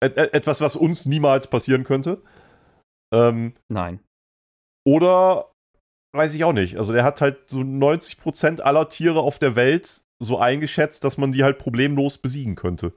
et 0.00 0.16
etwas, 0.16 0.60
was 0.62 0.76
uns 0.76 1.04
niemals 1.04 1.48
passieren 1.48 1.84
könnte, 1.84 2.22
ähm, 3.14 3.54
Nein. 3.68 4.00
Oder 4.86 5.52
weiß 6.14 6.34
ich 6.34 6.44
auch 6.44 6.52
nicht. 6.52 6.76
Also 6.76 6.92
der 6.92 7.04
hat 7.04 7.20
halt 7.20 7.50
so 7.50 7.60
90% 7.60 8.60
aller 8.60 8.88
Tiere 8.88 9.20
auf 9.20 9.38
der 9.38 9.56
Welt 9.56 10.04
so 10.22 10.38
eingeschätzt, 10.38 11.04
dass 11.04 11.18
man 11.18 11.32
die 11.32 11.42
halt 11.42 11.58
problemlos 11.58 12.18
besiegen 12.18 12.54
könnte. 12.54 12.92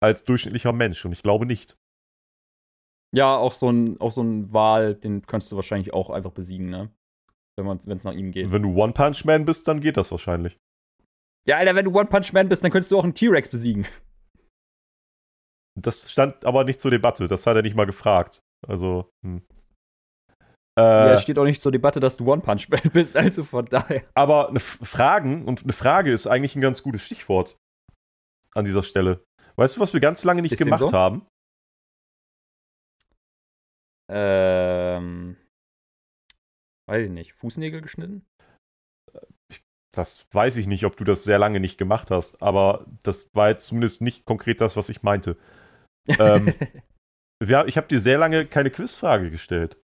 Als 0.00 0.24
durchschnittlicher 0.24 0.72
Mensch. 0.72 1.04
Und 1.04 1.12
ich 1.12 1.22
glaube 1.22 1.46
nicht. 1.46 1.76
Ja, 3.14 3.36
auch 3.36 3.54
so 3.54 3.70
ein, 3.70 4.00
auch 4.00 4.12
so 4.12 4.22
ein 4.22 4.52
Wal, 4.52 4.94
den 4.94 5.22
könntest 5.26 5.52
du 5.52 5.56
wahrscheinlich 5.56 5.92
auch 5.92 6.10
einfach 6.10 6.32
besiegen, 6.32 6.70
ne? 6.70 6.90
Wenn 7.56 7.68
es 7.68 8.04
nach 8.04 8.14
ihm 8.14 8.32
geht. 8.32 8.50
Wenn 8.50 8.62
du 8.62 8.74
One-Punch-Man 8.74 9.44
bist, 9.44 9.68
dann 9.68 9.80
geht 9.80 9.98
das 9.98 10.10
wahrscheinlich. 10.10 10.58
Ja, 11.44 11.56
Alter, 11.56 11.74
wenn 11.74 11.84
du 11.84 11.98
One 11.98 12.06
Punch 12.06 12.32
Man 12.32 12.48
bist, 12.48 12.62
dann 12.62 12.70
könntest 12.70 12.90
du 12.92 12.98
auch 12.98 13.04
einen 13.04 13.14
T-Rex 13.14 13.48
besiegen. 13.48 13.86
Das 15.74 16.10
stand 16.10 16.44
aber 16.44 16.64
nicht 16.64 16.80
zur 16.80 16.90
Debatte. 16.90 17.28
Das 17.28 17.46
hat 17.46 17.56
er 17.56 17.62
nicht 17.62 17.76
mal 17.76 17.86
gefragt. 17.86 18.42
Also, 18.66 19.10
hm. 19.24 19.42
Ja, 20.78 21.10
Äh, 21.10 21.14
es 21.14 21.22
steht 21.22 21.38
auch 21.38 21.44
nicht 21.44 21.60
zur 21.60 21.72
Debatte, 21.72 22.00
dass 22.00 22.16
du 22.16 22.30
One 22.32 22.42
Punch 22.42 22.68
Man 22.70 22.80
bist, 22.92 23.16
also 23.16 23.44
von 23.44 23.66
daher. 23.66 24.04
aber 24.14 24.48
eine 24.48 24.60
Fragen 24.60 25.46
und 25.46 25.64
eine 25.64 25.72
Frage 25.72 26.12
ist 26.12 26.26
eigentlich 26.26 26.56
ein 26.56 26.62
ganz 26.62 26.82
gutes 26.82 27.02
Stichwort 27.02 27.56
an 28.54 28.64
dieser 28.64 28.82
Stelle. 28.82 29.24
Weißt 29.56 29.76
du, 29.76 29.80
was 29.80 29.92
wir 29.92 30.00
ganz 30.00 30.24
lange 30.24 30.42
nicht 30.42 30.52
Ist 30.52 30.58
gemacht 30.58 30.80
so? 30.80 30.92
haben? 30.92 31.26
Ähm. 34.10 35.36
Weiß 36.88 37.04
ich 37.06 37.10
nicht. 37.10 37.32
Fußnägel 37.34 37.80
geschnitten? 37.80 38.26
Das 39.94 40.26
weiß 40.32 40.56
ich 40.56 40.66
nicht, 40.66 40.84
ob 40.86 40.96
du 40.96 41.04
das 41.04 41.22
sehr 41.24 41.38
lange 41.38 41.60
nicht 41.60 41.76
gemacht 41.76 42.10
hast, 42.10 42.42
aber 42.42 42.86
das 43.02 43.28
war 43.34 43.50
jetzt 43.50 43.66
zumindest 43.66 44.00
nicht 44.00 44.24
konkret 44.24 44.60
das, 44.62 44.74
was 44.76 44.88
ich 44.88 45.02
meinte. 45.02 45.36
Ähm, 46.18 46.54
wir, 47.42 47.66
ich 47.66 47.76
habe 47.76 47.88
dir 47.88 48.00
sehr 48.00 48.16
lange 48.16 48.46
keine 48.46 48.70
Quizfrage 48.70 49.30
gestellt. 49.30 49.76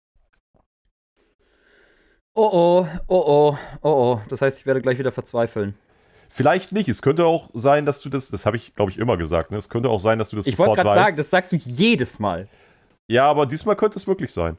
Oh 2.39 2.51
oh, 2.53 2.89
oh 3.09 3.24
oh, 3.26 3.59
oh 3.82 3.89
oh. 3.89 4.20
Das 4.28 4.41
heißt, 4.43 4.61
ich 4.61 4.66
werde 4.66 4.80
gleich 4.82 4.99
wieder 4.99 5.12
verzweifeln. 5.12 5.74
Vielleicht 6.30 6.72
nicht. 6.72 6.89
Es 6.89 7.03
könnte 7.03 7.24
auch 7.24 7.51
sein, 7.55 7.86
dass 7.86 8.01
du 8.01 8.09
das, 8.11 8.28
das 8.30 8.45
habe 8.47 8.57
ich, 8.57 8.74
glaube 8.74 8.91
ich, 8.91 8.99
immer 8.99 9.16
gesagt, 9.16 9.51
ne? 9.51 9.57
Es 9.57 9.68
könnte 9.68 9.89
auch 9.89 9.99
sein, 9.99 10.18
dass 10.18 10.30
du 10.30 10.36
das 10.36 10.47
Ich 10.47 10.59
wollte 10.59 10.70
sofort 10.72 10.84
gerade 10.86 10.97
weißt. 11.01 11.07
sagen, 11.07 11.16
das 11.16 11.30
sagst 11.30 11.53
du 11.53 11.57
jedes 11.57 12.18
Mal. 12.18 12.49
Ja, 13.09 13.24
aber 13.30 13.47
diesmal 13.47 13.76
könnte 13.76 13.99
es 13.99 14.07
wirklich 14.07 14.32
sein. 14.32 14.59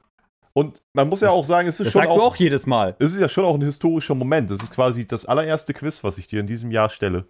Und 0.54 0.82
man 0.94 1.08
muss 1.08 1.22
ja 1.22 1.28
Das- 1.28 1.36
auch 1.36 1.46
sagen, 1.46 1.68
es 1.68 1.80
ist 1.80 1.86
Das 1.86 1.94
schon 1.94 2.02
sagst 2.02 2.16
du 2.16 2.20
auch, 2.22 2.32
auch 2.32 2.36
jedes 2.36 2.66
Mal. 2.66 2.96
es 3.00 3.14
ist 3.14 3.20
ja 3.20 3.30
schon 3.30 3.46
auch 3.46 3.54
ein 3.54 3.62
historischer 3.62 4.16
Moment. 4.16 4.50
Es 4.50 4.62
ist 4.64 4.72
quasi 4.74 5.08
das 5.08 5.26
allererste 5.26 5.74
Quiz, 5.76 6.04
was 6.04 6.18
ich 6.18 6.26
dir 6.28 6.40
in 6.40 6.48
diesem 6.48 6.72
Jahr 6.72 6.90
stelle. 6.90 7.30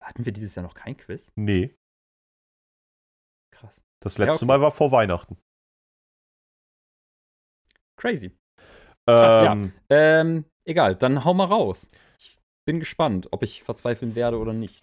Hatten 0.00 0.24
wir 0.24 0.32
dieses 0.32 0.54
Jahr 0.54 0.62
noch 0.62 0.74
kein 0.74 0.96
Quiz? 0.96 1.32
Nee, 1.34 1.74
Krass. 3.50 3.82
das 4.00 4.16
Ja, 4.16 4.26
letzte 4.26 4.44
okay. 4.44 4.46
Mal 4.46 4.60
war 4.60 4.70
vor 4.70 4.92
Weihnachten. 4.92 5.36
Crazy. 7.96 8.30
Krass, 9.06 9.46
Ähm, 9.52 9.72
Ähm, 9.88 10.44
egal, 10.64 10.96
dann 10.96 11.24
hau 11.24 11.34
mal 11.34 11.44
raus. 11.44 11.88
Ich 12.18 12.36
bin 12.66 12.80
gespannt, 12.80 13.28
ob 13.30 13.42
ich 13.42 13.62
verzweifeln 13.62 14.14
werde 14.14 14.38
oder 14.38 14.52
nicht. 14.52 14.82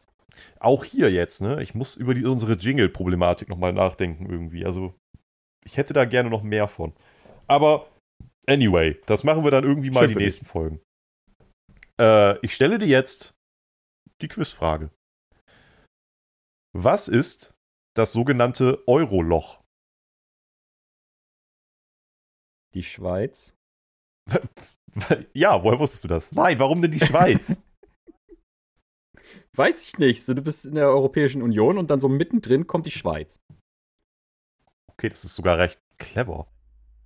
Auch 0.60 0.84
hier 0.84 1.12
jetzt, 1.12 1.42
ne? 1.42 1.62
Ich 1.62 1.76
muss 1.76 1.96
über 1.96 2.14
die, 2.14 2.26
unsere 2.26 2.54
Jingle-Problematik 2.54 3.50
nochmal 3.50 3.74
nachdenken 3.74 4.26
irgendwie. 4.30 4.66
Also, 4.66 4.96
ich 5.66 5.78
hätte 5.78 5.94
da 5.94 6.06
gerne 6.06 6.30
noch 6.30 6.42
mehr 6.42 6.68
von. 6.68 6.94
Aber, 7.48 7.88
anyway, 8.48 9.00
das 9.06 9.24
machen 9.24 9.44
wir 9.44 9.52
dann 9.52 9.64
irgendwie 9.64 9.92
mal 9.92 10.02
Schön 10.02 10.10
die 10.10 10.14
für 10.14 10.20
dich. 10.20 10.26
nächsten 10.28 10.46
Folgen. 10.46 10.82
Äh, 12.00 12.40
ich 12.40 12.56
stelle 12.56 12.80
dir 12.80 12.88
jetzt 12.88 13.34
die 14.22 14.28
Quizfrage. 14.28 14.90
Was 16.76 17.08
ist 17.08 17.54
das 17.96 18.14
sogenannte 18.14 18.82
Euroloch? 18.88 19.62
Die 22.74 22.82
Schweiz. 22.84 23.53
Ja, 25.34 25.64
woher 25.64 25.80
wusstest 25.80 26.04
du 26.04 26.08
das? 26.08 26.32
Nein, 26.32 26.60
warum 26.60 26.82
denn 26.82 26.92
die 26.92 27.04
Schweiz? 27.04 27.60
Weiß 29.56 29.84
ich 29.84 29.98
nicht. 29.98 30.24
So, 30.24 30.34
du 30.34 30.42
bist 30.42 30.66
in 30.66 30.76
der 30.76 30.88
Europäischen 30.88 31.42
Union 31.42 31.80
und 31.80 31.90
dann 31.90 32.00
so 32.00 32.10
mittendrin 32.10 32.68
kommt 32.68 32.86
die 32.86 32.92
Schweiz. 32.92 33.42
okay, 34.92 35.10
das 35.10 35.26
ist 35.26 35.36
sogar 35.36 35.58
recht 35.58 35.80
clever. 35.98 36.48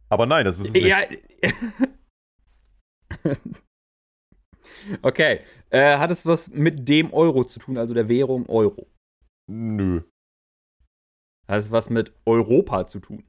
Aber 0.09 0.25
nein, 0.25 0.45
das 0.45 0.59
ist. 0.59 0.75
Ja. 0.75 1.01
okay. 5.01 5.41
Äh, 5.69 5.97
hat 5.97 6.11
es 6.11 6.25
was 6.25 6.49
mit 6.49 6.87
dem 6.87 7.13
Euro 7.13 7.43
zu 7.43 7.59
tun, 7.59 7.77
also 7.77 7.93
der 7.93 8.07
Währung 8.07 8.47
Euro? 8.47 8.87
Nö. 9.49 10.01
Hat 11.47 11.59
es 11.59 11.71
was 11.71 11.89
mit 11.89 12.13
Europa 12.25 12.87
zu 12.87 12.99
tun? 12.99 13.27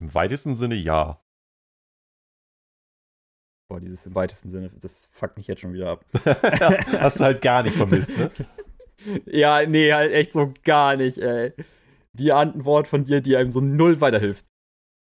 Im 0.00 0.12
weitesten 0.14 0.54
Sinne 0.54 0.74
ja. 0.74 1.22
Boah, 3.68 3.80
dieses 3.80 4.06
im 4.06 4.14
weitesten 4.14 4.50
Sinne, 4.50 4.70
das 4.80 5.06
fuckt 5.12 5.36
mich 5.36 5.48
jetzt 5.48 5.60
schon 5.60 5.72
wieder 5.72 5.90
ab. 5.90 6.04
Hast 7.00 7.18
du 7.18 7.24
halt 7.24 7.42
gar 7.42 7.62
nicht 7.62 7.76
vermisst, 7.76 8.16
ne? 8.16 8.30
Ja, 9.26 9.64
nee, 9.64 9.92
halt 9.92 10.10
echt 10.12 10.32
so 10.32 10.52
gar 10.64 10.96
nicht, 10.96 11.18
ey. 11.18 11.52
Die 12.12 12.32
Antwort 12.32 12.88
von 12.88 13.04
dir, 13.04 13.20
die 13.20 13.36
einem 13.36 13.50
so 13.50 13.60
null 13.60 14.00
weiterhilft. 14.00 14.44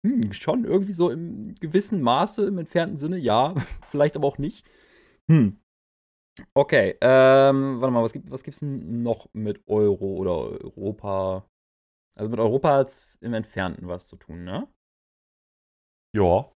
Hm, 0.05 0.33
schon 0.35 0.65
irgendwie 0.65 0.93
so 0.93 1.09
im 1.11 1.55
gewissen 1.55 2.03
Maße, 2.03 2.45
im 2.47 2.59
entfernten 2.59 2.99
Sinne, 2.99 3.17
ja. 3.17 3.55
Vielleicht 3.91 4.17
aber 4.17 4.29
auch 4.29 4.37
nicht. 4.37 4.67
Hm. 5.31 5.59
Okay, 6.55 6.97
ähm, 7.01 7.81
warte 7.81 7.93
mal, 7.93 8.03
was, 8.03 8.13
gibt, 8.13 8.31
was 8.31 8.43
gibt's 8.43 8.61
denn 8.61 9.03
noch 9.03 9.29
mit 9.33 9.63
Euro 9.69 10.17
oder 10.17 10.61
Europa? 10.63 11.49
Also 12.17 12.29
mit 12.31 12.41
Europa 12.41 12.77
hat 12.79 12.89
es 12.89 13.17
im 13.23 13.35
Entfernten 13.35 13.89
was 13.89 14.07
zu 14.07 14.17
tun, 14.17 14.45
ne? 14.45 14.69
Ja. 16.15 16.51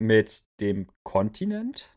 Mit 0.00 0.44
dem 0.60 0.88
Kontinent? 1.04 1.94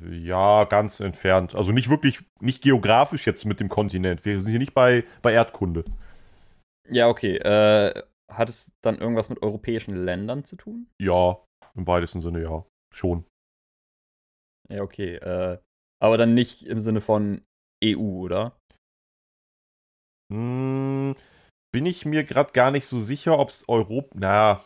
Ja, 0.00 0.64
ganz 0.64 1.00
entfernt. 1.00 1.54
Also 1.54 1.72
nicht 1.72 1.88
wirklich, 1.88 2.24
nicht 2.40 2.62
geografisch 2.62 3.26
jetzt 3.26 3.44
mit 3.44 3.60
dem 3.60 3.68
Kontinent. 3.68 4.24
Wir 4.24 4.40
sind 4.40 4.50
hier 4.50 4.58
nicht 4.58 4.74
bei, 4.74 5.04
bei 5.22 5.32
Erdkunde. 5.32 5.84
Ja, 6.88 7.08
okay. 7.08 7.36
Äh, 7.36 8.02
hat 8.30 8.48
es 8.48 8.72
dann 8.82 8.98
irgendwas 8.98 9.28
mit 9.28 9.42
europäischen 9.42 9.96
Ländern 9.96 10.44
zu 10.44 10.56
tun? 10.56 10.88
Ja, 11.00 11.38
im 11.74 11.86
weitesten 11.86 12.20
Sinne 12.20 12.42
ja. 12.42 12.64
Schon. 12.92 13.24
Ja, 14.68 14.82
okay. 14.82 15.16
Äh, 15.16 15.58
aber 16.00 16.18
dann 16.18 16.34
nicht 16.34 16.66
im 16.66 16.80
Sinne 16.80 17.00
von 17.00 17.42
EU, 17.82 18.22
oder? 18.22 18.56
Hm, 20.32 21.16
bin 21.74 21.86
ich 21.86 22.06
mir 22.06 22.22
gerade 22.22 22.52
gar 22.52 22.70
nicht 22.70 22.86
so 22.86 23.00
sicher, 23.00 23.36
ob 23.36 23.50
es 23.50 23.68
Europa. 23.68 24.14
Na. 24.14 24.64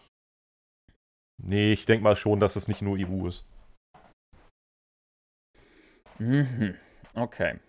Nee, 1.43 1.73
ich 1.73 1.87
denke 1.87 2.05
mal 2.05 2.17
schon, 2.17 2.39
dass 2.39 2.55
es 2.55 2.69
nicht 2.69 2.83
nur 2.83 2.99
EU 2.99 3.27
ist. 3.27 3.47
Mhm. 6.19 6.75
Okay. 7.15 7.61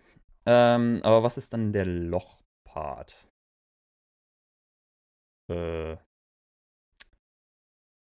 Ähm, 0.46 1.00
aber 1.04 1.24
was 1.24 1.38
ist 1.38 1.54
dann 1.54 1.72
der 1.72 1.86
Lochpart? 1.86 3.16
Äh, 5.50 5.96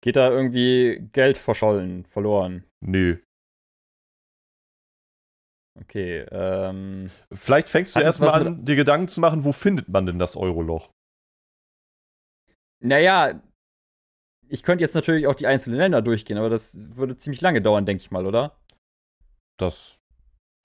geht 0.00 0.16
da 0.16 0.30
irgendwie 0.30 1.10
Geld 1.12 1.36
verschollen, 1.36 2.06
verloren? 2.06 2.64
Nö. 2.80 3.18
Okay, 5.78 6.26
ähm, 6.30 7.10
Vielleicht 7.32 7.68
fängst 7.68 7.96
du 7.96 8.00
erstmal 8.00 8.46
an, 8.46 8.64
dir 8.64 8.76
Gedanken 8.76 9.08
zu 9.08 9.20
machen, 9.20 9.44
wo 9.44 9.52
findet 9.52 9.90
man 9.90 10.06
denn 10.06 10.18
das 10.18 10.34
Euroloch? 10.34 10.90
Naja, 12.80 13.42
ich 14.48 14.62
könnte 14.62 14.82
jetzt 14.82 14.94
natürlich 14.94 15.26
auch 15.26 15.34
die 15.34 15.46
einzelnen 15.46 15.78
Länder 15.78 16.02
durchgehen, 16.02 16.38
aber 16.38 16.50
das 16.50 16.76
würde 16.96 17.16
ziemlich 17.16 17.40
lange 17.40 17.60
dauern, 17.60 17.86
denke 17.86 18.02
ich 18.02 18.10
mal, 18.10 18.26
oder? 18.26 18.58
Das 19.58 19.98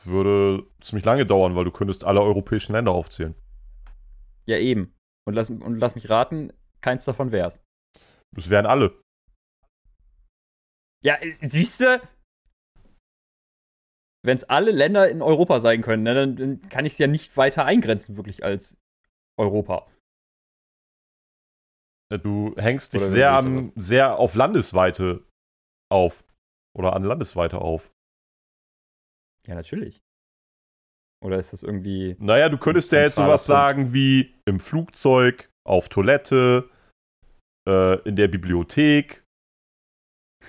würde 0.03 0.66
ziemlich 0.82 1.05
lange 1.05 1.26
dauern, 1.26 1.55
weil 1.55 1.66
du 1.66 1.72
könntest 1.72 2.03
alle 2.03 2.22
europäischen 2.22 2.74
Länder 2.74 2.91
aufzählen. 2.91 3.36
Ja, 4.45 4.57
eben. 4.57 4.93
Und 5.26 5.36
lass, 5.36 5.49
und 5.49 5.80
lass 5.80 5.95
mich 5.95 6.09
raten, 6.09 6.51
keins 6.82 7.05
davon 7.05 7.32
wär's. 7.32 7.61
Das 8.36 8.49
wären 8.49 8.66
alle. 8.66 8.99
Ja, 11.03 11.18
siehst 11.41 11.82
du? 11.82 12.01
Wenn 14.26 14.38
es 14.38 14.45
alle 14.45 14.72
Länder 14.72 15.09
in 15.09 15.22
Europa 15.22 15.59
sein 15.59 15.82
können, 15.82 16.03
ne, 16.03 16.14
dann, 16.14 16.36
dann 16.36 16.70
kann 16.70 16.86
ich 16.86 16.93
es 16.93 16.97
ja 16.97 17.07
nicht 17.07 17.36
weiter 17.36 17.66
eingrenzen, 17.66 18.16
wirklich 18.16 18.43
als 18.43 18.78
Europa. 19.38 19.88
Du 22.20 22.55
hängst 22.57 22.93
dich 22.93 23.01
Oder 23.01 23.09
sehr, 23.09 23.32
am, 23.32 23.72
sehr 23.76 24.20
auf 24.20 24.36
Landesweite 24.36 25.24
auf. 25.91 26.24
Oder 26.76 26.93
an 26.93 27.03
Landesweite 27.03 27.59
auf. 27.59 27.91
Ja, 29.47 29.55
natürlich. 29.55 30.03
Oder 31.24 31.39
ist 31.39 31.53
das 31.53 31.64
irgendwie. 31.64 32.16
Naja, 32.20 32.49
du 32.49 32.57
könntest 32.57 32.91
ja 32.91 33.01
jetzt 33.01 33.16
sowas 33.16 33.45
sagen 33.45 33.93
wie 33.93 34.34
im 34.45 34.59
Flugzeug, 34.59 35.49
auf 35.66 35.88
Toilette, 35.88 36.70
äh, 37.68 37.99
in 38.07 38.16
der 38.16 38.28
Bibliothek. 38.28 39.24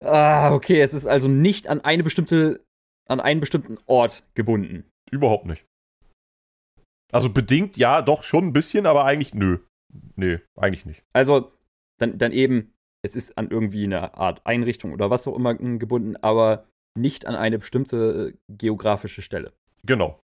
Ah, 0.00 0.54
okay, 0.54 0.80
es 0.80 0.94
ist 0.94 1.08
also 1.08 1.26
nicht 1.26 1.66
an 1.66 1.80
eine 1.80 2.04
bestimmte, 2.04 2.64
an 3.08 3.18
einen 3.18 3.40
bestimmten 3.40 3.78
Ort 3.86 4.22
gebunden. 4.34 4.88
Überhaupt 5.10 5.46
nicht. 5.46 5.66
Also 7.12 7.30
bedingt 7.30 7.76
ja, 7.76 8.02
doch 8.02 8.22
schon 8.22 8.48
ein 8.48 8.52
bisschen, 8.52 8.86
aber 8.86 9.04
eigentlich 9.04 9.34
nö. 9.34 9.58
Nee, 10.16 10.40
eigentlich 10.56 10.84
nicht. 10.84 11.02
Also, 11.12 11.52
dann, 11.98 12.18
dann 12.18 12.32
eben, 12.32 12.74
es 13.02 13.16
ist 13.16 13.38
an 13.38 13.50
irgendwie 13.50 13.84
eine 13.84 14.14
Art 14.14 14.44
Einrichtung 14.44 14.92
oder 14.92 15.10
was 15.10 15.26
auch 15.26 15.36
immer 15.36 15.54
mm, 15.54 15.78
gebunden, 15.78 16.16
aber 16.16 16.66
nicht 16.98 17.26
an 17.26 17.34
eine 17.34 17.58
bestimmte 17.58 18.34
äh, 18.34 18.38
geografische 18.48 19.22
Stelle. 19.22 19.52
Genau. 19.84 20.20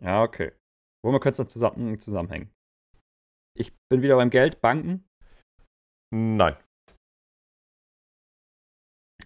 Ja, 0.00 0.22
okay. 0.22 0.52
Womit 1.04 1.22
könnte 1.22 1.32
es 1.32 1.36
dann 1.38 1.48
zusammen, 1.48 1.98
zusammenhängen? 2.00 2.50
Ich 3.56 3.72
bin 3.90 4.02
wieder 4.02 4.16
beim 4.16 4.30
Geld, 4.30 4.60
Banken. 4.60 5.08
Nein. 6.14 6.56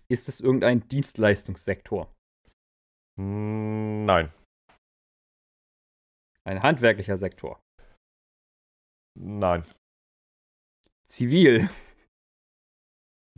Ist 0.09 0.29
es 0.29 0.41
irgendein 0.41 0.89
Dienstleistungssektor? 0.89 2.15
Nein. 3.19 4.33
Ein 6.45 6.63
handwerklicher 6.63 7.17
Sektor? 7.17 7.61
Nein. 9.15 9.65
Zivil? 11.07 11.69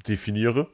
Definiere. 0.06 0.66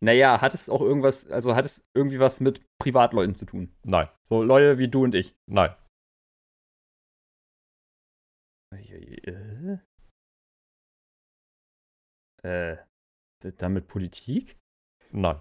Naja, 0.00 0.40
hat 0.42 0.54
es 0.54 0.68
auch 0.68 0.82
irgendwas, 0.82 1.26
also 1.30 1.54
hat 1.54 1.64
es 1.64 1.84
irgendwie 1.94 2.20
was 2.20 2.40
mit 2.40 2.60
Privatleuten 2.78 3.34
zu 3.34 3.46
tun? 3.46 3.74
Nein. 3.82 4.08
So 4.22 4.42
Leute 4.42 4.78
wie 4.78 4.88
du 4.88 5.04
und 5.04 5.14
ich. 5.14 5.34
Nein. 5.46 5.74
Äh? 8.72 9.78
Äh, 12.42 12.76
d- 13.42 13.52
dann 13.52 13.74
mit 13.74 13.88
Politik? 13.88 14.58
Nein. 15.12 15.40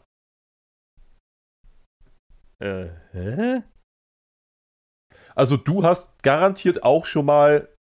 Äh, 2.60 2.90
hä? 3.14 3.64
Also 5.36 5.58
du 5.58 5.84
hast 5.84 6.24
garantiert 6.24 6.84
auch 6.84 7.06
schon 7.06 7.26
mal 7.26 7.76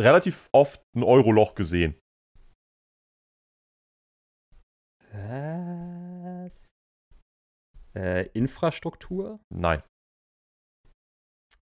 relativ 0.00 0.48
oft 0.52 0.82
ein 0.96 1.02
Euroloch 1.02 1.54
gesehen. 1.54 2.00
Was? 5.12 6.66
Äh, 7.94 8.26
Infrastruktur? 8.28 9.38
Nein. 9.50 9.82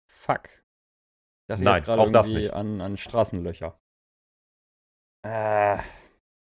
Fuck. 0.06 0.48
Ich 0.48 1.48
dachte 1.48 1.64
Nein, 1.64 1.78
jetzt 1.78 1.88
auch 1.88 2.10
das 2.10 2.28
nicht. 2.28 2.52
An, 2.52 2.80
an 2.80 2.96
Straßenlöcher. 2.96 3.80
Äh, 5.24 5.78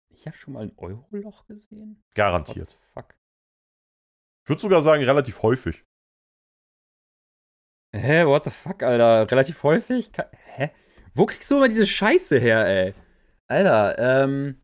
ich 0.10 0.26
habe 0.26 0.38
schon 0.38 0.54
mal 0.54 0.64
ein 0.64 0.78
Euroloch 0.78 1.46
gesehen? 1.46 1.98
What 1.98 2.16
Garantiert. 2.16 2.72
the 2.72 2.78
fuck? 2.94 3.16
Ich 4.44 4.50
würde 4.50 4.62
sogar 4.62 4.82
sagen, 4.82 5.04
relativ 5.04 5.44
häufig. 5.44 5.84
Hä, 7.96 8.26
what 8.26 8.44
the 8.44 8.52
fuck, 8.52 8.84
Alter? 8.84 9.30
Relativ 9.32 9.64
häufig? 9.64 10.12
Hä? 10.56 10.72
Wo 11.14 11.26
kriegst 11.26 11.50
du 11.50 11.56
immer 11.56 11.70
diese 11.70 11.88
Scheiße 11.88 12.40
her, 12.40 12.66
ey? 12.68 12.94
Alter, 13.50 13.98
ähm. 13.98 14.62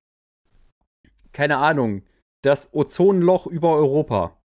Keine 1.32 1.58
Ahnung. 1.58 2.04
Das 2.44 2.74
Ozonloch 2.74 3.48
über 3.48 3.74
Europa. 3.74 4.40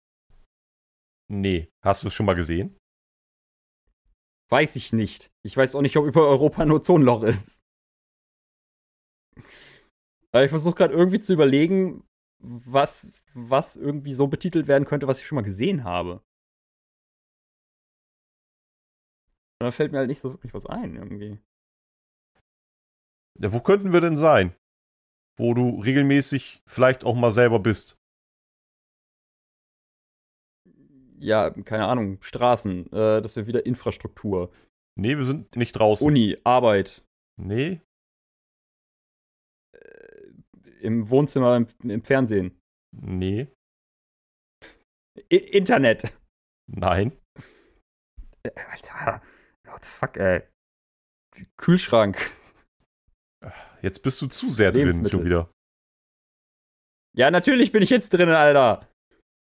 Nee. 1.31 1.69
Hast 1.85 2.03
du 2.03 2.09
es 2.09 2.15
schon 2.15 2.27
mal 2.27 2.35
gesehen? 2.35 2.79
Weiß 4.51 4.77
ich 4.77 4.93
nicht. 4.93 5.31
Ich 5.45 5.57
weiß 5.57 5.75
auch 5.75 5.83
nicht, 5.83 5.97
ob 5.97 6.07
über 6.07 6.27
Europa 6.27 6.63
ein 6.63 6.71
Ozonloch 6.71 7.23
ist. 7.25 7.59
Aber 10.33 10.45
ich 10.45 10.51
versuche 10.51 10.77
gerade 10.77 10.95
irgendwie 10.95 11.21
zu 11.21 11.33
überlegen, 11.33 12.07
was, 12.41 13.09
was 13.35 13.77
irgendwie 13.77 14.15
so 14.15 14.29
betitelt 14.29 14.69
werden 14.69 14.85
könnte, 14.85 15.07
was 15.09 15.21
ich 15.21 15.27
schon 15.27 15.37
mal 15.37 15.43
gesehen 15.43 15.85
habe. 15.85 16.23
Und 19.61 19.67
da 19.67 19.71
fällt 19.71 19.93
mir 19.93 19.99
halt 19.99 20.09
nicht 20.09 20.21
so 20.21 20.33
wirklich 20.33 20.55
was 20.55 20.67
ein, 20.67 20.97
irgendwie. 20.97 21.39
Ja, 23.41 23.53
wo 23.53 23.61
könnten 23.61 23.93
wir 23.93 24.01
denn 24.01 24.17
sein? 24.17 24.55
Wo 25.37 25.55
du 25.55 25.81
regelmäßig 25.81 26.63
vielleicht 26.67 27.05
auch 27.05 27.15
mal 27.15 27.33
selber 27.33 27.59
bist. 27.59 27.97
Ja, 31.21 31.51
keine 31.51 31.87
Ahnung, 31.87 32.21
Straßen, 32.23 32.93
äh, 32.93 33.21
das 33.23 33.35
wäre 33.35 33.47
wieder 33.49 33.67
Infrastruktur. 33.67 34.53
Nee, 34.97 35.17
wir 35.17 35.25
sind 35.25 35.57
nicht 35.57 35.73
draußen. 35.73 36.07
Uni, 36.07 36.37
Arbeit, 36.45 37.05
Nee, 37.41 37.81
im 40.81 41.11
Wohnzimmer, 41.11 41.57
im, 41.57 41.67
im 41.91 42.03
Fernsehen. 42.03 42.61
nee, 42.93 43.49
I 45.33 45.37
Internet. 45.37 46.17
nein. 46.67 47.13
Äh, 48.45 48.51
Alter, 48.71 49.23
what 49.79 49.85
the 49.85 49.91
fuck, 49.99 50.17
ey. 50.17 50.43
Kühlschrank. 51.57 52.31
Jetzt 53.83 54.03
bist 54.03 54.21
du 54.21 54.27
zu 54.27 54.51
sehr 54.51 54.73
drin 54.73 55.09
schon 55.09 55.25
wieder. 55.25 55.51
Ja, 57.17 57.31
natürlich 57.31 57.73
bin 57.73 57.83
ich 57.83 57.91
jetzt 57.91 58.11
drin, 58.11 58.29
Alter. 58.29 58.89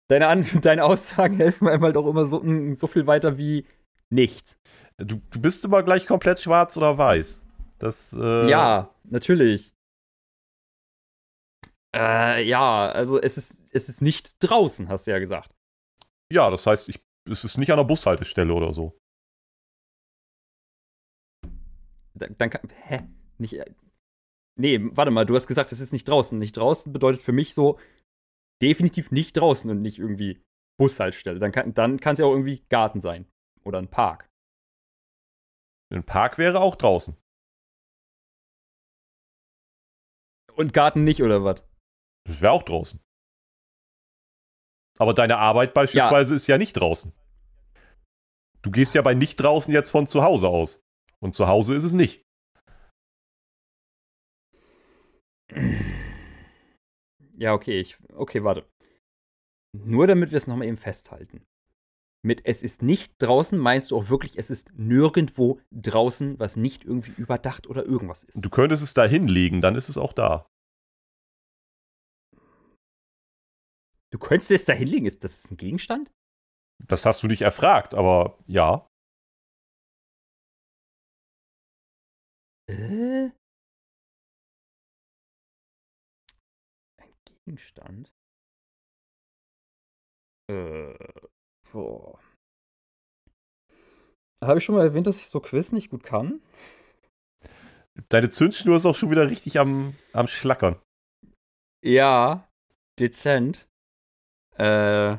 Deine, 0.10 0.28
An 0.28 0.46
deine 0.62 0.84
Aussagen 0.86 1.36
helfen 1.36 1.68
einem 1.68 1.84
halt 1.84 1.98
auch 1.98 2.08
immer 2.08 2.26
so, 2.26 2.42
so 2.74 2.88
viel 2.88 3.08
weiter 3.08 3.38
wie 3.38 3.66
nichts. 4.10 4.58
Du, 4.98 5.22
du 5.30 5.42
bist 5.42 5.66
immer 5.66 5.84
gleich 5.84 6.06
komplett 6.06 6.40
schwarz 6.40 6.78
oder 6.78 6.98
weiß. 6.98 7.46
Das, 7.80 8.14
äh, 8.14 8.50
Ja, 8.50 8.94
natürlich. 9.04 9.74
Äh, 11.96 12.44
ja, 12.48 12.90
also 12.90 13.20
es 13.20 13.38
ist, 13.38 13.60
es 13.72 13.90
ist 13.90 14.02
nicht 14.02 14.36
draußen, 14.40 14.88
hast 14.88 15.08
du 15.08 15.12
ja 15.12 15.20
gesagt. 15.20 15.52
Ja, 16.32 16.50
das 16.50 16.66
heißt, 16.66 16.88
ich, 16.88 17.02
es 17.30 17.44
ist 17.44 17.58
nicht 17.58 17.72
an 17.72 17.78
der 17.78 17.84
Bushaltestelle 17.84 18.54
oder 18.54 18.74
so. 18.74 18.98
Dann, 22.22 22.36
dann 22.38 22.50
kann. 22.50 22.62
Hä? 22.84 23.02
Nicht. 23.38 23.54
äh, 23.54 23.74
Nee, 24.58 24.80
warte 24.82 25.12
mal, 25.12 25.26
du 25.26 25.36
hast 25.36 25.48
gesagt, 25.48 25.72
es 25.72 25.80
ist 25.80 25.94
nicht 25.94 26.08
draußen. 26.08 26.38
Nicht 26.38 26.58
draußen 26.58 26.92
bedeutet 26.92 27.22
für 27.22 27.32
mich 27.32 27.54
so 27.54 27.80
definitiv 28.62 29.10
nicht 29.12 29.38
draußen 29.38 29.70
und 29.72 29.82
nicht 29.82 29.98
irgendwie 29.98 30.44
Bushaltestelle. 30.78 31.40
Dann 31.40 31.52
kann 31.52 31.74
dann 31.74 32.00
kann 32.00 32.14
es 32.14 32.20
ja 32.20 32.26
auch 32.26 32.32
irgendwie 32.32 32.64
Garten 32.70 33.02
sein. 33.02 33.28
Oder 33.64 33.80
ein 33.80 33.90
Park. 33.90 34.30
Ein 35.92 36.04
Park 36.04 36.38
wäre 36.38 36.60
auch 36.60 36.76
draußen. 36.76 37.16
Und 40.54 40.74
Garten 40.74 41.04
nicht, 41.04 41.24
oder 41.24 41.44
was? 41.44 41.64
Das 42.28 42.42
wäre 42.42 42.52
auch 42.52 42.64
draußen. 42.64 43.00
Aber 45.00 45.14
deine 45.14 45.38
Arbeit 45.38 45.74
beispielsweise 45.74 46.36
ist 46.36 46.48
ja 46.48 46.58
nicht 46.58 46.74
draußen. 46.74 47.14
Du 48.62 48.70
gehst 48.70 48.94
ja 48.94 49.02
bei 49.02 49.16
nicht 49.16 49.38
draußen 49.38 49.74
jetzt 49.74 49.90
von 49.90 50.06
zu 50.08 50.24
Hause 50.24 50.48
aus. 50.48 50.84
Und 51.22 51.34
zu 51.34 51.48
Hause 51.48 51.76
ist 51.76 51.84
es 51.84 51.94
nicht. 51.94 52.24
Ja, 57.38 57.54
okay, 57.54 57.80
ich. 57.80 57.98
Okay, 58.14 58.44
warte. 58.44 58.68
Nur 59.74 60.08
damit 60.08 60.32
wir 60.32 60.38
es 60.38 60.48
nochmal 60.48 60.68
eben 60.68 60.78
festhalten. 60.78 61.44
Mit 62.24 62.46
es 62.46 62.62
ist 62.62 62.84
nicht 62.84 63.14
draußen 63.20 63.58
meinst 63.58 63.90
du 63.90 63.98
auch 63.98 64.10
wirklich, 64.10 64.38
es 64.38 64.52
ist 64.52 64.72
nirgendwo 64.74 65.60
draußen, 65.72 66.40
was 66.40 66.56
nicht 66.56 66.84
irgendwie 66.84 67.20
überdacht 67.20 67.66
oder 67.66 67.84
irgendwas 67.86 68.24
ist. 68.24 68.46
Du 68.46 68.50
könntest 68.50 68.84
es 68.84 68.94
da 68.94 69.06
hinlegen, 69.06 69.60
dann 69.60 69.76
ist 69.76 69.90
es 69.90 69.98
auch 69.98 70.14
da. 70.14 70.46
Du 74.12 74.20
könntest 74.20 74.52
es 74.52 74.66
da 74.66 74.74
hinlegen, 74.74 75.08
ist 75.08 75.24
das 75.24 75.50
ein 75.50 75.58
Gegenstand? 75.58 76.12
Das 76.86 77.06
hast 77.06 77.24
du 77.24 77.28
nicht 77.28 77.42
erfragt, 77.42 77.96
aber 77.96 78.38
ja. 78.46 78.88
Äh? 82.72 83.32
Ein 86.98 87.14
Gegenstand? 87.26 88.14
Äh, 90.50 90.94
boah. 91.72 92.20
Habe 94.44 94.58
ich 94.58 94.64
schon 94.64 94.76
mal 94.76 94.86
erwähnt, 94.86 95.06
dass 95.06 95.20
ich 95.20 95.28
so 95.28 95.40
Quiz 95.40 95.72
nicht 95.72 95.90
gut 95.90 96.04
kann? 96.04 96.42
Deine 98.10 98.30
Zündschnur 98.30 98.78
ist 98.78 98.86
auch 98.86 98.96
schon 98.96 99.12
wieder 99.12 99.30
richtig 99.30 99.60
am, 99.60 99.96
am 100.14 100.28
Schlackern. 100.28 100.82
Ja, 101.84 102.50
dezent. 103.00 103.68
Äh. 104.58 105.18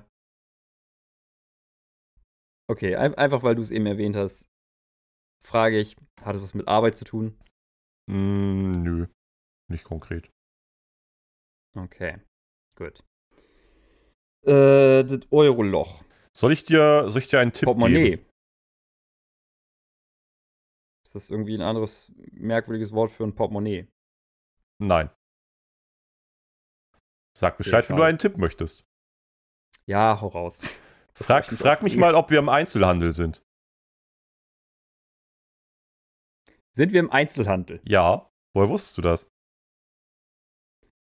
Okay, 2.68 2.96
ein, 2.96 3.14
einfach 3.14 3.42
weil 3.42 3.55
du 3.55 3.62
es 3.62 3.70
eben 3.70 3.86
erwähnt 3.86 4.16
hast, 4.16 4.46
frage 5.43 5.78
ich, 5.78 5.97
hat 6.22 6.36
es 6.36 6.43
was 6.43 6.55
mit 6.55 6.68
Arbeit 6.68 6.97
zu 6.97 7.05
tun? 7.05 7.38
Mm, 8.07 8.72
nö, 8.72 9.07
nicht 9.68 9.84
konkret. 9.84 10.30
Okay, 11.76 12.18
gut. 12.76 13.03
Äh, 14.45 15.05
das 15.05 15.20
Euroloch. 15.30 16.05
Soll 16.34 16.53
ich 16.53 16.64
dir, 16.64 17.09
soll 17.09 17.22
ich 17.22 17.28
dir 17.28 17.40
einen 17.40 17.53
Tipp 17.53 17.66
Portemonnaie. 17.66 18.11
geben? 18.11 18.26
Ist 21.05 21.14
das 21.14 21.30
irgendwie 21.30 21.55
ein 21.55 21.62
anderes 21.62 22.11
merkwürdiges 22.32 22.93
Wort 22.93 23.11
für 23.11 23.24
ein 23.24 23.34
Portemonnaie? 23.34 23.86
Nein. 24.78 25.11
Sag 27.36 27.57
Bescheid, 27.57 27.88
wenn 27.88 27.97
du 27.97 28.03
einen 28.03 28.18
Tipp 28.18 28.36
möchtest. 28.36 28.84
Ja, 29.86 30.20
hau 30.20 30.28
raus. 30.28 30.61
Frag, 31.14 31.45
frag 31.47 31.82
mich 31.82 31.97
mal, 31.97 32.14
ob 32.14 32.30
wir 32.30 32.38
im 32.38 32.49
Einzelhandel 32.49 33.12
sind. 33.12 33.43
Sind 36.75 36.93
wir 36.93 37.01
im 37.01 37.11
Einzelhandel? 37.11 37.81
Ja. 37.85 38.31
Woher 38.55 38.68
wusstest 38.68 38.99
du 38.99 39.03
das? 39.03 39.31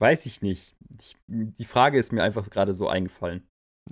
Weiß 0.01 0.27
ich 0.27 0.43
nicht. 0.43 0.77
Ich, 0.99 1.17
die 1.29 1.65
Frage 1.65 1.99
ist 1.99 2.13
mir 2.13 2.23
einfach 2.23 2.51
gerade 2.51 2.75
so 2.75 2.89
eingefallen. 2.89 3.49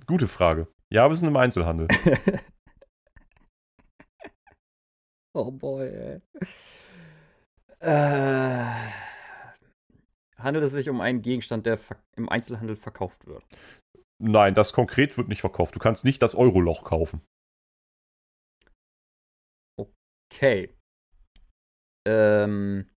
Gute 0.07 0.27
Frage. 0.27 0.67
Ja, 0.93 1.09
wir 1.09 1.17
sind 1.17 1.29
im 1.29 1.37
Einzelhandel. 1.37 1.87
oh 5.35 5.53
boy, 5.53 5.89
ey. 5.89 6.21
Äh, 7.79 8.93
handelt 10.37 10.65
es 10.65 10.73
sich 10.73 10.89
um 10.91 11.01
einen 11.01 11.23
Gegenstand, 11.23 11.67
der 11.67 11.79
im 12.17 12.29
Einzelhandel 12.29 12.77
verkauft 12.77 13.27
wird? 13.27 13.45
Nein, 14.19 14.55
das 14.55 14.73
konkret 14.73 15.17
wird 15.17 15.29
nicht 15.29 15.41
verkauft. 15.41 15.77
Du 15.77 15.79
kannst 15.79 16.05
nicht 16.05 16.21
das 16.23 16.35
Euroloch 16.35 16.85
kaufen. 16.85 17.23
Okay. 19.77 20.77
Ähm, 22.11 22.91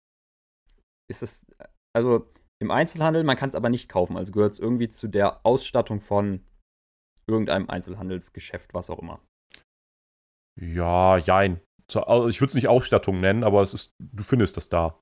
ist 1.10 1.22
es, 1.24 1.46
also 1.94 2.32
im 2.62 2.72
Einzelhandel, 2.72 3.24
man 3.24 3.36
kann 3.36 3.50
es 3.50 3.56
aber 3.56 3.70
nicht 3.70 3.90
kaufen, 3.90 4.16
also 4.16 4.32
gehört 4.32 4.54
es 4.54 4.60
irgendwie 4.60 4.90
zu 4.90 5.08
der 5.08 5.46
Ausstattung 5.46 6.00
von 6.00 6.46
irgendeinem 7.28 7.70
Einzelhandelsgeschäft, 7.70 8.74
was 8.74 8.90
auch 8.90 9.00
immer. 9.00 9.22
Ja, 10.60 11.18
jein. 11.18 11.60
Also 11.94 12.30
Ich 12.30 12.40
würde 12.40 12.50
es 12.50 12.56
nicht 12.56 12.70
Ausstattung 12.70 13.20
nennen, 13.20 13.44
aber 13.44 13.62
es 13.62 13.74
ist, 13.74 13.94
du 14.00 14.24
findest 14.24 14.56
das 14.56 14.70
da. 14.70 15.02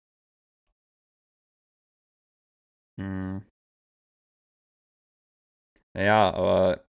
Hm. 2.99 3.45
Naja, 5.95 6.31
aber 6.31 6.85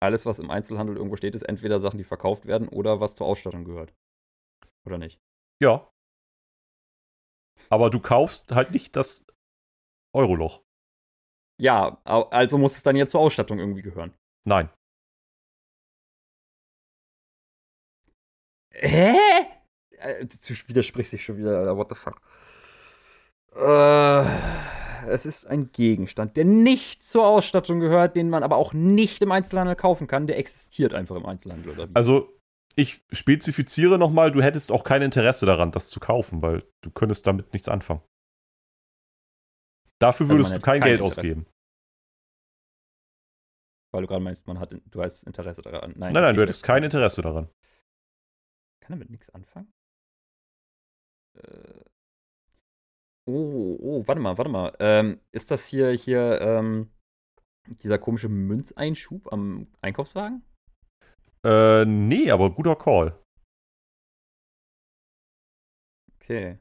alles, 0.00 0.26
was 0.26 0.38
im 0.38 0.50
Einzelhandel 0.50 0.96
irgendwo 0.96 1.16
steht, 1.16 1.34
ist 1.34 1.42
entweder 1.42 1.80
Sachen, 1.80 1.98
die 1.98 2.04
verkauft 2.04 2.46
werden 2.46 2.68
oder 2.68 3.00
was 3.00 3.16
zur 3.16 3.26
Ausstattung 3.26 3.64
gehört. 3.64 3.94
Oder 4.86 4.98
nicht? 4.98 5.20
Ja. 5.60 5.90
Aber 7.70 7.90
du 7.90 8.00
kaufst 8.00 8.52
halt 8.52 8.70
nicht 8.70 8.96
das 8.96 9.24
Euroloch. 10.14 10.62
Ja, 11.60 12.00
also 12.04 12.56
muss 12.56 12.76
es 12.76 12.82
dann 12.82 12.96
ja 12.96 13.06
zur 13.06 13.20
Ausstattung 13.20 13.58
irgendwie 13.58 13.82
gehören. 13.82 14.14
Nein. 14.46 14.70
Hä? 18.72 19.16
Äh, 19.98 20.24
Du 20.24 20.54
widersprichst 20.68 21.12
dich 21.12 21.24
schon 21.24 21.38
wieder. 21.38 21.76
What 21.76 21.88
the 21.88 21.96
fuck? 21.96 22.20
Äh, 23.54 24.24
es 25.08 25.26
ist 25.26 25.46
ein 25.46 25.72
Gegenstand, 25.72 26.36
der 26.36 26.44
nicht 26.44 27.04
zur 27.04 27.26
Ausstattung 27.26 27.80
gehört, 27.80 28.14
den 28.14 28.30
man 28.30 28.42
aber 28.44 28.56
auch 28.56 28.72
nicht 28.72 29.20
im 29.22 29.32
Einzelhandel 29.32 29.74
kaufen 29.74 30.06
kann. 30.06 30.26
Der 30.26 30.38
existiert 30.38 30.94
einfach 30.94 31.16
im 31.16 31.26
Einzelhandel, 31.26 31.72
oder 31.72 31.88
wie? 31.88 31.94
Also, 31.94 32.37
ich 32.78 33.04
spezifiziere 33.10 33.98
nochmal, 33.98 34.30
du 34.30 34.40
hättest 34.40 34.70
auch 34.70 34.84
kein 34.84 35.02
Interesse 35.02 35.46
daran, 35.46 35.72
das 35.72 35.90
zu 35.90 35.98
kaufen, 36.00 36.42
weil 36.42 36.62
du 36.80 36.90
könntest 36.90 37.26
damit 37.26 37.52
nichts 37.52 37.68
anfangen. 37.68 38.02
Dafür 39.98 40.26
Also 40.26 40.34
würdest 40.34 40.50
man 40.52 40.60
du 40.60 40.64
kein 40.64 40.80
kein 40.80 40.88
Geld 40.90 41.00
Interesse. 41.00 41.20
ausgeben. 41.20 41.46
Weil 43.90 44.02
du 44.02 44.06
gerade 44.06 44.22
meinst, 44.22 44.46
man 44.46 44.60
hat, 44.60 44.76
du 44.84 45.02
hast 45.02 45.24
Interesse 45.24 45.62
daran. 45.62 45.94
Nein, 45.96 46.12
nein, 46.12 46.22
du 46.22 46.28
okay, 46.30 46.42
hättest 46.42 46.62
kein 46.62 46.84
Interesse 46.84 47.22
daran. 47.22 47.48
Kann 48.80 48.92
damit 48.96 49.10
nichts 49.10 49.28
anfangen? 49.30 49.72
Äh. 51.34 51.84
Oh, 53.26 53.76
oh, 53.80 54.06
warte 54.06 54.20
mal, 54.20 54.38
warte 54.38 54.50
mal. 54.50 54.74
Ähm, 54.78 55.20
ist 55.32 55.50
das 55.50 55.66
hier, 55.66 55.90
hier, 55.90 56.40
ähm, 56.40 56.90
dieser 57.82 57.98
komische 57.98 58.28
Münzeinschub 58.28 59.32
am 59.32 59.66
Einkaufswagen? 59.82 60.42
Äh, 61.44 61.84
nee, 61.84 62.30
aber 62.30 62.50
guter 62.50 62.76
Call. 62.76 63.18
Okay. 66.20 66.58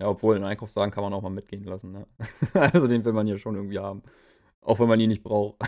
Ja, 0.00 0.08
obwohl, 0.08 0.36
einen 0.36 0.44
Einkaufswagen 0.44 0.92
kann 0.92 1.04
man 1.04 1.12
auch 1.14 1.22
mal 1.22 1.30
mitgehen 1.30 1.64
lassen, 1.64 1.92
ne? 1.92 2.06
Also 2.54 2.86
den 2.88 3.04
will 3.04 3.12
man 3.12 3.26
ja 3.26 3.38
schon 3.38 3.54
irgendwie 3.54 3.78
haben. 3.78 4.02
Auch 4.64 4.78
wenn 4.80 4.88
man 4.88 5.00
ihn 5.00 5.08
nicht 5.08 5.22
braucht. 5.22 5.60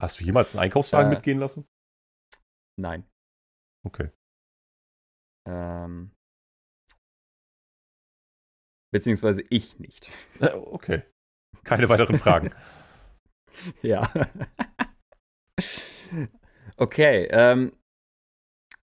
Hast 0.00 0.20
du 0.20 0.24
jemals 0.24 0.54
einen 0.54 0.64
Einkaufswagen 0.64 1.12
Äh. 1.12 1.14
mitgehen 1.14 1.38
lassen? 1.38 1.66
Nein. 2.78 3.06
Okay. 3.86 4.10
Ähm. 5.48 6.12
Beziehungsweise 8.92 9.42
ich 9.50 9.78
nicht. 9.78 10.10
Äh, 10.40 10.52
okay. 10.54 11.02
Keine 11.64 11.88
weiteren 11.88 12.18
Fragen. 12.18 12.54
Ja. 13.82 14.10
Okay, 16.80 17.28
ähm. 17.30 17.72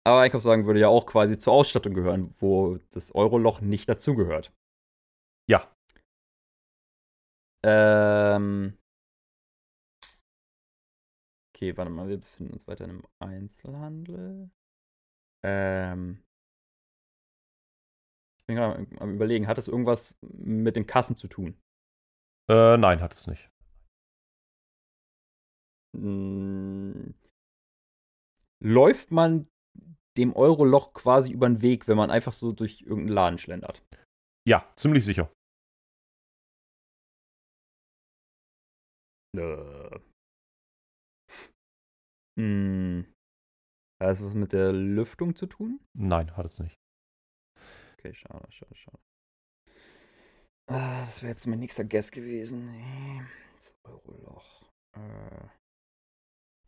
Aber 0.05 0.21
Einkaufswagen 0.21 0.67
würde 0.67 0.81
ja 0.81 0.89
auch 0.89 1.07
quasi 1.07 1.39
zur 1.39 1.53
Ausstattung 1.53 1.95
gehören, 1.95 2.35
wo 2.39 2.79
das 2.91 3.15
Euroloch 3.15 3.61
nicht 3.61 3.89
dazugehört. 3.89 4.53
Ja. 5.49 5.69
Ähm. 7.65 8.77
Okay, 11.55 11.77
warte 11.77 11.91
mal, 11.91 12.09
wir 12.09 12.19
befinden 12.19 12.55
uns 12.55 12.67
weiter 12.67 12.85
im 12.87 13.05
Einzelhandel. 13.21 14.51
Ähm. 15.45 16.23
Ich 18.41 18.47
bin 18.47 18.57
gerade 18.57 18.87
am- 18.99 19.15
überlegen, 19.15 19.47
hat 19.47 19.59
das 19.59 19.69
irgendwas 19.69 20.17
mit 20.21 20.75
den 20.75 20.87
Kassen 20.87 21.15
zu 21.15 21.29
tun? 21.29 21.57
Äh, 22.51 22.77
nein, 22.77 23.01
hat 23.01 23.13
es 23.15 23.29
nicht. 23.29 23.49
Läuft 28.63 29.11
man 29.11 29.49
dem 30.17 30.37
Euroloch 30.37 30.95
quasi 30.95 31.33
über 31.33 31.49
den 31.49 31.63
Weg, 31.63 31.89
wenn 31.89 31.97
man 31.97 32.13
einfach 32.13 32.33
so 32.33 32.53
durch 32.53 32.83
irgendeinen 32.83 33.09
Laden 33.09 33.39
schlendert? 33.39 33.83
Ja, 34.47 34.73
ziemlich 34.77 35.05
sicher. 35.05 35.33
Äh. 39.37 39.99
Hm. 42.39 43.13
Hat 44.01 44.09
das 44.11 44.23
was 44.23 44.35
mit 44.35 44.53
der 44.53 44.73
Lüftung 44.73 45.35
zu 45.35 45.47
tun? 45.47 45.81
Nein, 45.95 46.37
hat 46.37 46.47
es 46.47 46.61
nicht. 46.61 46.77
Okay, 47.95 48.15
schade, 48.15 48.47
schade, 48.53 48.75
schade. 48.77 48.99
Ah, 50.69 51.05
das 51.05 51.23
wäre 51.23 51.33
jetzt 51.33 51.47
mein 51.47 51.59
nächster 51.59 51.85
Guess 51.85 52.13
gewesen. 52.13 53.27
Das 53.57 53.75
Euroloch. 53.85 54.71
Äh. 54.97 55.49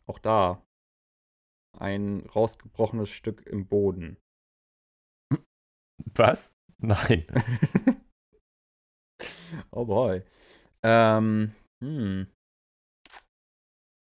Auch 0.07 0.19
da. 0.19 0.64
Ein 1.77 2.25
rausgebrochenes 2.33 3.09
Stück 3.09 3.45
im 3.45 3.67
Boden. 3.67 4.17
Was? 6.15 6.55
Nein. 6.77 7.25
oh 9.71 9.85
boy. 9.85 10.23
Ähm, 10.83 11.53
hm. 11.83 12.27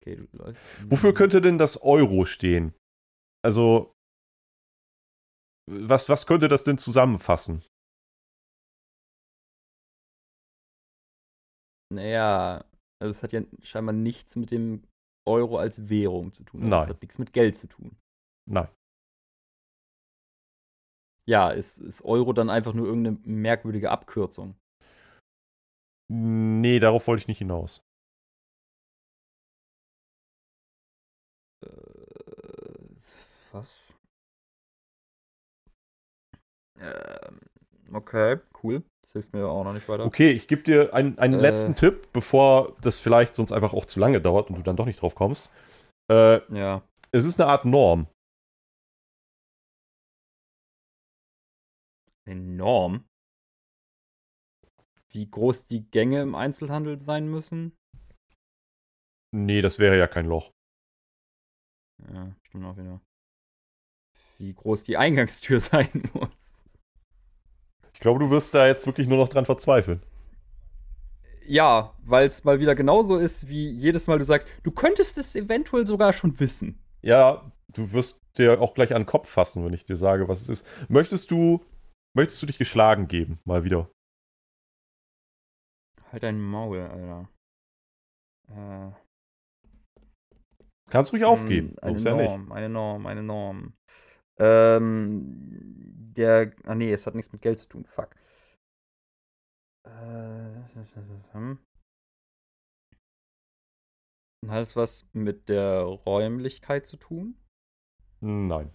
Okay, 0.00 0.16
du 0.16 0.36
läufst. 0.36 0.64
Wofür 0.90 1.14
könnte 1.14 1.40
denn 1.40 1.58
das 1.58 1.80
Euro 1.82 2.24
stehen? 2.24 2.74
Also, 3.44 3.94
was, 5.70 6.08
was 6.08 6.26
könnte 6.26 6.48
das 6.48 6.64
denn 6.64 6.78
zusammenfassen? 6.78 7.64
Naja, 11.92 12.64
also 13.00 13.10
es 13.10 13.22
hat 13.22 13.32
ja 13.32 13.42
scheinbar 13.62 13.92
nichts 13.92 14.34
mit 14.34 14.50
dem 14.50 14.84
Euro 15.24 15.58
als 15.58 15.88
Währung 15.88 16.32
zu 16.32 16.44
tun. 16.44 16.68
Nein. 16.68 16.82
Es 16.82 16.88
hat 16.88 17.02
nichts 17.02 17.18
mit 17.18 17.32
Geld 17.32 17.56
zu 17.56 17.66
tun. 17.66 17.96
Nein. 18.46 18.68
Ja, 21.26 21.50
ist, 21.50 21.78
ist 21.78 22.02
Euro 22.04 22.32
dann 22.32 22.50
einfach 22.50 22.74
nur 22.74 22.86
irgendeine 22.86 23.18
merkwürdige 23.24 23.90
Abkürzung? 23.90 24.56
Nee, 26.08 26.80
darauf 26.80 27.06
wollte 27.06 27.22
ich 27.22 27.28
nicht 27.28 27.38
hinaus. 27.38 27.82
Äh, 31.64 31.68
was? 33.52 33.94
Ähm, 36.76 37.38
okay, 37.92 38.38
cool. 38.62 38.82
Das 39.02 39.12
hilft 39.12 39.32
mir 39.32 39.46
auch 39.48 39.64
noch 39.64 39.72
nicht 39.72 39.88
weiter. 39.88 40.04
Okay, 40.04 40.30
ich 40.30 40.46
gebe 40.48 40.62
dir 40.62 40.94
einen, 40.94 41.18
einen 41.18 41.34
Äh. 41.34 41.42
letzten 41.42 41.74
Tipp, 41.74 42.12
bevor 42.12 42.76
das 42.82 43.00
vielleicht 43.00 43.34
sonst 43.34 43.52
einfach 43.52 43.72
auch 43.72 43.84
zu 43.86 43.98
lange 44.00 44.20
dauert 44.20 44.48
und 44.48 44.56
du 44.56 44.62
dann 44.62 44.76
doch 44.76 44.86
nicht 44.86 45.00
drauf 45.02 45.14
kommst. 45.14 45.50
Äh, 46.10 46.40
Ja. 46.54 46.82
es 47.10 47.24
ist 47.24 47.40
eine 47.40 47.50
Art 47.50 47.64
Norm. 47.64 48.06
Enorm. 52.26 53.04
Wie 55.10 55.28
groß 55.28 55.66
die 55.66 55.90
Gänge 55.90 56.22
im 56.22 56.34
Einzelhandel 56.34 56.98
sein 57.00 57.28
müssen? 57.28 57.76
Nee, 59.34 59.60
das 59.60 59.78
wäre 59.78 59.98
ja 59.98 60.06
kein 60.06 60.26
Loch. 60.26 60.50
Ja, 62.12 62.34
stimmt 62.44 62.64
auch 62.64 62.76
wieder. 62.76 63.00
Wie 64.38 64.54
groß 64.54 64.84
die 64.84 64.96
Eingangstür 64.96 65.60
sein 65.60 66.10
muss. 66.14 66.41
Ich 68.02 68.04
glaube, 68.04 68.18
du 68.18 68.30
wirst 68.30 68.52
da 68.52 68.66
jetzt 68.66 68.84
wirklich 68.84 69.06
nur 69.06 69.16
noch 69.16 69.28
dran 69.28 69.46
verzweifeln. 69.46 70.02
Ja, 71.46 71.94
weil 72.02 72.26
es 72.26 72.42
mal 72.42 72.58
wieder 72.58 72.74
genauso 72.74 73.16
ist, 73.16 73.46
wie 73.46 73.70
jedes 73.70 74.08
Mal 74.08 74.18
du 74.18 74.24
sagst, 74.24 74.48
du 74.64 74.72
könntest 74.72 75.18
es 75.18 75.36
eventuell 75.36 75.86
sogar 75.86 76.12
schon 76.12 76.40
wissen. 76.40 76.80
Ja, 77.02 77.52
du 77.68 77.92
wirst 77.92 78.20
dir 78.36 78.60
auch 78.60 78.74
gleich 78.74 78.92
an 78.92 79.02
den 79.02 79.06
Kopf 79.06 79.28
fassen, 79.28 79.64
wenn 79.64 79.72
ich 79.72 79.86
dir 79.86 79.96
sage, 79.96 80.26
was 80.26 80.40
es 80.40 80.48
ist. 80.48 80.66
Möchtest 80.90 81.30
du, 81.30 81.64
möchtest 82.12 82.42
du 82.42 82.46
dich 82.46 82.58
geschlagen 82.58 83.06
geben? 83.06 83.38
Mal 83.44 83.62
wieder. 83.62 83.88
Halt 86.10 86.24
dein 86.24 86.40
Maul, 86.42 86.80
Alter. 86.80 87.28
Äh, 88.48 88.90
Kannst 90.90 91.12
ruhig 91.12 91.24
aufgeben. 91.24 91.76
Mm, 91.76 91.78
Eine 91.84 91.92
Muss 91.92 92.02
ja 92.02 92.16
nicht. 92.16 92.28
Norm, 92.28 92.50
eine 92.50 92.68
Norm, 92.68 93.06
eine 93.06 93.22
Norm. 93.22 93.74
Ähm, 94.44 95.22
der, 96.16 96.52
ah 96.64 96.74
nee, 96.74 96.92
es 96.92 97.06
hat 97.06 97.14
nichts 97.14 97.32
mit 97.32 97.42
Geld 97.42 97.60
zu 97.60 97.68
tun, 97.68 97.84
fuck. 97.84 98.16
Äh, 99.84 99.90
hm. 101.32 101.58
Hat 104.48 104.62
es 104.62 104.74
was 104.74 105.08
mit 105.12 105.48
der 105.48 105.82
Räumlichkeit 105.82 106.88
zu 106.88 106.96
tun? 106.96 107.36
Nein. 108.20 108.72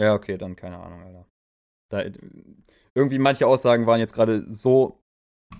Ja, 0.00 0.14
okay, 0.14 0.38
dann 0.38 0.56
keine 0.56 0.78
Ahnung, 0.78 1.02
Alter. 1.02 1.26
Da, 1.90 2.02
irgendwie 2.94 3.18
manche 3.18 3.46
Aussagen 3.46 3.86
waren 3.86 4.00
jetzt 4.00 4.14
gerade 4.14 4.52
so 4.52 5.00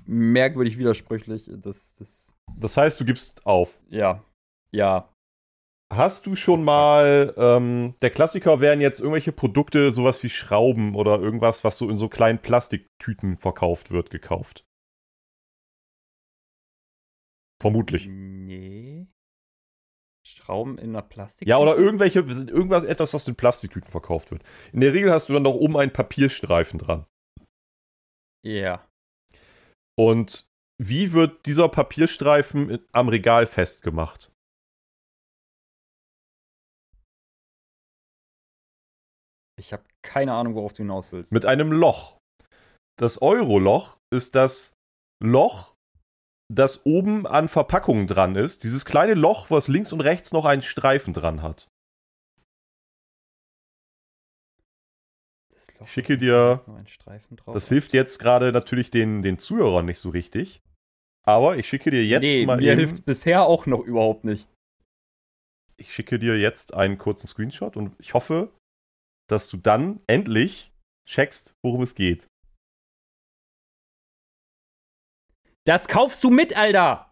merkwürdig 0.07 0.79
widersprüchlich, 0.79 1.51
dass 1.53 1.95
das, 1.95 2.38
Das 2.57 2.77
heißt, 2.77 3.01
du 3.01 3.05
gibst 3.05 3.47
auf. 3.47 3.79
ja, 3.89 4.23
ja, 4.71 5.09
Hast 5.91 6.27
du 6.27 6.37
schon 6.37 6.65
mal, 6.65 7.35
ähm, 7.39 7.95
der 8.03 8.11
Klassiker 8.11 8.61
wären 8.61 8.83
jetzt 8.83 9.01
irgendwelche 9.01 9.33
Produkte, 9.33 9.91
sowas 9.91 10.23
wie 10.23 10.29
Schrauben 10.29 10.95
oder 10.95 11.19
irgendwas, 11.19 11.65
was 11.65 11.79
so 11.79 11.89
in 11.89 11.97
so 11.97 12.11
kleinen 12.11 12.41
Plastiktüten 12.41 13.39
verkauft 13.39 13.91
wird, 13.91 14.11
gekauft? 14.11 14.67
Vermutlich. 17.61 18.07
Nee. 18.07 19.07
Schrauben 20.27 20.77
in 20.77 20.91
einer 20.91 21.03
Plastik. 21.03 21.49
Ja, 21.49 21.57
oder 21.57 21.77
irgendwelche, 21.77 22.21
irgendwas, 22.21 22.85
etwas, 22.85 23.15
was 23.15 23.27
in 23.27 23.35
Plastiktüten 23.35 23.91
verkauft 23.91 24.31
wird. 24.31 24.43
In 24.75 24.81
der 24.81 24.93
Regel 24.93 25.11
hast 25.11 25.31
du 25.31 25.33
dann 25.33 25.43
noch 25.43 25.55
oben 25.55 25.79
einen 25.79 25.93
Papierstreifen 25.93 26.79
dran. 26.79 27.07
Ja. 28.45 28.87
Und 29.97 30.47
wie 30.79 31.13
wird 31.13 31.47
dieser 31.47 31.69
Papierstreifen 31.69 32.79
am 32.93 33.09
Regal 33.09 33.47
festgemacht? 33.47 34.31
Ich 39.59 39.73
habe 39.73 39.83
keine 40.03 40.35
Ahnung, 40.35 40.55
worauf 40.55 40.73
du 40.73 40.79
hinaus 40.79 41.11
willst. 41.11 41.33
Mit 41.33 41.45
einem 41.45 41.73
Loch. 41.73 42.19
Das 42.97 43.21
Euro-Loch 43.21 43.99
ist 44.11 44.37
das 44.37 44.73
Loch, 45.21 45.75
das 46.49 46.87
oben 46.87 47.27
an 47.27 47.49
Verpackungen 47.49 48.07
dran 48.07 48.37
ist. 48.37 48.63
Dieses 48.63 48.85
kleine 48.85 49.15
Loch, 49.15 49.51
was 49.51 49.69
links 49.69 49.93
und 49.93 50.01
rechts 50.01 50.33
noch 50.33 50.45
einen 50.45 50.63
Streifen 50.63 51.13
dran 51.13 51.43
hat. 51.43 51.69
Ich 55.81 55.93
schicke 55.93 56.17
dir-. 56.17 56.65
Das 57.47 57.69
hilft 57.69 57.93
jetzt 57.93 58.19
gerade 58.19 58.53
natürlich 58.53 58.91
den, 58.91 59.23
den 59.23 59.39
Zuhörern 59.39 59.87
nicht 59.87 59.99
so 59.99 60.11
richtig. 60.11 60.61
Aber 61.29 61.59
ich 61.59 61.69
schicke 61.69 61.91
dir 61.91 62.03
jetzt 62.03 62.23
nee, 62.23 62.47
mal 62.47 62.57
mir 62.57 62.75
hilft 62.75 63.05
bisher 63.05 63.45
auch 63.45 63.67
noch 63.67 63.81
überhaupt 63.81 64.25
nicht. 64.25 64.49
ich 65.77 65.93
schicke 65.93 66.19
dir 66.19 66.39
jetzt 66.39 66.73
einen 66.73 66.97
kurzen 66.97 67.27
Screenshot 67.27 67.77
und 67.77 67.95
ich 67.99 68.15
hoffe, 68.15 68.51
dass 69.29 69.51
du 69.51 69.59
dann 69.59 70.01
endlich 70.07 70.73
checkst, 71.07 71.53
worum 71.63 71.83
es 71.83 71.95
geht. 71.95 72.29
Das 75.67 75.87
kaufst 75.87 76.25
du 76.25 76.31
mit, 76.31 76.57
Alter! 76.57 77.11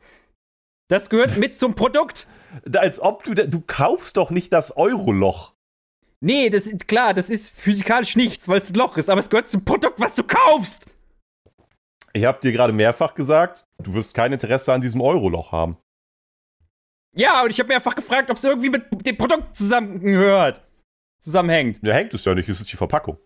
Das 0.88 1.10
gehört 1.10 1.36
mit 1.36 1.54
zum 1.54 1.74
Produkt! 1.74 2.26
Als 2.74 3.00
ob 3.00 3.22
du, 3.22 3.34
du 3.34 3.60
kaufst 3.66 4.16
doch 4.16 4.30
nicht 4.30 4.50
das 4.50 4.74
Euro-Loch. 4.78 5.52
Nee, 6.24 6.48
das 6.48 6.66
ist 6.66 6.88
klar, 6.88 7.12
das 7.12 7.28
ist 7.28 7.50
physikalisch 7.50 8.16
nichts, 8.16 8.48
weil 8.48 8.62
es 8.62 8.70
ein 8.70 8.76
Loch 8.76 8.96
ist, 8.96 9.10
aber 9.10 9.20
es 9.20 9.28
gehört 9.28 9.50
zum 9.50 9.66
Produkt, 9.66 10.00
was 10.00 10.14
du 10.14 10.22
kaufst! 10.22 10.90
Ich 12.14 12.24
habe 12.24 12.40
dir 12.40 12.52
gerade 12.52 12.72
mehrfach 12.72 13.14
gesagt, 13.14 13.65
du 13.82 13.94
wirst 13.94 14.14
kein 14.14 14.32
Interesse 14.32 14.72
an 14.72 14.80
diesem 14.80 15.00
Euro-Loch 15.00 15.52
haben. 15.52 15.76
Ja, 17.14 17.42
und 17.42 17.50
ich 17.50 17.58
habe 17.58 17.68
mehrfach 17.68 17.94
gefragt, 17.94 18.30
ob 18.30 18.36
es 18.36 18.44
irgendwie 18.44 18.70
mit 18.70 19.06
dem 19.06 19.16
Produkt 19.16 19.56
zusammengehört. 19.56 20.62
Zusammenhängt. 21.22 21.80
Ja, 21.82 21.94
hängt 21.94 22.12
es 22.12 22.24
ja 22.24 22.34
nicht, 22.34 22.48
es 22.48 22.60
ist 22.60 22.70
die 22.70 22.76
Verpackung. 22.76 23.18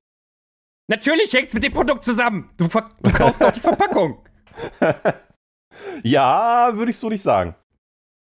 Natürlich 0.89 1.33
hängt 1.33 1.49
es 1.49 1.55
mit 1.55 1.65
dem 1.65 1.73
Produkt 1.73 2.05
zusammen. 2.05 2.51
Du, 2.57 2.69
ver 2.69 2.89
du 3.03 3.13
kaufst 3.13 3.43
auch 3.45 3.53
die 3.53 3.61
Verpackung. 3.61 4.27
ja, 6.03 6.71
würde 6.75 6.91
ich 6.91 6.99
so 6.99 7.09
nicht 7.09 7.23
sagen. 7.23 7.55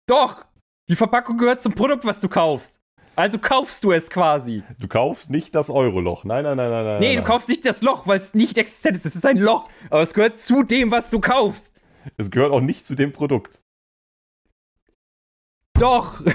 Doch! 0.07 0.45
Die 0.87 0.95
Verpackung 0.95 1.37
gehört 1.37 1.61
zum 1.61 1.73
Produkt, 1.73 2.05
was 2.05 2.19
du 2.19 2.29
kaufst. 2.29 2.79
Also 3.15 3.39
kaufst 3.39 3.83
du 3.83 3.91
es 3.91 4.09
quasi. 4.09 4.63
Du 4.77 4.87
kaufst 4.87 5.29
nicht 5.29 5.55
das 5.55 5.69
Euro-Loch. 5.69 6.25
Nein, 6.25 6.43
nein, 6.43 6.57
nein, 6.57 6.69
nein, 6.69 6.85
nein. 6.85 6.99
Nee, 6.99 7.15
nein, 7.15 7.23
du 7.23 7.29
kaufst 7.29 7.47
nicht 7.47 7.65
das 7.65 7.81
Loch, 7.81 8.05
weil 8.05 8.19
es 8.19 8.33
nicht 8.33 8.57
existent 8.57 8.97
ist. 8.97 9.05
Es 9.05 9.15
ist 9.15 9.25
ein 9.25 9.37
Loch, 9.37 9.69
aber 9.89 10.01
es 10.01 10.13
gehört 10.13 10.37
zu 10.37 10.63
dem, 10.63 10.91
was 10.91 11.09
du 11.09 11.19
kaufst. 11.21 11.74
Es 12.17 12.31
gehört 12.31 12.51
auch 12.51 12.61
nicht 12.61 12.85
zu 12.85 12.95
dem 12.95 13.13
Produkt. 13.13 13.61
Doch! 15.77 16.21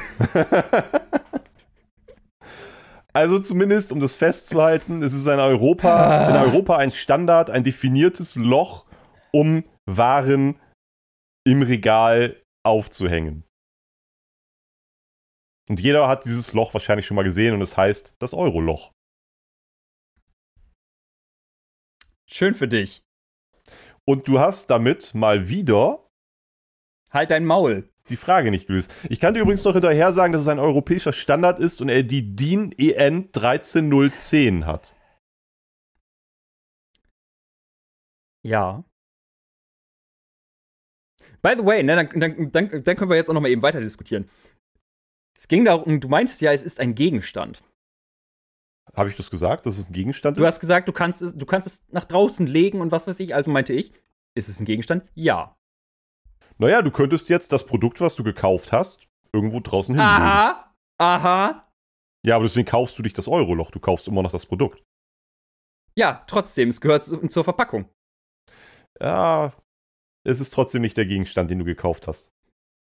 Also 3.13 3.41
zumindest, 3.41 3.93
um 3.93 3.99
das 3.99 4.15
festzuhalten, 4.15 5.03
es 5.03 5.13
ist 5.13 5.27
in 5.27 5.41
Europa, 5.41 6.29
in 6.29 6.37
Europa 6.37 6.77
ein 6.77 6.93
Standard, 6.93 7.51
ein 7.51 7.65
definiertes 7.65 8.37
Loch, 8.37 8.87
um 9.33 9.65
Waren 9.85 10.61
im 11.45 11.63
Regal 11.63 12.41
aufzuhängen. 12.65 13.45
Und 15.69 15.81
jeder 15.81 16.07
hat 16.09 16.25
dieses 16.25 16.53
Loch 16.53 16.73
wahrscheinlich 16.75 17.07
schon 17.07 17.17
mal 17.17 17.25
gesehen 17.25 17.55
und 17.55 17.63
es 17.63 17.77
heißt 17.77 18.15
das 18.21 18.35
Euro-Loch. 18.35 18.93
Schön 22.29 22.55
für 22.55 22.69
dich. 22.69 23.03
Und 24.11 24.27
du 24.27 24.41
hast 24.41 24.71
damit 24.71 25.15
mal 25.15 25.49
wieder 25.49 26.05
Halt 27.13 27.31
dein 27.31 27.45
Maul. 27.45 27.89
die 28.09 28.17
Frage 28.17 28.51
nicht 28.51 28.67
gelöst. 28.67 28.93
Ich 29.09 29.21
kann 29.21 29.35
dir 29.35 29.41
übrigens 29.41 29.63
noch 29.63 29.75
hinterher 29.75 30.13
sagen, 30.13 30.33
dass 30.33 30.43
es 30.43 30.49
ein 30.49 30.59
europäischer 30.59 31.13
Standard 31.13 31.61
ist 31.61 31.81
und 31.81 31.89
er 31.89 32.03
die 32.03 32.35
DIN 32.35 32.73
EN 32.77 33.31
13010 33.31 34.67
hat. 34.67 34.97
Ja. 38.43 38.83
By 41.41 41.55
the 41.57 41.65
way, 41.65 41.85
ne, 41.85 41.95
dann, 41.95 42.19
dann, 42.19 42.51
dann, 42.51 42.83
dann 42.83 42.97
können 42.97 43.11
wir 43.11 43.17
jetzt 43.17 43.31
auch 43.31 43.35
noch 43.35 43.41
mal 43.41 43.49
eben 43.49 43.63
weiter 43.63 43.81
diskutieren. 43.81 44.29
Es 45.39 45.47
ging 45.47 45.65
darum, 45.65 46.01
du 46.01 46.09
meintest 46.09 46.41
ja, 46.41 46.53
es 46.53 46.65
ist 46.65 46.81
ein 46.81 46.97
Gegenstand. 46.97 47.63
Habe 48.97 49.09
ich 49.09 49.17
das 49.17 49.31
gesagt, 49.31 49.67
dass 49.67 49.79
es 49.79 49.89
ein 49.89 49.93
Gegenstand 49.93 50.37
Du 50.37 50.43
ist? 50.43 50.49
hast 50.49 50.61
gesagt, 50.61 50.89
du 50.89 50.93
kannst 50.93 51.23
es, 51.23 51.35
du 51.37 51.47
kannst 51.47 51.67
es 51.69 51.85
nach 51.91 52.05
draußen 52.05 52.47
legen 52.47 52.81
und 52.81 52.91
was 52.91 53.07
weiß 53.07 53.21
ich. 53.21 53.35
Also 53.35 53.51
meinte 53.51 53.73
ich, 53.73 53.93
ist 54.35 54.49
es 54.49 54.59
ein 54.61 54.65
Gegenstand? 54.65 55.05
Ja. 55.15 55.57
Naja, 56.59 56.83
du 56.83 56.91
könntest 56.91 57.29
jetzt 57.29 57.53
das 57.53 57.65
Produkt, 57.67 58.01
was 58.01 58.17
du 58.17 58.25
gekauft 58.25 58.73
hast, 58.73 59.07
irgendwo 59.33 59.61
draußen 59.61 59.95
hinlegen. 59.95 60.23
Aha, 60.23 60.75
aha. 60.99 61.67
Ja, 62.27 62.37
aber 62.37 62.45
deswegen 62.45 62.67
kaufst 62.69 62.99
du 62.99 63.03
nicht 63.03 63.17
das 63.17 63.29
Euro-Loch, 63.29 63.71
du 63.71 63.81
kaufst 63.81 64.09
immer 64.09 64.23
noch 64.23 64.33
das 64.33 64.45
Produkt. 64.45 64.83
Ja, 65.97 66.23
trotzdem, 66.27 66.69
es 66.69 66.81
gehört 66.81 67.05
zu, 67.05 67.17
zur 67.29 67.45
Verpackung. 67.45 67.89
Ja, 69.01 69.53
es 70.25 70.41
ist 70.41 70.53
trotzdem 70.53 70.83
nicht 70.83 70.97
der 70.97 71.07
Gegenstand, 71.07 71.51
den 71.51 71.61
du 71.61 71.65
gekauft 71.65 72.07
hast. 72.07 72.31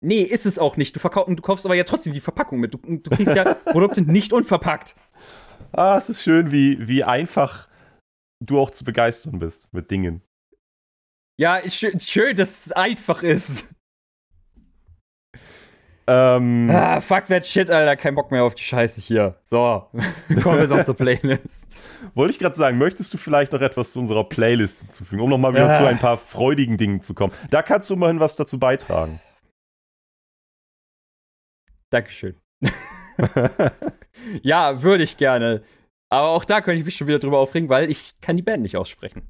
Nee, 0.01 0.21
ist 0.21 0.45
es 0.45 0.59
auch 0.59 0.77
nicht. 0.77 0.95
Du, 0.95 0.99
verkau 0.99 1.25
du 1.25 1.41
kaufst 1.41 1.65
aber 1.65 1.73
ja 1.73 1.83
trotzdem 1.83 2.13
die 2.13 2.19
Verpackung 2.21 2.59
mit. 2.59 2.73
Du, 2.73 2.77
du 2.77 3.09
kriegst 3.09 3.35
ja 3.35 3.53
Produkte 3.65 4.01
nicht 4.01 4.33
unverpackt. 4.33 4.95
Ah, 5.77 5.97
es 5.97 6.09
ist 6.09 6.21
schön, 6.23 6.51
wie, 6.51 6.87
wie 6.87 7.03
einfach 7.03 7.67
du 8.41 8.59
auch 8.59 8.71
zu 8.71 8.83
begeistern 8.85 9.39
bist 9.39 9.71
mit 9.73 9.91
Dingen. 9.91 10.21
Ja, 11.37 11.67
schön, 11.69 11.99
schön, 11.99 12.35
dass 12.37 12.67
es 12.67 12.71
einfach 12.71 13.23
ist. 13.23 13.67
Ähm, 16.07 16.69
Ah, 16.71 17.01
fuck 17.01 17.25
that 17.27 17.45
shit, 17.47 17.69
Alter. 17.69 17.97
Kein 17.97 18.13
Bock 18.15 18.29
mehr 18.31 18.43
auf 18.43 18.53
die 18.55 18.63
Scheiße 18.63 19.01
hier. 19.01 19.41
So, 19.43 19.89
kommen 20.43 20.59
wir 20.59 20.67
doch 20.67 20.83
zur 20.85 20.95
Playlist. 20.95 21.65
wollte 22.13 22.31
ich 22.31 22.39
gerade 22.39 22.55
sagen, 22.55 22.77
möchtest 22.77 23.11
du 23.13 23.17
vielleicht 23.17 23.51
noch 23.53 23.61
etwas 23.61 23.91
zu 23.91 23.99
unserer 23.99 24.23
Playlist 24.23 24.81
hinzufügen, 24.81 25.21
um 25.21 25.29
nochmal 25.31 25.53
wieder 25.53 25.71
Ah. 25.71 25.73
zu 25.73 25.85
ein 25.85 25.97
paar 25.99 26.17
freudigen 26.19 26.77
Dingen 26.77 27.01
zu 27.01 27.15
kommen? 27.15 27.33
Da 27.49 27.63
kannst 27.63 27.89
du 27.89 27.95
immerhin 27.95 28.19
was 28.19 28.35
dazu 28.35 28.59
beitragen. 28.59 29.19
Dankeschön. 31.89 32.39
Ja, 34.41 34.81
würde 34.81 35.03
ich 35.03 35.17
gerne. 35.17 35.61
Aber 36.09 36.29
auch 36.29 36.45
da 36.45 36.61
könnte 36.61 36.79
ich 36.79 36.85
mich 36.85 36.95
schon 36.95 37.07
wieder 37.07 37.19
drüber 37.19 37.39
aufregen, 37.39 37.69
weil 37.69 37.91
ich 37.91 38.19
kann 38.21 38.35
die 38.37 38.41
Band 38.41 38.63
nicht 38.63 38.77
aussprechen. 38.77 39.23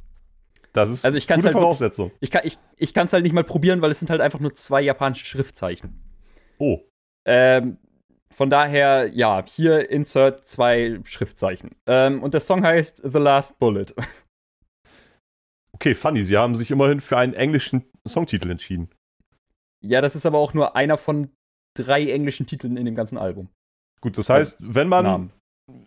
Das 0.74 0.90
ist 0.90 1.06
Also 1.06 1.18
ich 1.18 1.26
kann's 1.28 1.44
gute 1.44 1.48
halt 1.48 1.56
wirklich- 1.56 1.64
Voraussetzung. 1.80 2.12
Ich 2.20 2.32
kann 2.32 2.42
es 2.46 2.58
ich, 2.78 2.90
ich 2.92 2.96
halt 2.96 3.24
nicht 3.24 3.34
mal 3.34 3.44
probieren, 3.44 3.82
weil 3.82 3.92
es 3.92 4.00
sind 4.00 4.10
halt 4.10 4.22
einfach 4.22 4.40
nur 4.40 4.54
zwei 4.54 4.82
japanische 4.82 5.26
Schriftzeichen. 5.26 6.00
Oh, 6.60 6.82
Ähm, 7.26 7.78
von 8.32 8.50
daher, 8.50 9.08
ja, 9.14 9.44
hier 9.48 9.90
insert 9.90 10.46
zwei 10.46 11.00
Schriftzeichen. 11.06 11.72
Ähm, 11.88 12.22
und 12.22 12.34
der 12.34 12.42
Song 12.42 12.64
heißt 12.64 13.02
The 13.04 13.18
Last 13.20 13.58
Bullet. 13.60 13.88
okay, 15.74 15.96
funny. 15.96 16.24
Sie 16.24 16.38
haben 16.38 16.56
sich 16.56 16.72
immerhin 16.72 17.02
für 17.02 17.18
einen 17.18 17.34
englischen 17.34 17.86
Songtitel 18.08 18.52
entschieden. 18.52 18.90
Ja, 19.82 20.02
das 20.02 20.16
ist 20.16 20.26
aber 20.26 20.38
auch 20.40 20.54
nur 20.54 20.76
einer 20.76 20.98
von 20.98 21.32
drei 21.76 22.06
englischen 22.10 22.48
Titeln 22.48 22.78
in 22.78 22.86
dem 22.86 22.96
ganzen 22.96 23.18
Album. 23.18 23.50
Gut, 24.06 24.20
das 24.20 24.30
heißt, 24.30 24.58
wenn 24.60 24.88
man, 24.88 25.04
Namen. 25.04 25.32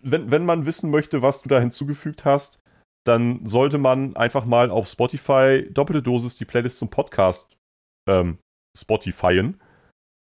wenn, 0.02 0.32
wenn 0.32 0.44
man 0.44 0.66
wissen 0.66 0.90
möchte, 0.90 1.22
was 1.22 1.40
du 1.40 1.48
da 1.48 1.60
hinzugefügt 1.60 2.24
hast, 2.24 2.58
dann 3.06 3.46
sollte 3.46 3.78
man 3.78 4.16
einfach 4.16 4.44
mal 4.44 4.72
auf 4.72 4.88
Spotify 4.88 5.64
doppelte 5.70 6.02
Dosis 6.02 6.36
die 6.36 6.44
Playlist 6.44 6.80
zum 6.80 6.90
Podcast 6.90 7.56
ähm, 8.08 8.38
Spotifyen 8.76 9.60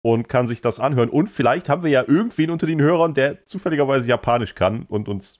und 0.03 0.27
kann 0.27 0.47
sich 0.47 0.61
das 0.61 0.79
anhören. 0.79 1.11
Und 1.11 1.27
vielleicht 1.27 1.69
haben 1.69 1.83
wir 1.83 1.91
ja 1.91 2.03
irgendwen 2.07 2.49
unter 2.49 2.65
den 2.65 2.81
Hörern, 2.81 3.13
der 3.13 3.45
zufälligerweise 3.45 4.09
Japanisch 4.09 4.55
kann 4.55 4.87
und 4.87 5.07
uns 5.07 5.37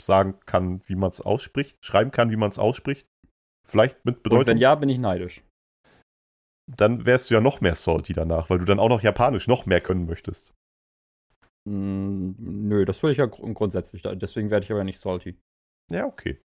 sagen 0.00 0.38
kann, 0.46 0.82
wie 0.86 0.94
man 0.94 1.10
es 1.10 1.20
ausspricht, 1.20 1.76
schreiben 1.84 2.12
kann, 2.12 2.30
wie 2.30 2.36
man 2.36 2.50
es 2.50 2.58
ausspricht. 2.60 3.08
Vielleicht 3.66 4.04
mit 4.04 4.18
Und 4.18 4.22
Bedeutung. 4.22 4.46
wenn 4.46 4.58
ja, 4.58 4.76
bin 4.76 4.90
ich 4.90 4.98
neidisch. 4.98 5.42
Dann 6.70 7.04
wärst 7.04 7.30
du 7.30 7.34
ja 7.34 7.40
noch 7.40 7.60
mehr 7.60 7.74
salty 7.74 8.12
danach, 8.12 8.48
weil 8.48 8.60
du 8.60 8.64
dann 8.64 8.78
auch 8.78 8.90
noch 8.90 9.02
Japanisch 9.02 9.48
noch 9.48 9.66
mehr 9.66 9.80
können 9.80 10.06
möchtest. 10.06 10.54
Mm, 11.66 12.34
nö, 12.38 12.84
das 12.84 13.02
will 13.02 13.10
ich 13.10 13.18
ja 13.18 13.26
gr 13.26 13.52
grundsätzlich. 13.52 14.02
Deswegen 14.02 14.50
werde 14.50 14.64
ich 14.64 14.72
aber 14.72 14.84
nicht 14.84 15.00
salty. 15.00 15.38
Ja, 15.90 16.06
okay. 16.06 16.40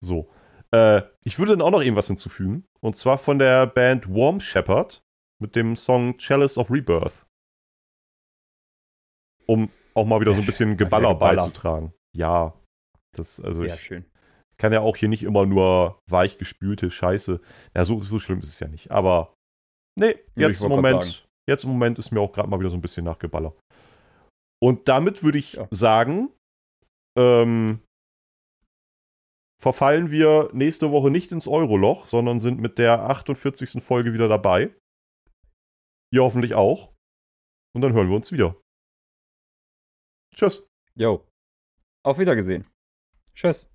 So. 0.00 0.30
Äh, 0.72 1.02
ich 1.22 1.38
würde 1.38 1.52
dann 1.52 1.62
auch 1.62 1.70
noch 1.70 1.82
irgendwas 1.82 2.06
hinzufügen. 2.06 2.64
Und 2.80 2.96
zwar 2.96 3.18
von 3.18 3.38
der 3.38 3.66
Band 3.66 4.08
Warm 4.08 4.40
Shepherd 4.40 5.02
mit 5.40 5.56
dem 5.56 5.76
Song 5.76 6.16
Chalice 6.18 6.58
of 6.58 6.70
Rebirth. 6.70 7.26
Um 9.46 9.70
auch 9.94 10.06
mal 10.06 10.20
wieder 10.20 10.32
so 10.32 10.40
ein 10.40 10.46
bisschen. 10.46 10.76
Geballer 10.76 11.14
Geballer. 11.14 11.42
beizutragen. 11.42 11.92
Ja. 12.16 12.54
Das, 13.14 13.40
also 13.40 13.60
Sehr 13.60 13.74
ich 13.74 13.80
schön. 13.82 14.04
kann 14.56 14.72
ja 14.72 14.80
auch 14.80 14.96
hier 14.96 15.08
nicht 15.08 15.22
immer 15.22 15.44
nur 15.44 15.98
weich 16.08 16.38
gespülte 16.38 16.90
Scheiße. 16.90 17.40
Ja, 17.76 17.84
so, 17.84 18.00
so 18.00 18.18
schlimm 18.18 18.40
ist 18.40 18.48
es 18.48 18.60
ja 18.60 18.68
nicht. 18.68 18.90
Aber 18.90 19.34
nee, 19.98 20.16
jetzt 20.34 20.62
im 20.62 20.70
Moment, 20.70 21.28
jetzt 21.46 21.64
im 21.64 21.70
Moment 21.70 21.98
ist 21.98 22.10
mir 22.10 22.20
auch 22.20 22.32
gerade 22.32 22.48
mal 22.48 22.58
wieder 22.58 22.70
so 22.70 22.76
ein 22.76 22.80
bisschen 22.80 23.04
nach 23.04 23.18
Geballer. 23.18 23.54
Und 24.62 24.86
damit 24.88 25.22
würde 25.24 25.38
ich 25.38 25.54
Ja. 25.54 25.66
sagen, 25.72 26.30
ähm, 27.18 27.82
verfallen 29.60 30.10
wir 30.10 30.50
nächste 30.52 30.90
Woche 30.92 31.10
nicht 31.10 31.32
ins 31.32 31.48
Euroloch, 31.48 32.06
sondern 32.06 32.38
sind 32.40 32.60
mit 32.60 32.78
der 32.78 33.00
48. 33.02 33.82
Folge 33.82 34.12
wieder 34.12 34.28
dabei. 34.28 34.74
Ihr 36.12 36.22
hoffentlich 36.22 36.54
auch. 36.54 36.92
Und 37.74 37.80
dann 37.80 37.92
hören 37.92 38.08
wir 38.08 38.16
uns 38.16 38.30
wieder. 38.32 38.60
Tschüss. 40.34 40.66
Jo. 40.94 41.26
Auf 42.04 42.18
Wiedergesehen. 42.18 42.66
Tschüss. 43.34 43.71